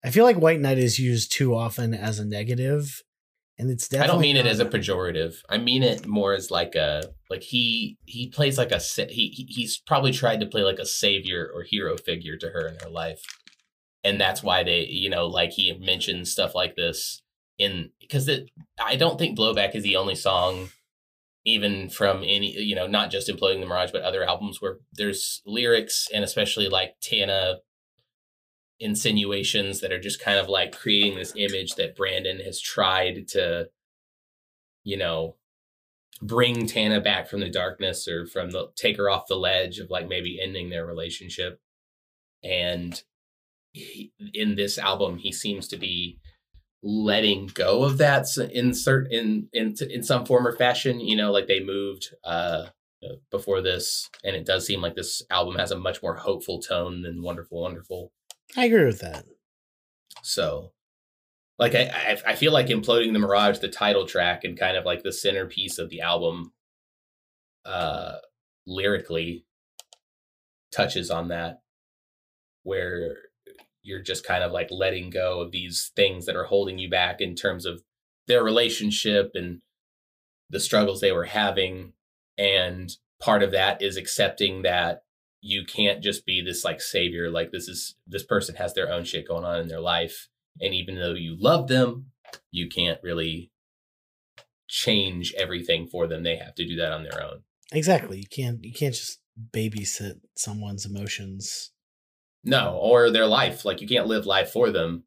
I 0.05 0.11
feel 0.11 0.25
like 0.25 0.37
White 0.37 0.61
Knight 0.61 0.79
is 0.79 0.99
used 0.99 1.33
too 1.33 1.55
often 1.55 1.95
as 1.95 2.19
a 2.19 2.25
negative, 2.25 3.03
and 3.61 3.71
it's 3.71 3.93
I 3.95 4.07
don't 4.07 4.21
mean 4.21 4.37
it 4.37 4.47
as 4.47 4.59
a 4.59 4.65
pejorative. 4.65 5.35
I 5.49 5.59
mean 5.59 5.83
it 5.83 6.07
more 6.07 6.33
as 6.33 6.51
like 6.51 6.75
a 6.75 7.03
like 7.29 7.43
he 7.43 7.99
he 8.07 8.29
plays 8.29 8.57
like 8.57 8.73
a 8.73 8.79
he 8.79 9.29
he- 9.29 9.47
he's 9.49 9.79
probably 9.79 10.13
tried 10.13 10.41
to 10.41 10.47
play 10.47 10.63
like 10.63 10.79
a 10.79 10.87
savior 10.87 11.51
or 11.55 11.63
hero 11.63 11.97
figure 11.97 12.37
to 12.39 12.49
her 12.49 12.67
in 12.67 12.77
her 12.83 12.89
life, 12.89 13.23
and 14.03 14.21
that's 14.21 14.43
why 14.43 14.65
they 14.65 14.87
you 14.87 15.11
know 15.11 15.27
like 15.27 15.51
he 15.51 15.73
mentions 15.79 16.33
stuff 16.33 16.55
like 16.55 16.75
this 16.75 17.23
in 17.59 17.91
because 18.01 18.29
it 18.29 18.51
I 18.83 18.97
don't 18.97 19.19
think 19.19 19.39
blowback 19.39 19.75
is 19.75 19.83
the 19.83 19.97
only 19.97 20.15
song 20.15 20.71
even 21.45 21.89
from 21.91 22.19
any 22.19 22.53
you 22.59 22.75
know 22.75 22.87
not 22.87 23.11
just 23.11 23.29
imploding 23.29 23.61
the 23.61 23.67
mirage 23.67 23.91
but 23.91 24.03
other 24.03 24.25
albums 24.25 24.61
where 24.61 24.79
there's 24.95 25.43
lyrics 25.47 26.09
and 26.13 26.25
especially 26.25 26.69
like 26.69 26.95
Tana 27.03 27.57
insinuations 28.81 29.81
that 29.81 29.93
are 29.93 30.01
just 30.01 30.21
kind 30.21 30.39
of 30.39 30.49
like 30.49 30.77
creating 30.77 31.17
this 31.17 31.35
image 31.37 31.75
that 31.75 31.97
Brandon 31.97 32.41
has 32.41 32.61
tried 32.61 33.29
to 33.29 33.69
you 34.85 34.97
know 34.97 35.37
bring 36.23 36.67
Tana 36.67 37.01
back 37.01 37.29
from 37.29 37.41
the 37.41 37.51
darkness 37.51 38.07
or 38.09 38.27
from 38.27 38.51
the 38.51 38.69
take 38.77 38.97
her 38.97 39.09
off 39.09 39.27
the 39.29 39.37
ledge 39.37 39.79
of 39.79 39.91
like 39.91 40.09
maybe 40.09 40.41
ending 40.41 40.71
their 40.71 40.87
relationship. 40.87 41.61
And 42.43 43.01
he, 43.73 44.13
in 44.35 44.57
this 44.57 44.79
album 44.79 45.19
he 45.19 45.33
seems 45.33 45.69
to 45.69 45.77
be 45.77 46.19
letting 46.83 47.47
go 47.55 47.85
of 47.85 47.99
that 47.99 48.27
in 48.53 48.75
certain 48.75 49.13
in 49.13 49.49
in 49.53 49.91
in 49.91 50.03
some 50.03 50.25
form 50.25 50.47
or 50.47 50.57
fashion 50.57 50.99
you 50.99 51.15
know 51.15 51.31
like 51.31 51.47
they 51.47 51.63
moved 51.63 52.09
uh 52.25 52.67
before 53.31 53.61
this 53.61 54.11
and 54.25 54.35
it 54.35 54.45
does 54.45 54.67
seem 54.67 54.81
like 54.81 54.95
this 54.95 55.23
album 55.31 55.55
has 55.57 55.71
a 55.71 55.79
much 55.79 56.03
more 56.03 56.17
hopeful 56.17 56.61
tone 56.61 57.03
than 57.03 57.23
wonderful 57.23 57.63
wonderful 57.63 58.13
I 58.57 58.65
agree 58.65 58.85
with 58.85 59.01
that. 59.01 59.25
so, 60.23 60.73
like, 61.59 61.75
I, 61.75 62.19
I 62.27 62.35
feel 62.35 62.53
like 62.53 62.67
imploding 62.69 63.13
the 63.13 63.19
mirage, 63.19 63.59
the 63.59 63.69
title 63.69 64.07
track, 64.07 64.45
and 64.45 64.59
kind 64.59 64.77
of 64.77 64.85
like 64.85 65.03
the 65.03 65.13
centerpiece 65.13 65.79
of 65.79 65.91
the 65.91 66.01
album, 66.01 66.53
uh, 67.65 68.17
lyrically, 68.67 69.45
touches 70.73 71.11
on 71.11 71.29
that, 71.29 71.61
where 72.63 73.17
you're 73.83 74.03
just 74.03 74.25
kind 74.27 74.43
of 74.43 74.53
like 74.53 74.69
letting 74.71 75.11
go 75.11 75.41
of 75.41 75.53
these 75.53 75.93
things 75.97 76.27
that 76.27 76.37
are 76.37 76.45
holding 76.45 76.79
you 76.79 76.89
back 76.89 77.21
in 77.21 77.35
terms 77.35 77.67
of 77.67 77.83
their 78.27 78.43
relationship 78.43 79.33
and 79.35 79.61
the 80.49 80.61
struggles 80.61 81.01
they 81.01 81.13
were 81.13 81.25
having, 81.27 81.93
and 82.39 82.91
part 83.21 83.43
of 83.43 83.53
that 83.53 83.83
is 83.83 83.97
accepting 83.97 84.63
that 84.63 85.03
you 85.43 85.65
can't 85.65 86.03
just 86.03 86.27
be 86.27 86.43
this 86.43 86.65
like 86.65 86.81
savior 86.81 87.31
like 87.31 87.51
this 87.51 87.67
is 87.69 87.95
this 88.07 88.23
person 88.23 88.55
has 88.57 88.75
their 88.75 88.93
own 88.93 89.05
shit 89.05 89.27
going 89.27 89.45
on 89.45 89.59
in 89.61 89.69
their 89.69 89.81
life 89.81 90.29
and 90.61 90.75
even 90.75 90.97
though 90.97 91.15
you 91.15 91.37
love 91.39 91.69
them 91.69 92.07
you 92.51 92.69
can't 92.69 92.99
really 93.03 93.51
change 94.69 95.35
everything 95.37 95.87
for 95.87 96.07
them 96.07 96.23
they 96.23 96.37
have 96.37 96.55
to 96.55 96.67
do 96.67 96.77
that 96.77 96.93
on 96.93 97.03
their 97.03 97.23
own 97.23 97.43
Exactly. 97.73 98.19
You 98.19 98.27
can't 98.29 98.65
you 98.65 98.73
can't 98.73 98.95
just 98.95 99.21
babysit 99.55 100.21
someone's 100.35 100.85
emotions. 100.85 101.71
no 102.45 102.75
or 102.83 103.11
their 103.11 103.27
life 103.27 103.65
like 103.65 103.81
you 103.81 103.87
can't 103.89 104.07
live 104.09 104.27
life 104.27 104.51
for 104.51 104.71
them 104.71 105.05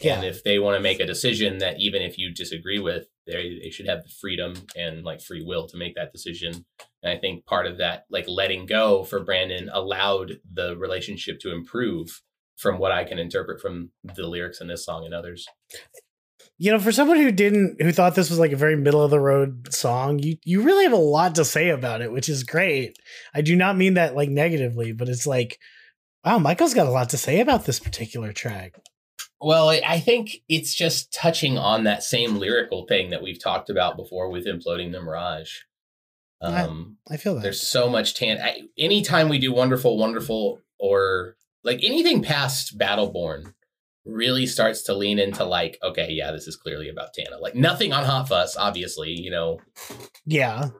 Yeah. 0.00 0.16
and 0.16 0.24
if 0.24 0.44
they 0.44 0.58
want 0.58 0.76
to 0.76 0.82
make 0.82 1.00
a 1.00 1.06
decision 1.06 1.58
that 1.58 1.80
even 1.80 2.02
if 2.02 2.18
you 2.18 2.32
disagree 2.32 2.78
with 2.78 3.08
they 3.26 3.58
they 3.62 3.70
should 3.70 3.86
have 3.86 4.02
the 4.02 4.08
freedom 4.20 4.54
and 4.76 5.04
like 5.04 5.20
free 5.20 5.44
will 5.44 5.66
to 5.66 5.76
make 5.76 5.94
that 5.94 6.12
decision 6.12 6.64
and 7.02 7.12
i 7.12 7.16
think 7.18 7.44
part 7.46 7.66
of 7.66 7.78
that 7.78 8.04
like 8.10 8.26
letting 8.28 8.66
go 8.66 9.04
for 9.04 9.24
brandon 9.24 9.70
allowed 9.72 10.38
the 10.52 10.76
relationship 10.76 11.38
to 11.40 11.52
improve 11.52 12.22
from 12.56 12.78
what 12.78 12.92
i 12.92 13.04
can 13.04 13.18
interpret 13.18 13.60
from 13.60 13.90
the 14.04 14.26
lyrics 14.26 14.60
in 14.60 14.68
this 14.68 14.84
song 14.84 15.04
and 15.04 15.14
others 15.14 15.46
You 16.58 16.70
know, 16.70 16.78
for 16.78 16.92
someone 16.92 17.16
who 17.16 17.32
didn't 17.32 17.80
who 17.82 17.90
thought 17.92 18.14
this 18.14 18.30
was 18.30 18.38
like 18.38 18.52
a 18.52 18.56
very 18.56 18.76
middle 18.76 19.02
of 19.02 19.10
the 19.10 19.18
road 19.18 19.72
song, 19.72 20.20
you 20.20 20.36
you 20.44 20.62
really 20.62 20.84
have 20.84 20.92
a 20.92 20.96
lot 20.96 21.34
to 21.36 21.44
say 21.44 21.70
about 21.70 22.02
it, 22.02 22.12
which 22.12 22.28
is 22.28 22.44
great. 22.44 22.96
I 23.34 23.40
do 23.42 23.56
not 23.56 23.76
mean 23.76 23.94
that 23.94 24.14
like 24.14 24.28
negatively, 24.28 24.92
but 24.92 25.08
it's 25.08 25.26
like 25.26 25.58
wow, 26.24 26.38
Michael's 26.38 26.74
got 26.74 26.86
a 26.86 26.90
lot 26.90 27.08
to 27.10 27.18
say 27.18 27.40
about 27.40 27.64
this 27.64 27.80
particular 27.80 28.32
track. 28.32 28.74
Well, 29.42 29.68
I 29.70 29.82
I 29.86 30.00
think 30.00 30.42
it's 30.48 30.74
just 30.74 31.12
touching 31.12 31.58
on 31.58 31.84
that 31.84 32.02
same 32.02 32.36
lyrical 32.36 32.86
thing 32.86 33.10
that 33.10 33.22
we've 33.22 33.42
talked 33.42 33.68
about 33.70 33.96
before 33.96 34.30
with 34.30 34.46
imploding 34.46 34.92
the 34.92 35.00
mirage. 35.00 35.50
I- 36.40 36.62
Um, 36.62 36.96
I 37.10 37.16
feel 37.16 37.34
that. 37.36 37.42
there's 37.42 37.60
so 37.62 37.88
much 37.88 38.14
tan. 38.14 38.40
I, 38.40 38.62
anytime 38.78 39.28
we 39.28 39.38
do 39.38 39.52
wonderful, 39.52 39.96
wonderful, 39.98 40.60
or 40.78 41.36
like 41.64 41.80
anything 41.84 42.22
past 42.22 42.76
Battleborn, 42.78 43.54
really 44.04 44.46
starts 44.46 44.82
to 44.82 44.94
lean 44.94 45.18
into 45.20 45.44
like, 45.44 45.78
okay, 45.82 46.10
yeah, 46.10 46.32
this 46.32 46.48
is 46.48 46.56
clearly 46.56 46.88
about 46.88 47.12
Tana. 47.14 47.38
Like 47.38 47.54
nothing 47.54 47.92
on 47.92 48.04
Hot 48.04 48.28
Fuss, 48.28 48.56
obviously. 48.56 49.10
You 49.10 49.30
know, 49.30 49.60
yeah. 50.26 50.70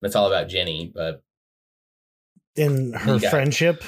it's 0.00 0.16
all 0.16 0.26
about 0.26 0.48
Jenny, 0.48 0.90
but 0.94 1.22
In 2.56 2.92
her 2.94 3.14
You 3.14 3.20
got 3.20 3.26
it. 3.28 3.30
friendship. 3.30 3.84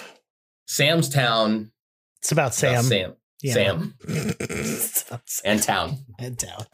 Sam's 0.67 1.09
Town, 1.09 1.73
It's 2.21 2.33
about 2.33 2.59
about 2.59 2.85
Sam. 2.85 3.17
Sam, 3.53 3.95
Yeah. 4.09 4.15
Sam, 4.15 4.35
it's 4.41 5.03
about 5.09 5.29
Sam 5.29 5.53
and 5.53 5.63
Town. 5.63 5.99
and 6.19 6.39
Town. 6.39 6.67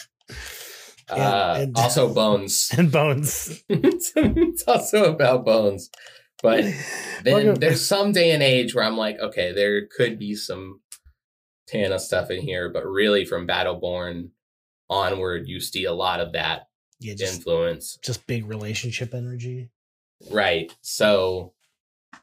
Uh, 1.08 1.56
and- 1.62 1.76
also 1.76 2.12
Bones. 2.14 2.70
And 2.78 2.90
Bones. 2.92 3.62
it's, 3.68 4.12
it's 4.16 4.62
also 4.68 5.12
about 5.12 5.44
bones. 5.44 5.90
But 6.42 6.62
then 7.24 7.34
Welcome- 7.34 7.54
there's 7.56 7.84
some 7.84 8.12
day 8.12 8.30
and 8.30 8.42
age 8.42 8.74
where 8.74 8.84
I'm 8.84 8.96
like, 8.96 9.18
okay, 9.18 9.52
there 9.52 9.86
could 9.86 10.18
be 10.18 10.34
some 10.34 10.80
Tana 11.66 11.98
stuff 11.98 12.30
in 12.30 12.40
here, 12.42 12.68
but 12.68 12.84
really 12.86 13.24
from 13.24 13.46
Battleborn 13.46 14.30
onward, 14.88 15.48
you 15.48 15.60
see 15.60 15.84
a 15.84 15.92
lot 15.92 16.20
of 16.20 16.32
that 16.32 16.62
yeah, 16.98 17.14
just 17.14 17.36
influence. 17.36 17.98
just 18.02 18.26
big 18.26 18.46
relationship 18.46 19.14
energy. 19.14 19.70
Right. 20.30 20.74
So 20.80 21.52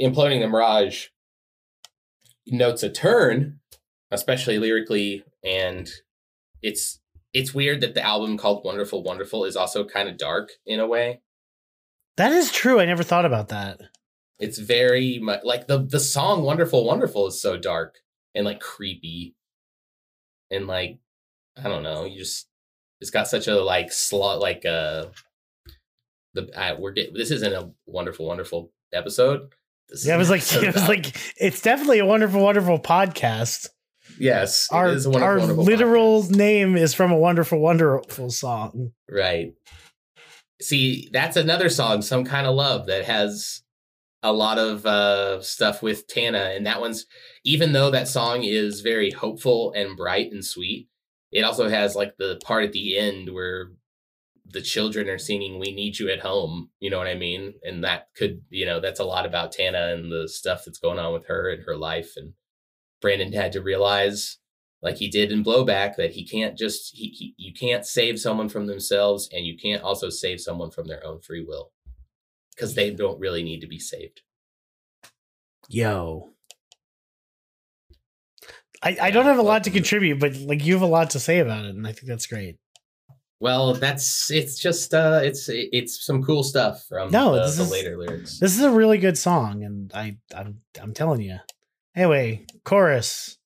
imploding 0.00 0.40
the 0.40 0.48
Mirage 0.48 1.06
notes 2.50 2.82
a 2.82 2.90
turn 2.90 3.60
especially 4.10 4.58
lyrically, 4.58 5.24
and 5.44 5.88
it's 6.62 7.00
it's 7.32 7.54
weird 7.54 7.80
that 7.80 7.94
the 7.94 8.02
album 8.02 8.36
called 8.36 8.64
Wonderful 8.64 9.02
Wonderful 9.02 9.44
is 9.44 9.56
also 9.56 9.84
kind 9.84 10.08
of 10.08 10.18
dark 10.18 10.50
in 10.66 10.80
a 10.80 10.86
way. 10.86 11.20
That 12.16 12.32
is 12.32 12.50
true. 12.50 12.80
I 12.80 12.86
never 12.86 13.02
thought 13.02 13.24
about 13.24 13.48
that. 13.48 13.80
It's 14.38 14.58
very 14.58 15.18
much 15.18 15.40
like 15.44 15.66
the 15.66 15.78
the 15.78 16.00
song 16.00 16.42
Wonderful 16.42 16.84
Wonderful 16.84 17.26
is 17.28 17.40
so 17.40 17.56
dark 17.56 17.96
and 18.34 18.44
like 18.44 18.60
creepy. 18.60 19.36
And 20.50 20.66
like 20.66 20.98
I 21.56 21.68
don't 21.68 21.82
know, 21.82 22.04
you 22.04 22.18
just 22.18 22.48
it's 23.00 23.10
got 23.10 23.28
such 23.28 23.46
a 23.46 23.62
like 23.62 23.92
slot 23.92 24.40
like 24.40 24.64
uh 24.66 25.06
the 26.34 26.50
I, 26.56 26.74
we're 26.74 26.92
getting 26.92 27.14
this 27.14 27.30
isn't 27.30 27.52
a 27.52 27.70
wonderful 27.86 28.26
wonderful 28.26 28.72
episode. 28.92 29.52
This 29.90 30.06
Yeah, 30.06 30.14
it 30.14 30.18
was 30.18 30.30
like 30.34 30.42
it 30.52 30.74
was 30.74 30.88
like 30.88 31.16
it's 31.36 31.60
definitely 31.62 31.98
a 31.98 32.06
wonderful, 32.06 32.42
wonderful 32.42 32.78
podcast. 32.78 33.68
yes, 34.18 34.68
Our 34.70 34.86
wonderful, 34.88 35.16
our 35.22 35.38
wonderful 35.38 35.64
literal 35.64 36.22
podcast. 36.22 36.36
name 36.36 36.76
is 36.76 36.94
from 36.94 37.12
a 37.12 37.18
wonderful, 37.18 37.58
wonderful 37.60 38.30
song. 38.30 38.92
right. 39.10 39.52
See, 40.62 41.08
that's 41.10 41.36
another 41.38 41.70
song, 41.70 42.02
"Some 42.02 42.24
Kind 42.24 42.46
of 42.46 42.54
Love," 42.54 42.86
that 42.86 43.06
has 43.06 43.62
a 44.22 44.30
lot 44.32 44.58
of 44.58 44.84
uh, 44.84 45.40
stuff 45.40 45.82
with 45.82 46.06
Tana, 46.06 46.52
and 46.54 46.66
that 46.66 46.80
one's 46.82 47.06
even 47.44 47.72
though 47.72 47.90
that 47.90 48.08
song 48.08 48.44
is 48.44 48.82
very 48.82 49.10
hopeful 49.10 49.72
and 49.74 49.96
bright 49.96 50.30
and 50.32 50.44
sweet, 50.44 50.88
it 51.32 51.42
also 51.42 51.70
has 51.70 51.96
like 51.96 52.18
the 52.18 52.38
part 52.44 52.64
at 52.64 52.72
the 52.72 52.98
end 52.98 53.32
where 53.32 53.70
the 54.52 54.62
children 54.62 55.08
are 55.08 55.18
singing 55.18 55.58
"We 55.58 55.72
Need 55.72 55.98
You 55.98 56.10
at 56.10 56.20
Home." 56.20 56.70
You 56.80 56.90
know 56.90 56.98
what 56.98 57.06
I 57.06 57.14
mean? 57.14 57.54
And 57.62 57.84
that 57.84 58.08
could, 58.16 58.42
you 58.50 58.66
know, 58.66 58.80
that's 58.80 59.00
a 59.00 59.04
lot 59.04 59.26
about 59.26 59.52
Tana 59.52 59.94
and 59.94 60.10
the 60.10 60.28
stuff 60.28 60.64
that's 60.64 60.78
going 60.78 60.98
on 60.98 61.12
with 61.12 61.26
her 61.26 61.50
and 61.50 61.64
her 61.64 61.76
life. 61.76 62.12
And 62.16 62.34
Brandon 63.00 63.32
had 63.32 63.52
to 63.52 63.62
realize, 63.62 64.38
like 64.82 64.96
he 64.96 65.08
did 65.08 65.32
in 65.32 65.44
Blowback, 65.44 65.96
that 65.96 66.12
he 66.12 66.26
can't 66.26 66.56
just 66.56 66.94
he, 66.94 67.08
he 67.08 67.34
you 67.36 67.52
can't 67.52 67.86
save 67.86 68.18
someone 68.20 68.48
from 68.48 68.66
themselves, 68.66 69.28
and 69.32 69.46
you 69.46 69.56
can't 69.56 69.82
also 69.82 70.10
save 70.10 70.40
someone 70.40 70.70
from 70.70 70.86
their 70.86 71.04
own 71.06 71.20
free 71.20 71.44
will 71.44 71.72
because 72.54 72.74
they 72.74 72.90
don't 72.90 73.18
really 73.18 73.42
need 73.42 73.60
to 73.60 73.66
be 73.66 73.78
saved. 73.78 74.22
Yo. 75.68 76.30
I, 78.82 78.96
I 79.00 79.10
don't 79.10 79.26
have 79.26 79.38
a 79.38 79.42
lot 79.42 79.64
to 79.64 79.70
mm-hmm. 79.70 79.76
contribute, 79.76 80.20
but 80.20 80.36
like 80.36 80.64
you 80.64 80.72
have 80.74 80.82
a 80.82 80.86
lot 80.86 81.10
to 81.10 81.20
say 81.20 81.38
about 81.38 81.64
it, 81.64 81.74
and 81.74 81.86
I 81.86 81.92
think 81.92 82.06
that's 82.06 82.26
great. 82.26 82.58
Well, 83.40 83.72
that's 83.74 84.30
it's 84.30 84.58
just 84.58 84.92
uh 84.92 85.20
it's 85.24 85.48
it's 85.48 86.04
some 86.04 86.22
cool 86.22 86.42
stuff 86.42 86.84
from 86.86 87.10
No, 87.10 87.34
the, 87.34 87.42
this 87.44 87.56
the 87.56 87.62
is- 87.62 87.70
later 87.70 87.96
lyrics. 87.96 88.38
This 88.38 88.54
is 88.56 88.62
a 88.62 88.70
really 88.70 88.98
good 88.98 89.16
song, 89.16 89.64
and 89.64 89.90
I 89.94 90.18
I'm 90.34 90.60
I'm 90.80 90.92
telling 90.92 91.22
you. 91.22 91.38
Anyway, 91.96 92.44
chorus. 92.64 93.38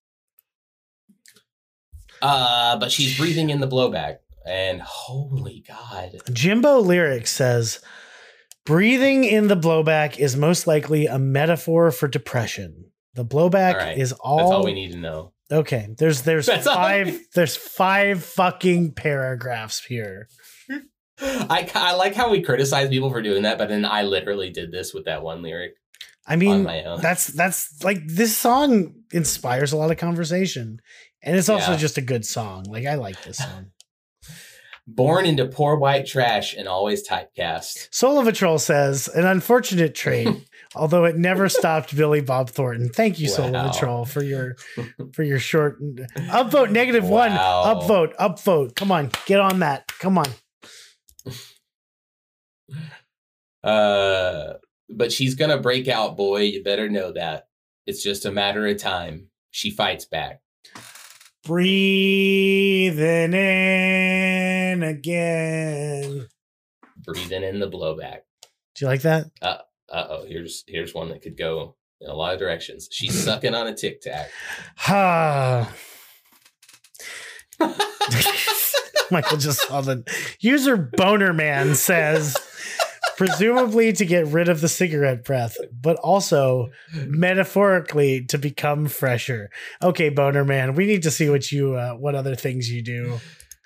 Uh, 2.23 2.77
but 2.79 2.91
she's 2.91 3.17
breathing 3.19 3.51
in 3.51 3.61
the 3.61 3.69
blowback, 3.69 4.17
and 4.47 4.81
holy 4.81 5.63
god, 5.67 6.17
Jimbo 6.33 6.81
Lyrics 6.81 7.31
says, 7.31 7.81
breathing 8.65 9.25
in 9.25 9.49
the 9.49 9.57
blowback 9.57 10.19
is 10.19 10.37
most 10.37 10.67
likely 10.67 11.07
a 11.07 11.19
metaphor 11.19 11.91
for 11.91 12.09
depression. 12.09 12.87
The 13.15 13.25
blowback 13.25 13.75
All 13.75 13.79
right. 13.81 13.99
is 13.99 14.13
all, 14.13 14.39
that's 14.39 14.51
all 14.51 14.65
we 14.65 14.73
need 14.73 14.93
to 14.93 14.99
know. 14.99 15.33
Okay, 15.55 15.89
there's 15.99 16.23
there's 16.23 16.47
That's 16.47 16.67
five 16.67 17.19
there's 17.35 17.57
five 17.57 18.25
fucking 18.25 18.93
paragraphs 18.93 19.85
here. 19.85 20.29
I 21.21 21.71
I 21.75 21.95
like 21.95 22.15
how 22.15 22.31
we 22.31 22.43
criticize 22.43 22.89
people 22.89 23.11
for 23.11 23.23
doing 23.23 23.43
that, 23.43 23.57
but 23.59 23.69
then 23.69 23.85
I 23.85 24.03
literally 24.03 24.51
did 24.51 24.73
this 24.73 24.93
with 24.93 25.05
that 25.05 25.23
one 25.23 25.43
lyric 25.43 25.75
I 26.27 26.37
mean, 26.37 26.65
that's 26.65 27.27
that's 27.29 27.85
like 27.85 27.99
this 28.07 28.37
song 28.37 28.95
inspires 29.13 29.73
a 29.73 29.77
lot 29.77 29.91
of 29.91 29.99
conversation, 29.99 30.81
and 31.23 31.37
it's 31.37 31.49
also 31.49 31.73
Yeah. 31.73 31.77
just 31.79 31.99
a 31.99 32.03
good 32.03 32.25
song. 32.25 32.65
Like 32.65 32.87
I 32.87 32.95
like 32.95 33.23
this 33.23 33.39
song. 33.39 33.67
Born 34.87 35.25
into 35.25 35.47
poor 35.47 35.77
white 35.77 36.07
trash 36.07 36.55
and 36.55 36.69
always 36.69 37.07
typecast. 37.09 37.89
Soul 37.95 38.19
of 38.19 38.27
a 38.27 38.33
Troll 38.33 38.59
says, 38.59 39.09
an 39.09 39.25
unfortunate 39.25 39.95
trait, 39.95 40.29
although 40.75 41.05
it 41.05 41.17
never 41.17 41.49
stopped 41.49 41.95
Billy 41.97 42.21
Bob 42.21 42.51
Thornton. 42.51 42.89
Thank 42.89 43.19
you, 43.19 43.29
Soul 43.29 43.51
Wow. 43.53 43.67
of 43.67 43.75
a 43.75 43.79
Troll, 43.79 44.05
for 44.05 44.23
your 44.23 44.57
for 45.13 45.23
your 45.23 45.39
short 45.39 45.81
upvote 45.83 46.71
negative 46.71 47.09
one. 47.09 47.31
Wow. 47.33 47.75
Upvote, 47.81 48.15
upvote. 48.17 48.75
Come 48.77 48.91
on, 48.93 49.11
get 49.27 49.41
on 49.41 49.61
that. 49.61 49.87
Come 49.99 50.19
on. 50.19 50.27
Uh, 53.63 54.55
but 54.91 55.13
she's 55.13 55.35
gonna 55.35 55.59
break 55.61 55.89
out, 55.89 56.17
boy. 56.17 56.41
You 56.43 56.63
better 56.63 56.89
know 56.89 57.13
that. 57.13 57.49
It's 57.87 58.03
just 58.03 58.25
a 58.27 58.31
matter 58.33 58.67
of 58.67 58.79
time. 58.79 59.29
She 59.51 59.71
fights 59.71 60.05
back. 60.05 60.41
Breathing 61.45 63.35
in 63.35 64.83
again. 64.83 66.27
breathing 66.99 67.43
in 67.43 67.61
the 67.61 67.69
blowback. 67.71 68.21
Do 68.75 68.85
you 68.85 68.87
like 68.87 69.03
that? 69.03 69.27
Uh 69.43 69.59
oh, 69.95 70.25
here's 70.27 70.65
here's 70.67 70.95
one 70.95 71.09
that 71.11 71.23
could 71.23 71.37
go 71.37 71.77
in 72.01 72.11
a 72.11 72.15
lot 72.15 72.35
of 72.35 72.39
directions. 72.39 72.89
She's 72.91 73.23
sucking 73.25 73.55
on 73.55 73.67
a 73.67 73.75
tic 73.75 74.01
tac. 74.01 74.31
Ha. 74.77 75.73
Michael 79.11 79.39
just 79.39 79.67
saw 79.67 79.81
the 79.81 80.03
user 80.41 80.77
boner 80.77 81.33
man 81.33 81.75
says, 81.75 82.37
presumably 83.17 83.93
to 83.93 84.05
get 84.05 84.27
rid 84.27 84.49
of 84.49 84.61
the 84.61 84.69
cigarette 84.69 85.25
breath, 85.25 85.57
but 85.73 85.97
also 85.97 86.71
metaphorically 87.07 88.25
to 88.27 88.39
become 88.39 88.87
fresher. 88.87 89.51
Okay, 89.83 90.09
boner 90.09 90.45
man, 90.45 90.75
we 90.75 90.87
need 90.87 91.03
to 91.05 91.11
see 91.11 91.29
what 91.29 91.53
you 91.53 91.75
uh, 91.75 91.93
what 91.93 92.15
other 92.15 92.35
things 92.35 92.71
you 92.71 92.83
do. 92.83 93.21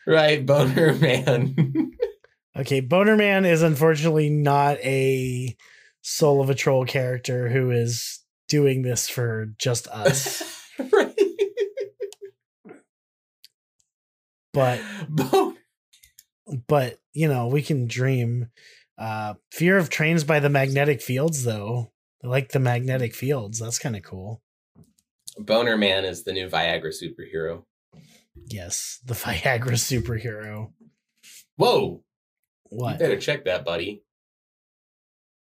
right, 0.06 0.44
boner 0.44 0.94
man. 0.94 1.92
Okay, 2.56 2.80
boner 2.80 3.16
man 3.16 3.44
is 3.44 3.62
unfortunately 3.62 4.30
not 4.30 4.78
a 4.78 5.56
soul 6.02 6.40
of 6.40 6.50
a 6.50 6.54
troll 6.54 6.84
character 6.84 7.48
who 7.48 7.70
is 7.70 8.22
doing 8.48 8.82
this 8.82 9.08
for 9.08 9.46
just 9.58 9.86
us, 9.92 10.42
right. 10.92 11.14
but 14.52 14.80
but 16.66 16.98
you 17.12 17.28
know 17.28 17.46
we 17.48 17.62
can 17.62 17.86
dream 17.86 18.48
uh 18.98 19.34
fear 19.52 19.76
of 19.78 19.90
trains 19.90 20.24
by 20.24 20.40
the 20.40 20.48
magnetic 20.50 21.00
fields 21.02 21.44
though. 21.44 21.92
I 22.24 22.26
like 22.26 22.50
the 22.50 22.58
magnetic 22.58 23.14
fields. 23.14 23.60
That's 23.60 23.78
kind 23.78 23.94
of 23.94 24.02
cool. 24.02 24.42
Boner 25.38 25.76
man 25.76 26.04
is 26.04 26.24
the 26.24 26.32
new 26.32 26.48
Viagra 26.48 26.92
superhero. 26.92 27.62
yes 28.46 28.98
the 29.04 29.14
viagra 29.24 29.74
superhero. 29.74 30.72
Whoa, 31.56 32.02
you 32.70 32.78
what? 32.78 32.98
better 32.98 33.18
check 33.18 33.44
that, 33.44 33.64
buddy. 33.64 34.02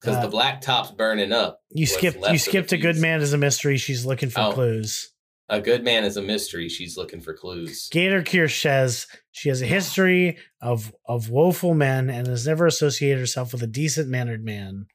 Because 0.00 0.16
Uh, 0.16 0.22
the 0.22 0.28
black 0.28 0.60
top's 0.60 0.90
burning 0.90 1.32
up. 1.32 1.60
you 1.70 1.86
skipped 1.86 2.18
you 2.30 2.38
skipped 2.38 2.72
a 2.72 2.78
good 2.78 2.96
man 2.96 3.20
is 3.20 3.32
a 3.32 3.38
mystery 3.38 3.76
she's 3.76 4.04
looking 4.06 4.30
for 4.30 4.40
Oh. 4.40 4.52
clues 4.52 5.10
A 5.52 5.60
good 5.60 5.82
man 5.82 6.04
is 6.04 6.16
a 6.16 6.22
mystery. 6.22 6.68
She's 6.68 6.96
looking 6.96 7.20
for 7.20 7.34
clues. 7.34 7.88
gator 7.90 8.22
kirsch 8.22 8.62
says 8.62 9.06
she 9.32 9.48
has 9.48 9.60
a 9.62 9.66
history 9.66 10.38
of 10.62 10.94
of 11.06 11.28
woeful 11.28 11.74
men 11.74 12.08
and 12.08 12.26
has 12.28 12.46
never 12.46 12.66
associated 12.66 13.18
herself 13.18 13.52
with 13.52 13.62
a 13.62 13.66
decent 13.66 14.08
mannered 14.08 14.44
man 14.44 14.86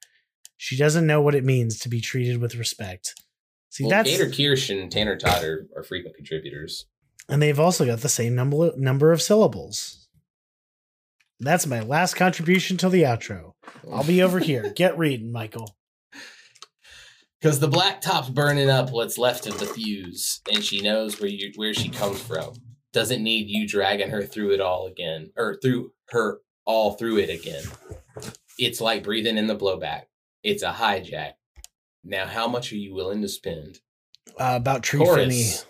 she 0.57 0.77
doesn't 0.77 1.05
know 1.05 1.21
what 1.21 1.35
it 1.35 1.43
means 1.43 1.77
to 1.79 1.89
be 1.89 1.99
treated 1.99 2.37
with 2.39 2.55
respect 2.55 3.13
see 3.69 3.83
well, 3.83 3.91
that's 3.91 4.09
Gator 4.09 4.31
Kirsch 4.31 4.69
and 4.69 4.89
Tanner 4.91 5.17
Todd 5.17 5.43
are, 5.43 5.67
are 5.75 5.83
frequent 5.83 6.15
contributors. 6.15 6.85
and 7.27 7.41
they've 7.41 7.59
also 7.59 7.85
got 7.85 7.99
the 7.99 8.09
same 8.09 8.33
number 8.35 8.71
number 8.77 9.11
of 9.11 9.21
syllables. 9.21 10.04
That's 11.45 11.67
my 11.67 11.79
last 11.79 12.15
contribution 12.15 12.75
to 12.77 12.89
the 12.89 13.03
outro. 13.03 13.53
I'll 13.91 14.03
be 14.03 14.23
over 14.23 14.39
here. 14.39 14.73
Get 14.75 14.97
reading, 14.97 15.31
Michael. 15.31 15.77
Because 17.39 17.59
the 17.59 17.67
black 17.67 18.01
top's 18.01 18.29
burning 18.29 18.71
up 18.71 18.89
what's 18.89 19.19
left 19.19 19.45
of 19.45 19.59
the 19.59 19.67
fuse, 19.67 20.41
and 20.51 20.63
she 20.63 20.81
knows 20.81 21.21
where 21.21 21.29
you 21.29 21.51
where 21.55 21.75
she 21.75 21.89
comes 21.89 22.19
from. 22.19 22.55
Doesn't 22.93 23.21
need 23.21 23.47
you 23.47 23.67
dragging 23.67 24.09
her 24.09 24.23
through 24.23 24.53
it 24.53 24.59
all 24.61 24.87
again, 24.87 25.31
or 25.37 25.59
through 25.61 25.91
her 26.09 26.39
all 26.65 26.93
through 26.93 27.19
it 27.19 27.29
again. 27.29 27.63
It's 28.57 28.81
like 28.81 29.03
breathing 29.03 29.37
in 29.37 29.45
the 29.45 29.55
blowback. 29.55 30.05
It's 30.41 30.63
a 30.63 30.71
hijack. 30.71 31.33
Now, 32.03 32.25
how 32.25 32.47
much 32.47 32.71
are 32.71 32.77
you 32.77 32.95
willing 32.95 33.21
to 33.21 33.29
spend? 33.29 33.81
Uh, 34.39 34.53
about 34.55 34.81
Tree. 34.81 34.99
Chorus. 34.99 35.67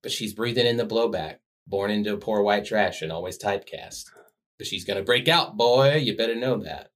But 0.00 0.12
she's 0.12 0.34
breathing 0.34 0.66
in 0.66 0.76
the 0.76 0.86
blowback. 0.86 1.38
Born 1.66 1.90
into 1.90 2.16
poor 2.18 2.42
white 2.42 2.64
trash 2.64 3.02
and 3.02 3.10
always 3.10 3.36
typecast. 3.36 4.04
But 4.58 4.66
she's 4.66 4.84
gonna 4.84 5.02
break 5.02 5.28
out, 5.28 5.56
boy. 5.56 5.96
You 5.96 6.16
better 6.16 6.34
know 6.34 6.58
that. 6.62 6.90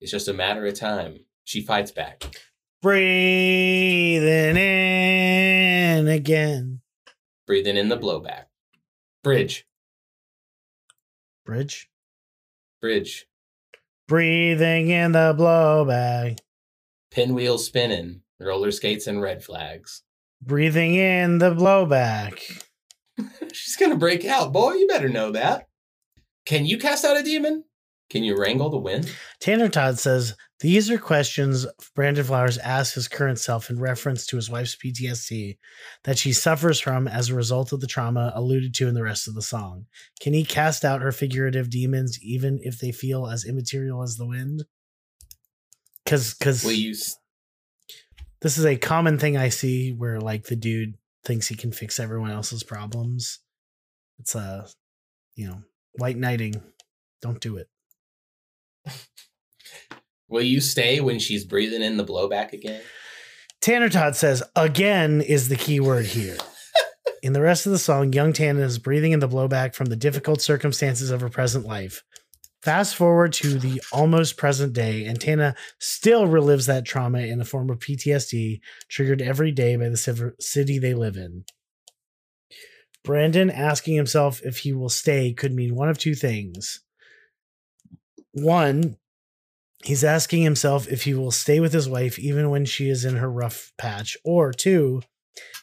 It's 0.00 0.10
just 0.10 0.28
a 0.28 0.32
matter 0.32 0.64
of 0.66 0.74
time. 0.74 1.20
She 1.44 1.60
fights 1.60 1.90
back. 1.90 2.24
Breathing 2.82 4.56
in 4.56 6.08
again. 6.08 6.80
Breathing 7.46 7.76
in 7.76 7.88
the 7.88 7.98
blowback. 7.98 8.44
Bridge. 9.22 9.66
Bridge. 11.44 11.90
Bridge. 12.80 13.26
Breathing 14.08 14.88
in 14.88 15.12
the 15.12 15.34
blowback. 15.36 16.38
Pinwheels 17.10 17.66
spinning. 17.66 18.22
Roller 18.40 18.70
skates 18.70 19.06
and 19.06 19.20
red 19.20 19.44
flags. 19.44 20.02
Breathing 20.40 20.94
in 20.94 21.38
the 21.38 21.50
blowback. 21.50 22.64
She's 23.52 23.76
gonna 23.76 23.96
break 23.96 24.24
out, 24.24 24.52
boy. 24.52 24.74
You 24.74 24.86
better 24.86 25.10
know 25.10 25.32
that. 25.32 25.66
Can 26.50 26.66
you 26.66 26.78
cast 26.78 27.04
out 27.04 27.16
a 27.16 27.22
demon? 27.22 27.62
Can 28.10 28.24
you 28.24 28.36
wrangle 28.36 28.70
the 28.70 28.76
wind? 28.76 29.08
Tanner 29.38 29.68
Todd 29.68 30.00
says 30.00 30.34
these 30.58 30.90
are 30.90 30.98
questions 30.98 31.64
Brandon 31.94 32.24
Flowers 32.24 32.58
asks 32.58 32.96
his 32.96 33.06
current 33.06 33.38
self 33.38 33.70
in 33.70 33.78
reference 33.78 34.26
to 34.26 34.34
his 34.34 34.50
wife's 34.50 34.74
PTSD 34.74 35.58
that 36.02 36.18
she 36.18 36.32
suffers 36.32 36.80
from 36.80 37.06
as 37.06 37.28
a 37.28 37.36
result 37.36 37.72
of 37.72 37.80
the 37.80 37.86
trauma 37.86 38.32
alluded 38.34 38.74
to 38.74 38.88
in 38.88 38.94
the 38.94 39.04
rest 39.04 39.28
of 39.28 39.36
the 39.36 39.42
song. 39.42 39.86
Can 40.20 40.32
he 40.32 40.44
cast 40.44 40.84
out 40.84 41.02
her 41.02 41.12
figurative 41.12 41.70
demons 41.70 42.18
even 42.20 42.58
if 42.64 42.80
they 42.80 42.90
feel 42.90 43.28
as 43.28 43.44
immaterial 43.44 44.02
as 44.02 44.16
the 44.16 44.26
wind? 44.26 44.64
Because 46.04 46.34
because 46.34 46.64
this 48.42 48.58
is 48.58 48.66
a 48.66 48.74
common 48.74 49.18
thing 49.18 49.36
I 49.36 49.50
see 49.50 49.92
where 49.92 50.18
like 50.18 50.46
the 50.46 50.56
dude 50.56 50.94
thinks 51.24 51.46
he 51.46 51.54
can 51.54 51.70
fix 51.70 52.00
everyone 52.00 52.32
else's 52.32 52.64
problems. 52.64 53.38
It's 54.18 54.34
a 54.34 54.66
you 55.36 55.46
know 55.46 55.62
white 55.94 56.16
knighting. 56.16 56.62
Don't 57.22 57.40
do 57.40 57.56
it. 57.56 57.68
Will 60.28 60.42
you 60.42 60.60
stay 60.60 61.00
when 61.00 61.18
she's 61.18 61.44
breathing 61.44 61.82
in 61.82 61.96
the 61.96 62.04
blowback 62.04 62.52
again? 62.52 62.80
Tanner 63.60 63.88
Todd 63.88 64.16
says, 64.16 64.42
again 64.56 65.20
is 65.20 65.48
the 65.48 65.56
key 65.56 65.80
word 65.80 66.06
here. 66.06 66.36
in 67.22 67.32
the 67.32 67.42
rest 67.42 67.66
of 67.66 67.72
the 67.72 67.78
song, 67.78 68.12
young 68.12 68.32
Tana 68.32 68.60
is 68.60 68.78
breathing 68.78 69.12
in 69.12 69.20
the 69.20 69.28
blowback 69.28 69.74
from 69.74 69.86
the 69.86 69.96
difficult 69.96 70.40
circumstances 70.40 71.10
of 71.10 71.20
her 71.20 71.28
present 71.28 71.66
life. 71.66 72.02
Fast 72.62 72.94
forward 72.94 73.32
to 73.34 73.58
the 73.58 73.82
almost 73.90 74.36
present 74.36 74.72
day, 74.72 75.04
and 75.06 75.20
Tana 75.20 75.54
still 75.78 76.26
relives 76.26 76.66
that 76.66 76.84
trauma 76.84 77.20
in 77.20 77.38
the 77.38 77.44
form 77.44 77.70
of 77.70 77.78
PTSD 77.78 78.60
triggered 78.88 79.22
every 79.22 79.50
day 79.50 79.76
by 79.76 79.88
the 79.88 80.34
city 80.38 80.78
they 80.78 80.94
live 80.94 81.16
in. 81.16 81.44
Brandon 83.04 83.50
asking 83.50 83.94
himself 83.96 84.40
if 84.44 84.58
he 84.58 84.72
will 84.72 84.88
stay 84.88 85.32
could 85.32 85.52
mean 85.52 85.74
one 85.74 85.88
of 85.88 85.98
two 85.98 86.14
things. 86.14 86.80
One, 88.32 88.96
He's 89.82 90.04
asking 90.04 90.42
himself 90.42 90.88
if 90.88 91.04
he 91.04 91.14
will 91.14 91.30
stay 91.30 91.58
with 91.58 91.72
his 91.72 91.88
wife 91.88 92.18
even 92.18 92.50
when 92.50 92.66
she 92.66 92.90
is 92.90 93.04
in 93.04 93.16
her 93.16 93.30
rough 93.30 93.72
patch, 93.78 94.16
or 94.24 94.52
two, 94.52 95.00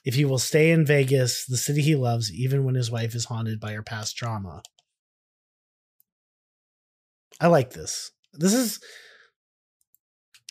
if 0.04 0.16
he 0.16 0.26
will 0.26 0.40
stay 0.40 0.72
in 0.72 0.86
Vegas, 0.86 1.46
the 1.46 1.58
city 1.58 1.82
he 1.82 1.96
loves, 1.96 2.34
even 2.34 2.64
when 2.64 2.76
his 2.76 2.90
wife 2.90 3.14
is 3.14 3.26
haunted 3.26 3.60
by 3.60 3.74
her 3.74 3.84
past 3.84 4.18
trauma. 4.18 4.64
I 7.40 7.48
like 7.48 7.74
this. 7.74 8.12
This 8.34 8.54
is 8.54 8.80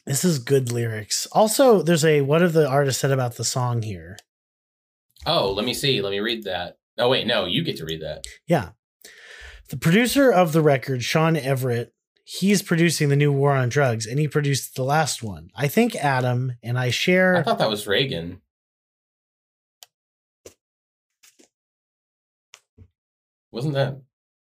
this 0.04 0.24
is 0.24 0.38
good 0.38 0.70
lyrics. 0.70 1.26
Also, 1.32 1.82
there's 1.82 2.04
a 2.04 2.20
what 2.20 2.42
have 2.42 2.52
the 2.52 2.68
artist 2.68 3.00
said 3.00 3.10
about 3.10 3.34
the 3.34 3.44
song 3.44 3.82
here? 3.82 4.16
Oh, 5.26 5.52
let 5.52 5.66
me 5.66 5.74
see. 5.74 6.00
Let 6.00 6.10
me 6.10 6.20
read 6.20 6.44
that. 6.44 6.78
Oh 6.98 7.08
wait, 7.08 7.26
no, 7.26 7.44
you 7.44 7.62
get 7.62 7.76
to 7.78 7.84
read 7.84 8.02
that. 8.02 8.24
Yeah. 8.46 8.70
The 9.68 9.76
producer 9.76 10.30
of 10.30 10.52
the 10.52 10.62
record, 10.62 11.02
Shawn 11.02 11.36
Everett, 11.36 11.92
he's 12.24 12.62
producing 12.62 13.08
the 13.08 13.16
new 13.16 13.32
War 13.32 13.52
on 13.52 13.68
Drugs, 13.68 14.06
and 14.06 14.18
he 14.20 14.28
produced 14.28 14.76
the 14.76 14.84
last 14.84 15.22
one. 15.24 15.50
I 15.56 15.66
think 15.66 15.96
Adam 15.96 16.52
and 16.62 16.78
I 16.78 16.90
share. 16.90 17.36
I 17.36 17.42
thought 17.42 17.58
that 17.58 17.68
was 17.68 17.86
Reagan. 17.86 18.40
Wasn't 23.50 23.74
that 23.74 24.00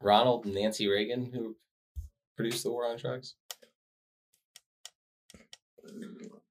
Ronald 0.01 0.47
and 0.47 0.55
Nancy 0.55 0.89
Reagan 0.89 1.31
who 1.33 1.57
produced 2.37 2.65
the 2.65 2.71
War 2.71 2.87
on 2.87 2.97
Drugs? 2.97 3.35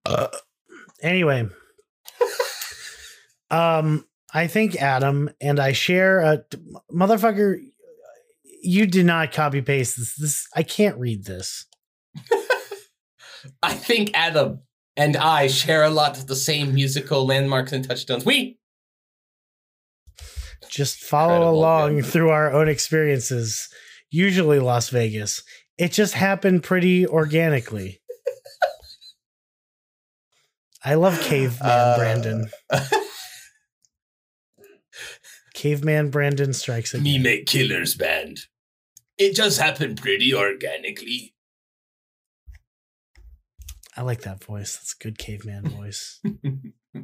Uh. 0.05 0.27
anyway, 1.01 1.47
um, 3.51 4.05
I 4.33 4.47
think 4.47 4.75
Adam 4.81 5.29
and 5.39 5.59
I 5.59 5.73
share 5.73 6.19
a 6.21 6.43
motherfucker. 6.91 7.59
You 8.63 8.87
did 8.87 9.05
not 9.05 9.31
copy 9.31 9.61
paste 9.61 9.97
this. 9.97 10.15
This 10.15 10.47
I 10.55 10.63
can't 10.63 10.97
read 10.97 11.25
this. 11.25 11.65
I 13.63 13.73
think 13.73 14.11
Adam 14.13 14.61
and 14.95 15.15
I 15.17 15.47
share 15.47 15.83
a 15.83 15.89
lot 15.89 16.17
of 16.17 16.27
the 16.27 16.35
same 16.35 16.73
musical 16.73 17.25
landmarks 17.25 17.73
and 17.73 17.87
touchstones. 17.87 18.25
We 18.25 18.57
Just 20.69 20.99
follow 20.99 21.33
Incredible, 21.35 21.59
along 21.59 22.01
through 22.03 22.29
our 22.29 22.51
own 22.53 22.69
experiences. 22.69 23.67
Usually 24.09 24.59
Las 24.59 24.89
Vegas. 24.89 25.43
It 25.77 25.91
just 25.91 26.13
happened 26.13 26.63
pretty 26.63 27.05
organically. 27.07 27.99
I 30.85 30.95
love 30.95 31.19
Caveman 31.21 31.57
Uh, 31.61 31.97
Brandon. 31.97 32.49
Caveman 35.63 36.09
Brandon 36.09 36.51
strikes 36.51 36.93
again. 36.93 37.05
Me 37.05 37.17
make 37.17 37.45
killers 37.45 37.95
band. 37.95 38.47
It 39.17 39.33
just 39.33 39.61
happened 39.61 40.01
pretty 40.01 40.35
organically. 40.35 41.35
I 43.95 44.01
like 44.01 44.23
that 44.23 44.43
voice. 44.43 44.75
That's 44.75 44.93
a 44.93 45.01
good 45.01 45.17
caveman 45.17 45.69
voice. 45.69 46.19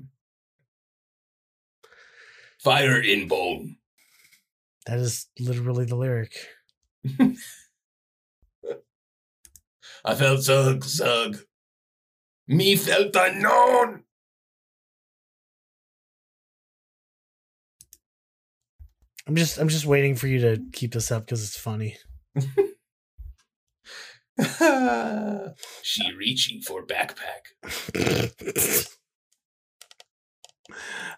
Fire 2.59 2.99
in 2.99 3.29
bone. 3.29 3.77
That 4.87 4.99
is 4.99 5.27
literally 5.39 5.85
the 5.85 5.95
lyric. 5.95 6.35
I 10.03 10.15
felt 10.15 10.41
zug 10.41 10.83
zug. 10.83 11.37
Me 12.45 12.75
felt 12.75 13.15
unknown. 13.15 14.03
I'm 19.29 19.35
just 19.35 19.59
I'm 19.59 19.67
just 19.67 19.85
waiting 19.85 20.15
for 20.15 20.25
you 20.25 20.39
to 20.39 20.59
keep 20.73 20.93
this 20.93 21.11
up 21.11 21.23
because 21.23 21.43
it's 21.43 21.55
funny. 21.55 21.95
she 25.83 26.11
reaching 26.17 26.61
for 26.61 26.83
backpack. 26.83 27.61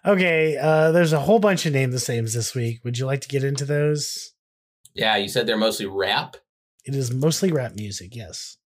okay, 0.04 0.58
uh, 0.58 0.92
there's 0.92 1.14
a 1.14 1.20
whole 1.20 1.38
bunch 1.38 1.64
of 1.64 1.72
name 1.72 1.90
the 1.90 1.98
sames 1.98 2.34
this 2.34 2.54
week. 2.54 2.84
Would 2.84 2.98
you 2.98 3.06
like 3.06 3.22
to 3.22 3.28
get 3.28 3.44
into 3.44 3.64
those? 3.64 4.34
Yeah, 4.92 5.16
you 5.16 5.28
said 5.28 5.46
they're 5.46 5.56
mostly 5.56 5.86
rap. 5.86 6.36
It 6.84 6.94
is 6.94 7.10
mostly 7.10 7.50
rap 7.50 7.76
music, 7.76 8.14
yes. 8.14 8.58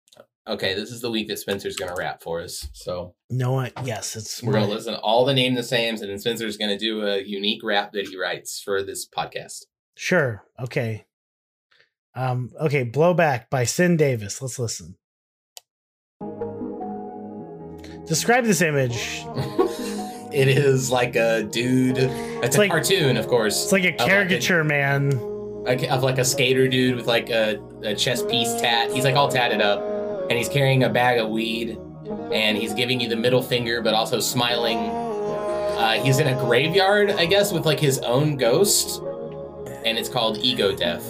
Okay, 0.48 0.76
this 0.76 0.92
is 0.92 1.02
the 1.02 1.10
week 1.10 1.28
that 1.30 1.40
Spencer's 1.40 1.76
gonna 1.76 1.96
rap 1.98 2.22
for 2.22 2.40
us. 2.42 2.68
So 2.74 3.16
No 3.30 3.52
one 3.54 3.72
yes, 3.84 4.16
it's 4.16 4.44
we're 4.44 4.54
gonna 4.54 4.68
listen 4.68 4.94
to 4.94 5.00
all 5.00 5.26
the 5.26 5.34
name 5.34 5.56
the 5.56 5.64
sames, 5.64 6.02
and 6.02 6.10
then 6.12 6.20
Spencer's 6.20 6.58
gonna 6.58 6.78
do 6.78 7.06
a 7.06 7.20
unique 7.22 7.62
rap 7.64 7.94
that 7.94 8.08
he 8.08 8.18
writes 8.20 8.62
for 8.62 8.84
this 8.84 9.08
podcast. 9.08 9.66
Sure. 9.98 10.44
Okay. 10.60 11.06
Um, 12.14 12.52
okay, 12.62 12.86
Blowback 12.86 13.50
by 13.50 13.64
Sin 13.66 13.98
Davis. 13.98 14.42
Let's 14.42 14.60
listen. 14.60 14.98
Describe 18.08 18.46
this 18.46 18.62
image. 18.62 19.24
it 20.32 20.48
is 20.48 20.92
like 20.92 21.16
a 21.16 21.44
dude. 21.44 21.98
It's, 21.98 22.56
a 22.56 22.60
like- 22.60 22.72
cartoon, 22.72 23.18
of 23.18 23.28
course. 23.28 23.64
It's 23.64 23.72
like 23.72 23.84
a 23.84 23.88
like 23.88 23.96
it. 23.96 24.00
caricature 24.00 24.64
man. 24.64 25.10
like, 25.64 25.84
of 25.90 26.04
like 26.04 26.20
a 26.20 26.26
skater 26.26 26.68
dude 26.68 26.96
with 26.96 27.08
like 27.08 27.30
a, 27.32 27.60
a 27.84 27.96
chest 27.96 28.30
piece 28.30 28.54
tat. 28.62 28.92
He's 28.92 29.04
like 29.04 29.16
all 29.16 29.28
tatted 29.30 29.60
up, 29.62 29.82
and 30.30 30.38
he's 30.38 30.50
carrying 30.50 30.84
a 30.84 30.90
bag 30.90 31.20
of 31.20 31.30
weed, 31.30 31.78
and 32.32 32.58
he's 32.58 32.74
giving 32.74 33.00
you 33.00 33.08
the 33.08 33.16
middle 33.16 33.42
finger, 33.42 33.82
but 33.82 33.94
also 33.94 34.20
smiling. 34.20 34.78
Uh, 34.78 36.02
he's 36.04 36.20
in 36.20 36.28
a 36.28 36.36
graveyard, 36.46 37.12
I 37.12 37.26
guess, 37.26 37.52
with 37.52 37.66
like 37.66 37.80
his 37.80 38.00
own 38.00 38.38
ghost, 38.38 39.02
and 39.86 39.98
it's 39.98 40.10
called 40.10 40.38
Ego 40.40 40.76
Death. 40.76 41.04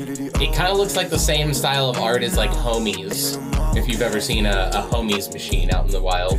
It 0.00 0.54
kind 0.54 0.70
of 0.70 0.78
looks 0.78 0.96
like 0.96 1.10
the 1.10 1.18
same 1.18 1.52
style 1.52 1.90
of 1.90 1.98
art 1.98 2.22
as 2.22 2.36
like 2.36 2.50
Homies, 2.50 3.36
if 3.76 3.88
you've 3.88 4.02
ever 4.02 4.20
seen 4.20 4.46
a, 4.46 4.70
a 4.72 4.82
Homies 4.90 5.32
machine 5.32 5.72
out 5.72 5.86
in 5.86 5.90
the 5.90 6.00
wild. 6.00 6.38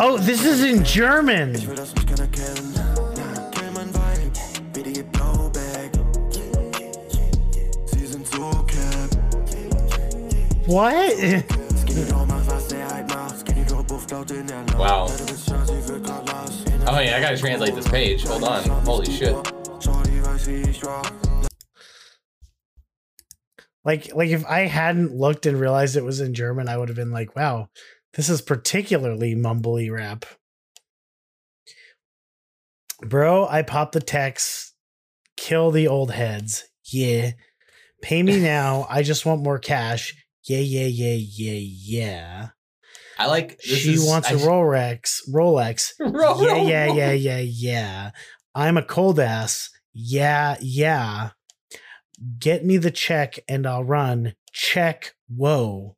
Oh, 0.00 0.16
this 0.16 0.44
is 0.44 0.62
in 0.62 0.84
German. 0.84 1.54
What? 10.68 11.16
Wow. 14.76 15.06
Oh 16.86 17.00
yeah, 17.00 17.16
I 17.16 17.20
gotta 17.22 17.38
translate 17.38 17.74
this 17.74 17.88
page. 17.88 18.24
Hold 18.24 18.44
on. 18.44 18.64
Holy 18.84 19.10
shit. 19.10 19.34
Like, 23.82 24.14
like 24.14 24.28
if 24.28 24.44
I 24.44 24.66
hadn't 24.66 25.14
looked 25.14 25.46
and 25.46 25.58
realized 25.58 25.96
it 25.96 26.04
was 26.04 26.20
in 26.20 26.34
German, 26.34 26.68
I 26.68 26.76
would 26.76 26.90
have 26.90 26.96
been 26.96 27.12
like, 27.12 27.34
"Wow, 27.34 27.70
this 28.12 28.28
is 28.28 28.42
particularly 28.42 29.34
mumbly 29.34 29.90
rap." 29.90 30.26
Bro, 33.00 33.46
I 33.48 33.62
popped 33.62 33.92
the 33.92 34.00
text. 34.00 34.74
Kill 35.38 35.70
the 35.70 35.88
old 35.88 36.10
heads. 36.10 36.64
Yeah. 36.84 37.30
Pay 38.02 38.22
me 38.22 38.38
now. 38.42 38.86
I 38.90 39.02
just 39.02 39.24
want 39.24 39.42
more 39.42 39.58
cash. 39.58 40.14
Yeah, 40.48 40.60
yeah, 40.60 40.86
yeah, 40.86 41.18
yeah, 41.18 41.60
yeah. 41.60 42.48
I 43.18 43.26
like. 43.26 43.58
This 43.58 43.80
she 43.80 43.94
is, 43.94 44.06
wants 44.06 44.28
I, 44.28 44.32
a 44.32 44.36
Rolex. 44.36 45.20
Rolex. 45.28 45.92
Roll, 46.00 46.42
yeah, 46.42 46.56
yeah, 46.56 46.86
yeah, 46.86 47.12
yeah, 47.12 47.40
yeah. 47.40 48.10
I'm 48.54 48.78
a 48.78 48.82
cold 48.82 49.20
ass. 49.20 49.68
Yeah, 49.92 50.56
yeah. 50.60 51.30
Get 52.38 52.64
me 52.64 52.78
the 52.78 52.90
check 52.90 53.38
and 53.48 53.66
I'll 53.66 53.84
run. 53.84 54.34
Check. 54.52 55.14
Whoa. 55.28 55.96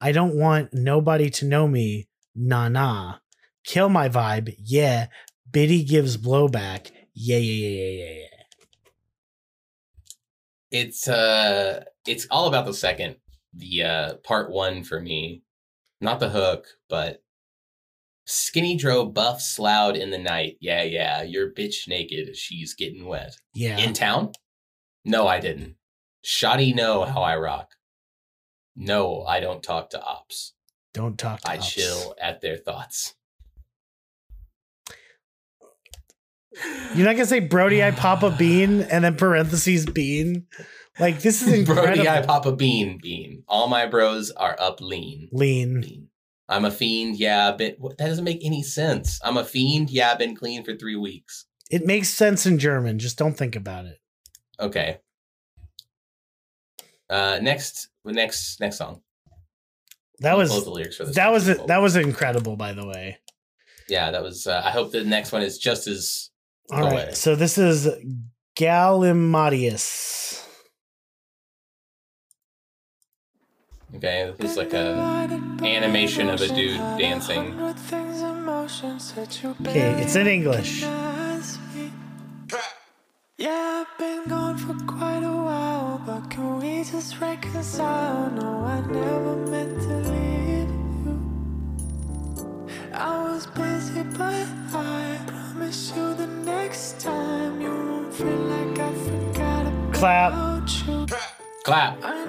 I 0.00 0.10
don't 0.12 0.36
want 0.36 0.72
nobody 0.72 1.28
to 1.30 1.44
know 1.44 1.68
me. 1.68 2.08
Nah, 2.34 2.68
nah. 2.68 3.16
Kill 3.64 3.88
my 3.88 4.08
vibe. 4.08 4.54
Yeah. 4.58 5.08
Biddy 5.50 5.84
gives 5.84 6.16
blowback. 6.16 6.90
Yeah, 7.14 7.36
yeah, 7.36 7.68
yeah, 7.68 7.68
yeah, 7.68 8.04
yeah, 8.04 8.12
yeah. 8.20 8.26
It's 10.70 11.06
uh, 11.06 11.84
it's 12.06 12.26
all 12.30 12.46
about 12.46 12.64
the 12.64 12.72
second, 12.72 13.16
the 13.54 13.82
uh, 13.82 14.14
part 14.24 14.50
one 14.50 14.82
for 14.84 15.00
me, 15.00 15.42
not 16.00 16.20
the 16.20 16.30
hook, 16.30 16.66
but 16.88 17.22
skinny 18.24 18.76
dro 18.76 19.04
buff 19.04 19.40
sloughed 19.40 19.96
in 19.96 20.10
the 20.10 20.18
night. 20.18 20.56
Yeah, 20.60 20.82
yeah, 20.82 21.22
your 21.22 21.50
bitch 21.50 21.88
naked. 21.88 22.36
She's 22.36 22.74
getting 22.74 23.06
wet. 23.06 23.36
Yeah. 23.54 23.78
In 23.78 23.92
town? 23.92 24.32
No, 25.04 25.26
I 25.26 25.40
didn't. 25.40 25.76
Shoddy 26.22 26.72
know 26.72 27.04
how 27.04 27.22
I 27.22 27.36
rock. 27.36 27.72
No, 28.76 29.22
I 29.24 29.40
don't 29.40 29.62
talk 29.62 29.90
to 29.90 30.02
ops. 30.02 30.54
don't 30.94 31.18
talk 31.18 31.40
to 31.42 31.50
I 31.50 31.56
ops. 31.56 31.72
chill 31.72 32.14
at 32.20 32.40
their 32.40 32.56
thoughts. 32.56 33.14
You're 36.94 37.06
not 37.06 37.12
gonna 37.16 37.26
say 37.26 37.40
Brody, 37.40 37.82
I 37.82 37.90
pop 37.92 38.22
a 38.22 38.30
bean 38.30 38.82
and 38.82 39.04
then 39.04 39.16
parentheses 39.16 39.86
bean. 39.86 40.46
Like 40.98 41.20
this 41.20 41.42
is 41.42 41.52
incredible. 41.58 41.86
Brody, 41.94 42.08
I 42.08 42.22
pop 42.22 42.44
a 42.46 42.52
bean, 42.54 42.98
bean. 43.02 43.44
All 43.48 43.68
my 43.68 43.86
bros 43.86 44.30
are 44.30 44.56
up 44.58 44.80
lean. 44.80 45.28
Lean. 45.32 45.80
Lean. 45.80 46.08
I'm 46.48 46.64
a 46.66 46.70
fiend, 46.70 47.16
yeah, 47.16 47.52
but 47.56 47.76
what- 47.78 47.96
that 47.98 48.08
doesn't 48.08 48.24
make 48.24 48.44
any 48.44 48.62
sense. 48.62 49.18
I'm 49.24 49.36
a 49.38 49.44
fiend, 49.44 49.90
yeah, 49.90 50.10
I've 50.12 50.18
been 50.18 50.36
clean 50.36 50.64
for 50.64 50.74
three 50.76 50.96
weeks. 50.96 51.46
It 51.70 51.86
makes 51.86 52.08
sense 52.10 52.44
in 52.44 52.58
German. 52.58 52.98
Just 52.98 53.16
don't 53.16 53.32
think 53.38 53.56
about 53.56 53.86
it. 53.86 53.98
Okay. 54.60 54.98
Uh, 57.08 57.38
next, 57.40 57.88
next, 58.04 58.60
next 58.60 58.76
song. 58.76 59.00
That 60.18 60.36
was 60.36 60.50
the 60.64 60.70
lyrics 60.70 60.96
for 60.96 61.04
this. 61.04 61.16
that 61.16 61.32
was 61.32 61.46
that 61.46 61.78
was 61.78 61.96
incredible. 61.96 62.54
By 62.56 62.74
the 62.74 62.86
way. 62.86 63.18
yeah, 63.88 64.10
that 64.12 64.22
was. 64.22 64.46
Uh, 64.46 64.62
I 64.64 64.70
hope 64.70 64.92
the 64.92 65.02
next 65.04 65.32
one 65.32 65.42
is 65.42 65.58
just 65.58 65.86
as. 65.88 66.30
All 66.70 66.82
right. 66.82 67.16
So 67.16 67.34
this 67.34 67.58
is 67.58 67.88
Galimatius. 68.56 70.41
Okay, 73.94 74.32
this 74.38 74.52
is 74.52 74.56
like 74.56 74.72
a 74.72 74.94
animation 75.62 76.30
of 76.30 76.40
a 76.40 76.48
dude 76.48 76.78
dancing. 76.98 77.60
Okay, 79.60 80.02
it's 80.02 80.16
in 80.16 80.26
English. 80.26 80.82
Yeah, 83.38 83.84
I've 83.84 83.98
been 83.98 84.28
gone 84.28 84.56
for 84.56 84.74
quite 84.86 85.22
a 85.24 85.36
while, 85.48 86.00
but 86.06 86.30
can 86.30 86.58
we 86.60 86.84
just 86.84 87.20
reconcile? 87.20 88.30
No, 88.30 88.64
I 88.64 88.80
never 88.86 89.36
meant 89.36 89.80
to 89.82 89.96
leave 90.10 90.70
you. 91.04 91.18
I 92.94 93.22
was 93.24 93.46
busy, 93.46 94.02
but 94.16 94.46
I 94.74 95.18
promise 95.26 95.92
you 95.96 96.14
the 96.14 96.28
next 96.28 97.00
time 97.00 97.60
you 97.60 97.70
won't 97.70 98.14
feel 98.14 98.28
like 98.28 98.78
I 98.78 98.92
forgot 98.92 99.66
about 99.66 99.94
Clap. 99.94 100.32
you. 100.86 101.06
Clap. 101.64 102.21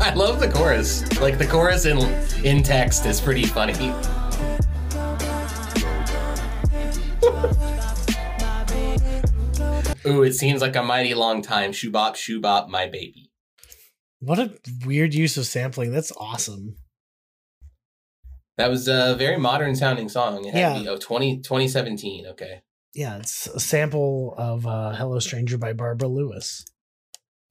I 0.00 0.14
love 0.14 0.40
the 0.40 0.50
chorus. 0.54 1.02
Like 1.20 1.38
the 1.38 1.46
chorus 1.46 1.84
in 1.84 1.98
in 2.44 2.62
text 2.62 3.04
is 3.06 3.20
pretty 3.20 3.44
funny. 3.44 3.92
Ooh, 10.08 10.22
it 10.22 10.32
seems 10.34 10.60
like 10.60 10.76
a 10.76 10.82
mighty 10.82 11.14
long 11.14 11.42
time. 11.42 11.72
Shoobop, 11.72 12.14
shoobop, 12.14 12.68
my 12.68 12.86
baby. 12.86 13.30
What 14.20 14.38
a 14.38 14.52
weird 14.84 15.14
use 15.14 15.36
of 15.36 15.46
sampling. 15.46 15.92
That's 15.92 16.12
awesome. 16.16 16.76
That 18.56 18.70
was 18.70 18.88
a 18.88 19.14
very 19.16 19.36
modern 19.38 19.76
sounding 19.76 20.08
song. 20.08 20.44
It 20.44 20.54
had 20.54 20.60
Yeah. 20.76 20.78
be, 20.82 20.88
oh, 20.88 20.96
20, 20.98 21.40
2017. 21.42 22.26
Okay. 22.26 22.62
Yeah, 22.94 23.18
it's 23.18 23.46
a 23.46 23.60
sample 23.60 24.34
of 24.36 24.66
uh, 24.66 24.94
"Hello 24.96 25.18
Stranger" 25.20 25.56
by 25.58 25.72
Barbara 25.72 26.08
Lewis. 26.08 26.64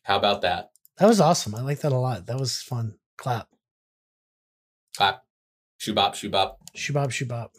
How 0.03 0.17
about 0.17 0.41
that? 0.41 0.71
That 0.97 1.07
was 1.07 1.21
awesome. 1.21 1.55
I 1.55 1.61
like 1.61 1.79
that 1.81 1.91
a 1.93 1.97
lot. 1.97 2.25
That 2.25 2.39
was 2.39 2.61
fun. 2.61 2.95
Clap. 3.17 3.47
Clap. 4.97 5.23
Shoobop, 5.79 6.13
shoobop. 6.15 6.55
Shubop 6.75 7.09
shubop. 7.09 7.49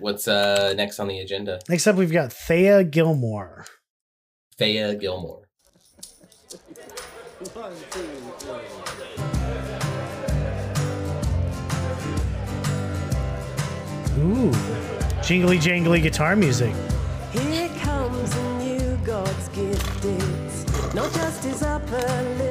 What's 0.00 0.26
uh 0.26 0.72
next 0.76 0.98
on 0.98 1.08
the 1.08 1.18
agenda? 1.18 1.60
Next 1.68 1.86
up, 1.86 1.96
we've 1.96 2.12
got 2.12 2.32
Thea 2.32 2.84
Gilmore. 2.84 3.66
Thea 4.56 4.94
Gilmore. 4.94 5.46
Ooh, 14.18 14.52
jingly 15.22 15.58
jangly 15.58 16.02
guitar 16.02 16.34
music. 16.34 16.74
Here 17.32 17.68
comes 17.80 18.34
a 18.34 18.58
new 18.58 18.98
God's 19.04 19.48
gifted. 19.50 20.94
Not 20.94 21.12
just 21.12 21.44
his 21.44 21.62
upper 21.62 21.96
lip 22.38 22.49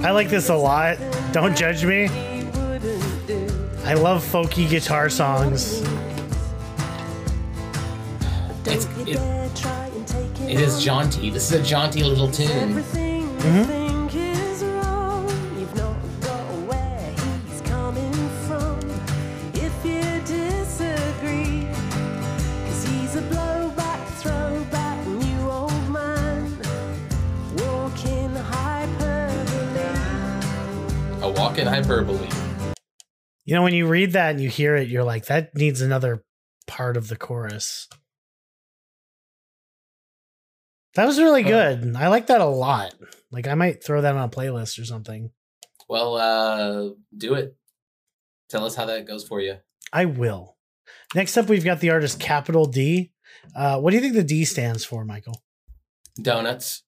I 0.00 0.10
like 0.12 0.28
this 0.28 0.48
a 0.48 0.54
lot. 0.54 0.96
Don't 1.32 1.56
judge 1.56 1.84
me. 1.84 2.08
He 2.08 2.44
wouldn't 2.44 3.26
do. 3.26 3.46
I 3.84 3.94
love 3.94 4.22
folky 4.22 4.68
guitar 4.68 5.08
songs. 5.10 5.82
It's, 8.64 8.84
it, 9.06 9.16
dare 9.16 9.48
try 9.54 9.86
and 9.86 10.06
take 10.06 10.40
it 10.40 10.50
it 10.50 10.60
is 10.60 10.84
jaunty. 10.84 11.30
This 11.30 11.50
is 11.50 11.60
a 11.60 11.62
jaunty 11.62 12.02
little 12.02 12.30
tune. 12.30 12.50
Everything 12.50 13.87
A 31.68 31.70
walk 31.70 31.76
in 31.76 31.84
hyperbole. 31.84 32.28
You 33.44 33.54
know, 33.54 33.62
when 33.62 33.74
you 33.74 33.86
read 33.86 34.12
that 34.12 34.30
and 34.30 34.40
you 34.40 34.48
hear 34.48 34.76
it, 34.76 34.88
you're 34.88 35.04
like, 35.04 35.26
that 35.26 35.54
needs 35.54 35.80
another 35.80 36.24
part 36.66 36.96
of 36.96 37.08
the 37.08 37.16
chorus. 37.16 37.88
That 40.94 41.06
was 41.06 41.18
really 41.18 41.42
good. 41.42 41.94
I 41.96 42.08
like 42.08 42.26
that 42.26 42.40
a 42.40 42.46
lot. 42.46 42.94
Like, 43.30 43.46
I 43.46 43.54
might 43.54 43.84
throw 43.84 44.00
that 44.00 44.16
on 44.16 44.22
a 44.22 44.28
playlist 44.28 44.80
or 44.80 44.84
something. 44.84 45.30
Well, 45.88 46.16
uh, 46.16 46.90
do 47.16 47.34
it. 47.34 47.56
Tell 48.50 48.64
us 48.64 48.74
how 48.74 48.86
that 48.86 49.06
goes 49.06 49.26
for 49.26 49.40
you. 49.40 49.56
I 49.92 50.06
will. 50.06 50.56
Next 51.14 51.36
up, 51.36 51.48
we've 51.48 51.64
got 51.64 51.80
the 51.80 51.90
artist 51.90 52.18
Capital 52.18 52.66
D. 52.66 53.12
Uh, 53.54 53.80
what 53.80 53.90
do 53.90 53.96
you 53.96 54.02
think 54.02 54.14
the 54.14 54.24
D 54.24 54.44
stands 54.44 54.84
for, 54.84 55.04
Michael? 55.04 55.42
Donuts. 56.20 56.82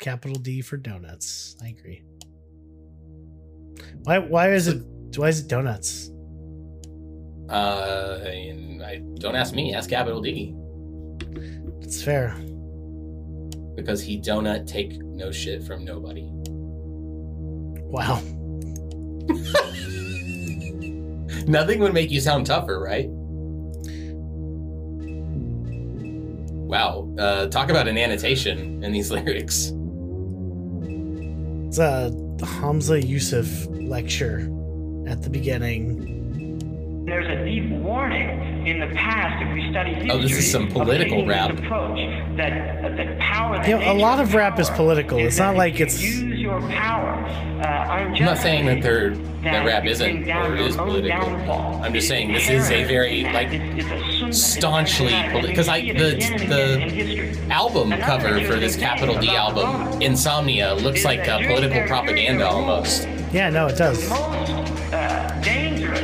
Capital 0.00 0.36
D 0.36 0.60
for 0.60 0.76
donuts. 0.76 1.56
I 1.62 1.68
agree. 1.68 2.02
Why? 4.04 4.18
Why 4.18 4.52
is 4.52 4.68
it? 4.68 4.82
Why 5.16 5.28
is 5.28 5.40
it 5.40 5.48
donuts? 5.48 6.10
Uh, 7.48 8.20
and 8.24 8.82
I 8.82 8.98
don't 9.18 9.36
ask 9.36 9.54
me. 9.54 9.74
Ask 9.74 9.90
Capital 9.90 10.20
D 10.20 10.54
It's 11.82 12.02
fair. 12.02 12.34
because 13.76 14.02
he 14.02 14.20
donut 14.20 14.66
take 14.66 14.98
no 15.02 15.30
shit 15.32 15.62
from 15.62 15.84
nobody. 15.84 16.28
Wow. 17.86 18.20
Nothing 21.46 21.80
would 21.80 21.92
make 21.92 22.10
you 22.10 22.20
sound 22.20 22.46
tougher, 22.46 22.80
right? 22.80 23.08
Wow. 26.66 27.12
Uh, 27.18 27.46
talk 27.48 27.68
about 27.70 27.86
an 27.88 27.98
annotation 27.98 28.82
in 28.82 28.92
these 28.92 29.10
lyrics. 29.10 29.72
It's 31.68 31.78
a 31.78 32.10
Hamza 32.44 33.00
Yusuf 33.04 33.66
lecture 33.70 34.48
at 35.08 35.22
the 35.22 35.30
beginning. 35.30 37.04
There's 37.06 37.26
a 37.28 37.44
deep 37.44 37.70
warning 37.82 38.66
in 38.66 38.80
the 38.80 38.86
past 38.94 39.42
if 39.42 39.52
we 39.52 39.70
study 39.70 39.92
history. 39.92 40.10
Oh, 40.10 40.18
this 40.18 40.32
is 40.32 40.50
some 40.50 40.68
political 40.68 41.26
rap. 41.26 41.50
approach 41.50 41.98
that 42.38 42.96
that 42.96 43.18
power. 43.18 43.56
that 43.56 43.68
You 43.68 43.78
know, 43.78 43.92
a 43.92 43.94
lot 43.94 44.20
of 44.20 44.32
rap 44.34 44.58
is 44.58 44.68
power 44.68 44.76
political. 44.76 45.18
It's 45.18 45.38
not 45.38 45.54
like 45.56 45.74
it's- 45.74 46.02
use 46.02 46.40
your 46.40 46.60
power. 46.70 47.12
Uh, 47.60 47.66
I'm 47.66 48.12
not 48.24 48.38
saying 48.38 48.64
that 48.66 48.80
they're 48.82 49.10
that 49.42 49.66
rap 49.66 49.84
isn't 49.84 50.28
or 50.30 50.56
is 50.56 50.76
political. 50.76 51.80
I'm 51.82 51.92
just 51.92 52.08
saying 52.08 52.32
this 52.32 52.48
is 52.48 52.70
a 52.70 52.84
very 52.84 53.24
like 53.24 53.50
staunchly 54.32 55.14
because 55.42 55.68
like 55.68 55.86
the 55.86 56.16
the 56.48 57.52
album 57.52 57.90
cover 58.00 58.40
for 58.44 58.56
this 58.58 58.76
Capital 58.76 59.18
D 59.18 59.28
album, 59.30 60.00
Insomnia, 60.02 60.74
looks 60.74 61.04
like 61.04 61.26
a 61.26 61.38
political 61.46 61.82
propaganda 61.86 62.46
almost. 62.48 63.08
Yeah, 63.32 63.50
no, 63.50 63.66
it 63.66 63.76
does. 63.76 64.08
most 64.08 64.50
uh, 64.92 65.40
dangerous 65.42 66.00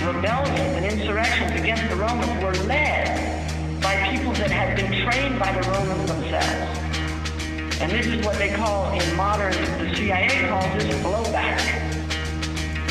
rebellions 0.00 0.58
and 0.76 0.84
insurrections 0.86 1.52
against 1.60 1.88
the 1.90 1.96
Romans 1.96 2.42
were 2.42 2.54
led 2.66 3.82
by 3.82 3.94
people 4.16 4.32
that 4.34 4.50
had 4.50 4.76
been 4.76 4.90
trained 5.08 5.38
by 5.38 5.52
the 5.52 5.68
Romans 5.70 6.10
themselves. 6.10 7.80
And 7.80 7.92
this 7.92 8.06
is 8.06 8.24
what 8.24 8.38
they 8.38 8.54
call 8.54 8.90
in 8.98 9.16
modern, 9.16 9.52
the 9.52 9.94
CIA 9.94 10.48
calls 10.48 10.82
this 10.82 10.94
blowback. 11.02 11.60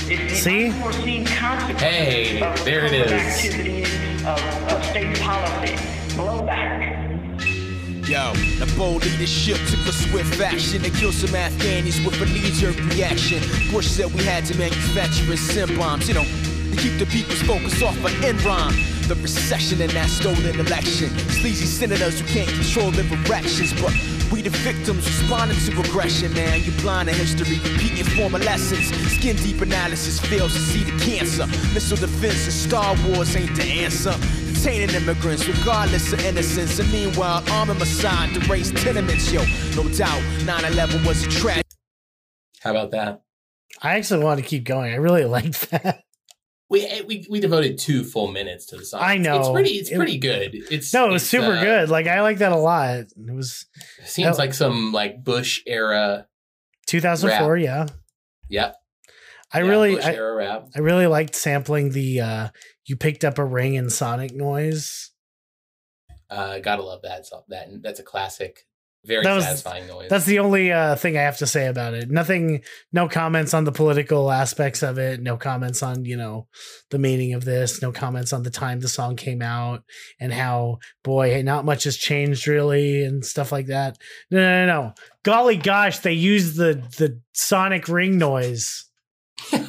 It's 0.08 0.34
the 0.34 0.36
See? 0.36 0.66
unforeseen 0.68 1.26
consequences 1.26 1.82
Hey, 1.82 2.42
of 2.44 2.64
there 2.64 2.86
it 2.86 2.94
is. 2.94 3.12
covert 3.12 3.66
is. 3.68 4.05
Of, 4.28 4.72
of 4.72 4.84
state 4.86 5.20
policy. 5.20 5.76
Blowback. 6.18 6.96
Yo, 8.08 8.34
the 8.60 8.72
bold 8.78 9.06
leadership 9.06 9.58
took 9.68 9.86
a 9.88 9.92
swift 9.92 10.40
action 10.40 10.82
to 10.82 10.90
kill 10.90 11.12
some 11.12 11.30
Afghanis 11.30 12.04
with 12.06 12.22
a 12.22 12.26
knee-jerk 12.26 12.78
reaction. 12.94 13.42
Bush 13.72 13.88
said 13.88 14.14
we 14.14 14.24
had 14.24 14.46
to 14.46 14.58
manufacture 14.58 15.36
sim 15.38 15.76
bombs, 15.78 16.08
you 16.08 16.14
know, 16.14 16.24
to 16.24 16.78
keep 16.78 16.98
the 17.00 17.06
people's 17.08 17.42
focus 17.44 17.82
off 17.82 17.98
of 17.98 18.12
Enron. 18.22 18.74
The 19.08 19.16
recession 19.16 19.82
and 19.82 19.92
that 19.92 20.10
stolen 20.10 20.60
election. 20.60 21.10
Sleazy 21.30 21.66
senators 21.66 22.20
who 22.20 22.28
can't 22.28 22.50
control 22.50 22.90
their 22.90 23.06
erections, 23.06 23.74
but 23.80 23.94
we 24.32 24.42
the 24.42 24.50
victims 24.50 25.06
responding 25.06 25.58
to 25.58 25.80
aggression, 25.80 26.34
man. 26.34 26.64
You 26.64 26.72
blind 26.82 27.10
to 27.10 27.16
history, 27.16 27.60
repeating 27.60 28.06
former 28.06 28.40
lessons. 28.40 28.88
Skin 29.14 29.36
deep 29.38 29.62
analysis 29.62 30.20
fails 30.20 30.54
to 30.54 30.60
see 30.60 30.84
the 30.84 30.98
cancer. 31.04 31.48
Missile 31.74 31.98
defense 31.98 32.46
and 32.46 32.54
Star 32.54 32.96
Wars 33.08 33.36
ain't 33.36 33.56
the 33.56 33.64
answer. 33.64 34.14
Detaining 34.54 34.96
immigrants 34.96 35.48
regardless 35.48 36.14
of 36.14 36.24
innocence. 36.26 36.80
And 36.80 36.92
meanwhile, 36.92 37.44
arming 37.52 37.78
Mossad 37.78 38.34
to 38.34 38.40
raise 38.52 38.72
tenements, 38.72 39.32
yo. 39.32 39.42
No 39.76 39.88
doubt, 39.90 40.22
9-11 40.46 41.06
was 41.06 41.26
a 41.26 41.30
tragedy. 41.30 41.64
How 42.62 42.72
about 42.72 42.92
that? 42.92 43.22
I 43.82 43.98
actually 43.98 44.24
want 44.24 44.40
to 44.40 44.46
keep 44.46 44.64
going. 44.64 44.94
I 44.94 44.96
really 44.96 45.26
liked 45.38 45.70
that. 45.72 46.05
We 46.70 46.86
eh, 46.86 47.02
we, 47.06 47.28
we 47.30 47.40
devoted 47.40 47.78
two 47.78 48.04
full 48.04 48.28
minutes 48.28 48.66
to 48.68 48.78
the 48.78 48.86
song. 48.86 49.02
I 49.04 49.18
know. 49.18 49.40
it's 49.40 49.50
pretty. 49.50 49.70
It's 49.72 49.92
It- 49.92 49.98
pretty 49.98 50.18
good. 50.18 50.56
It's 50.72 50.92
No, 50.94 51.08
it 51.10 51.12
was 51.12 51.28
super 51.28 51.54
uh, 51.54 51.62
good. 51.64 51.90
Like 51.90 52.08
I 52.08 52.22
like 52.22 52.40
that 52.40 52.52
a 52.52 52.58
lot. 52.58 52.90
It 52.98 53.12
was 53.18 53.68
Seems 54.04 54.36
Oh. 54.36 54.40
like 54.40 54.54
some 54.54 54.92
like 54.92 55.24
Bush 55.24 55.62
era. 55.68 56.28
2004. 56.88 57.58
Yeah, 57.58 57.88
Yeah, 58.50 58.74
I 59.54 59.60
yeah, 59.62 59.68
really, 59.70 59.96
Bush 59.96 60.06
I, 60.06 60.14
era 60.16 60.36
rap. 60.36 60.68
I 60.76 60.80
really 60.80 61.08
liked 61.08 61.36
sampling 61.36 61.92
the 61.92 62.22
uh 62.22 62.50
"You 62.86 62.96
picked 62.96 63.24
up 63.24 63.38
a 63.40 63.46
ring" 63.46 63.76
in 63.76 63.90
Sonic 63.90 64.34
noise. 64.36 65.12
Uh, 66.30 66.60
gotta 66.60 66.82
love 66.84 67.02
that. 67.04 67.26
song. 67.26 67.44
That 67.50 67.68
that's 67.82 68.00
a 68.00 68.04
classic. 68.04 68.66
Very 69.06 69.24
That 69.24 69.36
was- 69.36 69.44
satisfying 69.44 69.88
noise. 69.88 70.10
That's 70.10 70.26
the 70.26 70.40
only 70.40 70.72
uh, 70.72 70.96
thing 70.96 71.18
I 71.18 71.22
have 71.22 71.38
to 71.38 71.48
say 71.48 71.68
about 71.68 71.94
it. 71.94 72.10
Nothing, 72.10 72.62
no 72.92 73.08
comments 73.08 73.54
on 73.54 73.64
the 73.64 73.72
political 73.72 74.32
aspects 74.32 74.82
of 74.84 74.98
it. 74.98 75.22
No 75.22 75.38
comments 75.38 75.84
on 75.84 76.06
you 76.06 76.18
know 76.18 76.48
the 76.90 77.00
meaning 77.00 77.34
of 77.34 77.46
this. 77.46 77.82
No 77.82 77.92
comments 77.92 78.34
on 78.34 78.44
the 78.44 78.50
time 78.50 78.80
the 78.80 78.88
song 78.88 79.16
came 79.16 79.42
out 79.42 79.84
and 80.20 80.34
how 80.34 80.80
boy, 81.04 81.30
hey, 81.30 81.44
not 81.44 81.66
much 81.66 81.84
has 81.84 81.98
changed 81.98 82.48
really 82.48 83.04
and 83.04 83.24
stuff 83.26 83.52
like 83.52 83.68
that. 83.68 83.98
No, 84.32 84.40
no, 84.40 84.66
no. 84.66 84.82
no. 84.82 84.94
Golly 85.24 85.58
gosh, 85.58 86.00
they 86.00 86.14
used 86.14 86.56
the 86.58 86.74
the 86.98 87.20
sonic 87.34 87.88
ring 87.88 88.18
noise. 88.18 88.86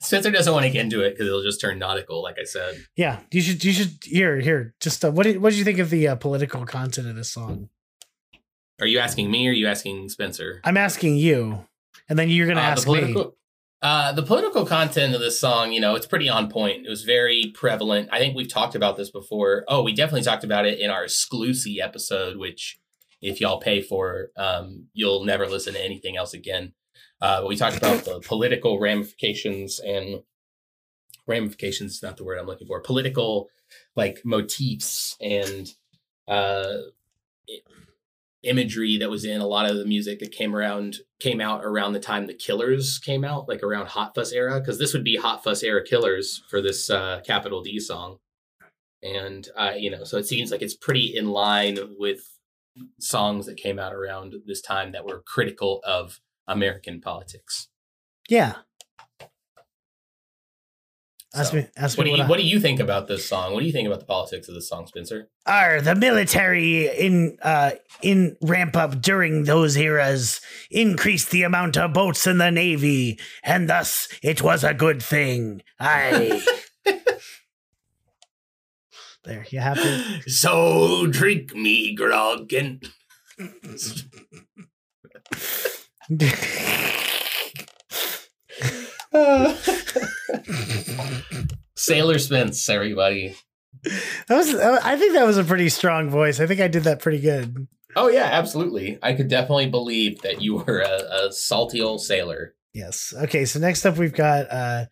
Spencer 0.00 0.30
doesn't 0.30 0.52
want 0.52 0.64
to 0.64 0.70
get 0.70 0.84
into 0.84 1.02
it 1.02 1.10
because 1.12 1.26
it'll 1.26 1.42
just 1.42 1.60
turn 1.60 1.78
nautical, 1.78 2.22
like 2.22 2.36
I 2.38 2.44
said. 2.44 2.76
Yeah, 2.96 3.20
you 3.32 3.40
should 3.40 3.64
you 3.64 3.72
should 3.72 3.92
here 4.04 4.38
here 4.40 4.74
just 4.80 5.04
uh, 5.04 5.10
what 5.10 5.24
did 5.24 5.40
what 5.40 5.50
did 5.50 5.58
you 5.58 5.64
think 5.64 5.78
of 5.78 5.90
the 5.90 6.08
uh, 6.08 6.16
political 6.16 6.64
content 6.66 7.08
of 7.08 7.16
this 7.16 7.32
song? 7.32 7.68
Are 8.80 8.86
you 8.86 8.98
asking 8.98 9.30
me 9.30 9.46
or 9.46 9.50
are 9.50 9.54
you 9.54 9.66
asking 9.68 10.08
Spencer? 10.10 10.60
I'm 10.64 10.76
asking 10.76 11.16
you, 11.16 11.66
and 12.08 12.18
then 12.18 12.28
you're 12.28 12.46
gonna 12.46 12.60
Uh, 12.60 12.64
ask 12.64 12.84
the 12.86 12.92
me. 12.92 12.98
political, 13.00 13.36
Uh, 13.82 14.12
the 14.12 14.22
political 14.22 14.64
content 14.66 15.14
of 15.14 15.20
this 15.20 15.38
song, 15.38 15.72
you 15.72 15.80
know, 15.80 15.94
it's 15.94 16.06
pretty 16.06 16.28
on 16.28 16.50
point. 16.50 16.86
It 16.86 16.90
was 16.90 17.04
very 17.04 17.52
prevalent. 17.54 18.08
I 18.10 18.18
think 18.18 18.34
we've 18.34 18.48
talked 18.48 18.74
about 18.74 18.96
this 18.96 19.10
before. 19.10 19.64
Oh, 19.68 19.82
we 19.82 19.92
definitely 19.94 20.22
talked 20.22 20.44
about 20.44 20.66
it 20.66 20.78
in 20.80 20.90
our 20.90 21.04
exclusive 21.04 21.74
episode, 21.80 22.36
which 22.38 22.78
if 23.22 23.40
y'all 23.40 23.60
pay 23.60 23.80
for, 23.82 24.30
um, 24.36 24.88
you'll 24.92 25.24
never 25.24 25.46
listen 25.46 25.74
to 25.74 25.82
anything 25.84 26.16
else 26.16 26.32
again. 26.34 26.72
Uh, 27.20 27.44
we 27.46 27.54
talked 27.56 27.76
about 27.76 28.04
the 28.04 28.20
political 28.20 28.78
ramifications 28.78 29.78
and 29.80 30.22
ramifications 31.26 31.96
is 31.96 32.02
not 32.02 32.16
the 32.16 32.24
word 32.24 32.38
I'm 32.38 32.46
looking 32.46 32.66
for. 32.66 32.80
Political 32.80 33.48
like 33.94 34.22
motifs 34.24 35.16
and 35.20 35.68
uh, 36.28 36.78
i- 37.48 37.60
imagery 38.46 38.96
that 38.98 39.10
was 39.10 39.24
in 39.24 39.40
a 39.40 39.46
lot 39.46 39.68
of 39.68 39.76
the 39.76 39.84
music 39.84 40.18
that 40.20 40.32
came 40.32 40.54
around 40.54 40.96
came 41.20 41.40
out 41.40 41.64
around 41.64 41.92
the 41.92 42.00
time 42.00 42.26
the 42.26 42.34
Killers 42.34 42.98
came 42.98 43.24
out, 43.24 43.48
like 43.48 43.62
around 43.62 43.88
Hot 43.88 44.14
Fuss 44.14 44.32
era, 44.32 44.60
because 44.60 44.78
this 44.78 44.92
would 44.92 45.04
be 45.04 45.16
Hot 45.16 45.42
Fuss 45.42 45.62
era 45.62 45.82
Killers 45.84 46.42
for 46.48 46.60
this 46.60 46.90
uh, 46.90 47.20
Capital 47.26 47.62
D 47.62 47.78
song, 47.80 48.18
and 49.02 49.48
uh, 49.56 49.72
you 49.76 49.90
know, 49.90 50.04
so 50.04 50.18
it 50.18 50.26
seems 50.26 50.50
like 50.50 50.62
it's 50.62 50.76
pretty 50.76 51.16
in 51.16 51.28
line 51.28 51.78
with 51.98 52.20
songs 53.00 53.46
that 53.46 53.56
came 53.56 53.78
out 53.78 53.94
around 53.94 54.34
this 54.46 54.60
time 54.60 54.92
that 54.92 55.06
were 55.06 55.22
critical 55.26 55.80
of 55.84 56.20
American 56.46 57.00
politics. 57.00 57.68
Yeah. 58.28 58.56
Ask 61.36 61.50
So, 61.50 61.56
me. 61.58 61.66
Ask 61.76 61.98
What 61.98 62.04
me 62.04 62.10
do 62.12 62.16
you 62.16 62.22
I- 62.24 62.26
What 62.26 62.38
do 62.38 62.44
you 62.46 62.58
think 62.60 62.80
about 62.80 63.06
this 63.08 63.24
song? 63.28 63.52
What 63.52 63.60
do 63.60 63.66
you 63.66 63.72
think 63.72 63.86
about 63.86 64.00
the 64.00 64.06
politics 64.06 64.48
of 64.48 64.54
this 64.54 64.68
song, 64.68 64.86
Spencer? 64.86 65.28
are 65.46 65.80
the 65.80 65.94
military 65.94 66.88
in 66.88 67.36
uh 67.42 67.70
in 68.02 68.36
ramp 68.42 68.76
up 68.76 69.00
during 69.00 69.44
those 69.44 69.76
eras 69.76 70.40
increased 70.70 71.30
the 71.30 71.42
amount 71.44 71.76
of 71.76 71.92
boats 71.92 72.26
in 72.26 72.38
the 72.38 72.50
navy 72.50 73.16
and 73.44 73.68
thus 73.70 74.08
it 74.24 74.42
was 74.42 74.64
a 74.64 74.74
good 74.74 75.00
thing 75.00 75.62
i 75.78 76.42
there 79.24 79.46
you 79.50 79.60
happy 79.60 80.20
so 80.26 81.06
drink 81.06 81.54
me 81.54 81.94
grog 81.94 82.52
and 82.52 82.90
Sailor 91.76 92.18
Spence, 92.18 92.68
everybody. 92.68 93.34
that 93.84 94.36
was 94.36 94.52
i 94.54 94.96
think 94.96 95.12
that 95.12 95.26
was 95.26 95.38
a 95.38 95.44
pretty 95.44 95.68
strong 95.68 96.10
voice 96.10 96.40
i 96.40 96.46
think 96.46 96.60
i 96.60 96.66
did 96.66 96.84
that 96.84 97.00
pretty 97.00 97.20
good 97.20 97.68
Oh 97.98 98.08
yeah, 98.08 98.24
absolutely. 98.30 98.98
I 99.02 99.14
could 99.14 99.28
definitely 99.28 99.70
believe 99.70 100.20
that 100.20 100.42
you 100.42 100.56
were 100.56 100.80
a, 100.80 101.26
a 101.28 101.32
salty 101.32 101.80
old 101.80 102.02
sailor. 102.02 102.54
yes 102.74 103.14
okay 103.16 103.44
so 103.46 103.58
next 103.58 103.86
up 103.86 103.96
we've 103.96 104.12
got 104.12 104.50
uh 104.50 104.84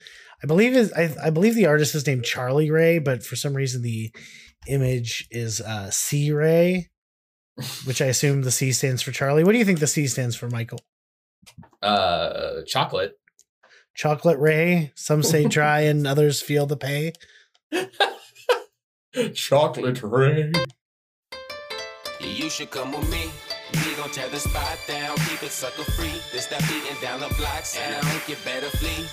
i 0.43 0.47
believe 0.47 0.75
is 0.75 0.93
I, 0.93 1.15
I 1.23 1.31
believe 1.31 1.55
the 1.55 1.67
artist 1.67 1.95
is 1.95 2.07
named 2.07 2.25
charlie 2.25 2.71
ray 2.71 2.99
but 3.01 3.23
for 3.25 3.37
some 3.37 3.53
reason 3.55 3.83
the 3.83 4.11
image 4.69 5.27
is 5.31 5.61
uh 5.61 5.91
c 5.91 6.31
ray 6.33 6.89
which 7.85 8.01
i 8.01 8.07
assume 8.07 8.43
the 8.43 8.51
c 8.53 8.71
stands 8.73 9.03
for 9.03 9.11
charlie 9.13 9.45
what 9.45 9.53
do 9.53 9.59
you 9.59 9.65
think 9.67 9.81
the 9.81 9.87
c 9.87 10.07
stands 10.07 10.37
for 10.37 10.49
michael 10.49 10.81
Uh, 11.83 12.63
chocolate. 12.67 13.19
Chocolate 13.95 14.39
ray 14.39 14.93
some 14.95 15.23
say 15.23 15.47
try 15.49 15.81
and 15.81 16.07
others 16.07 16.41
feel 16.43 16.67
the 16.67 16.77
pay 16.77 17.13
Chocolate 19.35 20.03
ray. 20.03 20.53
You 22.21 22.51
should 22.51 22.71
come 22.71 22.91
with 22.91 23.09
me. 23.11 23.31
We 23.87 23.95
gon' 23.95 24.11
tear 24.11 24.29
the 24.29 24.39
spot 24.41 24.77
down, 24.89 25.17
keep 25.29 25.43
it 25.43 25.51
sucker 25.51 25.85
free. 25.93 26.11
Then 26.33 26.41
stop 26.41 26.61
beating 26.69 27.01
down 27.01 27.21
the 27.21 27.33
block 27.37 27.65
sound. 27.65 28.05
You 28.27 28.35
better 28.45 28.71
flee. 28.77 29.07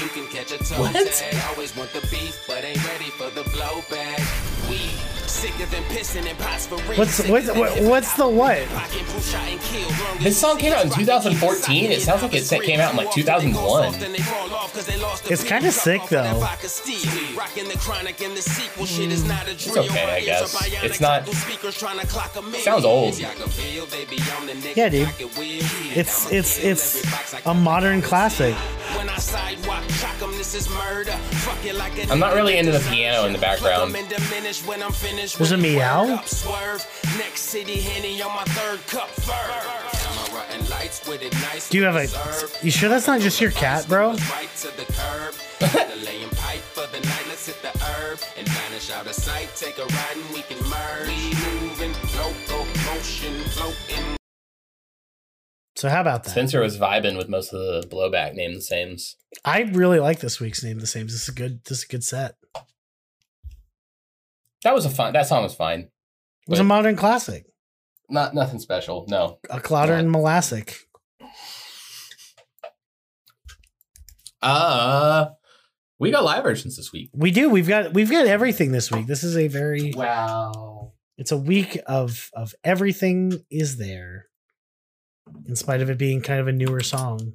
You 0.00 0.08
can 0.10 0.26
catch 0.28 0.52
a 0.52 0.58
toe 0.58 0.80
What? 0.80 0.92
tag. 0.94 1.34
Always 1.50 1.76
want 1.76 1.92
the 1.92 2.00
beef, 2.02 2.44
but 2.46 2.64
ain't 2.64 2.84
ready 2.86 3.10
for 3.18 3.30
the 3.30 3.42
blowback. 3.50 4.18
We 4.70 4.90
Sicker 5.38 5.66
than 5.66 5.84
pissing 5.84 6.26
in 6.28 6.34
pots 6.36 6.66
for 6.66 6.74
real. 6.88 6.98
What's 6.98 7.26
what's 7.28 7.46
what, 7.52 7.80
what's 7.82 8.12
the 8.14 8.26
what? 8.26 8.66
Pocket 8.70 9.02
proof 9.06 9.24
shot 9.30 9.46
and 9.48 9.60
kill. 9.60 9.88
Long 9.88 10.18
This 10.18 10.36
song 10.36 10.58
came 10.58 10.72
out 10.72 10.84
in 10.84 10.90
2014. 10.90 11.92
It 11.92 12.02
sounds 12.02 12.22
like 12.22 12.34
it 12.34 12.62
came 12.64 12.80
out 12.80 12.90
in, 12.90 12.96
like, 12.96 13.12
Too 13.12 13.20
often 13.22 13.52
they 13.52 13.52
2001. 13.52 13.54
go 13.54 13.90
soft 13.92 14.02
and 14.02 14.14
they 14.14 14.18
fall 14.18 14.52
off 14.54 14.72
'cause 14.74 14.86
they 14.86 14.96
lost 14.96 15.24
the 15.24 15.32
It's 15.32 15.44
kinda 15.44 15.70
sick, 15.70 16.00
off 16.00 16.04
of 16.06 16.10
that 16.10 16.32
though. 16.34 16.40
vodka 16.40 16.68
Steve. 16.68 17.36
Rocking 17.36 17.68
the 17.68 17.78
chronic 17.78 18.20
and 18.20 18.36
the 18.36 18.42
sequel 18.42 18.84
shit 18.86 19.12
is 19.12 19.22
not 19.24 19.46
a 19.48 19.54
drill. 19.54 19.84
okay, 19.84 20.10
I 20.10 20.20
guess. 20.22 20.54
It's 20.82 21.00
not- 21.00 21.20
tackle 21.20 21.34
speakers 21.34 21.76
trying 21.78 22.00
to 22.00 22.06
clock 22.08 22.34
a 22.36 22.42
million. 22.42 22.62
Sounds 22.64 22.84
old. 22.84 23.14
I 23.14 23.34
can 23.34 23.48
feel 23.48 23.86
they 23.86 24.06
be 24.06 24.20
on 24.40 24.46
the 24.46 24.54
nigga 24.54 24.76
Yeah, 24.76 24.88
dude. 24.88 25.08
It's 25.94 26.26
it's 26.32 26.58
it's 26.58 26.96
every 26.96 27.10
box 27.12 27.34
I 27.34 27.38
a 27.38 27.42
can 27.42 27.62
modern 27.62 28.02
classic. 28.02 28.54
I 28.98 29.20
sidewalk, 29.20 29.82
shock 30.00 30.14
'em, 30.22 30.30
this 30.38 30.54
is 30.54 30.68
murder. 30.70 31.12
Fuck 31.42 31.64
it 31.64 31.74
like 31.74 31.92
a 31.98 32.10
I'm 32.12 32.18
not 32.20 32.34
really 32.34 32.56
into 32.56 32.70
the 32.72 32.78
piano 32.90 33.24
in 33.26 33.32
the 33.32 33.38
background. 33.38 33.92
Flip 35.36 35.52
'em 35.52 35.54
and 35.54 35.62
diminish 35.62 35.74
when 35.74 35.76
There's 35.76 35.76
a 35.76 35.78
meow? 35.78 36.04
word 36.04 36.18
up, 36.18 36.28
swerve. 36.28 37.18
Next 37.18 37.40
city, 37.42 37.80
Henny 37.80 38.22
on 38.22 38.34
my 38.34 38.44
third 38.44 38.80
cup. 38.86 39.08
Camera 39.16 40.44
and 40.52 40.68
lights 40.70 41.06
with 41.06 41.22
it 41.22 41.32
nice 41.34 41.68
Do 41.68 41.78
you 41.78 41.84
have 41.84 41.96
a? 41.96 42.06
You 42.64 42.70
sure 42.70 42.88
that's 42.88 43.06
not 43.06 43.20
just 43.20 43.40
your 43.40 43.50
cat, 43.50 43.86
bro? 43.88 44.10
Right 44.10 44.48
to 44.58 44.68
the 44.76 44.84
curb. 44.92 45.34
the 45.60 46.04
laying 46.04 46.30
pipe 46.30 46.60
for 46.60 46.86
the 46.92 47.00
night. 47.00 47.24
Let's 47.28 47.46
hit 47.46 47.60
the 47.62 47.76
herb 47.84 48.20
and 48.38 48.48
vanish 48.48 48.90
out 48.90 49.06
of 49.06 49.14
sight. 49.14 49.50
Take 49.56 49.78
a 49.78 49.82
ride 49.84 50.16
and 50.16 50.34
we 50.34 50.42
can 50.42 50.58
merge. 50.68 51.08
We 51.08 51.34
moving, 51.60 51.92
local 52.16 52.64
motion, 52.86 53.34
floating. 53.50 54.16
So 55.76 55.88
how 55.88 56.00
about 56.00 56.24
that? 56.24 56.30
Spencer 56.30 56.60
was 56.60 56.76
vibing 56.76 57.16
with 57.16 57.28
most 57.28 57.52
of 57.52 57.60
the 57.60 57.88
blowback 57.88 58.34
name 58.34 58.54
the 58.54 58.60
sames. 58.60 59.16
I 59.44 59.60
really 59.60 60.00
like 60.00 60.18
this 60.20 60.40
week's 60.40 60.64
name 60.64 60.80
the 60.80 60.86
same. 60.88 61.06
This 61.06 61.22
is 61.22 61.28
a 61.28 61.32
good. 61.32 61.64
This 61.64 61.78
is 61.78 61.84
a 61.84 61.88
good 61.88 62.02
set. 62.02 62.34
It 64.60 64.64
That 64.64 64.74
was 64.74 64.84
a 64.84 64.90
fun. 64.90 65.12
That 65.12 65.26
song 65.26 65.42
was 65.42 65.54
fine. 65.54 65.80
It 65.80 66.50
was 66.50 66.60
a 66.60 66.64
modern 66.64 66.96
classic. 66.96 67.46
Not 68.10 68.34
nothing 68.34 68.58
special. 68.58 69.04
No. 69.08 69.38
A 69.50 69.60
clouder 69.60 69.92
and 69.94 70.12
Molassic. 70.12 70.76
Uh 74.40 75.28
we 76.00 76.10
got 76.12 76.24
live 76.24 76.44
versions 76.44 76.76
this 76.76 76.92
week. 76.92 77.10
We 77.12 77.30
do. 77.32 77.50
We've 77.50 77.66
got 77.66 77.92
we've 77.92 78.10
got 78.10 78.26
everything 78.26 78.70
this 78.72 78.90
week. 78.90 79.06
This 79.06 79.24
is 79.24 79.36
a 79.36 79.48
very 79.48 79.92
Wow. 79.94 80.92
it's 81.16 81.32
a 81.32 81.36
week 81.36 81.78
of 81.86 82.30
of 82.34 82.54
everything 82.62 83.44
is 83.50 83.78
there. 83.78 84.26
In 85.46 85.56
spite 85.56 85.82
of 85.82 85.90
it 85.90 85.98
being 85.98 86.22
kind 86.22 86.40
of 86.40 86.48
a 86.48 86.52
newer 86.52 86.80
song. 86.80 87.34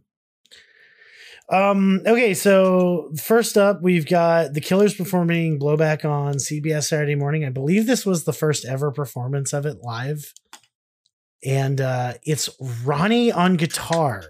Um 1.53 2.01
okay, 2.07 2.33
so 2.33 3.11
first 3.21 3.57
up 3.57 3.81
we've 3.83 4.07
got 4.07 4.53
the 4.53 4.61
Killers 4.61 4.95
performing 4.95 5.59
Blowback 5.59 6.03
on 6.03 6.35
CBS 6.35 6.85
Saturday 6.87 7.13
morning. 7.15 7.45
I 7.45 7.49
believe 7.49 7.85
this 7.85 8.05
was 8.07 8.23
the 8.23 8.33
first 8.33 8.65
ever 8.65 8.91
performance 8.91 9.53
of 9.53 9.65
it 9.67 9.77
live. 9.83 10.33
And 11.45 11.79
uh 11.79 12.13
it's 12.23 12.49
Ronnie 12.83 13.31
on 13.31 13.55
guitar. 13.57 14.23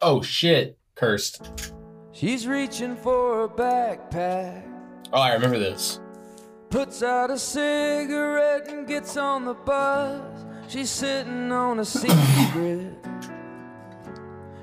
Oh 0.00 0.22
shit. 0.22 0.78
Cursed. 0.94 1.72
She's 2.12 2.46
reaching 2.46 2.96
for 2.96 3.44
a 3.44 3.48
backpack, 3.48 4.64
Oh, 5.12 5.20
I 5.20 5.32
remember 5.34 5.58
this. 5.58 6.00
puts 6.70 7.02
out 7.02 7.30
a 7.30 7.38
cigarette 7.38 8.68
and 8.68 8.86
gets 8.86 9.16
on 9.16 9.44
the 9.44 9.54
bus. 9.54 10.44
She's 10.68 10.90
sitting 10.90 11.50
on 11.50 11.78
a 11.80 11.84
secret. 11.84 12.94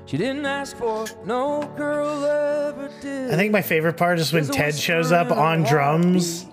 She 0.06 0.16
didn't 0.16 0.46
ask 0.46 0.76
for, 0.76 1.04
no 1.24 1.68
girl 1.76 2.24
ever 2.24 2.88
did. 3.00 3.34
I 3.34 3.36
think 3.36 3.50
my 3.52 3.62
favorite 3.62 3.96
part 3.96 4.20
is 4.20 4.32
when 4.32 4.46
Ted 4.46 4.76
shows 4.76 5.10
up 5.10 5.32
on 5.32 5.64
drums. 5.64 6.46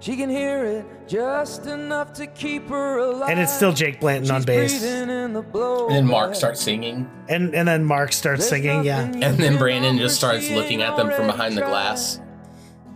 She 0.00 0.16
can 0.16 0.28
hear 0.28 0.64
it 0.64 0.84
just 1.08 1.66
enough 1.66 2.12
to 2.14 2.26
keep 2.26 2.68
her 2.68 2.98
alive. 2.98 3.30
And 3.30 3.40
it's 3.40 3.54
still 3.54 3.72
Jake 3.72 4.00
Blanton 4.00 4.30
on 4.32 4.42
bass. 4.42 4.80
breathing 4.80 5.08
in 5.08 5.32
the 5.32 5.86
And 5.86 5.94
then 5.94 6.06
Mark 6.06 6.34
starts 6.34 6.60
singing. 6.60 7.08
And 7.28 7.54
and 7.54 7.66
then 7.66 7.84
Mark 7.84 8.12
starts 8.12 8.50
There's 8.50 8.62
singing, 8.62 8.84
yeah. 8.84 9.04
And 9.04 9.38
then 9.38 9.56
Brandon 9.58 9.96
just 9.98 10.16
starts 10.16 10.50
looking 10.50 10.82
at 10.82 10.96
them 10.96 11.06
from 11.06 11.26
already 11.26 11.32
behind 11.32 11.56
the 11.56 11.62
glass, 11.62 12.20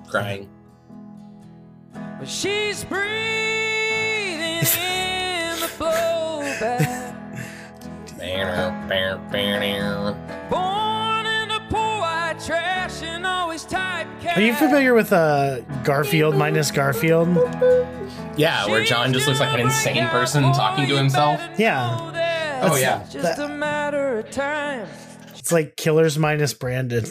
crying. 0.09 0.51
But 1.95 2.29
she's 2.29 2.85
breathing 2.85 3.07
in 4.83 5.61
the 5.61 5.71
blowback. 5.79 6.96
Are 14.37 14.41
you 14.43 14.55
familiar 14.55 14.93
with 14.93 15.13
uh 15.15 15.61
Garfield 15.83 16.37
minus 16.37 16.71
Garfield? 16.71 17.29
Yeah, 18.37 18.67
where 18.67 18.85
John 18.85 19.13
just 19.15 19.27
looks 19.27 19.41
like 19.41 19.55
an 19.55 19.61
insane 19.61 20.07
person 20.09 20.43
talking 20.53 20.87
to 20.89 20.97
himself. 20.97 21.41
Yeah. 21.59 21.97
Oh, 22.63 22.77
yeah. 22.77 23.07
Just 23.11 23.39
a 23.39 23.49
matter 23.49 24.19
of 24.19 24.31
time. 24.31 24.87
It's 25.39 25.53
like 25.53 25.77
Killers 25.77 26.19
minus 26.19 26.53
Brandon. 26.53 27.05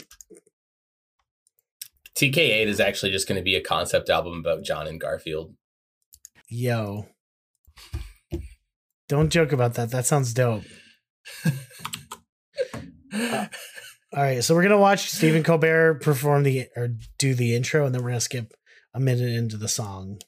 TK8 2.15 2.67
is 2.67 2.79
actually 2.79 3.11
just 3.11 3.27
going 3.27 3.39
to 3.39 3.43
be 3.43 3.55
a 3.55 3.61
concept 3.61 4.09
album 4.09 4.39
about 4.39 4.63
John 4.63 4.87
and 4.87 4.99
Garfield. 4.99 5.55
Yo. 6.47 7.07
Don't 9.09 9.29
joke 9.29 9.51
about 9.51 9.73
that. 9.75 9.91
That 9.91 10.05
sounds 10.05 10.33
dope. 10.33 10.63
Uh, 13.13 13.47
all 14.13 14.23
right, 14.23 14.43
so 14.43 14.55
we're 14.55 14.63
gonna 14.63 14.77
watch 14.77 15.09
Stephen 15.11 15.43
Colbert 15.43 16.01
perform 16.01 16.43
the 16.43 16.67
or 16.75 16.89
do 17.17 17.33
the 17.33 17.55
intro, 17.55 17.85
and 17.85 17.93
then 17.93 18.03
we're 18.03 18.09
gonna 18.09 18.21
skip 18.21 18.53
a 18.93 18.99
minute 18.99 19.29
into 19.29 19.57
the 19.57 19.67
song. 19.67 20.19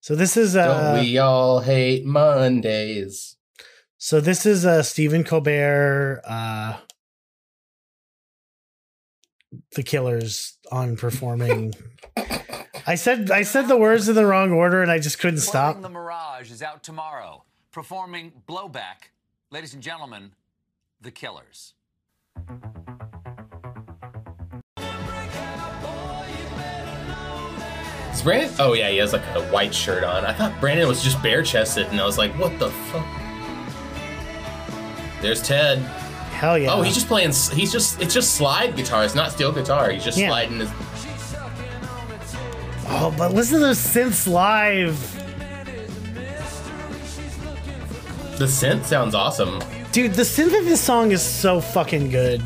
So 0.00 0.14
this 0.14 0.36
is 0.36 0.56
uh, 0.56 0.92
Don't 0.94 1.04
we 1.04 1.18
all 1.18 1.60
hate 1.60 2.04
Mondays? 2.04 3.36
So 3.98 4.20
this 4.20 4.46
is 4.46 4.64
uh 4.64 4.82
Stephen 4.82 5.24
Colbert 5.24 6.22
uh 6.24 6.78
the 9.74 9.82
killers 9.82 10.56
on 10.70 10.96
performing 10.96 11.74
I 12.86 12.94
said 12.94 13.30
I 13.30 13.42
said 13.42 13.68
the 13.68 13.76
words 13.76 14.08
in 14.08 14.14
the 14.14 14.24
wrong 14.26 14.52
order 14.52 14.82
and 14.82 14.90
I 14.90 14.98
just 14.98 15.18
couldn't 15.18 15.40
stop. 15.40 15.80
The 15.80 15.88
Mirage 15.88 16.50
is 16.50 16.62
out 16.62 16.82
tomorrow, 16.82 17.44
performing 17.70 18.32
Blowback. 18.48 19.10
Ladies 19.50 19.72
and 19.74 19.82
gentlemen, 19.82 20.32
The 21.00 21.10
Killers. 21.10 21.74
Is 28.12 28.22
Brandon? 28.22 28.50
Oh 28.58 28.72
yeah, 28.72 28.88
he 28.90 28.96
has 28.98 29.12
like 29.12 29.22
a 29.34 29.42
white 29.50 29.74
shirt 29.74 30.02
on. 30.02 30.24
I 30.24 30.32
thought 30.32 30.58
Brandon 30.60 30.88
was 30.88 31.02
just 31.04 31.22
bare 31.22 31.42
chested, 31.42 31.86
and 31.88 32.00
I 32.00 32.04
was 32.04 32.18
like, 32.18 32.32
what 32.38 32.58
the 32.58 32.70
fuck? 32.70 33.06
There's 35.22 35.42
Ted. 35.42 35.78
Hell 36.32 36.58
yeah. 36.58 36.72
Oh, 36.72 36.82
he's 36.82 36.94
just 36.94 37.06
playing. 37.06 37.30
He's 37.52 37.70
just. 37.72 38.00
It's 38.00 38.14
just 38.14 38.34
slide 38.34 38.76
guitar. 38.76 39.04
It's 39.04 39.14
not 39.14 39.32
steel 39.32 39.52
guitar. 39.52 39.90
He's 39.90 40.04
just 40.04 40.18
Yeah. 40.18 40.28
sliding 40.28 40.60
his. 40.60 40.70
Oh, 42.90 43.14
but 43.16 43.34
listen 43.34 43.60
to 43.60 43.66
those 43.66 43.78
synths 43.78 44.26
live. 44.26 45.17
The 48.38 48.44
synth 48.44 48.84
sounds 48.84 49.14
awesome. 49.16 49.60
Dude, 49.90 50.14
the 50.14 50.22
synth 50.22 50.56
of 50.56 50.64
this 50.64 50.80
song 50.80 51.10
is 51.10 51.20
so 51.22 51.60
fucking 51.60 52.10
good. 52.10 52.40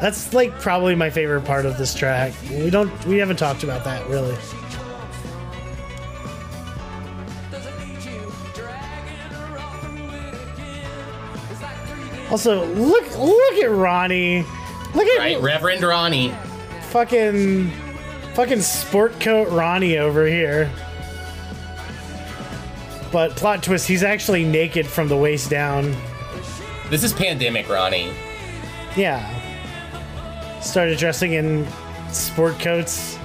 That's 0.00 0.34
like 0.34 0.52
probably 0.60 0.94
my 0.94 1.08
favorite 1.08 1.44
part 1.46 1.64
of 1.64 1.78
this 1.78 1.94
track. 1.94 2.34
We 2.50 2.68
don't 2.68 2.92
we 3.06 3.16
haven't 3.16 3.38
talked 3.38 3.62
about 3.64 3.82
that 3.84 4.06
really. 4.08 4.36
Also, 12.30 12.64
look 12.74 13.18
look 13.18 13.54
at 13.54 13.70
Ronnie. 13.70 14.44
Look 14.94 15.06
at 15.06 15.18
Right, 15.18 15.40
Reverend 15.40 15.82
Ronnie. 15.82 16.32
fucking 16.90 17.70
fucking 18.34 18.60
sport 18.62 19.18
coat 19.20 19.48
Ronnie 19.50 19.98
over 19.98 20.26
here. 20.26 20.70
But 23.12 23.36
plot 23.36 23.62
twist, 23.62 23.86
he's 23.86 24.02
actually 24.02 24.44
naked 24.44 24.86
from 24.86 25.08
the 25.08 25.16
waist 25.16 25.50
down. 25.50 25.94
This 26.88 27.04
is 27.04 27.12
pandemic 27.12 27.68
Ronnie. 27.68 28.12
Yeah. 28.96 29.28
Started 30.60 30.98
dressing 30.98 31.34
in 31.34 31.68
sport 32.10 32.58
coats 32.58 33.18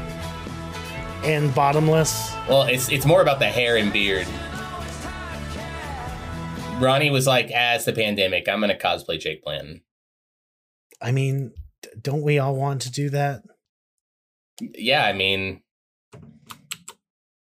and 1.24 1.54
bottomless. 1.56 2.34
Well, 2.48 2.64
it's 2.64 2.90
it's 2.90 3.06
more 3.06 3.22
about 3.22 3.40
the 3.40 3.48
hair 3.48 3.78
and 3.78 3.92
beard. 3.92 4.28
Ronnie 6.80 7.10
was 7.10 7.26
like, 7.26 7.50
as 7.52 7.86
the 7.86 7.94
pandemic. 7.94 8.48
I'm 8.48 8.60
gonna 8.60 8.76
cosplay 8.76 9.20
Jake 9.20 9.44
Blanton." 9.44 9.82
I 11.02 11.12
mean, 11.12 11.54
don't 12.02 12.22
we 12.24 12.40
all 12.40 12.56
want 12.56 12.82
to 12.84 12.92
do 12.92 13.10
that? 13.12 13.42
Yeah, 14.60 15.06
I 15.06 15.14
mean, 15.14 15.62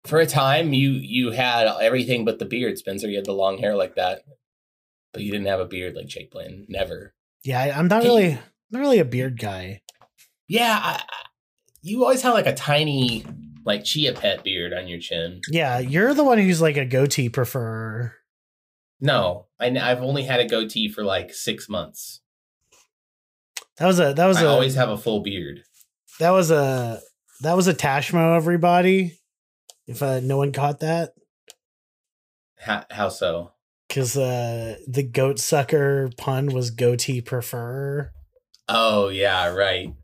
for 0.07 0.19
a 0.19 0.27
time 0.27 0.73
you 0.73 0.91
you 0.91 1.31
had 1.33 1.67
everything 1.81 2.25
but 2.25 2.39
the 2.39 2.45
beard, 2.45 2.79
Spencer. 2.79 3.09
You 3.09 3.17
had 3.17 3.25
the 3.27 3.33
long 3.33 3.59
hair 3.59 3.75
like 3.77 3.97
that, 3.97 4.23
but 5.13 5.23
you 5.23 5.31
didn't 5.31 5.47
have 5.47 5.61
a 5.61 5.65
beard 5.67 5.95
like 5.95 6.07
Jake 6.07 6.31
Blanton. 6.31 6.67
Never. 6.69 7.15
Yeah, 7.45 7.61
I, 7.61 7.71
I'm 7.79 7.89
not 7.89 8.03
really 8.03 8.39
not 8.71 8.81
really 8.81 8.99
a 8.99 9.05
beard 9.05 9.39
guy. 9.39 9.83
Yeah, 10.49 10.79
I, 10.83 10.91
I- 10.99 11.03
you 11.83 12.03
always 12.03 12.23
had 12.23 12.31
like 12.33 12.47
a 12.47 12.55
tiny 12.55 13.25
like 13.65 13.85
chia 13.85 14.13
pet 14.13 14.43
beard 14.43 14.73
on 14.73 14.89
your 14.89 14.99
chin. 14.99 15.41
Yeah, 15.49 15.79
you're 15.79 16.15
the 16.15 16.25
one 16.25 16.39
who's 16.39 16.61
like 16.61 16.77
a 16.77 16.85
goatee 16.85 17.31
preferrer. 17.31 18.13
No, 19.01 19.47
I, 19.61 19.67
I've 19.79 20.03
only 20.03 20.25
had 20.25 20.41
a 20.41 20.47
goatee 20.49 20.89
for 20.89 21.05
like 21.05 21.33
six 21.33 21.69
months. 21.69 22.23
That 23.79 23.87
was 23.87 24.01
a 24.01 24.15
that 24.15 24.27
was 24.27 24.39
I 24.39 24.43
a 24.45 24.49
always 24.49 24.75
have 24.75 24.89
a 24.89 24.97
full 24.97 25.21
beard. 25.21 25.63
that 26.19 26.31
was 26.31 26.51
a 26.51 27.01
that 27.43 27.55
was 27.55 27.69
a 27.69 27.75
Tashmo 27.75 28.37
everybody. 28.37 29.19
If 29.87 30.03
uh, 30.03 30.21
no 30.21 30.37
one 30.39 30.53
caught 30.53 30.81
that, 30.81 31.13
How, 32.59 32.85
how 32.91 33.09
so? 33.09 33.53
because 33.89 34.17
uh, 34.17 34.77
the 34.89 35.03
goat 35.05 35.39
sucker 35.39 36.11
pun 36.17 36.47
was 36.47 36.71
goatee 36.71 37.21
prefer. 37.21 38.11
Oh 38.69 39.09
yeah, 39.09 39.49
right. 39.49 39.95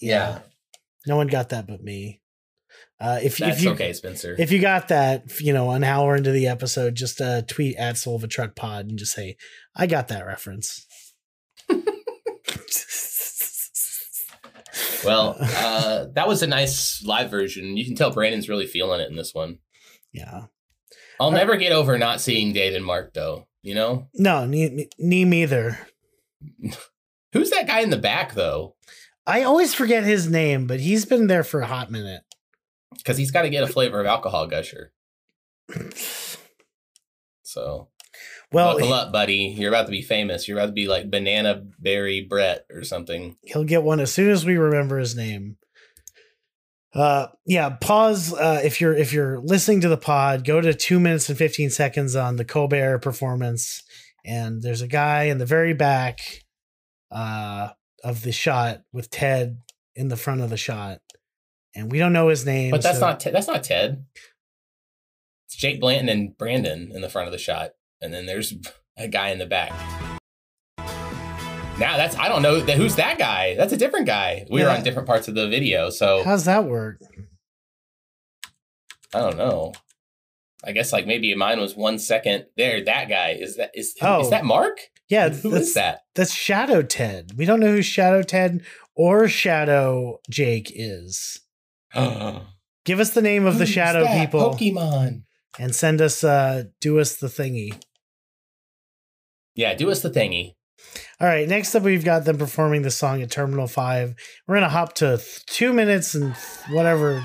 Yeah, 0.00 0.38
no 1.06 1.16
one 1.16 1.26
got 1.26 1.50
that 1.50 1.66
but 1.66 1.82
me. 1.82 2.22
Uh, 2.98 3.18
if 3.22 3.38
that's 3.38 3.58
if 3.58 3.64
you 3.64 3.70
okay, 3.70 3.92
Spencer. 3.92 4.34
if 4.38 4.50
you 4.52 4.60
got 4.60 4.88
that, 4.88 5.40
you 5.40 5.52
know, 5.52 5.70
an 5.70 5.84
hour 5.84 6.16
into 6.16 6.30
the 6.30 6.46
episode, 6.48 6.94
just 6.94 7.20
uh, 7.20 7.42
tweet 7.42 7.76
at 7.76 7.96
Soul 7.96 8.16
of 8.16 8.24
a 8.24 8.28
Truck 8.28 8.54
Pod 8.54 8.86
and 8.86 8.98
just 8.98 9.12
say, 9.12 9.36
"I 9.74 9.86
got 9.86 10.08
that 10.08 10.26
reference." 10.26 10.86
well, 15.04 15.36
uh, 15.40 16.06
that 16.14 16.28
was 16.28 16.42
a 16.42 16.46
nice 16.46 17.02
live 17.04 17.30
version. 17.30 17.76
You 17.76 17.84
can 17.84 17.94
tell 17.94 18.10
Brandon's 18.12 18.48
really 18.48 18.66
feeling 18.66 19.00
it 19.00 19.08
in 19.10 19.16
this 19.16 19.34
one. 19.34 19.58
yeah. 20.12 20.44
I'll 21.18 21.30
never 21.30 21.56
get 21.56 21.72
over 21.72 21.98
not 21.98 22.18
seeing 22.22 22.54
Dave 22.54 22.74
and 22.74 22.84
Mark 22.84 23.12
though. 23.12 23.46
You 23.62 23.74
know 23.74 24.08
No, 24.14 24.46
me, 24.46 24.88
me 24.98 25.24
neither. 25.26 25.78
who's 27.34 27.50
that 27.50 27.66
guy 27.66 27.80
in 27.80 27.90
the 27.90 27.98
back 27.98 28.32
though? 28.32 28.74
I 29.26 29.42
always 29.42 29.74
forget 29.74 30.02
his 30.04 30.30
name, 30.30 30.66
but 30.66 30.80
he's 30.80 31.04
been 31.04 31.26
there 31.26 31.44
for 31.44 31.60
a 31.60 31.66
hot 31.66 31.90
minute. 31.90 32.22
Because 32.96 33.18
he's 33.18 33.30
got 33.30 33.42
to 33.42 33.50
get 33.50 33.62
a 33.62 33.66
flavor 33.66 34.00
of 34.00 34.06
alcohol 34.06 34.46
gusher. 34.46 34.92
So 37.42 37.88
Well, 38.52 38.74
buckle 38.74 38.92
up, 38.92 39.12
buddy. 39.12 39.54
You're 39.56 39.68
about 39.72 39.86
to 39.86 39.92
be 39.92 40.02
famous. 40.02 40.48
You're 40.48 40.58
about 40.58 40.66
to 40.66 40.72
be 40.72 40.88
like 40.88 41.10
Banana 41.10 41.62
Berry 41.78 42.20
Brett 42.28 42.64
or 42.72 42.82
something. 42.82 43.36
he'll 43.42 43.64
get 43.64 43.82
one 43.84 44.00
as 44.00 44.12
soon 44.12 44.30
as 44.30 44.44
we 44.44 44.56
remember 44.56 44.98
his 44.98 45.14
name. 45.14 45.56
Uh, 46.92 47.28
yeah. 47.46 47.70
Pause. 47.80 48.34
Uh, 48.34 48.60
if 48.64 48.80
you're 48.80 48.94
if 48.94 49.12
you're 49.12 49.38
listening 49.40 49.80
to 49.82 49.88
the 49.88 49.96
pod, 49.96 50.44
go 50.44 50.60
to 50.60 50.74
two 50.74 50.98
minutes 50.98 51.28
and 51.28 51.38
fifteen 51.38 51.70
seconds 51.70 52.16
on 52.16 52.34
the 52.36 52.44
Colbert 52.44 52.98
performance, 52.98 53.82
and 54.24 54.60
there's 54.62 54.82
a 54.82 54.88
guy 54.88 55.24
in 55.24 55.38
the 55.38 55.46
very 55.46 55.72
back, 55.72 56.18
uh, 57.12 57.68
of 58.02 58.22
the 58.22 58.32
shot 58.32 58.82
with 58.92 59.08
Ted 59.10 59.58
in 59.94 60.08
the 60.08 60.16
front 60.16 60.40
of 60.40 60.50
the 60.50 60.56
shot, 60.56 60.98
and 61.76 61.92
we 61.92 61.98
don't 62.00 62.12
know 62.12 62.26
his 62.28 62.44
name. 62.44 62.72
But 62.72 62.82
that's 62.82 62.98
so- 62.98 63.06
not 63.06 63.20
Ted- 63.20 63.34
that's 63.34 63.46
not 63.46 63.62
Ted. 63.62 64.04
It's 65.46 65.54
Jake 65.56 65.80
Blanton 65.80 66.08
and 66.08 66.36
Brandon 66.36 66.90
in 66.92 67.00
the 67.02 67.08
front 67.08 67.28
of 67.28 67.32
the 67.32 67.38
shot, 67.38 67.70
and 68.00 68.12
then 68.12 68.26
there's 68.26 68.54
a 68.96 69.08
guy 69.08 69.28
in 69.30 69.38
the 69.38 69.46
back. 69.46 69.72
Now 71.78 71.96
that's 71.96 72.16
I 72.16 72.28
don't 72.28 72.42
know 72.42 72.60
that 72.60 72.76
who's 72.76 72.96
that 72.96 73.18
guy. 73.18 73.54
That's 73.56 73.72
a 73.72 73.76
different 73.76 74.06
guy. 74.06 74.46
We 74.50 74.62
were 74.62 74.68
on 74.68 74.82
different 74.82 75.06
parts 75.08 75.28
of 75.28 75.34
the 75.34 75.48
video, 75.48 75.88
so 75.90 76.22
How's 76.24 76.44
that 76.44 76.64
work? 76.64 77.00
I 79.14 79.18
don't 79.20 79.38
know. 79.38 79.72
I 80.62 80.72
guess 80.72 80.92
like 80.92 81.06
maybe 81.06 81.34
mine 81.34 81.58
was 81.58 81.74
one 81.74 81.98
second. 81.98 82.46
There, 82.56 82.84
that 82.84 83.08
guy 83.08 83.30
is 83.40 83.56
that 83.56 83.70
is 83.74 83.94
Oh. 84.02 84.20
is 84.20 84.30
that 84.30 84.44
Mark? 84.44 84.78
Yeah, 85.08 85.30
Who 85.30 85.50
that's, 85.50 85.68
is 85.68 85.74
that? 85.74 86.02
That's 86.14 86.32
Shadow 86.34 86.82
Ted. 86.82 87.32
We 87.36 87.44
don't 87.44 87.58
know 87.60 87.72
who 87.72 87.82
Shadow 87.82 88.22
Ted 88.22 88.62
or 88.94 89.26
Shadow 89.26 90.20
Jake 90.30 90.70
is. 90.72 91.40
Give 91.94 93.00
us 93.00 93.10
the 93.10 93.22
name 93.22 93.46
of 93.46 93.58
the 93.58 93.66
shadow 93.66 94.06
people 94.06 94.54
Pokemon. 94.54 95.22
and 95.58 95.74
send 95.74 96.00
us 96.00 96.22
uh 96.22 96.64
do 96.80 96.98
us 97.00 97.16
the 97.16 97.26
thingy. 97.26 97.80
Yeah, 99.60 99.74
do 99.74 99.90
us 99.90 100.00
the 100.00 100.08
thingy. 100.08 100.54
All 101.20 101.28
right, 101.28 101.46
next 101.46 101.74
up 101.74 101.82
we've 101.82 102.02
got 102.02 102.24
them 102.24 102.38
performing 102.38 102.80
the 102.80 102.90
song 102.90 103.20
at 103.20 103.30
Terminal 103.30 103.66
5. 103.66 104.14
We're 104.48 104.54
going 104.54 104.62
to 104.62 104.70
hop 104.70 104.94
to 104.94 105.18
th- 105.18 105.44
2 105.48 105.74
minutes 105.74 106.14
and 106.14 106.34
whatever 106.70 107.22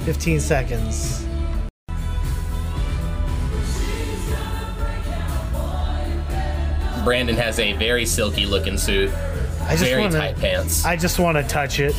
15 0.00 0.40
seconds. 0.40 1.24
Brandon 7.04 7.36
has 7.36 7.60
a 7.60 7.72
very 7.74 8.04
silky 8.04 8.46
looking 8.46 8.76
suit, 8.76 9.12
I 9.62 9.76
just 9.76 9.84
very 9.84 10.00
want 10.00 10.14
tight 10.14 10.36
pants. 10.38 10.84
I 10.84 10.96
just 10.96 11.20
want 11.20 11.36
to 11.36 11.44
touch 11.44 11.78
it. 11.78 11.94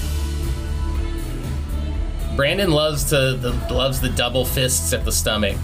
Brandon 2.35 2.71
loves 2.71 3.05
to 3.05 3.35
the 3.35 3.51
loves 3.73 4.01
the 4.01 4.09
double 4.09 4.43
fists 4.43 4.91
at 4.91 5.05
the 5.05 5.13
stomach. 5.13 5.55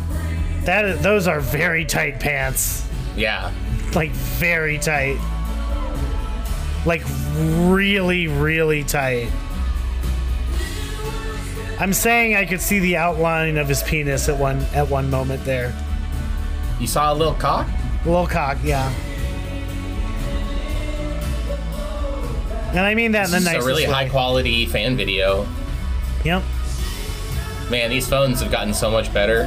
That 0.63 0.85
is, 0.85 1.01
those 1.01 1.27
are 1.27 1.41
very 1.41 1.83
tight 1.83 2.21
pants. 2.21 2.87
Yeah, 3.17 3.51
Like 3.97 4.11
very 4.11 4.77
tight. 4.77 5.17
Like 6.85 7.01
really 7.65 8.27
really 8.27 8.83
tight. 8.83 9.27
I'm 11.79 11.93
saying 11.93 12.35
I 12.35 12.45
could 12.45 12.61
see 12.61 12.77
the 12.77 12.97
outline 12.97 13.57
of 13.57 13.67
his 13.67 13.81
penis 13.81 14.29
at 14.29 14.37
one 14.37 14.59
at 14.75 14.87
one 14.87 15.09
moment 15.09 15.43
there. 15.45 15.73
you 16.79 16.85
saw 16.85 17.11
a 17.11 17.15
little 17.15 17.33
cock. 17.33 17.67
A 18.05 18.07
Little 18.07 18.27
cock, 18.27 18.57
yeah. 18.63 18.87
And 22.69 22.79
I 22.79 22.93
mean 22.93 23.13
that 23.13 23.25
in 23.25 23.31
the 23.31 23.37
This 23.37 23.41
is 23.41 23.45
nicest 23.45 23.65
a 23.65 23.67
really 23.67 23.87
way. 23.87 23.91
high 23.93 24.09
quality 24.09 24.65
fan 24.67 24.95
video. 24.95 25.47
Yep. 26.23 26.43
Man, 27.71 27.89
these 27.89 28.07
phones 28.07 28.41
have 28.41 28.51
gotten 28.51 28.73
so 28.75 28.91
much 28.91 29.11
better. 29.11 29.45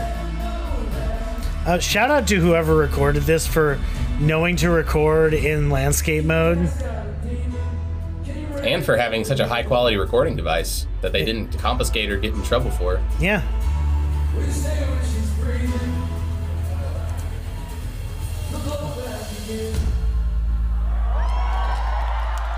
Uh, 1.67 1.79
shout 1.79 2.11
out 2.11 2.27
to 2.27 2.41
whoever 2.41 2.75
recorded 2.75 3.23
this 3.23 3.47
for 3.47 3.79
knowing 4.21 4.55
to 4.57 4.71
record 4.71 5.33
in 5.33 5.71
landscape 5.71 6.25
mode. 6.25 6.71
And 8.63 8.85
for 8.85 8.97
having 8.97 9.25
such 9.25 9.41
a 9.41 9.49
high 9.49 9.63
quality 9.63 9.97
recording 9.97 10.37
device 10.37 10.87
that 11.01 11.13
they 11.13 11.25
didn't 11.25 11.59
confiscate 11.59 12.11
or 12.11 12.19
get 12.19 12.35
in 12.35 12.43
trouble 12.43 12.71
for. 12.71 13.03
Yeah. 13.19 13.43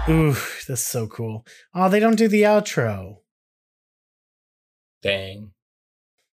Ooh, 0.08 0.34
that's 0.66 0.82
so 0.82 1.06
cool. 1.06 1.46
Oh, 1.72 1.88
they 1.88 2.00
don't 2.00 2.16
do 2.16 2.26
the 2.26 2.42
outro. 2.42 3.18
Dang. 5.00 5.52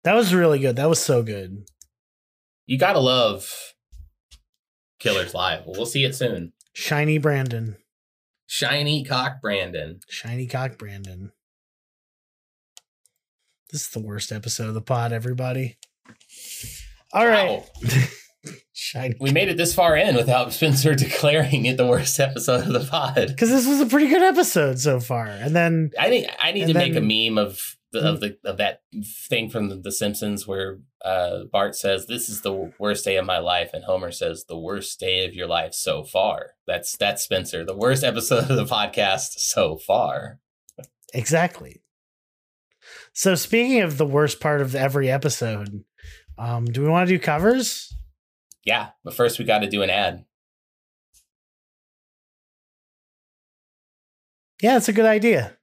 That 0.05 0.15
was 0.15 0.33
really 0.33 0.59
good. 0.59 0.77
That 0.77 0.89
was 0.89 1.01
so 1.01 1.23
good. 1.23 1.67
You 2.65 2.79
gotta 2.79 2.99
love 2.99 3.75
Killers 4.99 5.35
Live. 5.35 5.63
We'll 5.67 5.87
see 5.87 6.05
it 6.05 6.15
soon. 6.15 6.53
Shiny 6.73 7.19
Brandon. 7.19 7.77
Shiny 8.47 9.05
cock 9.05 9.41
Brandon. 9.41 10.01
Shiny 10.09 10.47
cock 10.47 10.79
Brandon. 10.79 11.33
This 13.71 13.83
is 13.83 13.89
the 13.91 14.01
worst 14.01 14.33
episode 14.33 14.69
of 14.69 14.75
the 14.75 14.81
pod, 14.81 15.13
everybody. 15.13 15.77
All 17.13 17.27
right. 17.27 17.63
Shiny. 18.73 19.15
We 19.21 19.33
made 19.33 19.49
it 19.49 19.57
this 19.57 19.75
far 19.75 19.97
in 19.97 20.17
without 20.17 20.53
Spencer 20.55 20.95
declaring 20.95 21.67
it 21.67 21.77
the 21.77 21.87
worst 21.87 22.19
episode 22.19 22.67
of 22.67 22.73
the 22.73 22.89
pod. 22.89 23.27
Because 23.29 23.51
this 23.51 23.67
was 23.67 23.81
a 23.81 23.87
pretty 23.87 24.09
good 24.09 24.23
episode 24.23 24.79
so 24.79 25.01
far. 25.01 25.27
And 25.27 25.55
then 25.55 25.91
I 25.99 26.09
think 26.09 26.29
I 26.41 26.53
need 26.53 26.69
to 26.69 26.75
make 26.75 26.97
a 26.97 27.01
meme 27.01 27.39
of 27.39 27.61
the, 27.93 28.01
of 28.01 28.21
the 28.21 28.39
of 28.45 28.57
that 28.59 28.83
thing 29.29 29.49
from 29.49 29.69
the, 29.69 29.77
the 29.77 29.93
Simpsons 29.93 30.47
where 30.47 30.81
uh, 31.05 31.45
Bart 31.51 31.75
says, 31.75 32.07
"This 32.07 32.29
is 32.29 32.43
the 32.43 32.73
worst 32.79 33.05
day 33.05 33.17
of 33.17 33.27
my 33.27 33.39
life," 33.39 33.71
and 33.73 33.85
Homer 33.85 34.13
says, 34.13 34.45
"The 34.45 34.59
worst 34.59 35.01
day 35.01 35.25
of 35.25 35.35
your 35.35 35.47
life 35.47 35.75
so 35.75 36.05
far." 36.05 36.55
That's 36.67 36.97
that's 36.97 37.23
Spencer. 37.23 37.65
The 37.65 37.77
worst 37.77 38.05
episode 38.05 38.51
of 38.51 38.57
the 38.57 38.65
podcast 38.65 39.39
so 39.39 39.77
far. 39.77 40.41
Exactly. 41.15 41.83
So 43.13 43.35
speaking 43.35 43.81
of 43.81 43.99
the 43.99 44.07
worst 44.07 44.41
part 44.41 44.61
of 44.61 44.75
every 44.75 45.11
episode, 45.11 45.85
um, 46.37 46.67
do 46.67 46.83
we 46.83 46.89
want 46.89 47.09
to 47.09 47.15
do 47.15 47.19
covers? 47.19 47.95
Yeah, 48.65 48.91
but 49.03 49.15
first 49.15 49.39
we 49.39 49.45
got 49.45 49.61
to 49.61 49.69
do 49.69 49.83
an 49.83 49.91
ad. 49.91 50.25
Yeah, 54.61 54.77
it's 54.77 54.89
a 54.89 54.93
good 54.93 55.07
idea. 55.07 55.58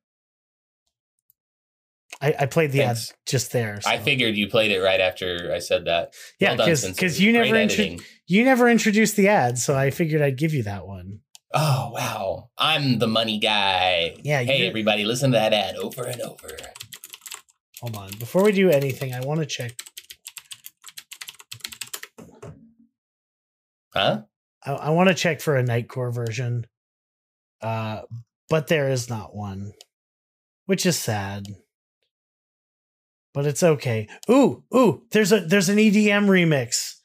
I, 2.21 2.33
I 2.39 2.45
played 2.45 2.71
the 2.71 2.79
Thanks. 2.79 3.11
ad 3.11 3.17
just 3.25 3.51
there. 3.51 3.79
I 3.85 3.97
figured 3.97 4.35
you 4.35 4.47
played 4.47 4.71
it 4.71 4.79
right 4.81 4.99
after 4.99 5.51
I 5.53 5.59
said 5.59 5.85
that. 5.85 6.13
yeah, 6.39 6.55
Well 6.55 6.67
because 6.67 7.19
you 7.19 7.31
never 7.33 7.55
intro- 7.55 7.97
you 8.27 8.43
never 8.43 8.69
introduced 8.69 9.15
the 9.15 9.27
ad, 9.27 9.57
so 9.57 9.75
I 9.75 9.91
figured 9.91 10.21
I'd 10.21 10.37
give 10.37 10.53
you 10.53 10.63
that 10.63 10.87
one. 10.87 11.19
Oh 11.53 11.91
wow, 11.93 12.49
I'm 12.57 12.99
the 12.99 13.07
money 13.07 13.39
guy. 13.39 14.15
Yeah, 14.23 14.43
Hey 14.43 14.67
everybody, 14.67 15.05
listen 15.05 15.31
to 15.31 15.37
that 15.37 15.53
ad 15.53 15.75
over 15.75 16.03
and 16.03 16.21
over. 16.21 16.57
Hold 17.81 17.97
on, 17.97 18.11
before 18.19 18.43
we 18.43 18.51
do 18.51 18.69
anything, 18.69 19.13
I 19.13 19.21
want 19.21 19.41
to 19.41 19.45
check. 19.45 19.73
Huh? 23.93 24.23
I, 24.65 24.71
I 24.71 24.89
want 24.89 25.09
to 25.09 25.15
check 25.15 25.41
for 25.41 25.55
a 25.55 25.63
Nightcore 25.63 26.13
version, 26.13 26.65
uh, 27.61 28.01
but 28.49 28.67
there 28.67 28.89
is 28.89 29.09
not 29.09 29.35
one, 29.35 29.73
which 30.65 30.85
is 30.85 30.97
sad. 30.97 31.45
But 33.35 33.45
it's 33.45 33.61
okay. 33.61 34.07
Ooh, 34.29 34.63
ooh, 34.73 35.03
there's 35.11 35.31
a 35.31 35.41
there's 35.41 35.69
an 35.69 35.77
EDM 35.77 36.27
remix. 36.27 36.95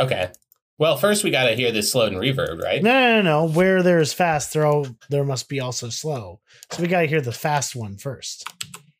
Okay. 0.00 0.30
Well, 0.78 0.96
first 0.96 1.24
we 1.24 1.30
got 1.30 1.46
to 1.46 1.56
hear 1.56 1.70
this 1.72 1.92
slow 1.92 2.06
and 2.06 2.16
reverb, 2.16 2.62
right? 2.62 2.82
No, 2.82 3.20
no, 3.20 3.22
no. 3.22 3.52
Where 3.52 3.82
there's 3.82 4.12
fast, 4.12 4.52
there 4.54 4.64
all 4.64 4.86
there 5.10 5.24
must 5.24 5.48
be 5.48 5.60
also 5.60 5.90
slow. 5.90 6.40
So 6.72 6.82
we 6.82 6.88
got 6.88 7.02
to 7.02 7.06
hear 7.06 7.20
the 7.20 7.32
fast 7.32 7.76
one 7.76 7.98
first. 7.98 8.44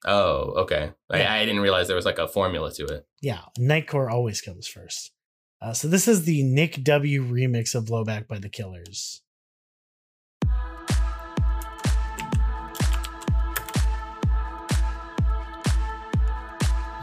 Oh, 0.04 0.52
okay. 0.62 0.92
I, 1.10 1.26
I 1.26 1.46
didn't 1.46 1.62
realize 1.62 1.86
there 1.86 1.96
was 1.96 2.04
like 2.04 2.18
a 2.18 2.28
formula 2.28 2.72
to 2.74 2.84
it. 2.86 3.06
Yeah, 3.20 3.42
Nightcore 3.58 4.10
always 4.10 4.40
comes 4.40 4.68
first. 4.68 5.12
Uh, 5.60 5.72
so 5.72 5.88
this 5.88 6.06
is 6.06 6.24
the 6.24 6.42
Nick 6.42 6.84
W 6.84 7.24
remix 7.24 7.74
of 7.74 7.86
Blowback 7.86 8.28
by 8.28 8.38
the 8.38 8.48
Killers. 8.48 9.22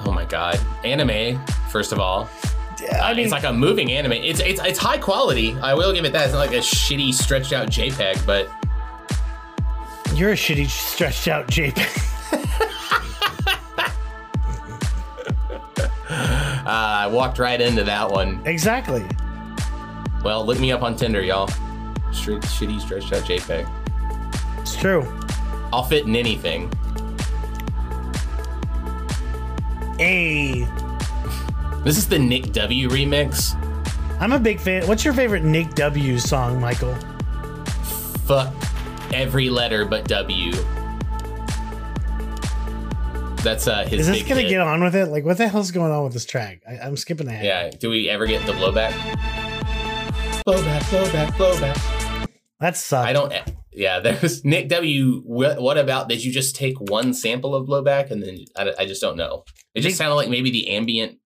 Oh 0.06 0.12
my 0.12 0.26
god, 0.26 0.60
anime. 0.84 1.40
First 1.72 1.92
of 1.92 2.00
all, 2.00 2.30
Yeah, 2.82 3.04
I 3.04 3.12
Uh, 3.12 3.16
mean, 3.16 3.24
it's 3.24 3.32
like 3.32 3.44
a 3.46 3.54
moving 3.54 3.92
anime. 3.92 4.14
It's 4.14 4.40
it's 4.40 4.62
it's 4.64 4.80
high 4.80 4.98
quality. 4.98 5.56
I 5.62 5.74
will 5.74 5.94
give 5.94 6.06
it 6.06 6.14
that. 6.14 6.26
It's 6.26 6.34
not 6.34 6.40
like 6.40 6.52
a 6.54 6.58
shitty 6.62 7.14
stretched 7.14 7.54
out 7.54 7.70
JPEG, 7.70 8.26
but 8.26 8.50
you're 10.14 10.32
a 10.32 10.36
shitty 10.36 10.68
stretched 10.70 11.28
out 11.28 11.48
JPEG. 11.48 12.02
uh, 16.10 16.66
I 16.66 17.08
walked 17.08 17.40
right 17.40 17.60
into 17.60 17.84
that 17.84 18.10
one. 18.10 18.42
exactly. 18.46 19.06
Well, 20.24 20.46
look 20.46 20.60
me 20.60 20.72
up 20.72 20.82
on 20.82 20.96
Tinder, 20.96 21.22
y'all. 21.22 21.48
Straight 22.12 22.42
shitty 22.42 22.80
stretched 22.82 23.14
out 23.14 23.24
JPEG. 23.24 23.68
It's 24.62 24.76
true. 24.76 25.06
I'll 25.72 25.84
fit 25.84 26.06
in 26.06 26.16
anything. 26.16 26.72
Hey, 29.98 30.68
This 31.84 31.98
is 31.98 32.08
the 32.08 32.20
Nick 32.20 32.52
W 32.52 32.90
remix. 32.90 33.54
I'm 34.20 34.32
a 34.34 34.40
big 34.40 34.60
fan. 34.60 34.88
What's 34.88 35.06
your 35.06 35.14
favorite 35.14 35.44
Nick 35.44 35.74
W 35.76 36.18
song, 36.20 36.60
Michael? 36.60 36.96
Fuck 38.26 38.54
every 39.14 39.50
letter 39.50 39.86
but 39.86 40.06
W. 40.08 40.52
That's 43.44 43.68
uh 43.68 43.86
his 43.88 44.02
Is 44.02 44.08
this 44.08 44.24
gonna 44.24 44.42
hit. 44.42 44.50
get 44.50 44.62
on 44.62 44.84
with 44.84 44.96
it? 44.96 45.06
Like, 45.08 45.24
what 45.24 45.38
the 45.38 45.48
hell's 45.48 45.72
going 45.72 45.92
on 45.92 46.04
with 46.04 46.14
this 46.14 46.26
track? 46.26 46.62
I, 46.68 46.78
I'm 46.80 46.98
skipping 46.98 47.28
ahead. 47.28 47.46
Yeah. 47.46 47.70
Do 47.70 47.90
we 47.92 48.10
ever 48.10 48.26
get 48.26 48.46
the 48.46 48.54
blowback? 48.54 48.92
Blowback, 50.46 50.82
blowback, 50.90 51.28
blowback. 51.34 52.28
that 52.60 52.76
sucks. 52.76 53.08
I 53.08 53.14
don't. 53.14 53.32
Yeah, 53.76 54.00
there's 54.00 54.46
Nick 54.46 54.70
W. 54.70 55.22
What, 55.26 55.62
what 55.62 55.78
about 55.78 56.08
did 56.10 56.24
you 56.24 56.32
just 56.32 56.56
take 56.56 56.80
one 56.80 57.14
sample 57.14 57.54
of 57.54 57.68
blowback 57.68 58.12
and 58.12 58.24
then 58.24 58.38
I, 58.56 58.74
I 58.80 58.86
just 58.86 59.02
don't 59.02 59.18
know. 59.18 59.44
It 59.74 59.82
just 59.82 59.94
Nick- 59.94 59.98
sounded 59.98 60.16
like 60.16 60.30
maybe 60.30 60.52
the 60.52 60.70
ambient 60.70 61.18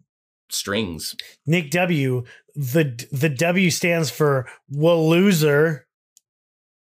strings. 0.49 1.15
Nick 1.45 1.69
W. 1.71 2.23
The 2.55 3.05
the 3.11 3.29
W 3.29 3.69
stands 3.69 4.09
for 4.09 4.47
will 4.69 5.07
loser. 5.07 5.85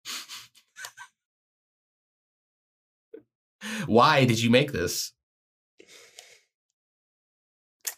Why 3.87 4.25
did 4.25 4.41
you 4.41 4.49
make 4.49 4.71
this? 4.71 5.11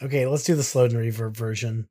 Okay, 0.01 0.25
let's 0.27 0.43
do 0.43 0.55
the 0.55 0.63
slow 0.63 0.85
and 0.85 0.93
reverb 0.93 1.35
version. 1.35 1.87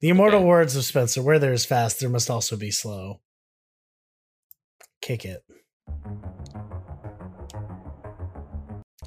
The 0.00 0.08
immortal 0.08 0.40
Okay. 0.40 0.48
words 0.48 0.76
of 0.76 0.84
Spencer: 0.84 1.22
"Where 1.22 1.38
there 1.38 1.52
is 1.52 1.64
fast, 1.64 2.00
there 2.00 2.08
must 2.10 2.30
also 2.30 2.56
be 2.56 2.70
slow." 2.70 3.20
Kick 5.06 5.24
it. 5.24 5.44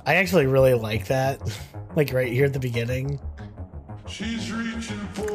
I 0.06 0.16
actually 0.16 0.46
really 0.46 0.74
like 0.74 1.08
that, 1.08 1.42
like 1.98 2.14
right 2.14 2.32
here 2.32 2.46
at 2.46 2.54
the 2.54 2.60
beginning. 2.60 3.20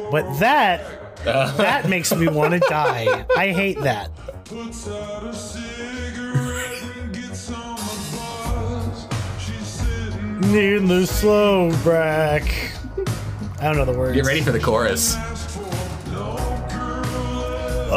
But 0.09 0.39
that 0.39 0.81
Uh, 1.23 1.55
that 1.57 1.87
makes 1.87 2.15
me 2.15 2.27
want 2.27 2.53
to 2.53 2.59
die. 2.61 3.27
I 3.37 3.51
hate 3.51 3.79
that. 3.81 4.09
Need 10.41 10.87
the 10.87 11.05
slow 11.05 11.69
brack. 11.83 12.41
I 13.59 13.65
don't 13.65 13.77
know 13.77 13.85
the 13.85 13.95
words. 13.95 14.15
get 14.15 14.25
ready 14.25 14.41
for 14.41 14.51
the 14.51 14.59
chorus. 14.59 15.15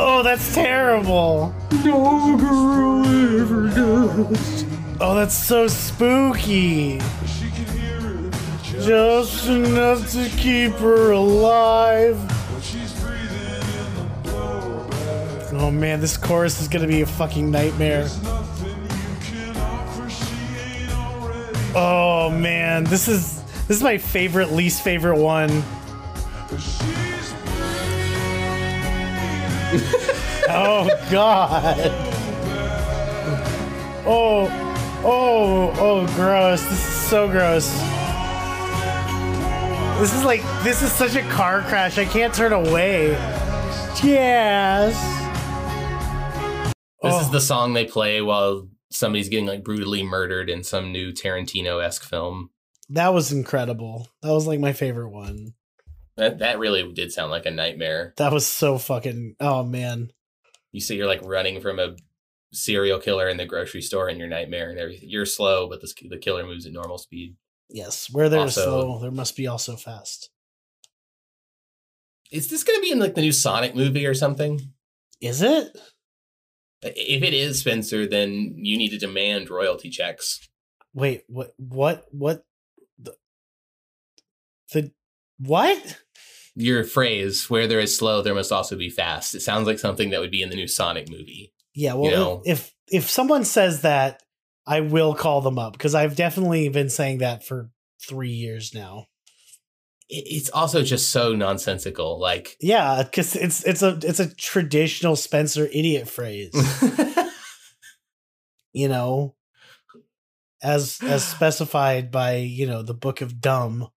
Oh, 0.01 0.23
that's 0.23 0.55
terrible. 0.55 1.53
No 1.85 2.37
girl 2.37 3.05
ever 3.05 3.69
does. 3.69 4.65
Oh, 5.01 5.17
that's 5.17 5.35
so 5.35 5.67
spooky. 5.67 7.01
Just 8.81 9.49
enough 9.49 10.09
to 10.13 10.29
keep 10.37 10.71
her 10.75 11.11
alive. 11.11 12.17
Oh 15.53 15.73
man, 15.73 16.01
this 16.01 16.17
chorus 16.17 16.61
is 16.61 16.69
gonna 16.69 16.87
be 16.87 17.01
a 17.01 17.07
fucking 17.07 17.51
nightmare. 17.51 18.07
Oh 21.75 22.31
man, 22.31 22.85
this 22.85 23.09
is 23.09 23.43
this 23.67 23.79
is 23.79 23.83
my 23.83 23.99
favorite, 23.99 24.53
least 24.53 24.85
favorite 24.85 25.19
one. 25.19 25.51
Oh 30.51 30.89
God. 31.11 31.91
Oh, 34.07 34.49
oh, 35.05 35.75
oh, 35.79 36.07
gross. 36.17 36.63
This 36.63 36.73
is 36.73 37.09
so 37.09 37.29
gross. 37.29 37.71
This 40.01 40.15
is 40.15 40.25
like, 40.25 40.41
this 40.63 40.81
is 40.81 40.91
such 40.91 41.17
a 41.17 41.23
car 41.29 41.61
crash. 41.63 41.99
I 41.99 42.07
can't 42.07 42.33
turn 42.33 42.53
away. 42.55 43.11
Yes. 44.03 44.95
This 47.03 47.13
Oh. 47.15 47.21
is 47.21 47.31
the 47.31 47.41
song 47.41 47.75
they 47.75 47.85
play 47.85 48.23
while 48.23 48.69
somebody's 48.91 49.29
getting 49.29 49.47
like 49.47 49.63
brutally 49.65 50.03
murdered 50.03 50.49
in 50.49 50.65
some 50.65 50.93
new 50.93 51.13
Tarantino 51.13 51.85
esque 51.85 52.05
film. 52.05 52.49
That 52.89 53.13
was 53.13 53.33
incredible. 53.33 54.09
That 54.23 54.33
was 54.33 54.47
like 54.47 54.61
my 54.61 54.73
favorite 54.73 55.11
one. 55.11 55.53
That 56.19 56.41
that 56.41 56.59
really 56.59 56.93
did 56.93 57.13
sound 57.13 57.31
like 57.31 57.47
a 57.47 57.51
nightmare. 57.51 58.13
That 58.17 58.33
was 58.33 58.45
so 58.45 58.77
fucking, 58.77 59.37
oh 59.39 59.63
man. 59.63 60.11
You 60.73 60.81
see, 60.81 60.97
you're 60.97 61.07
like 61.07 61.23
running 61.25 61.61
from 61.61 61.79
a 61.79 61.95
serial 62.53 62.99
killer 62.99 63.29
in 63.29 63.37
the 63.37 63.47
grocery 63.47 63.81
store 63.81 64.09
in 64.09 64.19
your 64.19 64.27
nightmare 64.27 64.69
and 64.69 64.81
everything. 64.81 65.09
You're 65.09 65.25
slow, 65.25 65.69
but 65.69 65.81
this, 65.81 65.95
the 65.95 66.19
killer 66.19 66.45
moves 66.45 66.67
at 66.67 66.73
normal 66.73 66.99
speed. 66.99 67.37
Yes. 67.71 68.09
Where 68.11 68.29
there's 68.29 68.55
slow, 68.55 68.99
there 68.99 69.13
must 69.13 69.37
be 69.37 69.47
also 69.47 69.77
fast. 69.77 70.31
Is 72.33 72.51
this 72.51 72.65
going 72.65 72.79
to 72.79 72.83
be 72.83 72.91
in 72.91 72.99
like 72.99 73.15
the 73.15 73.23
new 73.23 73.33
Sonic 73.33 73.77
movie 73.77 74.05
or 74.05 74.15
something? 74.15 74.61
Is 75.21 75.41
it? 75.41 75.79
If 76.83 77.23
it 77.23 77.33
is 77.33 77.61
Spencer, 77.61 78.07
then 78.07 78.55
you 78.57 78.77
need 78.77 78.91
to 78.91 78.99
demand 78.99 79.51
royalty 79.51 79.89
checks. 79.89 80.49
Wait, 80.93 81.23
what, 81.29 81.55
what, 81.59 82.07
what? 82.11 82.45
The, 82.99 83.15
the 84.73 84.93
what? 85.39 86.01
Your 86.61 86.83
phrase, 86.83 87.49
where 87.49 87.69
there 87.69 87.79
is 87.79 87.97
slow, 87.97 88.21
there 88.21 88.35
must 88.35 88.51
also 88.51 88.77
be 88.77 88.91
fast. 88.91 89.37
It 89.37 89.43
sounds 89.43 89.69
like 89.69 89.79
something 89.79 90.11
that 90.11 90.21
would 90.21 90.33
be 90.33 90.43
in 90.43 90.51
the 90.51 90.57
new 90.57 90.67
Sonic 90.67 91.09
movie. 91.09 91.53
Yeah, 91.73 91.95
well, 91.95 92.11
know. 92.11 92.43
if 92.45 92.75
if 92.91 93.09
someone 93.09 93.45
says 93.45 93.83
that, 93.83 94.25
I 94.67 94.81
will 94.81 95.15
call 95.15 95.41
them 95.41 95.57
up 95.57 95.75
because 95.75 95.95
I've 95.95 96.17
definitely 96.17 96.69
been 96.69 96.91
saying 96.91 97.19
that 97.19 97.45
for 97.45 97.71
three 98.07 98.33
years 98.33 98.75
now. 98.75 99.07
It's 100.09 100.51
also 100.51 100.83
just 100.83 101.11
so 101.11 101.35
nonsensical. 101.35 102.19
Like, 102.19 102.57
Yeah, 102.61 103.03
because 103.05 103.37
it's 103.37 103.63
it's 103.65 103.83
a 103.83 103.99
it's 104.03 104.21
a 104.21 104.35
traditional 104.35 105.15
Spencer 105.15 105.67
idiot 105.67 106.09
phrase, 106.09 106.53
you 108.73 108.89
know, 108.89 109.37
as 110.63 110.99
as 111.03 111.25
specified 111.29 112.11
by 112.11 112.37
you 112.37 112.67
know 112.67 112.83
the 112.83 112.95
Book 112.95 113.21
of 113.21 113.41
Dumb. 113.41 113.89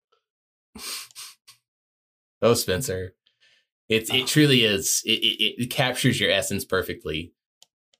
Oh, 2.41 2.53
Spencer. 2.53 3.13
It's 3.89 4.09
it 4.13 4.27
truly 4.27 4.63
is. 4.63 5.01
It, 5.05 5.19
it, 5.19 5.63
it 5.63 5.69
captures 5.69 6.19
your 6.19 6.31
essence 6.31 6.63
perfectly. 6.63 7.33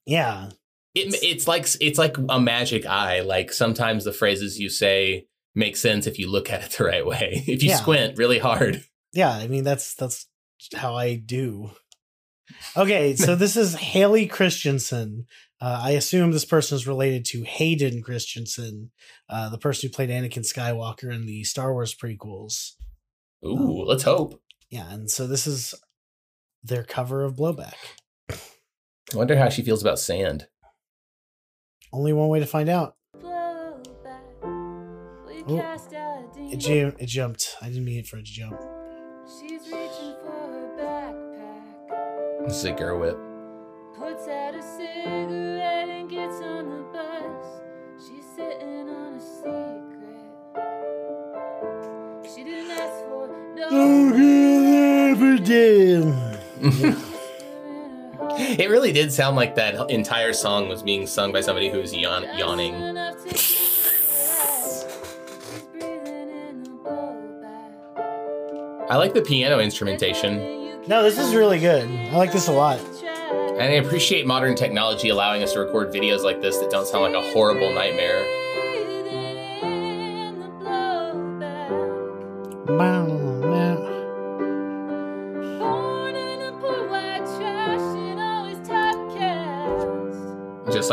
Yeah, 0.06 0.50
It, 0.96 1.14
it's 1.22 1.48
like 1.48 1.68
it's 1.82 2.00
like 2.00 2.18
a 2.30 2.40
magic 2.40 2.86
eye. 2.86 3.22
Like 3.22 3.52
sometimes 3.52 4.04
the 4.06 4.14
phrases 4.14 4.58
you 4.60 4.70
say 4.70 5.28
make 5.54 5.76
sense 5.76 6.08
if 6.08 6.18
you 6.18 6.30
look 6.30 6.50
at 6.50 6.64
it 6.64 6.72
the 6.78 6.86
right 6.86 7.06
way. 7.06 7.44
If 7.48 7.62
you 7.62 7.70
Yeah. 7.70 7.76
squint 7.78 8.18
really 8.18 8.40
hard. 8.40 8.84
yeah. 9.14 9.32
I 9.32 9.48
mean 9.48 9.64
that's 9.66 9.94
that's 9.96 10.28
how 10.74 10.96
I 10.96 11.16
do. 11.16 11.72
Okay, 12.78 13.16
so 13.16 13.36
this 13.44 13.58
is 13.58 13.76
Haley 13.76 14.28
Christensen. 14.28 15.28
Uh, 15.60 15.82
I 15.84 15.92
assume 15.92 16.32
this 16.32 16.46
person 16.46 16.76
is 16.76 16.88
related 16.88 17.26
to 17.26 17.44
Hayden 17.44 18.02
Christensen, 18.02 18.92
uh, 19.30 19.50
the 19.50 19.58
person 19.60 19.88
who 19.90 19.94
played 19.94 20.10
Anakin 20.10 20.40
Skywalker 20.44 21.14
in 21.14 21.26
the 21.28 21.44
Star 21.44 21.72
Wars 21.74 21.94
prequels. 21.94 22.72
Ooh, 23.46 23.82
um, 23.82 23.88
let's 23.88 24.04
hope. 24.04 24.42
Yeah, 24.70 24.92
and 24.92 25.10
so 25.10 25.28
this 25.28 25.48
is 25.48 25.74
their 26.64 26.84
cover 26.84 27.24
of 27.24 27.36
Blowback. 27.36 27.74
I 28.30 29.16
wonder 29.18 29.38
how 29.38 29.50
she 29.50 29.62
feels 29.64 29.82
about 29.82 30.00
sand. 30.00 30.48
Only 31.92 32.14
one 32.14 32.30
way 32.30 32.40
to 32.40 32.46
find 32.46 32.70
out. 32.70 32.96
Blowback, 33.18 34.22
we 35.28 35.44
Oh. 35.54 35.58
cast 35.60 35.94
our 35.94 36.24
It, 36.38 36.58
jam- 36.58 36.96
it 37.00 37.08
jumped. 37.08 37.56
I 37.62 37.68
didn't 37.68 37.86
mean 37.86 38.00
it 38.00 38.08
for 38.08 38.18
it 38.18 38.26
to 38.26 38.32
jump. 38.32 38.60
She's 39.26 39.62
reaching 39.64 40.16
for 40.24 40.32
her 40.32 40.78
backpack. 40.80 42.48
This 42.48 42.58
is 42.58 42.66
a 42.66 42.72
girl 42.72 43.00
whip. 43.00 43.18
Puts 43.98 44.28
out 44.28 44.56
a 44.56 44.62
cigarette 44.62 45.51
It 58.54 58.70
really 58.70 58.92
did 58.92 59.12
sound 59.14 59.36
like 59.36 59.56
that 59.56 59.90
entire 59.90 60.34
song 60.34 60.68
was 60.68 60.84
being 60.84 61.08
sung 61.08 61.32
by 61.32 61.42
somebody 61.42 61.70
who 61.70 61.80
was 61.80 61.96
yawn- 61.96 62.26
yawning. 62.38 62.74
Enough 62.76 63.24
to 63.24 63.30
keep 63.34 63.84
her 63.84 63.92
alive. 64.12 64.94
She's 65.50 65.62
breathing 65.72 66.28
in 66.28 66.64
the 66.64 66.70
blowback. 66.84 68.90
I 68.90 68.98
like 68.98 69.14
the 69.14 69.22
piano 69.22 69.60
instrumentation, 69.60 70.84
No, 70.88 71.04
this 71.04 71.18
is 71.18 71.34
really 71.36 71.60
good. 71.60 71.88
I 71.90 72.18
like 72.18 72.32
this 72.34 72.48
a 72.48 72.52
lot. 72.54 72.80
and 72.80 73.62
I 73.62 73.66
appreciate 73.86 74.26
modern 74.26 74.56
technology 74.56 75.10
allowing 75.10 75.44
us 75.44 75.54
to 75.54 75.60
record 75.60 75.94
videos 75.94 76.24
like 76.24 76.42
this 76.42 76.58
that 76.58 76.72
don't 76.72 76.88
sound 76.88 77.04
like 77.04 77.14
a 77.14 77.22
horrible 77.32 77.72
nightmare. 77.74 78.26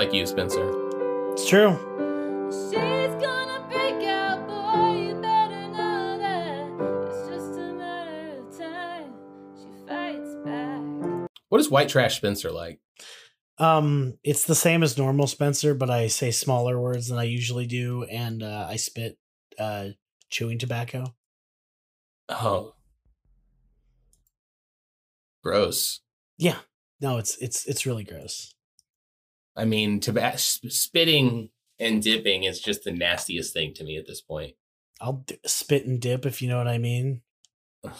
Like 0.09 0.15
you, 0.15 0.27
Spencer. 0.27 0.67
It's 1.33 1.47
true. 1.47 1.73
She's 2.51 3.15
gonna 3.23 3.67
break 3.69 4.03
out, 4.09 4.47
boy. 4.49 5.09
You 5.09 5.15
better 5.21 5.69
know 5.69 6.19
that. 6.19 7.09
It's 7.09 7.29
just 7.29 7.59
a 7.59 7.75
matter 7.75 8.39
of 8.39 8.59
time. 8.59 9.13
She 9.59 9.69
fights 9.87 10.35
back. 10.47 11.29
What 11.51 11.61
is 11.61 11.71
white 11.71 11.91
trash 11.91 12.17
Spencer 12.17 12.51
like? 12.51 12.81
Um, 13.59 14.15
it's 14.25 14.45
the 14.45 14.55
same 14.55 14.83
as 14.83 14.97
normal 14.97 15.27
Spencer, 15.27 15.75
but 15.75 15.91
I 15.91 16.07
say 16.07 16.31
smaller 16.31 16.81
words 16.81 17.09
than 17.09 17.19
I 17.19 17.25
usually 17.25 17.67
do, 17.67 18.05
and 18.05 18.43
uh, 18.43 18.67
I 18.67 18.77
spit 18.77 19.19
uh, 19.59 19.89
chewing 20.31 20.59
tobacco. 20.59 21.15
Oh. 22.31 22.75
Gross. 25.45 26.01
Yeah, 26.39 26.57
no, 26.99 27.19
it's 27.19 27.37
it's 27.39 27.67
it's 27.67 27.85
really 27.85 28.05
gross. 28.05 28.55
I 29.59 29.65
mean, 29.65 30.01
toba- 30.01 30.39
sp- 30.39 30.71
spitting 30.71 31.51
and 31.79 32.03
dipping 32.03 32.45
is 32.45 32.61
just 32.61 32.85
the 32.85 32.93
nastiest 32.93 33.53
thing 33.53 33.75
to 33.75 33.85
me 33.85 33.97
at 33.99 34.07
this 34.07 34.21
point. 34.21 34.55
I'll 35.01 35.25
d- 35.27 35.39
spit 35.45 35.87
and 35.87 36.01
dip 36.01 36.25
if 36.25 36.41
you 36.41 36.49
know 36.49 36.59
what 36.59 36.69
I 36.69 36.79
mean. 36.79 37.23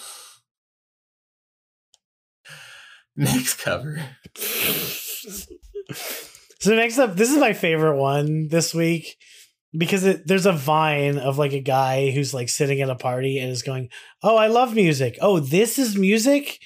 Next 3.17 3.57
cover. 3.63 4.01
So 6.61 6.75
next 6.75 6.99
up, 6.99 7.15
this 7.15 7.31
is 7.31 7.39
my 7.39 7.53
favorite 7.53 7.99
one 7.99 8.49
this 8.49 8.75
week 8.75 9.17
because 9.73 10.05
it, 10.05 10.27
there's 10.27 10.47
a 10.47 10.53
vine 10.53 11.17
of 11.19 11.39
like 11.39 11.53
a 11.53 11.61
guy 11.61 12.11
who's 12.11 12.35
like 12.35 12.49
sitting 12.49 12.81
at 12.81 12.91
a 12.91 12.97
party 12.97 13.39
and 13.39 13.51
is 13.51 13.63
going, 13.63 13.91
"Oh, 14.23 14.37
I 14.37 14.49
love 14.49 14.75
music. 14.75 15.19
Oh, 15.21 15.39
this 15.39 15.79
is 15.79 15.97
music," 15.97 16.59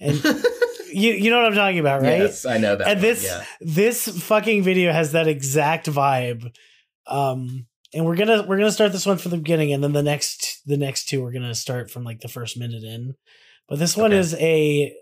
and 0.00 0.22
you 0.92 1.12
you 1.12 1.30
know 1.30 1.38
what 1.38 1.46
I'm 1.46 1.54
talking 1.54 1.78
about, 1.78 2.02
right? 2.02 2.20
Yes, 2.20 2.44
I 2.44 2.58
know 2.58 2.76
that. 2.76 2.86
and 2.86 2.98
one, 2.98 3.02
this 3.02 3.24
yeah. 3.24 3.44
this 3.60 4.06
fucking 4.22 4.62
video 4.62 4.92
has 4.92 5.12
that 5.12 5.28
exact 5.28 5.86
vibe. 5.86 6.52
Um, 7.06 7.66
and 7.94 8.04
we're 8.04 8.16
gonna 8.16 8.44
we're 8.46 8.58
gonna 8.58 8.72
start 8.72 8.92
this 8.92 9.06
one 9.06 9.18
from 9.18 9.30
the 9.30 9.36
beginning, 9.38 9.72
and 9.72 9.82
then 9.82 9.92
the 9.92 10.02
next 10.02 10.60
the 10.66 10.76
next 10.76 11.08
two 11.08 11.22
we're 11.22 11.32
gonna 11.32 11.54
start 11.54 11.90
from 11.90 12.04
like 12.04 12.20
the 12.20 12.28
first 12.28 12.58
minute 12.58 12.84
in. 12.84 13.14
But 13.68 13.78
this 13.78 13.96
one 13.96 14.12
Okay. 14.12 14.18
is 14.18 14.34
a 14.34 14.94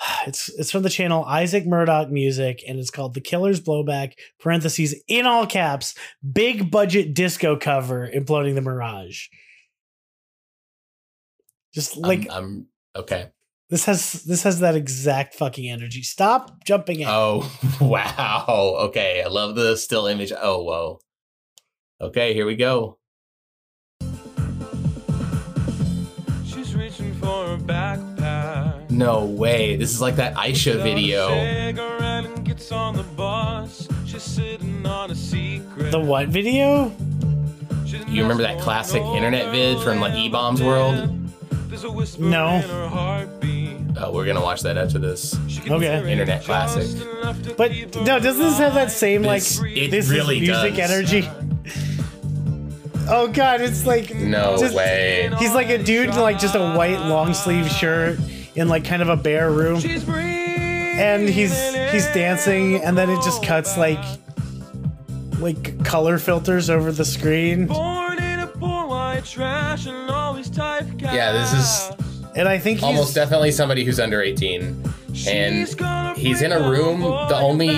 it's 0.26 0.48
it's 0.58 0.70
from 0.70 0.82
the 0.82 0.90
channel 0.90 1.24
Isaac 1.24 1.66
Murdoch 1.66 2.10
Music, 2.10 2.62
and 2.66 2.78
it's 2.78 2.90
called 2.90 3.14
The 3.14 3.20
Killer's 3.20 3.60
Blowback 3.60 4.14
(parentheses 4.38 4.94
in 5.08 5.26
all 5.26 5.46
caps) 5.46 5.94
big 6.32 6.70
budget 6.70 7.14
disco 7.14 7.56
cover 7.56 8.08
imploding 8.08 8.54
the 8.54 8.60
Mirage. 8.62 9.26
Just 11.74 11.96
like 11.96 12.26
I'm, 12.30 12.66
I'm 12.96 13.02
okay. 13.02 13.28
This 13.70 13.84
has 13.84 14.24
this 14.24 14.42
has 14.42 14.58
that 14.60 14.74
exact 14.74 15.34
fucking 15.36 15.70
energy. 15.70 16.02
Stop 16.02 16.64
jumping 16.64 17.00
in. 17.00 17.06
Oh 17.08 17.48
wow. 17.80 18.74
Okay, 18.88 19.22
I 19.24 19.28
love 19.28 19.54
the 19.54 19.76
still 19.76 20.06
image. 20.06 20.32
Oh 20.36 20.62
whoa. 20.64 20.98
Okay, 22.00 22.34
here 22.34 22.46
we 22.46 22.56
go. 22.56 22.98
She's 26.44 26.74
reaching 26.74 27.14
for 27.14 27.46
her 27.46 27.58
backpack. 27.58 28.90
No 28.90 29.24
way. 29.24 29.76
This 29.76 29.92
is 29.92 30.00
like 30.00 30.16
that 30.16 30.34
Aisha 30.34 30.82
video. 30.82 31.28
cigarette 31.28 32.24
and 32.24 32.44
gets 32.44 32.72
on 32.72 32.96
the 32.96 33.04
bus. 33.04 33.86
She's 34.04 34.22
sitting 34.22 34.84
on 34.84 35.12
a 35.12 35.14
secret. 35.14 35.92
The 35.92 36.00
what 36.00 36.26
video? 36.28 36.92
You 38.08 38.22
remember 38.22 38.42
that 38.42 38.60
classic 38.60 39.02
internet 39.02 39.52
vid 39.52 39.80
from 39.80 40.00
like 40.00 40.14
eBaum's 40.14 40.60
World? 40.60 41.16
There's 41.68 41.84
a 41.84 41.90
whisper 41.90 42.22
No. 42.22 42.60
In 43.90 43.94
her 43.96 44.00
heartbeat. 44.00 44.08
Oh, 44.08 44.12
we're 44.16 44.26
gonna 44.26 44.40
watch 44.42 44.62
that 44.62 44.76
after 44.76 44.98
this. 44.98 45.36
Okay. 45.68 46.10
Internet 46.12 46.44
classic. 46.44 46.82
just 46.82 46.96
enough 47.06 47.42
to 47.42 47.54
But 47.54 47.72
no, 48.04 48.18
doesn't 48.18 48.42
this 48.42 48.58
have 48.58 48.74
that 48.74 48.90
same 48.90 49.22
like 49.22 49.42
This- 49.42 49.60
it 49.64 49.90
this 49.90 50.08
really 50.08 50.38
is 50.38 50.48
music 50.48 50.74
does. 50.76 50.90
energy? 50.90 51.28
Oh 53.12 53.26
god, 53.28 53.60
it's 53.60 53.86
like 53.86 54.14
No 54.14 54.56
just- 54.58 54.74
way. 54.74 55.30
He's 55.38 55.52
like 55.54 55.68
a 55.68 55.78
dude 55.78 56.10
in 56.10 56.16
like 56.20 56.38
just 56.38 56.54
a 56.54 56.74
white 56.74 57.00
long 57.00 57.34
sleeve 57.34 57.68
shirt 57.70 58.18
in 58.54 58.68
like 58.68 58.84
kind 58.84 59.02
of 59.02 59.08
a 59.08 59.16
bare 59.16 59.50
room, 59.50 59.80
and 59.84 61.28
he's 61.28 61.52
he's 61.92 62.06
dancing, 62.14 62.76
and 62.84 62.96
then 62.96 63.10
it 63.10 63.20
just 63.24 63.42
cuts 63.42 63.76
like 63.76 63.98
like 65.40 65.82
color 65.84 66.18
filters 66.18 66.68
over 66.70 66.92
the 66.92 67.04
screen, 67.04 67.66
Born 67.66 68.18
in 68.22 68.40
a 68.40 68.46
poor 68.46 68.86
white 68.86 69.24
trash 69.24 69.86
and 69.86 70.10
always 70.10 70.48
typecast. 70.50 71.12
Yeah, 71.14 71.32
this 71.32 71.52
is 71.52 71.90
and 72.36 72.48
I 72.48 72.58
think 72.58 72.78
he's 72.78 72.84
almost 72.84 73.14
definitely 73.14 73.52
somebody 73.52 73.84
who's 73.84 74.00
under 74.00 74.20
18. 74.22 74.84
And 75.26 76.16
he's 76.16 76.42
in 76.42 76.52
a 76.52 76.70
room. 76.70 77.00
The 77.00 77.36
only 77.36 77.68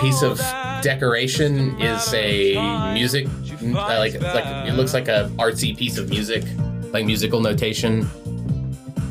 piece 0.00 0.22
of 0.22 0.38
decoration 0.82 1.80
is 1.80 2.12
a 2.12 2.92
music, 2.92 3.26
uh, 3.26 3.98
like 3.98 4.20
like 4.20 4.68
it 4.68 4.74
looks 4.74 4.92
like 4.92 5.08
a 5.08 5.30
artsy 5.36 5.76
piece 5.76 5.96
of 5.96 6.10
music, 6.10 6.44
like 6.92 7.06
musical 7.06 7.40
notation. 7.40 8.06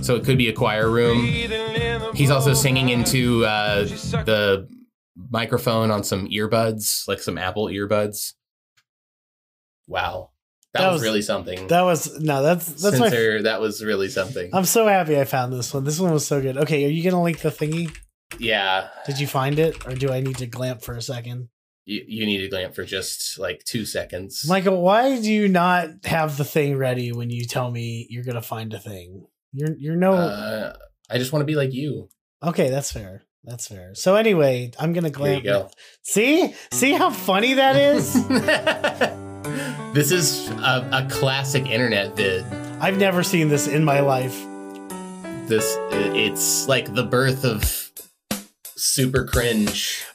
So 0.03 0.15
it 0.15 0.23
could 0.23 0.37
be 0.37 0.49
a 0.49 0.53
choir 0.53 0.89
room. 0.89 1.25
He's 2.13 2.29
also 2.29 2.53
singing 2.53 2.89
into 2.89 3.45
uh, 3.45 3.85
the 3.85 4.67
microphone 5.31 5.89
on 5.89 6.03
some 6.03 6.27
earbuds, 6.27 7.07
like 7.07 7.19
some 7.19 7.37
Apple 7.37 7.67
earbuds. 7.67 8.33
Wow, 9.87 10.29
that, 10.73 10.81
That 10.81 10.87
was, 10.87 10.93
was- 10.95 11.03
really 11.03 11.21
something. 11.21 11.67
that 11.67 11.81
was 11.81 12.19
no, 12.19 12.41
that's 12.43 12.65
that's 12.81 12.99
my. 12.99 13.09
Censor, 13.09 13.43
that 13.43 13.61
was 13.61 13.83
really 13.83 14.09
something. 14.09 14.49
I'm 14.53 14.65
so 14.65 14.87
happy 14.87 15.19
I 15.19 15.23
found 15.25 15.53
this 15.53 15.73
one. 15.73 15.83
This 15.83 15.99
one 15.99 16.11
was 16.11 16.25
so 16.27 16.41
good. 16.41 16.57
Okay, 16.57 16.85
are 16.85 16.89
you 16.89 17.03
gonna 17.03 17.21
link 17.23 17.39
the 17.39 17.49
thingy? 17.49 17.95
yeah, 18.39 18.87
Did 19.05 19.19
you 19.19 19.27
find 19.27 19.59
it, 19.59 19.85
or 19.85 19.93
do 19.93 20.11
I 20.11 20.19
need 20.21 20.37
to 20.37 20.47
glamp 20.47 20.81
for 20.81 20.95
a 20.95 21.01
second? 21.01 21.49
you, 21.85 22.01
you 22.07 22.25
need 22.25 22.37
to 22.39 22.47
glamp 22.47 22.73
for 22.73 22.85
just 22.85 23.37
like 23.37 23.61
two 23.65 23.85
seconds. 23.85 24.45
Michael, 24.47 24.81
why 24.81 25.19
do 25.21 25.31
you 25.31 25.47
not 25.49 25.89
have 26.05 26.37
the 26.37 26.45
thing 26.45 26.77
ready 26.77 27.11
when 27.11 27.29
you 27.29 27.45
tell 27.45 27.69
me 27.69 28.07
you're 28.09 28.23
gonna 28.23 28.41
find 28.41 28.73
a 28.73 28.79
thing? 28.79 29.27
You're 29.51 29.75
you're 29.77 29.95
no 29.97 30.13
Uh, 30.13 30.73
I 31.11 31.17
just 31.19 31.31
want 31.33 31.41
to 31.41 31.45
be 31.45 31.55
like 31.55 31.73
you. 31.73 32.07
okay. 32.41 32.69
That's 32.69 32.91
fair. 32.91 33.23
That's 33.43 33.67
fair. 33.67 33.93
So 33.93 34.15
anyway, 34.15 34.71
I'm 34.79 34.93
gonna 34.93 35.09
glamp. 35.11 35.43
go. 35.43 35.69
See, 36.03 36.55
see 36.71 36.93
how 36.93 37.09
funny 37.11 37.53
that 37.55 37.75
is. 37.75 38.15
this 39.93 40.11
is 40.11 40.49
a, 40.49 40.89
a 40.91 41.07
classic 41.09 41.67
internet 41.67 42.15
vid. 42.15 42.45
I've 42.79 42.97
never 42.97 43.23
seen 43.23 43.49
this 43.49 43.67
in 43.67 43.83
my 43.83 43.99
life. 43.99 44.35
This 45.47 45.77
it's 45.91 46.67
like 46.67 46.93
the 46.93 47.03
birth 47.03 47.45
of 47.45 47.91
super 48.75 49.25
cringe. 49.25 50.05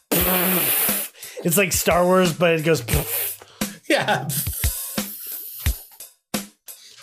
It's 1.45 1.57
like 1.57 1.73
Star 1.73 2.05
Wars, 2.05 2.33
but 2.33 2.55
it 2.55 2.65
goes. 2.65 2.83
Yeah. 3.89 4.29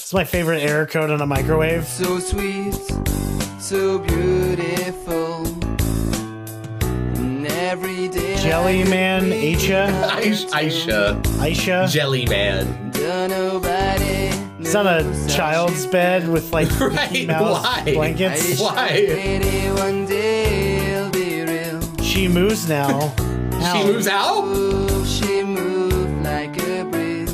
It's 0.05 0.13
my 0.13 0.23
favorite 0.23 0.61
error 0.61 0.85
code 0.85 1.09
on 1.09 1.21
a 1.21 1.25
microwave. 1.25 1.85
So 1.85 2.19
sweet, 2.19 2.75
so 3.59 3.99
beautiful. 3.99 5.24
Every 8.51 8.73
day. 8.73 8.83
Jelly 8.83 8.89
Man, 8.89 9.23
Aisha, 9.31 10.09
Aisha, 10.09 11.21
Aisha 11.23 11.23
Aisha. 11.23 11.89
Jelly 11.89 12.25
Man. 12.25 12.91
It's 14.59 14.73
on 14.73 14.87
a 14.87 15.27
child's 15.27 15.85
bed 15.85 16.27
with 16.27 16.51
like 16.51 16.69
Right, 16.79 17.11
Mickey 17.11 17.27
Mouse 17.27 17.63
why? 17.63 17.93
blankets. 17.93 18.59
Why? 18.59 18.89
Maybe 19.07 19.69
one 19.79 20.05
day 20.07 20.77
it'll 20.95 21.11
be 21.11 21.41
real. 21.43 21.79
She 22.03 22.27
moves 22.27 22.67
now. 22.67 23.13
She 23.19 23.81
Ow. 23.81 23.83
moves 23.85 24.07
out? 24.07 25.05
She 25.05 25.43
moved 25.43 26.23
like 26.23 26.57
a 26.63 26.83
breeze. 26.85 27.31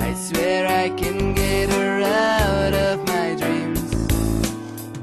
I 0.00 0.14
Swear 0.14 0.66
I 0.66 0.88
can 0.90 1.34
get 1.34 1.68
her 1.70 2.00
out 2.02 2.72
of 2.74 3.06
my 3.06 3.34
dreams. 3.34 3.90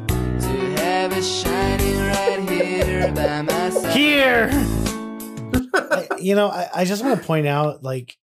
To 0.08 0.82
have 0.82 1.14
her 1.14 1.22
shining 1.22 1.95
right 2.16 2.50
here 2.50 3.12
by 3.14 3.42
my. 3.42 3.92
Here. 3.92 4.50
I- 5.74 6.08
you 6.20 6.36
know, 6.36 6.48
I, 6.50 6.70
I 6.74 6.86
just 6.86 7.04
want 7.04 7.20
to 7.20 7.26
point 7.28 7.46
out, 7.48 7.84
like, 7.84 8.16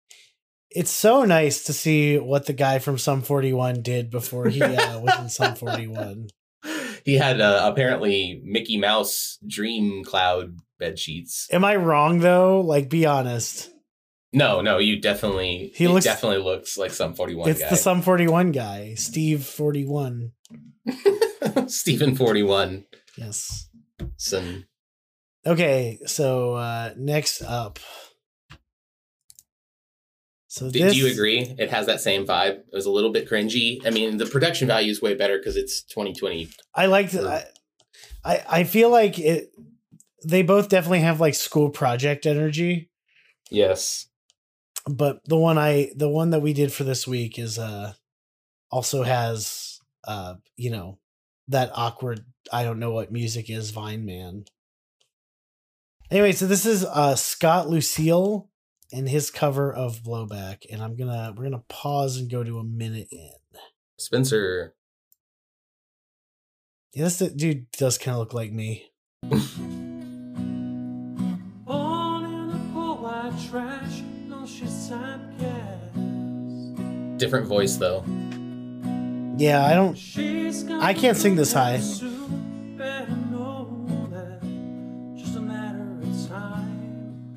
it's 0.69 0.89
so 0.89 1.23
nice 1.25 1.65
to 1.65 1.73
see 1.73 2.17
what 2.17 2.45
the 2.45 2.53
guy 2.53 2.79
from 2.79 2.97
Sum 2.97 3.21
41 3.21 3.81
did 3.81 4.09
before 4.09 4.47
he 4.47 4.61
uh, 4.61 4.99
was 4.99 5.19
in 5.19 5.29
Sum 5.29 5.55
41. 5.55 6.27
He 7.03 7.15
had 7.15 7.41
uh, 7.41 7.61
apparently 7.63 8.39
Mickey 8.45 8.77
Mouse 8.77 9.39
Dream 9.47 10.03
Cloud 10.03 10.57
bed 10.77 10.99
sheets. 10.99 11.47
Am 11.51 11.65
I 11.65 11.75
wrong 11.75 12.19
though? 12.19 12.61
Like, 12.61 12.89
be 12.91 13.07
honest. 13.07 13.71
No, 14.31 14.61
no, 14.61 14.77
you 14.77 15.01
definitely 15.01 15.71
He 15.73 15.85
he 15.85 15.87
looks- 15.87 16.05
definitely 16.05 16.43
looks 16.43 16.77
like 16.77 16.91
Sum 16.91 17.15
41 17.15 17.49
it's 17.49 17.59
guy. 17.61 17.69
the 17.71 17.75
Sum 17.75 18.03
41 18.03 18.51
guy, 18.51 18.93
Steve 18.93 19.43
41. 19.43 20.31
Stephen 21.65 22.15
41. 22.15 22.85
Yes. 23.17 23.67
Some 24.21 24.65
Okay, 25.47 25.97
so 26.05 26.53
uh 26.53 26.93
next 26.95 27.41
up. 27.41 27.79
So 30.47 30.69
do, 30.69 30.79
this, 30.79 30.93
do 30.93 30.99
you 30.99 31.11
agree? 31.11 31.55
It 31.57 31.69
has 31.71 31.85
that 31.87 32.01
same 32.01 32.27
vibe. 32.27 32.57
It 32.59 32.73
was 32.73 32.85
a 32.85 32.91
little 32.91 33.11
bit 33.11 33.27
cringy. 33.27 33.79
I 33.85 33.89
mean, 33.89 34.17
the 34.17 34.25
production 34.25 34.67
value 34.67 34.91
is 34.91 35.01
way 35.01 35.15
better 35.15 35.37
because 35.37 35.55
it's 35.55 35.81
2020. 35.83 36.49
I 36.75 36.85
like 36.85 37.15
I, 37.15 37.45
I 38.23 38.43
I 38.49 38.63
feel 38.65 38.91
like 38.91 39.17
it 39.17 39.49
they 40.23 40.43
both 40.43 40.69
definitely 40.69 40.99
have 40.99 41.19
like 41.19 41.33
school 41.33 41.71
project 41.71 42.27
energy, 42.27 42.91
Yes. 43.49 44.07
but 44.87 45.21
the 45.25 45.37
one 45.37 45.57
I 45.57 45.91
the 45.95 46.09
one 46.09 46.29
that 46.29 46.41
we 46.41 46.53
did 46.53 46.71
for 46.71 46.83
this 46.83 47.07
week 47.07 47.39
is 47.39 47.57
uh 47.57 47.93
also 48.69 49.01
has 49.01 49.79
uh 50.03 50.35
you 50.57 50.69
know 50.69 50.99
that 51.51 51.71
awkward 51.73 52.25
I 52.51 52.63
don't 52.63 52.79
know 52.79 52.91
what 52.91 53.11
music 53.11 53.49
is 53.49 53.71
Vine 53.71 54.05
Man. 54.05 54.45
Anyway, 56.09 56.31
so 56.31 56.47
this 56.47 56.65
is 56.65 56.83
uh 56.83 57.15
Scott 57.15 57.69
Lucille 57.69 58.49
and 58.91 59.07
his 59.07 59.31
cover 59.31 59.71
of 59.73 60.03
Blowback 60.03 60.65
and 60.69 60.81
I'm 60.81 60.97
going 60.97 61.09
to 61.09 61.33
we're 61.37 61.49
to 61.49 61.63
pause 61.69 62.17
and 62.17 62.29
go 62.29 62.43
to 62.43 62.59
a 62.59 62.63
minute 62.63 63.07
in. 63.11 63.31
Spencer. 63.97 64.73
Yeah, 66.93 67.05
this 67.05 67.19
dude 67.19 67.71
does 67.71 67.97
kind 67.97 68.15
of 68.15 68.19
look 68.19 68.33
like 68.33 68.51
me. 68.51 68.91
Born 69.23 69.39
in 72.25 72.49
a 72.49 72.69
poor 72.73 72.95
white 72.95 73.31
trash, 73.49 74.01
no 74.27 74.45
she's 74.45 74.89
typecast. 74.89 75.77
Different 77.17 77.47
voice 77.47 77.77
though. 77.77 78.03
Yeah, 79.41 79.65
I 79.65 79.73
don't 79.73 79.97
I 80.83 80.93
can't 80.93 81.17
sing 81.17 81.35
this 81.35 81.51
high. 81.51 81.79
soon, 81.79 82.77
better 82.77 83.09
know 83.31 84.07
that. 84.11 84.39
Just 85.17 85.35
a 85.35 85.39
matter 85.41 85.97
of 85.99 86.27
time. 86.29 87.31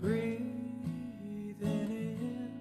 Breathing 0.00 1.56
in 1.60 2.52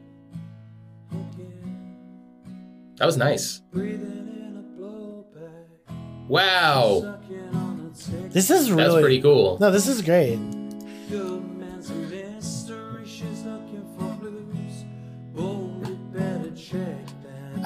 again. 1.11 2.95
That 2.95 3.05
was 3.05 3.17
nice. 3.17 3.59
Breathing 3.71 4.01
in 4.01 4.57
a 4.57 4.63
blowback. 4.81 6.27
Wow. 6.27 7.01
Sucking 7.01 7.49
on 7.53 7.91
a 7.93 7.95
tick. 7.95 8.31
This 8.31 8.49
is 8.49 8.71
really 8.71 8.83
That's 8.93 9.01
pretty 9.01 9.21
cool. 9.21 9.59
No, 9.61 9.69
this 9.69 9.87
is 9.87 10.01
great. 10.01 10.39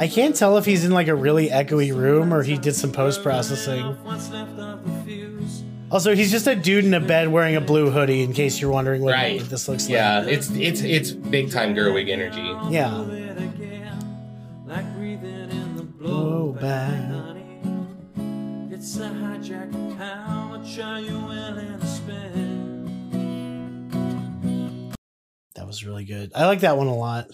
I 0.02 0.08
can't 0.08 0.36
tell 0.36 0.58
if 0.58 0.66
he's 0.66 0.84
in 0.84 0.90
like 0.92 1.08
a 1.08 1.14
really 1.16 1.50
echoey 1.50 1.96
room 1.96 2.34
or 2.34 2.42
he 2.42 2.58
did 2.58 2.74
some 2.76 2.92
post 2.92 3.22
processing. 3.22 3.84
What's 4.04 4.32
left 4.32 4.58
of 4.58 4.84
the 4.84 4.92
fuse? 5.04 5.62
Also, 5.92 6.16
he's 6.16 6.32
just 6.32 6.48
a 6.48 6.56
dude 6.56 6.86
in 6.86 6.94
a 6.96 7.00
bed 7.00 7.28
wearing 7.28 7.56
a 7.56 7.62
blue 7.62 7.92
hoodie. 7.92 8.24
In 8.24 8.34
case 8.34 8.60
you're 8.60 8.72
wondering 8.72 9.04
what 9.04 9.14
Right. 9.14 9.40
this 9.42 9.68
looks 9.68 9.88
Yeah, 9.88 10.20
like. 10.22 10.28
Yeah, 10.28 10.34
it's 10.34 10.50
it's 10.50 10.82
it's 10.82 11.12
big 11.12 11.52
time 11.52 11.76
Gerwig 11.76 12.10
energy. 12.10 12.42
Yeah. 12.74 13.00
It 13.12 13.38
again, 13.38 14.64
like 14.66 14.92
breathing 14.96 15.52
in 15.52 15.76
the 15.76 15.84
Blowback. 15.84 17.12
blowback. 17.12 18.74
It's 18.74 18.98
a 18.98 19.02
hijack. 19.10 19.72
How 20.00 20.48
much 20.58 20.80
are 20.80 21.00
you 21.00 21.20
willing 21.20 21.80
to 21.80 21.86
spend? 21.86 22.42
That 25.56 25.68
was 25.68 25.86
really 25.86 26.06
good. 26.06 26.32
I 26.34 26.48
like 26.48 26.62
that 26.62 26.76
one 26.78 26.88
a 26.88 26.96
lot. 26.96 27.28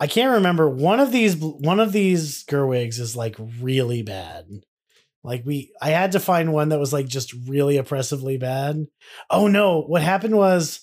I 0.00 0.06
can't 0.06 0.34
remember 0.34 0.68
one 0.70 1.00
of 1.00 1.10
these. 1.12 1.36
One 1.36 1.80
of 1.80 1.92
these 1.92 2.44
Gerwigs 2.44 2.98
is 3.00 3.16
like 3.16 3.36
really 3.60 4.02
bad. 4.02 4.46
Like 5.24 5.42
we, 5.44 5.72
I 5.82 5.90
had 5.90 6.12
to 6.12 6.20
find 6.20 6.52
one 6.52 6.68
that 6.68 6.78
was 6.78 6.92
like 6.92 7.08
just 7.08 7.34
really 7.48 7.76
oppressively 7.76 8.38
bad. 8.38 8.86
Oh 9.28 9.48
no! 9.48 9.82
What 9.82 10.02
happened 10.02 10.36
was 10.36 10.80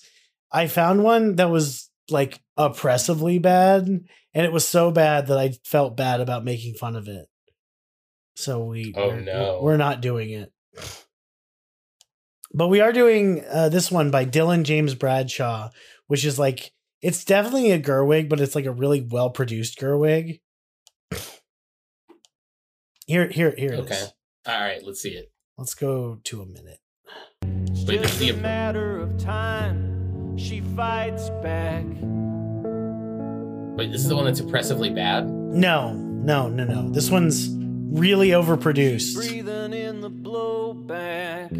I 0.52 0.66
found 0.66 1.02
one 1.02 1.36
that 1.36 1.50
was 1.50 1.90
like 2.10 2.38
oppressively 2.58 3.38
bad, 3.38 3.86
and 3.86 4.06
it 4.46 4.52
was 4.52 4.68
so 4.68 4.90
bad 4.90 5.28
that 5.28 5.38
I 5.38 5.52
felt 5.64 5.96
bad 5.96 6.20
about 6.20 6.44
making 6.44 6.74
fun 6.74 6.94
of 6.96 7.08
it. 7.08 7.26
So 8.36 8.64
we, 8.64 8.92
Oh, 8.94 9.08
we're- 9.08 9.24
no. 9.24 9.60
we're 9.62 9.78
not 9.78 10.02
doing 10.02 10.28
it. 10.30 10.52
But 12.52 12.68
we 12.68 12.80
are 12.80 12.92
doing 12.92 13.42
uh, 13.50 13.70
this 13.70 13.90
one 13.90 14.10
by 14.10 14.24
Dylan 14.26 14.62
James 14.64 14.94
Bradshaw, 14.94 15.70
which 16.06 16.24
is 16.24 16.38
like 16.38 16.70
it's 17.06 17.24
definitely 17.24 17.70
a 17.70 17.78
Gerwig, 17.78 18.28
but 18.28 18.40
it's 18.40 18.56
like 18.56 18.66
a 18.66 18.72
really 18.72 19.00
well 19.00 19.30
produced 19.30 19.78
Gerwig. 19.78 20.40
Here, 23.06 23.28
here, 23.28 23.54
here 23.56 23.74
it 23.74 23.78
is. 23.78 23.86
Okay. 23.86 24.02
All 24.48 24.60
right, 24.60 24.82
let's 24.84 25.02
see 25.02 25.10
it. 25.10 25.30
Let's 25.56 25.74
go 25.74 26.18
to 26.24 26.42
a 26.42 26.46
minute. 26.46 26.80
Wait, 27.86 28.02
this 28.02 28.12
is 28.14 28.18
the 28.18 28.32
matter 28.32 28.98
of 28.98 29.16
time. 29.18 30.36
She 30.36 30.60
fights 30.60 31.30
back. 31.44 31.84
wait, 33.76 33.92
this 33.92 34.00
is 34.00 34.08
the 34.08 34.16
one 34.16 34.24
that's 34.24 34.40
oppressively 34.40 34.90
bad. 34.90 35.30
No, 35.30 35.92
no, 35.92 36.48
no, 36.48 36.64
no. 36.64 36.90
This 36.90 37.08
one's 37.08 37.50
really 37.96 38.30
overproduced. 38.30 39.14
Breathing 39.14 39.74
in 39.74 40.00
the 40.00 40.10
blowback. 40.10 41.52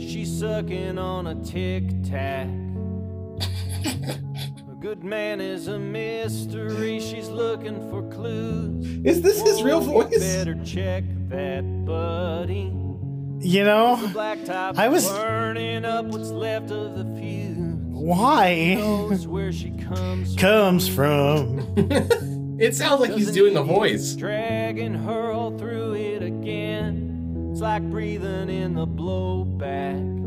She's 0.00 0.38
sucking 0.40 0.96
on 0.96 1.26
a 1.26 1.34
tic 1.44 2.02
tac. 2.04 2.48
a 4.92 4.94
good 4.94 5.04
man 5.04 5.40
is 5.40 5.68
a 5.68 5.78
mystery. 5.78 7.00
She's 7.00 7.28
looking 7.28 7.88
for 7.88 8.02
clues. 8.10 8.86
Is 9.04 9.22
this 9.22 9.40
his 9.40 9.62
real 9.62 9.80
you 9.82 9.88
voice? 9.90 10.18
Better 10.18 10.54
check 10.64 11.04
that, 11.28 11.62
buddy. 11.86 12.70
You 13.40 13.64
know, 13.64 14.12
I 14.76 14.88
was- 14.88 15.08
burning 15.08 15.86
up 15.86 16.04
what's 16.06 16.30
left 16.30 16.70
of 16.70 16.96
the 16.96 17.04
fuse. 17.18 17.56
why 17.88 18.74
Knows 18.78 19.26
where 19.26 19.50
she 19.50 19.70
comes 19.70 20.36
comes 20.36 20.88
from. 20.88 21.60
It 22.58 22.76
sounds 22.76 23.00
like 23.00 23.10
he's 23.12 23.32
doing 23.32 23.56
a 23.56 23.62
voice. 23.62 24.14
dragging 24.14 24.94
her 24.94 25.32
all 25.32 25.58
through 25.58 25.94
it 25.94 26.22
again. 26.22 27.48
It's 27.50 27.60
like 27.60 27.82
breathing 27.90 28.50
in 28.50 28.74
the 28.74 28.86
blowback. 28.86 30.21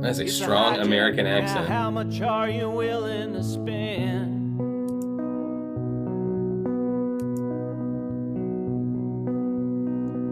That's 0.00 0.18
a 0.18 0.28
strong 0.28 0.74
hijack. 0.76 0.82
American 0.82 1.24
Now, 1.24 1.38
accent. 1.38 1.68
how 1.68 1.90
much 1.90 2.20
are 2.20 2.48
you 2.48 2.68
willing 2.70 3.32
to 3.32 3.42
spend? 3.42 4.34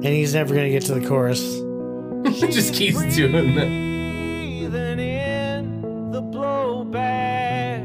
And 0.04 0.12
he's 0.12 0.34
never 0.34 0.54
gonna 0.54 0.68
get 0.70 0.82
to 0.84 0.94
the 0.94 1.06
chorus. 1.06 1.40
Just 2.52 2.74
keeps 2.74 2.98
doing 3.16 3.54
that. 3.54 3.66
Breathing 3.68 4.98
in 4.98 6.10
the 6.10 6.20
blowback. 6.22 7.80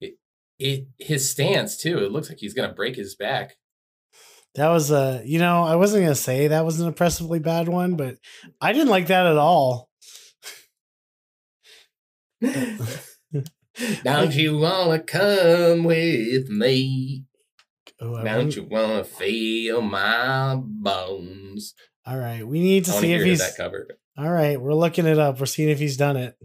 It, 0.00 0.14
it 0.58 0.86
his 0.98 1.30
stance 1.30 1.76
too. 1.76 1.98
It 1.98 2.12
looks 2.12 2.28
like 2.30 2.38
he's 2.38 2.54
gonna 2.54 2.72
break 2.72 2.96
his 2.96 3.14
back. 3.14 3.56
That 4.54 4.68
was 4.68 4.90
a, 4.90 5.22
you 5.24 5.38
know, 5.38 5.62
I 5.62 5.76
wasn't 5.76 6.04
gonna 6.04 6.14
say 6.14 6.48
that 6.48 6.64
was 6.64 6.78
an 6.80 6.88
oppressively 6.88 7.38
bad 7.38 7.68
one, 7.68 7.96
but 7.96 8.16
I 8.60 8.72
didn't 8.72 8.88
like 8.88 9.06
that 9.06 9.26
at 9.26 9.38
all. 9.38 9.88
Don't 14.04 14.34
you 14.34 14.58
wanna 14.58 15.00
come 15.00 15.84
with 15.84 16.50
me? 16.50 17.24
Oh, 18.00 18.16
I 18.16 18.24
Don't 18.24 18.54
you 18.54 18.64
wanna 18.64 19.04
feel 19.04 19.80
my 19.80 20.56
bones? 20.56 21.74
All 22.04 22.18
right, 22.18 22.46
we 22.46 22.60
need 22.60 22.84
to 22.86 22.90
see 22.90 23.12
if 23.12 23.22
he's. 23.22 23.38
that 23.38 23.56
cover. 23.56 23.86
All 24.18 24.30
right, 24.30 24.60
we're 24.60 24.74
looking 24.74 25.06
it 25.06 25.18
up. 25.18 25.40
We're 25.40 25.46
seeing 25.46 25.70
if 25.70 25.78
he's 25.78 25.96
done 25.96 26.16
it. 26.16 26.36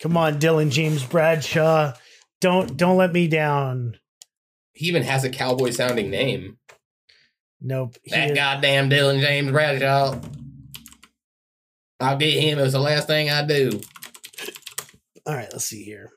Come 0.00 0.16
on, 0.16 0.40
Dylan 0.40 0.70
James 0.70 1.04
Bradshaw. 1.04 1.92
Don't 2.40 2.76
don't 2.76 2.96
let 2.96 3.12
me 3.12 3.28
down. 3.28 3.98
He 4.74 4.86
even 4.86 5.04
has 5.04 5.24
a 5.24 5.30
cowboy 5.30 5.70
sounding 5.70 6.10
name. 6.10 6.58
Nope. 7.60 7.96
That 8.10 8.34
goddamn 8.34 8.90
Dylan 8.90 9.20
James 9.20 9.50
Bradshaw. 9.50 10.20
I'll 12.00 12.16
get 12.18 12.34
him. 12.34 12.58
It 12.58 12.62
was 12.62 12.72
the 12.72 12.80
last 12.80 13.06
thing 13.06 13.30
I 13.30 13.46
do. 13.46 13.80
All 15.26 15.34
right, 15.34 15.48
let's 15.50 15.64
see 15.64 15.84
here. 15.84 16.10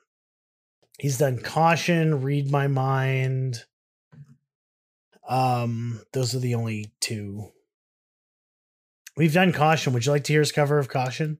He's 0.98 1.18
done 1.18 1.38
caution, 1.38 2.22
read 2.22 2.50
my 2.50 2.66
mind. 2.66 3.64
Um, 5.28 6.02
those 6.12 6.34
are 6.34 6.40
the 6.40 6.56
only 6.56 6.92
two. 7.00 7.52
We've 9.16 9.32
done 9.32 9.52
caution. 9.52 9.92
Would 9.92 10.04
you 10.04 10.12
like 10.12 10.24
to 10.24 10.32
hear 10.32 10.40
his 10.40 10.52
cover 10.52 10.78
of 10.78 10.88
caution? 10.88 11.38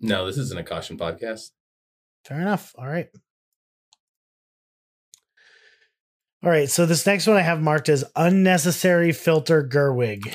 No, 0.00 0.26
this 0.26 0.38
isn't 0.38 0.58
a 0.58 0.64
caution 0.64 0.98
podcast. 0.98 1.50
Fair 2.24 2.40
enough. 2.40 2.74
All 2.76 2.86
right. 2.86 3.08
All 6.44 6.50
right. 6.50 6.68
So 6.70 6.86
this 6.86 7.04
next 7.06 7.26
one 7.26 7.36
I 7.36 7.42
have 7.42 7.60
marked 7.60 7.88
as 7.88 8.04
unnecessary 8.14 9.12
filter 9.12 9.62
Gerwig. 9.66 10.32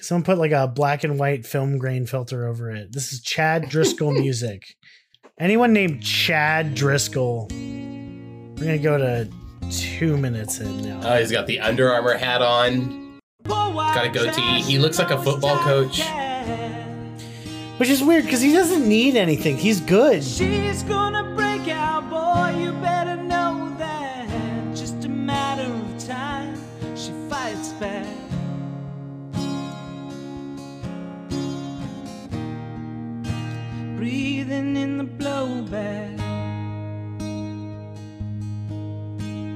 Someone 0.00 0.24
put 0.24 0.38
like 0.38 0.52
a 0.52 0.66
black 0.66 1.04
and 1.04 1.18
white 1.18 1.46
film 1.46 1.78
grain 1.78 2.06
filter 2.06 2.46
over 2.46 2.70
it. 2.70 2.92
This 2.92 3.12
is 3.12 3.20
Chad 3.22 3.68
Driscoll 3.68 4.12
music. 4.20 4.62
Anyone 5.38 5.72
named 5.72 6.02
Chad 6.02 6.74
Driscoll? 6.74 7.48
We're 7.50 8.64
gonna 8.66 8.78
go 8.78 8.98
to 8.98 9.30
two 9.70 10.16
minutes 10.16 10.58
in 10.60 10.82
now. 10.82 11.00
Oh, 11.04 11.18
he's 11.18 11.30
got 11.32 11.46
the 11.46 11.60
Under 11.60 11.90
Armour 11.92 12.16
hat 12.16 12.42
on. 12.42 13.18
Got 13.44 14.06
a 14.06 14.10
goatee. 14.10 14.60
He 14.62 14.78
looks 14.78 14.98
like 14.98 15.10
a 15.10 15.22
football 15.22 15.56
coach. 15.58 16.02
Which 17.78 17.88
is 17.88 18.02
weird 18.02 18.24
because 18.24 18.42
he 18.42 18.52
doesn't 18.52 18.86
need 18.86 19.16
anything. 19.16 19.56
He's 19.56 19.80
good. 19.80 20.22
She's 20.22 20.82
gonna 20.82 21.34
Breathing 34.50 34.76
in 34.76 34.98
the 34.98 35.04
blowback. 35.04 36.18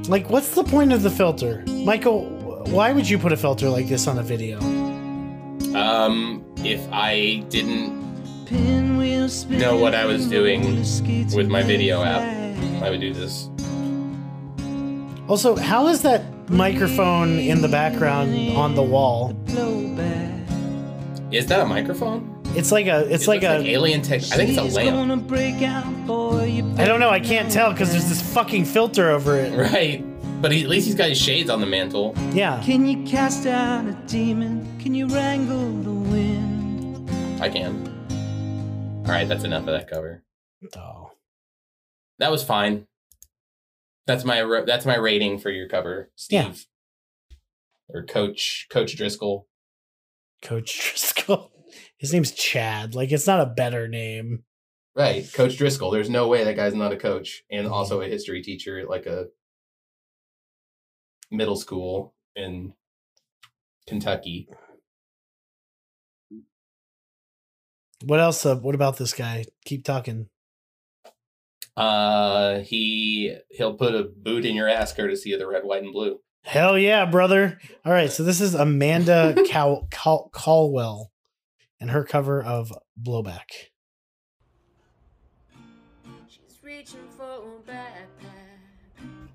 Like, 0.08 0.30
what's 0.30 0.54
the 0.54 0.62
point 0.62 0.92
of 0.92 1.02
the 1.02 1.10
filter? 1.10 1.64
Michael, 1.66 2.26
why 2.66 2.92
would 2.92 3.08
you 3.10 3.18
put 3.18 3.32
a 3.32 3.36
filter 3.36 3.68
like 3.68 3.88
this 3.88 4.06
on 4.06 4.20
a 4.20 4.22
video? 4.22 4.60
Um, 5.74 6.44
if 6.58 6.80
I 6.92 7.44
didn't 7.48 8.04
know 9.50 9.76
what 9.76 9.96
I 9.96 10.04
was 10.04 10.28
doing 10.28 10.78
with 11.34 11.48
my 11.48 11.64
video 11.64 12.04
app. 12.04 12.22
I 12.80 12.88
would 12.88 13.00
do 13.00 13.12
this. 13.12 13.48
Also, 15.26 15.56
how 15.56 15.88
is 15.88 16.02
that 16.02 16.22
microphone 16.48 17.40
in 17.40 17.62
the 17.62 17.68
background 17.68 18.32
on 18.56 18.76
the 18.76 18.82
wall? 18.84 19.36
Is 21.32 21.46
that 21.46 21.58
a 21.58 21.66
microphone? 21.66 22.33
It's 22.56 22.70
like 22.72 22.86
a, 22.86 23.00
it's 23.12 23.24
It 23.24 23.28
like 23.28 23.42
looks 23.42 23.54
a 23.54 23.58
like 23.58 23.66
alien 23.66 24.02
tech. 24.02 24.22
I 24.22 24.36
think 24.36 24.50
it's 24.50 24.58
a 24.58 24.62
She's 24.64 24.74
lamp. 24.76 24.90
gonna 24.90 25.16
break 25.16 25.62
out, 25.62 25.84
boy. 26.06 26.44
You 26.44 26.74
I 26.78 26.84
don't 26.84 27.00
know. 27.00 27.10
I 27.10 27.20
can't 27.20 27.50
tell 27.50 27.72
because 27.72 27.90
there's 27.90 28.08
this 28.08 28.22
fucking 28.32 28.64
filter 28.64 29.10
over 29.10 29.36
it. 29.36 29.52
Right. 29.56 30.04
But 30.40 30.52
he, 30.52 30.62
at 30.62 30.68
least 30.68 30.86
he's 30.86 30.94
got 30.94 31.08
his 31.08 31.18
shades 31.20 31.48
on 31.50 31.60
the 31.60 31.66
mantle. 31.66 32.14
Yeah. 32.32 32.62
Can 32.64 32.86
you 32.86 33.02
cast 33.06 33.46
out 33.46 33.86
a 33.86 33.92
demon? 34.06 34.78
Can 34.78 34.94
you 34.94 35.06
wrangle 35.08 35.70
the 35.82 35.90
wind? 35.90 37.10
I 37.42 37.48
can. 37.48 37.90
All 39.06 39.10
right, 39.12 39.26
that's 39.26 39.44
enough 39.44 39.62
of 39.62 39.66
that 39.68 39.90
cover. 39.90 40.22
Oh. 40.76 41.12
That 42.18 42.30
was 42.30 42.44
fine. 42.44 42.86
That's 44.06 44.24
my 44.24 44.62
that's 44.66 44.84
my 44.86 44.96
rating 44.96 45.38
for 45.38 45.50
your 45.50 45.66
cover, 45.68 46.10
Steve. 46.14 46.66
Or 47.88 48.02
Coach 48.04 48.66
Coach 48.70 48.96
Driscoll. 48.96 49.48
Coach 50.42 50.78
Driscoll. 50.90 51.50
His 51.98 52.12
name's 52.12 52.32
Chad. 52.32 52.94
Like, 52.94 53.12
it's 53.12 53.26
not 53.26 53.40
a 53.40 53.46
better 53.46 53.88
name. 53.88 54.44
Right, 54.96 55.26
Coach 55.32 55.56
Driscoll. 55.56 55.90
There's 55.90 56.10
no 56.10 56.28
way 56.28 56.44
that 56.44 56.56
guy's 56.56 56.74
not 56.74 56.92
a 56.92 56.96
coach 56.96 57.42
and 57.50 57.66
also 57.66 58.00
a 58.00 58.06
history 58.06 58.42
teacher 58.42 58.78
at 58.78 58.88
like 58.88 59.06
a 59.06 59.26
middle 61.32 61.56
school 61.56 62.14
in 62.36 62.74
Kentucky. 63.88 64.48
What 68.04 68.20
else? 68.20 68.44
Uh, 68.46 68.56
what 68.56 68.74
about 68.74 68.98
this 68.98 69.12
guy? 69.12 69.46
Keep 69.64 69.84
talking. 69.84 70.28
Uh, 71.76 72.60
he 72.60 73.36
he'll 73.50 73.74
put 73.74 73.94
a 73.94 74.04
boot 74.04 74.44
in 74.44 74.54
your 74.54 74.68
ass 74.68 74.92
courtesy 74.92 75.32
of 75.32 75.40
the 75.40 75.46
red, 75.48 75.64
white, 75.64 75.82
and 75.82 75.92
blue. 75.92 76.20
Hell 76.44 76.78
yeah, 76.78 77.04
brother. 77.06 77.58
All 77.84 77.92
right. 77.92 78.12
So 78.12 78.22
this 78.22 78.40
is 78.40 78.54
Amanda 78.54 79.34
Cal- 79.48 79.88
Cal- 79.90 80.28
Caldwell 80.32 81.10
and 81.84 81.90
her 81.90 82.02
cover 82.02 82.42
of 82.42 82.72
Blowback. 82.98 83.68
She's 86.26 86.58
reaching 86.62 87.06
for 87.10 87.42
a 87.42 87.70
backpack. 87.70 89.28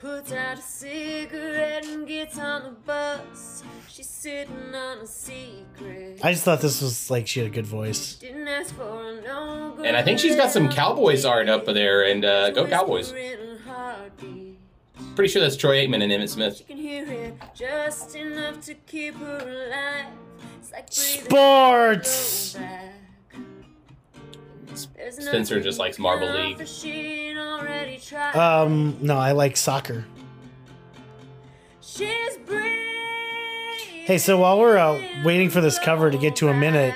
Puts 0.00 0.32
out 0.32 0.58
a 0.58 0.60
cigarette 0.60 1.86
and 1.86 2.04
gets 2.04 2.36
on 2.36 2.62
a 2.62 2.70
bus. 2.72 3.62
She's 3.88 4.08
sitting 4.08 4.74
on 4.74 4.98
a 4.98 5.06
secret. 5.06 6.18
I 6.24 6.32
just 6.32 6.42
thought 6.42 6.60
this 6.60 6.82
was 6.82 7.12
like 7.12 7.28
she 7.28 7.38
had 7.38 7.46
a 7.46 7.52
good 7.52 7.66
voice. 7.66 8.16
Didn't 8.16 8.48
ask 8.48 8.74
for 8.74 8.82
a 8.82 9.20
no 9.22 9.76
And 9.84 9.96
I 9.96 10.02
think 10.02 10.18
she's 10.18 10.34
got 10.34 10.50
some 10.50 10.68
Cowboys 10.68 11.24
art 11.24 11.48
up 11.48 11.64
there, 11.66 12.02
and 12.10 12.24
uh, 12.24 12.50
go 12.50 12.66
Cowboys. 12.66 13.12
Pretty 15.14 15.32
sure 15.32 15.42
that's 15.42 15.56
Troy 15.56 15.86
Aikman 15.86 16.02
and 16.02 16.10
Emmitt 16.10 16.28
Smith. 16.28 16.64
You 20.40 20.46
can 20.46 20.62
hear 20.62 20.62
it 20.62 20.62
just 20.62 20.72
enough 20.72 20.86
to 20.86 21.00
keep 21.00 21.32
her 21.32 21.38
alive. 21.38 21.98
It's 22.00 22.12
like 22.12 22.52
Sports. 22.52 22.58
Spencer 25.24 25.60
just 25.60 25.78
likes 25.78 25.98
Marble 25.98 26.32
League. 26.32 26.58
that 26.58 26.68
she 26.68 26.90
ain't 26.92 27.38
already 27.38 27.98
tried. 27.98 28.34
Um, 28.36 28.96
no, 29.00 29.16
I 29.16 29.32
like 29.32 29.56
soccer. 29.56 30.04
She's. 31.80 32.38
Hey, 34.04 34.16
so 34.18 34.38
while 34.38 34.58
we're 34.58 34.78
uh, 34.78 35.02
waiting 35.24 35.50
for 35.50 35.60
this 35.60 35.78
cover 35.78 36.10
to 36.10 36.16
get 36.16 36.36
to 36.36 36.48
a 36.48 36.54
minute, 36.54 36.94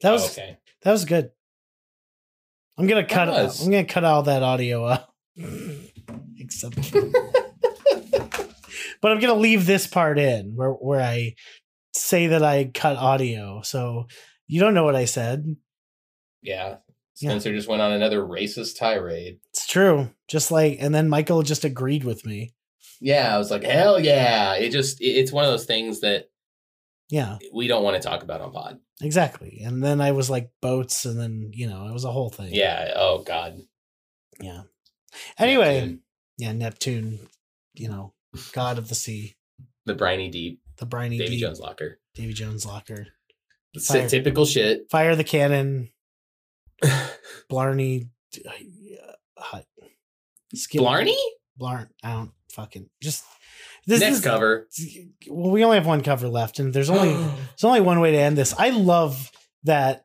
that 0.00 0.10
oh, 0.10 0.12
was 0.12 0.38
Oh, 0.38 0.42
okay. 0.42 0.58
that 0.82 0.92
was 0.92 1.04
good. 1.04 1.30
I'm 2.78 2.86
gonna 2.86 3.04
cut. 3.06 3.28
Uh, 3.28 3.32
was. 3.44 3.64
I'm 3.64 3.70
gonna 3.70 3.84
cut 3.84 4.04
all 4.04 4.22
that 4.24 4.42
audio 4.42 4.86
out. 4.86 5.08
Except, 6.38 6.76
but 9.00 9.12
I'm 9.12 9.20
gonna 9.20 9.34
leave 9.34 9.66
this 9.66 9.86
part 9.86 10.18
in 10.18 10.52
where 10.54 10.70
where 10.70 11.00
I 11.00 11.34
say 11.94 12.28
that 12.28 12.42
I 12.42 12.70
cut 12.72 12.96
audio. 12.96 13.62
So 13.62 14.06
you 14.46 14.60
don't 14.60 14.74
know 14.74 14.84
what 14.84 14.96
I 14.96 15.04
said. 15.04 15.56
Yeah. 16.42 16.76
Yeah. 17.20 17.30
Spencer 17.30 17.52
just 17.52 17.68
went 17.68 17.82
on 17.82 17.92
another 17.92 18.20
racist 18.22 18.78
tirade. 18.78 19.40
It's 19.50 19.66
true. 19.66 20.10
Just 20.28 20.52
like, 20.52 20.78
and 20.80 20.94
then 20.94 21.08
Michael 21.08 21.42
just 21.42 21.64
agreed 21.64 22.04
with 22.04 22.24
me. 22.24 22.54
Yeah, 23.00 23.34
I 23.34 23.38
was 23.38 23.50
like, 23.50 23.64
hell 23.64 23.98
yeah. 23.98 24.54
It 24.54 24.70
just, 24.70 25.00
it- 25.00 25.16
it's 25.16 25.32
one 25.32 25.44
of 25.44 25.50
those 25.50 25.66
things 25.66 26.00
that 26.00 26.28
Yeah, 27.10 27.38
we 27.54 27.68
don't 27.68 27.82
want 27.84 28.00
to 28.00 28.06
talk 28.06 28.22
about 28.22 28.40
on 28.42 28.52
pod. 28.52 28.78
exactly. 29.00 29.62
And 29.64 29.82
then 29.82 30.00
I 30.00 30.12
was 30.12 30.28
like 30.28 30.50
boats, 30.60 31.04
and 31.06 31.18
then 31.18 31.50
you 31.54 31.66
know 31.68 31.86
it 31.86 31.92
was 31.92 32.04
a 32.04 32.12
whole 32.12 32.30
thing. 32.30 32.50
Yeah. 32.52 32.92
Oh, 32.96 33.22
God. 33.22 33.60
Yeah. 34.40 34.62
Anyway, 35.38 35.74
Neptune. 35.80 36.00
yeah, 36.36 36.52
Neptune, 36.52 37.18
you 37.74 37.88
know, 37.88 38.12
god 38.52 38.76
of 38.78 38.88
the 38.88 38.94
sea, 38.94 39.36
The 39.86 39.94
briny 39.94 40.28
deep. 40.28 40.60
the 40.76 40.86
briny 40.86 41.16
Deep 41.16 41.26
Davy 41.26 41.36
deep, 41.36 41.40
Jones 41.46 41.60
locker. 41.60 41.98
Davy 42.14 42.32
Jones 42.34 42.66
locker. 42.66 43.06
Fire. 43.82 44.08
typical 44.08 44.44
shit. 44.44 44.90
Fire 44.90 45.16
the 45.16 45.24
cannon. 45.24 45.88
Blarney 47.48 48.10
uh, 48.46 49.12
hut. 49.36 49.66
Skip 50.54 50.80
Blarney? 50.80 51.16
Blarn. 51.56 51.88
I 52.04 52.12
don't 52.12 52.32
fucking 52.52 52.88
just 53.02 53.24
this 53.88 54.00
Next 54.00 54.16
is 54.18 54.22
cover. 54.22 54.68
well, 55.30 55.50
we 55.50 55.64
only 55.64 55.78
have 55.78 55.86
one 55.86 56.02
cover 56.02 56.28
left, 56.28 56.58
and 56.58 56.74
there's 56.74 56.90
only 56.90 57.12
there's 57.14 57.64
only 57.64 57.80
one 57.80 58.00
way 58.00 58.12
to 58.12 58.18
end 58.18 58.36
this. 58.36 58.54
I 58.58 58.68
love 58.68 59.32
that 59.64 60.04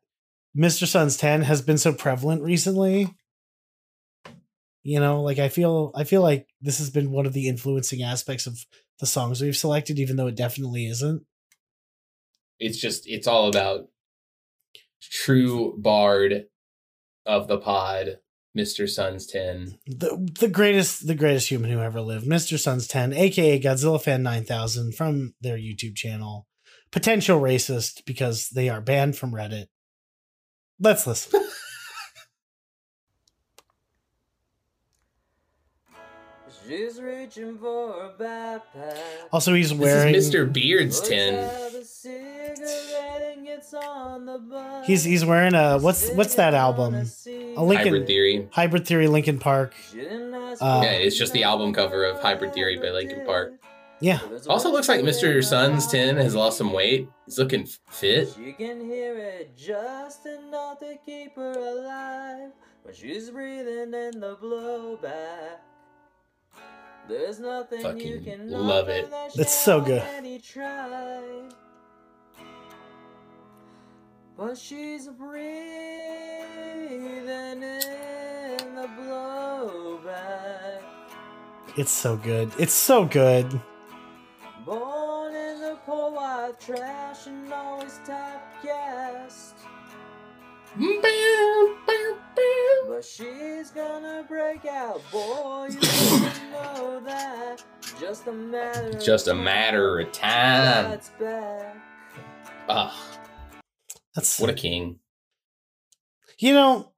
Mr. 0.57 0.87
Sun's 0.87 1.17
10 1.17 1.41
has 1.41 1.61
been 1.61 1.77
so 1.77 1.91
prevalent 1.91 2.43
recently. 2.43 3.13
You 4.83 5.01
know, 5.01 5.21
like 5.21 5.37
I 5.37 5.49
feel 5.49 5.91
I 5.95 6.05
feel 6.05 6.21
like 6.21 6.47
this 6.61 6.77
has 6.77 6.89
been 6.89 7.11
one 7.11 7.25
of 7.25 7.33
the 7.33 7.49
influencing 7.49 8.01
aspects 8.01 8.47
of 8.47 8.65
the 9.01 9.05
songs 9.05 9.41
we've 9.41 9.55
selected, 9.55 9.99
even 9.99 10.15
though 10.15 10.27
it 10.27 10.35
definitely 10.35 10.87
isn't. 10.87 11.23
It's 12.59 12.77
just, 12.77 13.05
it's 13.05 13.27
all 13.27 13.49
about 13.49 13.89
true 15.01 15.75
bard 15.77 16.45
of 17.25 17.49
the 17.49 17.57
pod 17.57 18.19
Mr. 18.55 18.87
Sun's 18.87 19.25
10. 19.25 19.79
the 19.87 20.29
the 20.39 20.47
greatest 20.47 21.07
the 21.07 21.15
greatest 21.15 21.49
human 21.49 21.71
who 21.71 21.79
ever 21.79 22.01
lived, 22.01 22.27
Mr. 22.27 22.59
Suns 22.59 22.87
10, 22.87 23.13
aka 23.13 23.59
Godzilla 23.59 24.01
Fan 24.01 24.21
9000 24.21 24.93
from 24.93 25.33
their 25.41 25.57
YouTube 25.57 25.95
channel. 25.95 26.47
Potential 26.91 27.41
racist 27.41 28.05
because 28.05 28.49
they 28.49 28.69
are 28.69 28.81
banned 28.81 29.17
from 29.17 29.31
Reddit. 29.31 29.65
Let's 30.79 31.07
listen. 31.07 31.41
She's 36.67 37.01
reaching 37.01 37.57
for 37.57 38.05
a 38.05 38.13
backpack. 38.17 38.97
Also, 39.31 39.53
he's 39.53 39.71
This 39.71 39.79
wearing 39.79 40.15
is 40.15 40.29
Mr. 40.29 40.51
Beard's 40.51 40.99
Looks 40.99 41.09
he's 44.85 45.03
he's 45.03 45.25
wearing 45.25 45.53
a 45.53 45.79
what's 45.79 46.09
what's 46.11 46.35
that 46.35 46.53
album? 46.53 46.95
A 46.95 47.63
Lincoln 47.63 47.85
Hybrid 47.87 48.07
Theory. 48.07 48.47
Hybrid 48.51 48.87
Theory 48.87 49.07
Linkin 49.07 49.39
Park. 49.39 49.73
Uh, 49.93 50.81
yeah, 50.83 50.91
it's 50.91 51.17
just 51.17 51.33
the 51.33 51.43
album 51.43 51.73
cover 51.73 52.03
of 52.05 52.21
Hybrid 52.21 52.53
Theory 52.53 52.77
by 52.77 52.89
Linkin 52.89 53.25
Park. 53.25 53.53
Yeah. 53.99 54.19
Also 54.49 54.69
looks 54.69 54.89
like 54.89 54.99
Mr. 54.99 55.41
Sun's 55.41 55.87
10 55.87 56.17
has 56.17 56.35
lost 56.35 56.57
some 56.57 56.73
weight. 56.73 57.07
He's 57.25 57.39
looking 57.39 57.65
fit. 57.89 58.33
She 58.35 58.51
can 58.51 58.81
hear 58.81 59.17
it 59.17 59.55
just 59.55 60.25
enough 60.25 60.79
to 60.79 60.97
keep 61.05 61.35
her 61.37 61.53
alive 61.53 62.51
when 62.81 62.93
she's 62.93 63.29
breathing 63.29 63.93
in 63.93 64.19
the 64.19 64.37
blowback. 64.41 65.59
There's 67.07 67.39
nothing 67.39 67.79
you 67.79 67.83
Fucking 67.83 68.23
can 68.25 68.51
love 68.51 68.89
it. 68.89 69.09
That's 69.35 69.57
so 69.57 69.79
good. 69.79 70.03
Already 74.39 74.47
tried. 74.47 74.49
But 74.49 74.57
she's 74.57 75.07
breathing 75.07 75.63
in 77.63 78.75
the 78.75 78.87
blowback. 78.99 80.81
It's 81.75 81.91
so 81.91 82.17
good. 82.17 82.51
It's 82.59 82.73
so 82.73 83.05
good. 83.05 83.59
Born 84.65 85.35
in 85.35 85.59
the 85.59 85.77
poor 85.85 86.11
white 86.11 86.59
trash 86.59 87.27
and 87.27 87.51
always 87.51 87.99
typecast. 88.05 89.53
But 92.87 93.03
she's 93.05 93.71
gonna 93.71 94.23
break 94.27 94.65
out, 94.65 95.01
boy. 95.11 95.69
You 95.71 95.79
know 96.51 97.01
that. 97.05 97.63
Just 97.99 98.27
a 98.27 98.31
matter. 98.31 98.89
of 98.89 99.03
Just 99.03 99.27
a 99.27 99.33
matter 99.35 99.99
of 99.99 100.11
time. 100.11 100.89
That's 100.89 101.09
back. 101.19 101.75
Ah, 102.69 102.95
That's 104.15 104.39
what 104.39 104.49
a 104.49 104.53
king. 104.53 104.99
you 106.39 106.53
know 106.53 106.91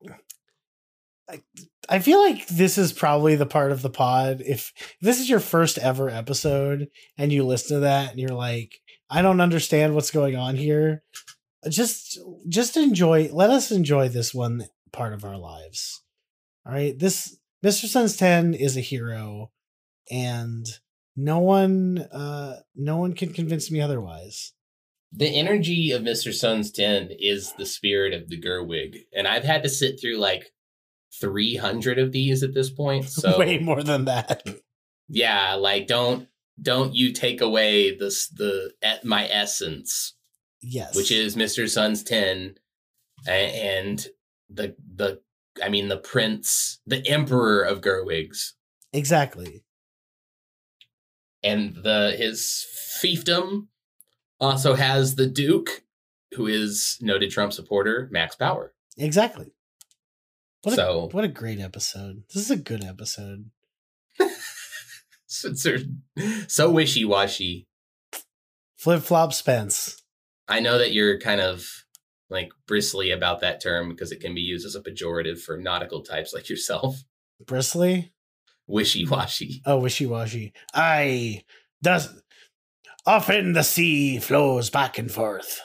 I, 1.30 1.42
I 1.90 2.00
feel 2.00 2.22
like 2.22 2.48
this 2.48 2.78
is 2.78 2.94
probably 2.94 3.36
the 3.36 3.46
part 3.46 3.72
of 3.72 3.82
the 3.82 3.90
pod 3.90 4.42
if 4.46 4.72
this 5.02 5.20
is 5.20 5.30
your 5.30 5.40
first 5.40 5.78
ever 5.80 6.10
episode 6.10 6.88
and 7.18 7.32
you 7.32 7.44
listen 7.44 7.78
to 7.78 7.80
that 7.82 8.12
and 8.12 8.20
you're 8.20 8.30
like 8.30 8.80
i 9.10 9.22
don't 9.22 9.42
understand 9.42 9.94
what's 9.96 10.12
going 10.12 10.36
on 10.36 10.56
here. 10.56 11.04
Just 11.70 12.20
just 12.48 12.78
enjoy 12.78 13.30
let 13.34 13.50
us 13.50 13.72
enjoy 13.72 14.08
this 14.08 14.34
one 14.36 14.66
part 14.92 15.14
of 15.14 15.24
our 15.26 15.38
lives. 15.38 16.04
All 16.66 16.72
right 16.74 16.98
this 16.98 17.38
mr 17.64 17.86
sun's 17.88 18.16
10 18.18 18.54
is 18.54 18.78
a 18.78 18.82
hero 18.82 19.52
and 20.12 20.66
no 21.16 21.40
one 21.40 22.00
uh 22.12 22.58
no 22.76 22.98
one 22.98 23.14
can 23.14 23.34
convince 23.34 23.72
me 23.72 23.82
otherwise 23.82 24.54
The 25.18 25.28
energy 25.28 25.92
of 25.92 26.02
Mr. 26.02 26.34
Sun's 26.34 26.72
10 26.72 27.10
is 27.20 27.54
the 27.54 27.66
spirit 27.66 28.14
of 28.14 28.30
the 28.30 28.40
Gerwig. 28.40 29.06
And 29.16 29.28
I've 29.28 29.46
had 29.46 29.64
to 29.64 29.70
sit 29.70 30.00
through 30.00 30.18
like 30.18 30.52
300 31.22 32.00
of 32.00 32.12
these 32.12 32.44
at 32.44 32.54
this 32.54 32.70
point. 32.70 33.06
So 33.10 33.40
way 33.40 33.58
more 33.58 33.82
than 33.84 34.06
that 34.06 34.46
mm, 34.46 34.60
yeah, 35.08 35.54
like 35.54 35.88
don't 35.88 36.28
don't 36.62 36.96
you 36.96 37.12
take 37.12 37.42
away 37.42 37.96
this 37.96 38.28
the 38.30 38.72
my 39.04 39.28
essence, 39.30 40.16
yes 40.62 40.96
which 40.96 41.12
is 41.12 41.36
Mr. 41.36 41.70
Sun's 41.70 42.04
10 42.04 42.56
and 43.28 44.08
the 44.50 44.76
the 44.96 45.22
I 45.64 45.70
mean 45.70 45.88
the 45.88 45.98
prince, 45.98 46.82
the 46.86 47.06
emperor 47.08 47.62
of 47.62 47.82
Gerwigs 47.82 48.56
exactly 48.92 49.64
and 51.44 51.76
the 51.76 52.16
his 52.18 52.66
fiefdom 53.02 53.68
Uh, 54.42 54.46
also 54.46 54.74
has 54.76 55.16
the 55.16 55.28
duke 55.28 55.84
who 56.34 56.48
is 56.48 56.98
noted 57.02 57.32
Trump 57.32 57.54
supporter 57.54 58.10
Max 58.12 58.36
Power. 58.36 58.74
Exactly. 58.98 59.54
What 60.64 60.74
a, 60.74 60.76
So- 60.76 61.10
what 61.12 61.24
a 61.24 61.28
great 61.30 61.60
episode. 61.60 62.24
This 62.34 62.44
is 62.44 62.52
a 62.52 62.58
good 62.58 62.84
episode. 62.84 63.50
So, 65.28 65.54
so, 65.54 65.76
so 66.48 66.72
wishy-washy. 66.72 67.68
Flip 68.78 69.02
flop 69.02 69.34
Spence. 69.34 70.02
I 70.48 70.60
know 70.62 70.78
that 70.78 70.94
you're 70.94 71.20
kind 71.20 71.42
of 71.42 71.66
like 72.30 72.52
bristly 72.68 73.12
about 73.12 73.42
that 73.42 73.62
term 73.62 73.90
because 73.90 74.12
it 74.12 74.22
can 74.22 74.34
be 74.34 74.42
used 74.42 74.66
as 74.66 74.76
a 74.76 74.82
pejorative 74.82 75.40
for 75.42 75.58
nautical 75.58 76.02
types 76.04 76.34
like 76.34 76.50
yourself. 76.50 77.04
Bristly? 77.46 78.14
Wishy-washy. 78.68 79.62
Oh, 79.66 79.78
wishy 79.80 80.06
washy. 80.06 80.54
I 80.74 81.44
Does 81.84 82.10
often 83.06 83.54
the 83.54 83.64
sea 83.64 84.20
flows 84.20 84.70
back 84.70 84.98
and 84.98 85.12
forth. 85.12 85.62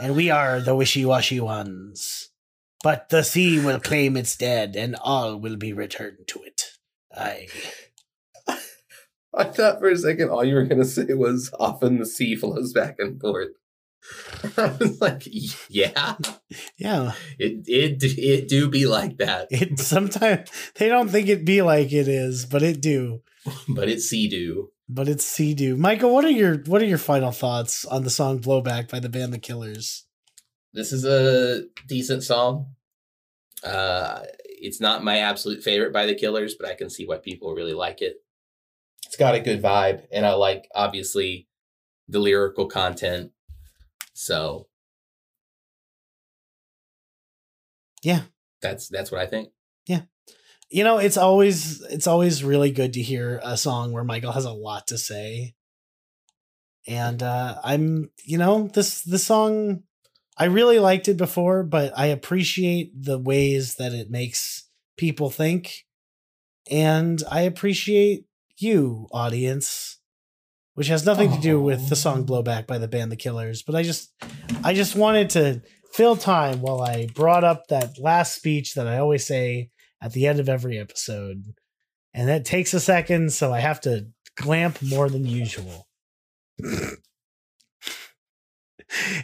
And 0.00 0.16
we 0.16 0.30
are 0.30 0.60
the 0.60 0.74
wishy 0.74 1.04
washy 1.04 1.40
ones. 1.40 2.30
But 2.82 3.10
the 3.10 3.22
sea 3.22 3.58
will 3.62 3.78
claim 3.80 4.16
its 4.16 4.34
dead 4.36 4.74
and 4.76 4.96
all 4.96 5.36
will 5.36 5.56
be 5.56 5.72
returned 5.74 6.26
to 6.28 6.40
it. 6.42 6.62
Aye. 7.14 7.48
I 9.32 9.44
thought 9.44 9.78
for 9.78 9.88
a 9.90 9.96
second 9.96 10.30
all 10.30 10.44
you 10.44 10.54
were 10.54 10.64
gonna 10.64 10.84
say 10.84 11.04
was 11.14 11.52
often 11.60 11.98
the 11.98 12.06
sea 12.06 12.34
flows 12.34 12.72
back 12.72 12.96
and 12.98 13.20
forth. 13.20 13.50
I 14.56 14.74
was 14.80 15.00
like, 15.00 15.22
yeah, 15.68 16.16
Yeah. 16.78 17.12
it 17.38 17.64
it 17.68 18.02
it 18.18 18.48
do 18.48 18.68
be 18.70 18.86
like 18.86 19.18
that, 19.18 19.48
It 19.50 19.78
sometimes 19.78 20.48
they 20.76 20.88
don't 20.88 21.10
think 21.10 21.28
it 21.28 21.44
be 21.44 21.60
like 21.62 21.92
it 21.92 22.08
is, 22.08 22.46
but 22.46 22.62
it 22.62 22.80
do. 22.80 23.20
but 23.68 23.88
it 23.88 24.00
sea 24.00 24.26
do. 24.28 24.70
But 24.92 25.08
it's 25.08 25.24
sea 25.24 25.54
do. 25.54 25.76
Michael, 25.76 26.12
what 26.12 26.24
are 26.24 26.30
your 26.30 26.56
what 26.66 26.82
are 26.82 26.86
your 26.86 26.98
final 26.98 27.30
thoughts 27.30 27.84
on 27.84 28.02
the 28.02 28.10
song 28.10 28.40
Blowback 28.40 28.90
by 28.90 28.98
the 28.98 29.08
band 29.08 29.32
The 29.32 29.38
Killers? 29.38 30.04
This 30.72 30.92
is 30.92 31.04
a 31.04 31.62
decent 31.86 32.24
song. 32.24 32.74
Uh, 33.62 34.22
it's 34.44 34.80
not 34.80 35.04
my 35.04 35.18
absolute 35.18 35.62
favorite 35.62 35.92
by 35.92 36.06
the 36.06 36.14
Killers, 36.16 36.56
but 36.58 36.68
I 36.68 36.74
can 36.74 36.90
see 36.90 37.06
why 37.06 37.18
people 37.18 37.54
really 37.54 37.72
like 37.72 38.02
it. 38.02 38.16
It's 39.06 39.16
got 39.16 39.36
a 39.36 39.40
good 39.40 39.62
vibe, 39.62 40.06
and 40.10 40.26
I 40.26 40.32
like 40.34 40.66
obviously 40.74 41.46
the 42.08 42.18
lyrical 42.18 42.66
content. 42.66 43.30
So 44.12 44.66
Yeah. 48.02 48.22
that's 48.60 48.88
that's 48.88 49.12
what 49.12 49.20
I 49.20 49.26
think. 49.26 49.50
You 50.70 50.84
know, 50.84 50.98
it's 50.98 51.16
always 51.16 51.80
it's 51.82 52.06
always 52.06 52.44
really 52.44 52.70
good 52.70 52.92
to 52.94 53.02
hear 53.02 53.40
a 53.42 53.56
song 53.56 53.92
where 53.92 54.04
Michael 54.04 54.32
has 54.32 54.44
a 54.44 54.52
lot 54.52 54.86
to 54.88 54.98
say. 54.98 55.54
And 56.86 57.22
uh 57.22 57.56
I'm, 57.62 58.10
you 58.24 58.38
know, 58.38 58.68
this 58.68 59.02
this 59.02 59.26
song 59.26 59.82
I 60.36 60.44
really 60.44 60.78
liked 60.78 61.08
it 61.08 61.16
before, 61.18 61.64
but 61.64 61.92
I 61.98 62.06
appreciate 62.06 62.92
the 62.94 63.18
ways 63.18 63.74
that 63.74 63.92
it 63.92 64.10
makes 64.10 64.68
people 64.96 65.28
think. 65.28 65.84
And 66.70 67.22
I 67.30 67.42
appreciate 67.42 68.24
you, 68.56 69.08
audience, 69.12 69.98
which 70.74 70.88
has 70.88 71.04
nothing 71.04 71.32
to 71.32 71.40
do 71.40 71.60
with 71.60 71.88
the 71.88 71.96
song 71.96 72.24
Blowback 72.24 72.66
by 72.66 72.78
the 72.78 72.88
band 72.88 73.10
The 73.10 73.16
Killers, 73.16 73.62
but 73.62 73.74
I 73.74 73.82
just 73.82 74.14
I 74.62 74.72
just 74.72 74.94
wanted 74.94 75.30
to 75.30 75.62
fill 75.92 76.16
time 76.16 76.62
while 76.62 76.80
I 76.80 77.08
brought 77.14 77.44
up 77.44 77.66
that 77.68 77.98
last 77.98 78.34
speech 78.34 78.74
that 78.74 78.86
I 78.86 78.98
always 78.98 79.26
say 79.26 79.70
at 80.00 80.12
the 80.12 80.26
end 80.26 80.40
of 80.40 80.48
every 80.48 80.78
episode. 80.78 81.54
And 82.12 82.28
that 82.28 82.44
takes 82.44 82.74
a 82.74 82.80
second, 82.80 83.32
so 83.32 83.52
I 83.52 83.60
have 83.60 83.80
to 83.82 84.08
glamp 84.36 84.82
more 84.82 85.08
than 85.08 85.26
usual. 85.26 85.86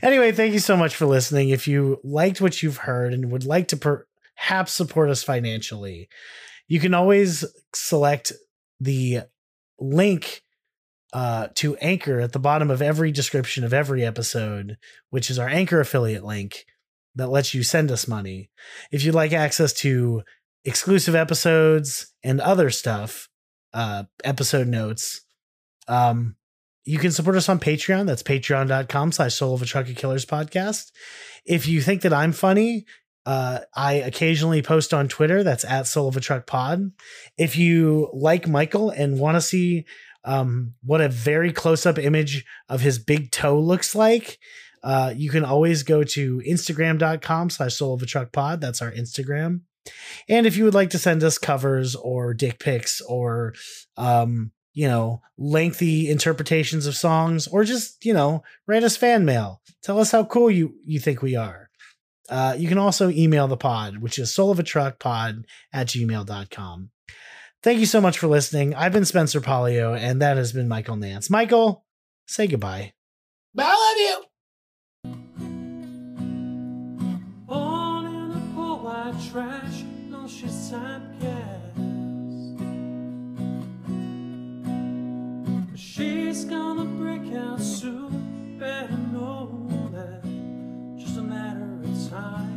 anyway, 0.02 0.32
thank 0.32 0.52
you 0.52 0.58
so 0.58 0.76
much 0.76 0.94
for 0.94 1.06
listening. 1.06 1.48
If 1.48 1.66
you 1.66 2.00
liked 2.04 2.40
what 2.40 2.62
you've 2.62 2.78
heard 2.78 3.12
and 3.12 3.30
would 3.32 3.44
like 3.44 3.68
to 3.68 3.76
perhaps 3.76 4.72
support 4.72 5.10
us 5.10 5.22
financially, 5.22 6.08
you 6.68 6.80
can 6.80 6.94
always 6.94 7.44
select 7.74 8.32
the 8.80 9.20
link 9.78 10.42
uh, 11.12 11.48
to 11.54 11.76
Anchor 11.76 12.20
at 12.20 12.32
the 12.32 12.38
bottom 12.38 12.70
of 12.70 12.82
every 12.82 13.10
description 13.10 13.64
of 13.64 13.72
every 13.72 14.04
episode, 14.04 14.76
which 15.10 15.30
is 15.30 15.38
our 15.38 15.48
Anchor 15.48 15.80
affiliate 15.80 16.24
link 16.24 16.66
that 17.14 17.30
lets 17.30 17.54
you 17.54 17.62
send 17.62 17.90
us 17.90 18.06
money. 18.06 18.50
If 18.92 19.04
you'd 19.04 19.14
like 19.14 19.32
access 19.32 19.72
to 19.74 20.22
exclusive 20.66 21.14
episodes 21.14 22.12
and 22.22 22.40
other 22.42 22.68
stuff, 22.70 23.28
uh, 23.72 24.04
episode 24.24 24.66
notes, 24.66 25.22
um, 25.88 26.36
you 26.84 26.98
can 26.98 27.12
support 27.12 27.36
us 27.36 27.48
on 27.48 27.58
Patreon. 27.58 28.06
That's 28.06 28.22
patreon.com 28.22 29.12
slash 29.12 29.34
soul 29.34 29.54
of 29.54 29.62
a 29.62 29.64
trucker 29.66 29.94
killers 29.94 30.26
podcast. 30.26 30.92
If 31.44 31.66
you 31.66 31.80
think 31.80 32.02
that 32.02 32.12
I'm 32.12 32.32
funny, 32.32 32.84
Uh, 33.26 33.58
I 33.74 33.94
occasionally 33.94 34.62
post 34.62 34.94
on 34.94 35.08
Twitter. 35.08 35.42
That's 35.42 35.64
at 35.64 35.88
Soul 35.88 36.06
of 36.06 36.16
a 36.16 36.20
Truck 36.20 36.46
Pod. 36.46 36.92
If 37.36 37.56
you 37.56 38.08
like 38.12 38.46
Michael 38.46 38.90
and 38.90 39.18
want 39.18 39.34
to 39.36 39.40
see 39.40 39.84
um, 40.22 40.74
what 40.84 41.00
a 41.00 41.08
very 41.08 41.52
close 41.52 41.86
up 41.86 41.98
image 41.98 42.44
of 42.68 42.82
his 42.82 43.00
big 43.00 43.32
toe 43.32 43.58
looks 43.58 43.96
like, 43.96 44.38
uh, 44.84 45.12
you 45.16 45.28
can 45.28 45.44
always 45.44 45.82
go 45.82 46.04
to 46.04 46.40
Instagram.com 46.48 47.50
slash 47.50 47.74
Soul 47.74 47.94
of 47.94 48.02
a 48.02 48.06
Truck 48.06 48.30
Pod. 48.30 48.60
That's 48.60 48.80
our 48.80 48.92
Instagram. 48.92 49.62
And 50.28 50.46
if 50.46 50.56
you 50.56 50.64
would 50.64 50.74
like 50.74 50.90
to 50.90 50.98
send 50.98 51.22
us 51.22 51.38
covers 51.38 51.94
or 51.94 52.34
dick 52.34 52.58
pics 52.58 53.00
or, 53.00 53.54
um, 53.96 54.52
you 54.72 54.88
know, 54.88 55.22
lengthy 55.38 56.10
interpretations 56.10 56.86
of 56.86 56.96
songs 56.96 57.46
or 57.46 57.64
just, 57.64 58.04
you 58.04 58.12
know, 58.12 58.42
write 58.66 58.84
us 58.84 58.96
fan 58.96 59.24
mail. 59.24 59.60
Tell 59.82 59.98
us 59.98 60.10
how 60.10 60.24
cool 60.24 60.50
you, 60.50 60.74
you 60.84 61.00
think 61.00 61.22
we 61.22 61.36
are. 61.36 61.70
Uh, 62.28 62.56
you 62.58 62.68
can 62.68 62.78
also 62.78 63.08
email 63.10 63.46
the 63.46 63.56
pod, 63.56 63.98
which 63.98 64.18
is 64.18 64.34
soul 64.34 64.50
of 64.50 64.58
a 64.58 64.64
truck 64.64 64.98
pod 64.98 65.44
at 65.72 65.86
gmail.com. 65.86 66.90
Thank 67.62 67.80
you 67.80 67.86
so 67.86 68.00
much 68.00 68.18
for 68.18 68.26
listening. 68.26 68.74
I've 68.74 68.92
been 68.92 69.04
Spencer 69.04 69.40
Polio, 69.40 69.98
and 69.98 70.20
that 70.22 70.36
has 70.36 70.52
been 70.52 70.68
Michael 70.68 70.96
Nance. 70.96 71.30
Michael, 71.30 71.84
say 72.26 72.46
goodbye. 72.46 72.95
She's 80.28 80.50
sam 80.50 81.02
she's 85.76 86.44
gonna 86.44 86.84
break 86.84 87.32
out 87.32 87.60
soon, 87.60 88.58
better 88.58 88.96
know 89.12 89.68
that. 89.92 90.24
Just 90.98 91.18
a 91.18 91.22
matter 91.22 91.78
of 91.80 92.10
time. 92.10 92.55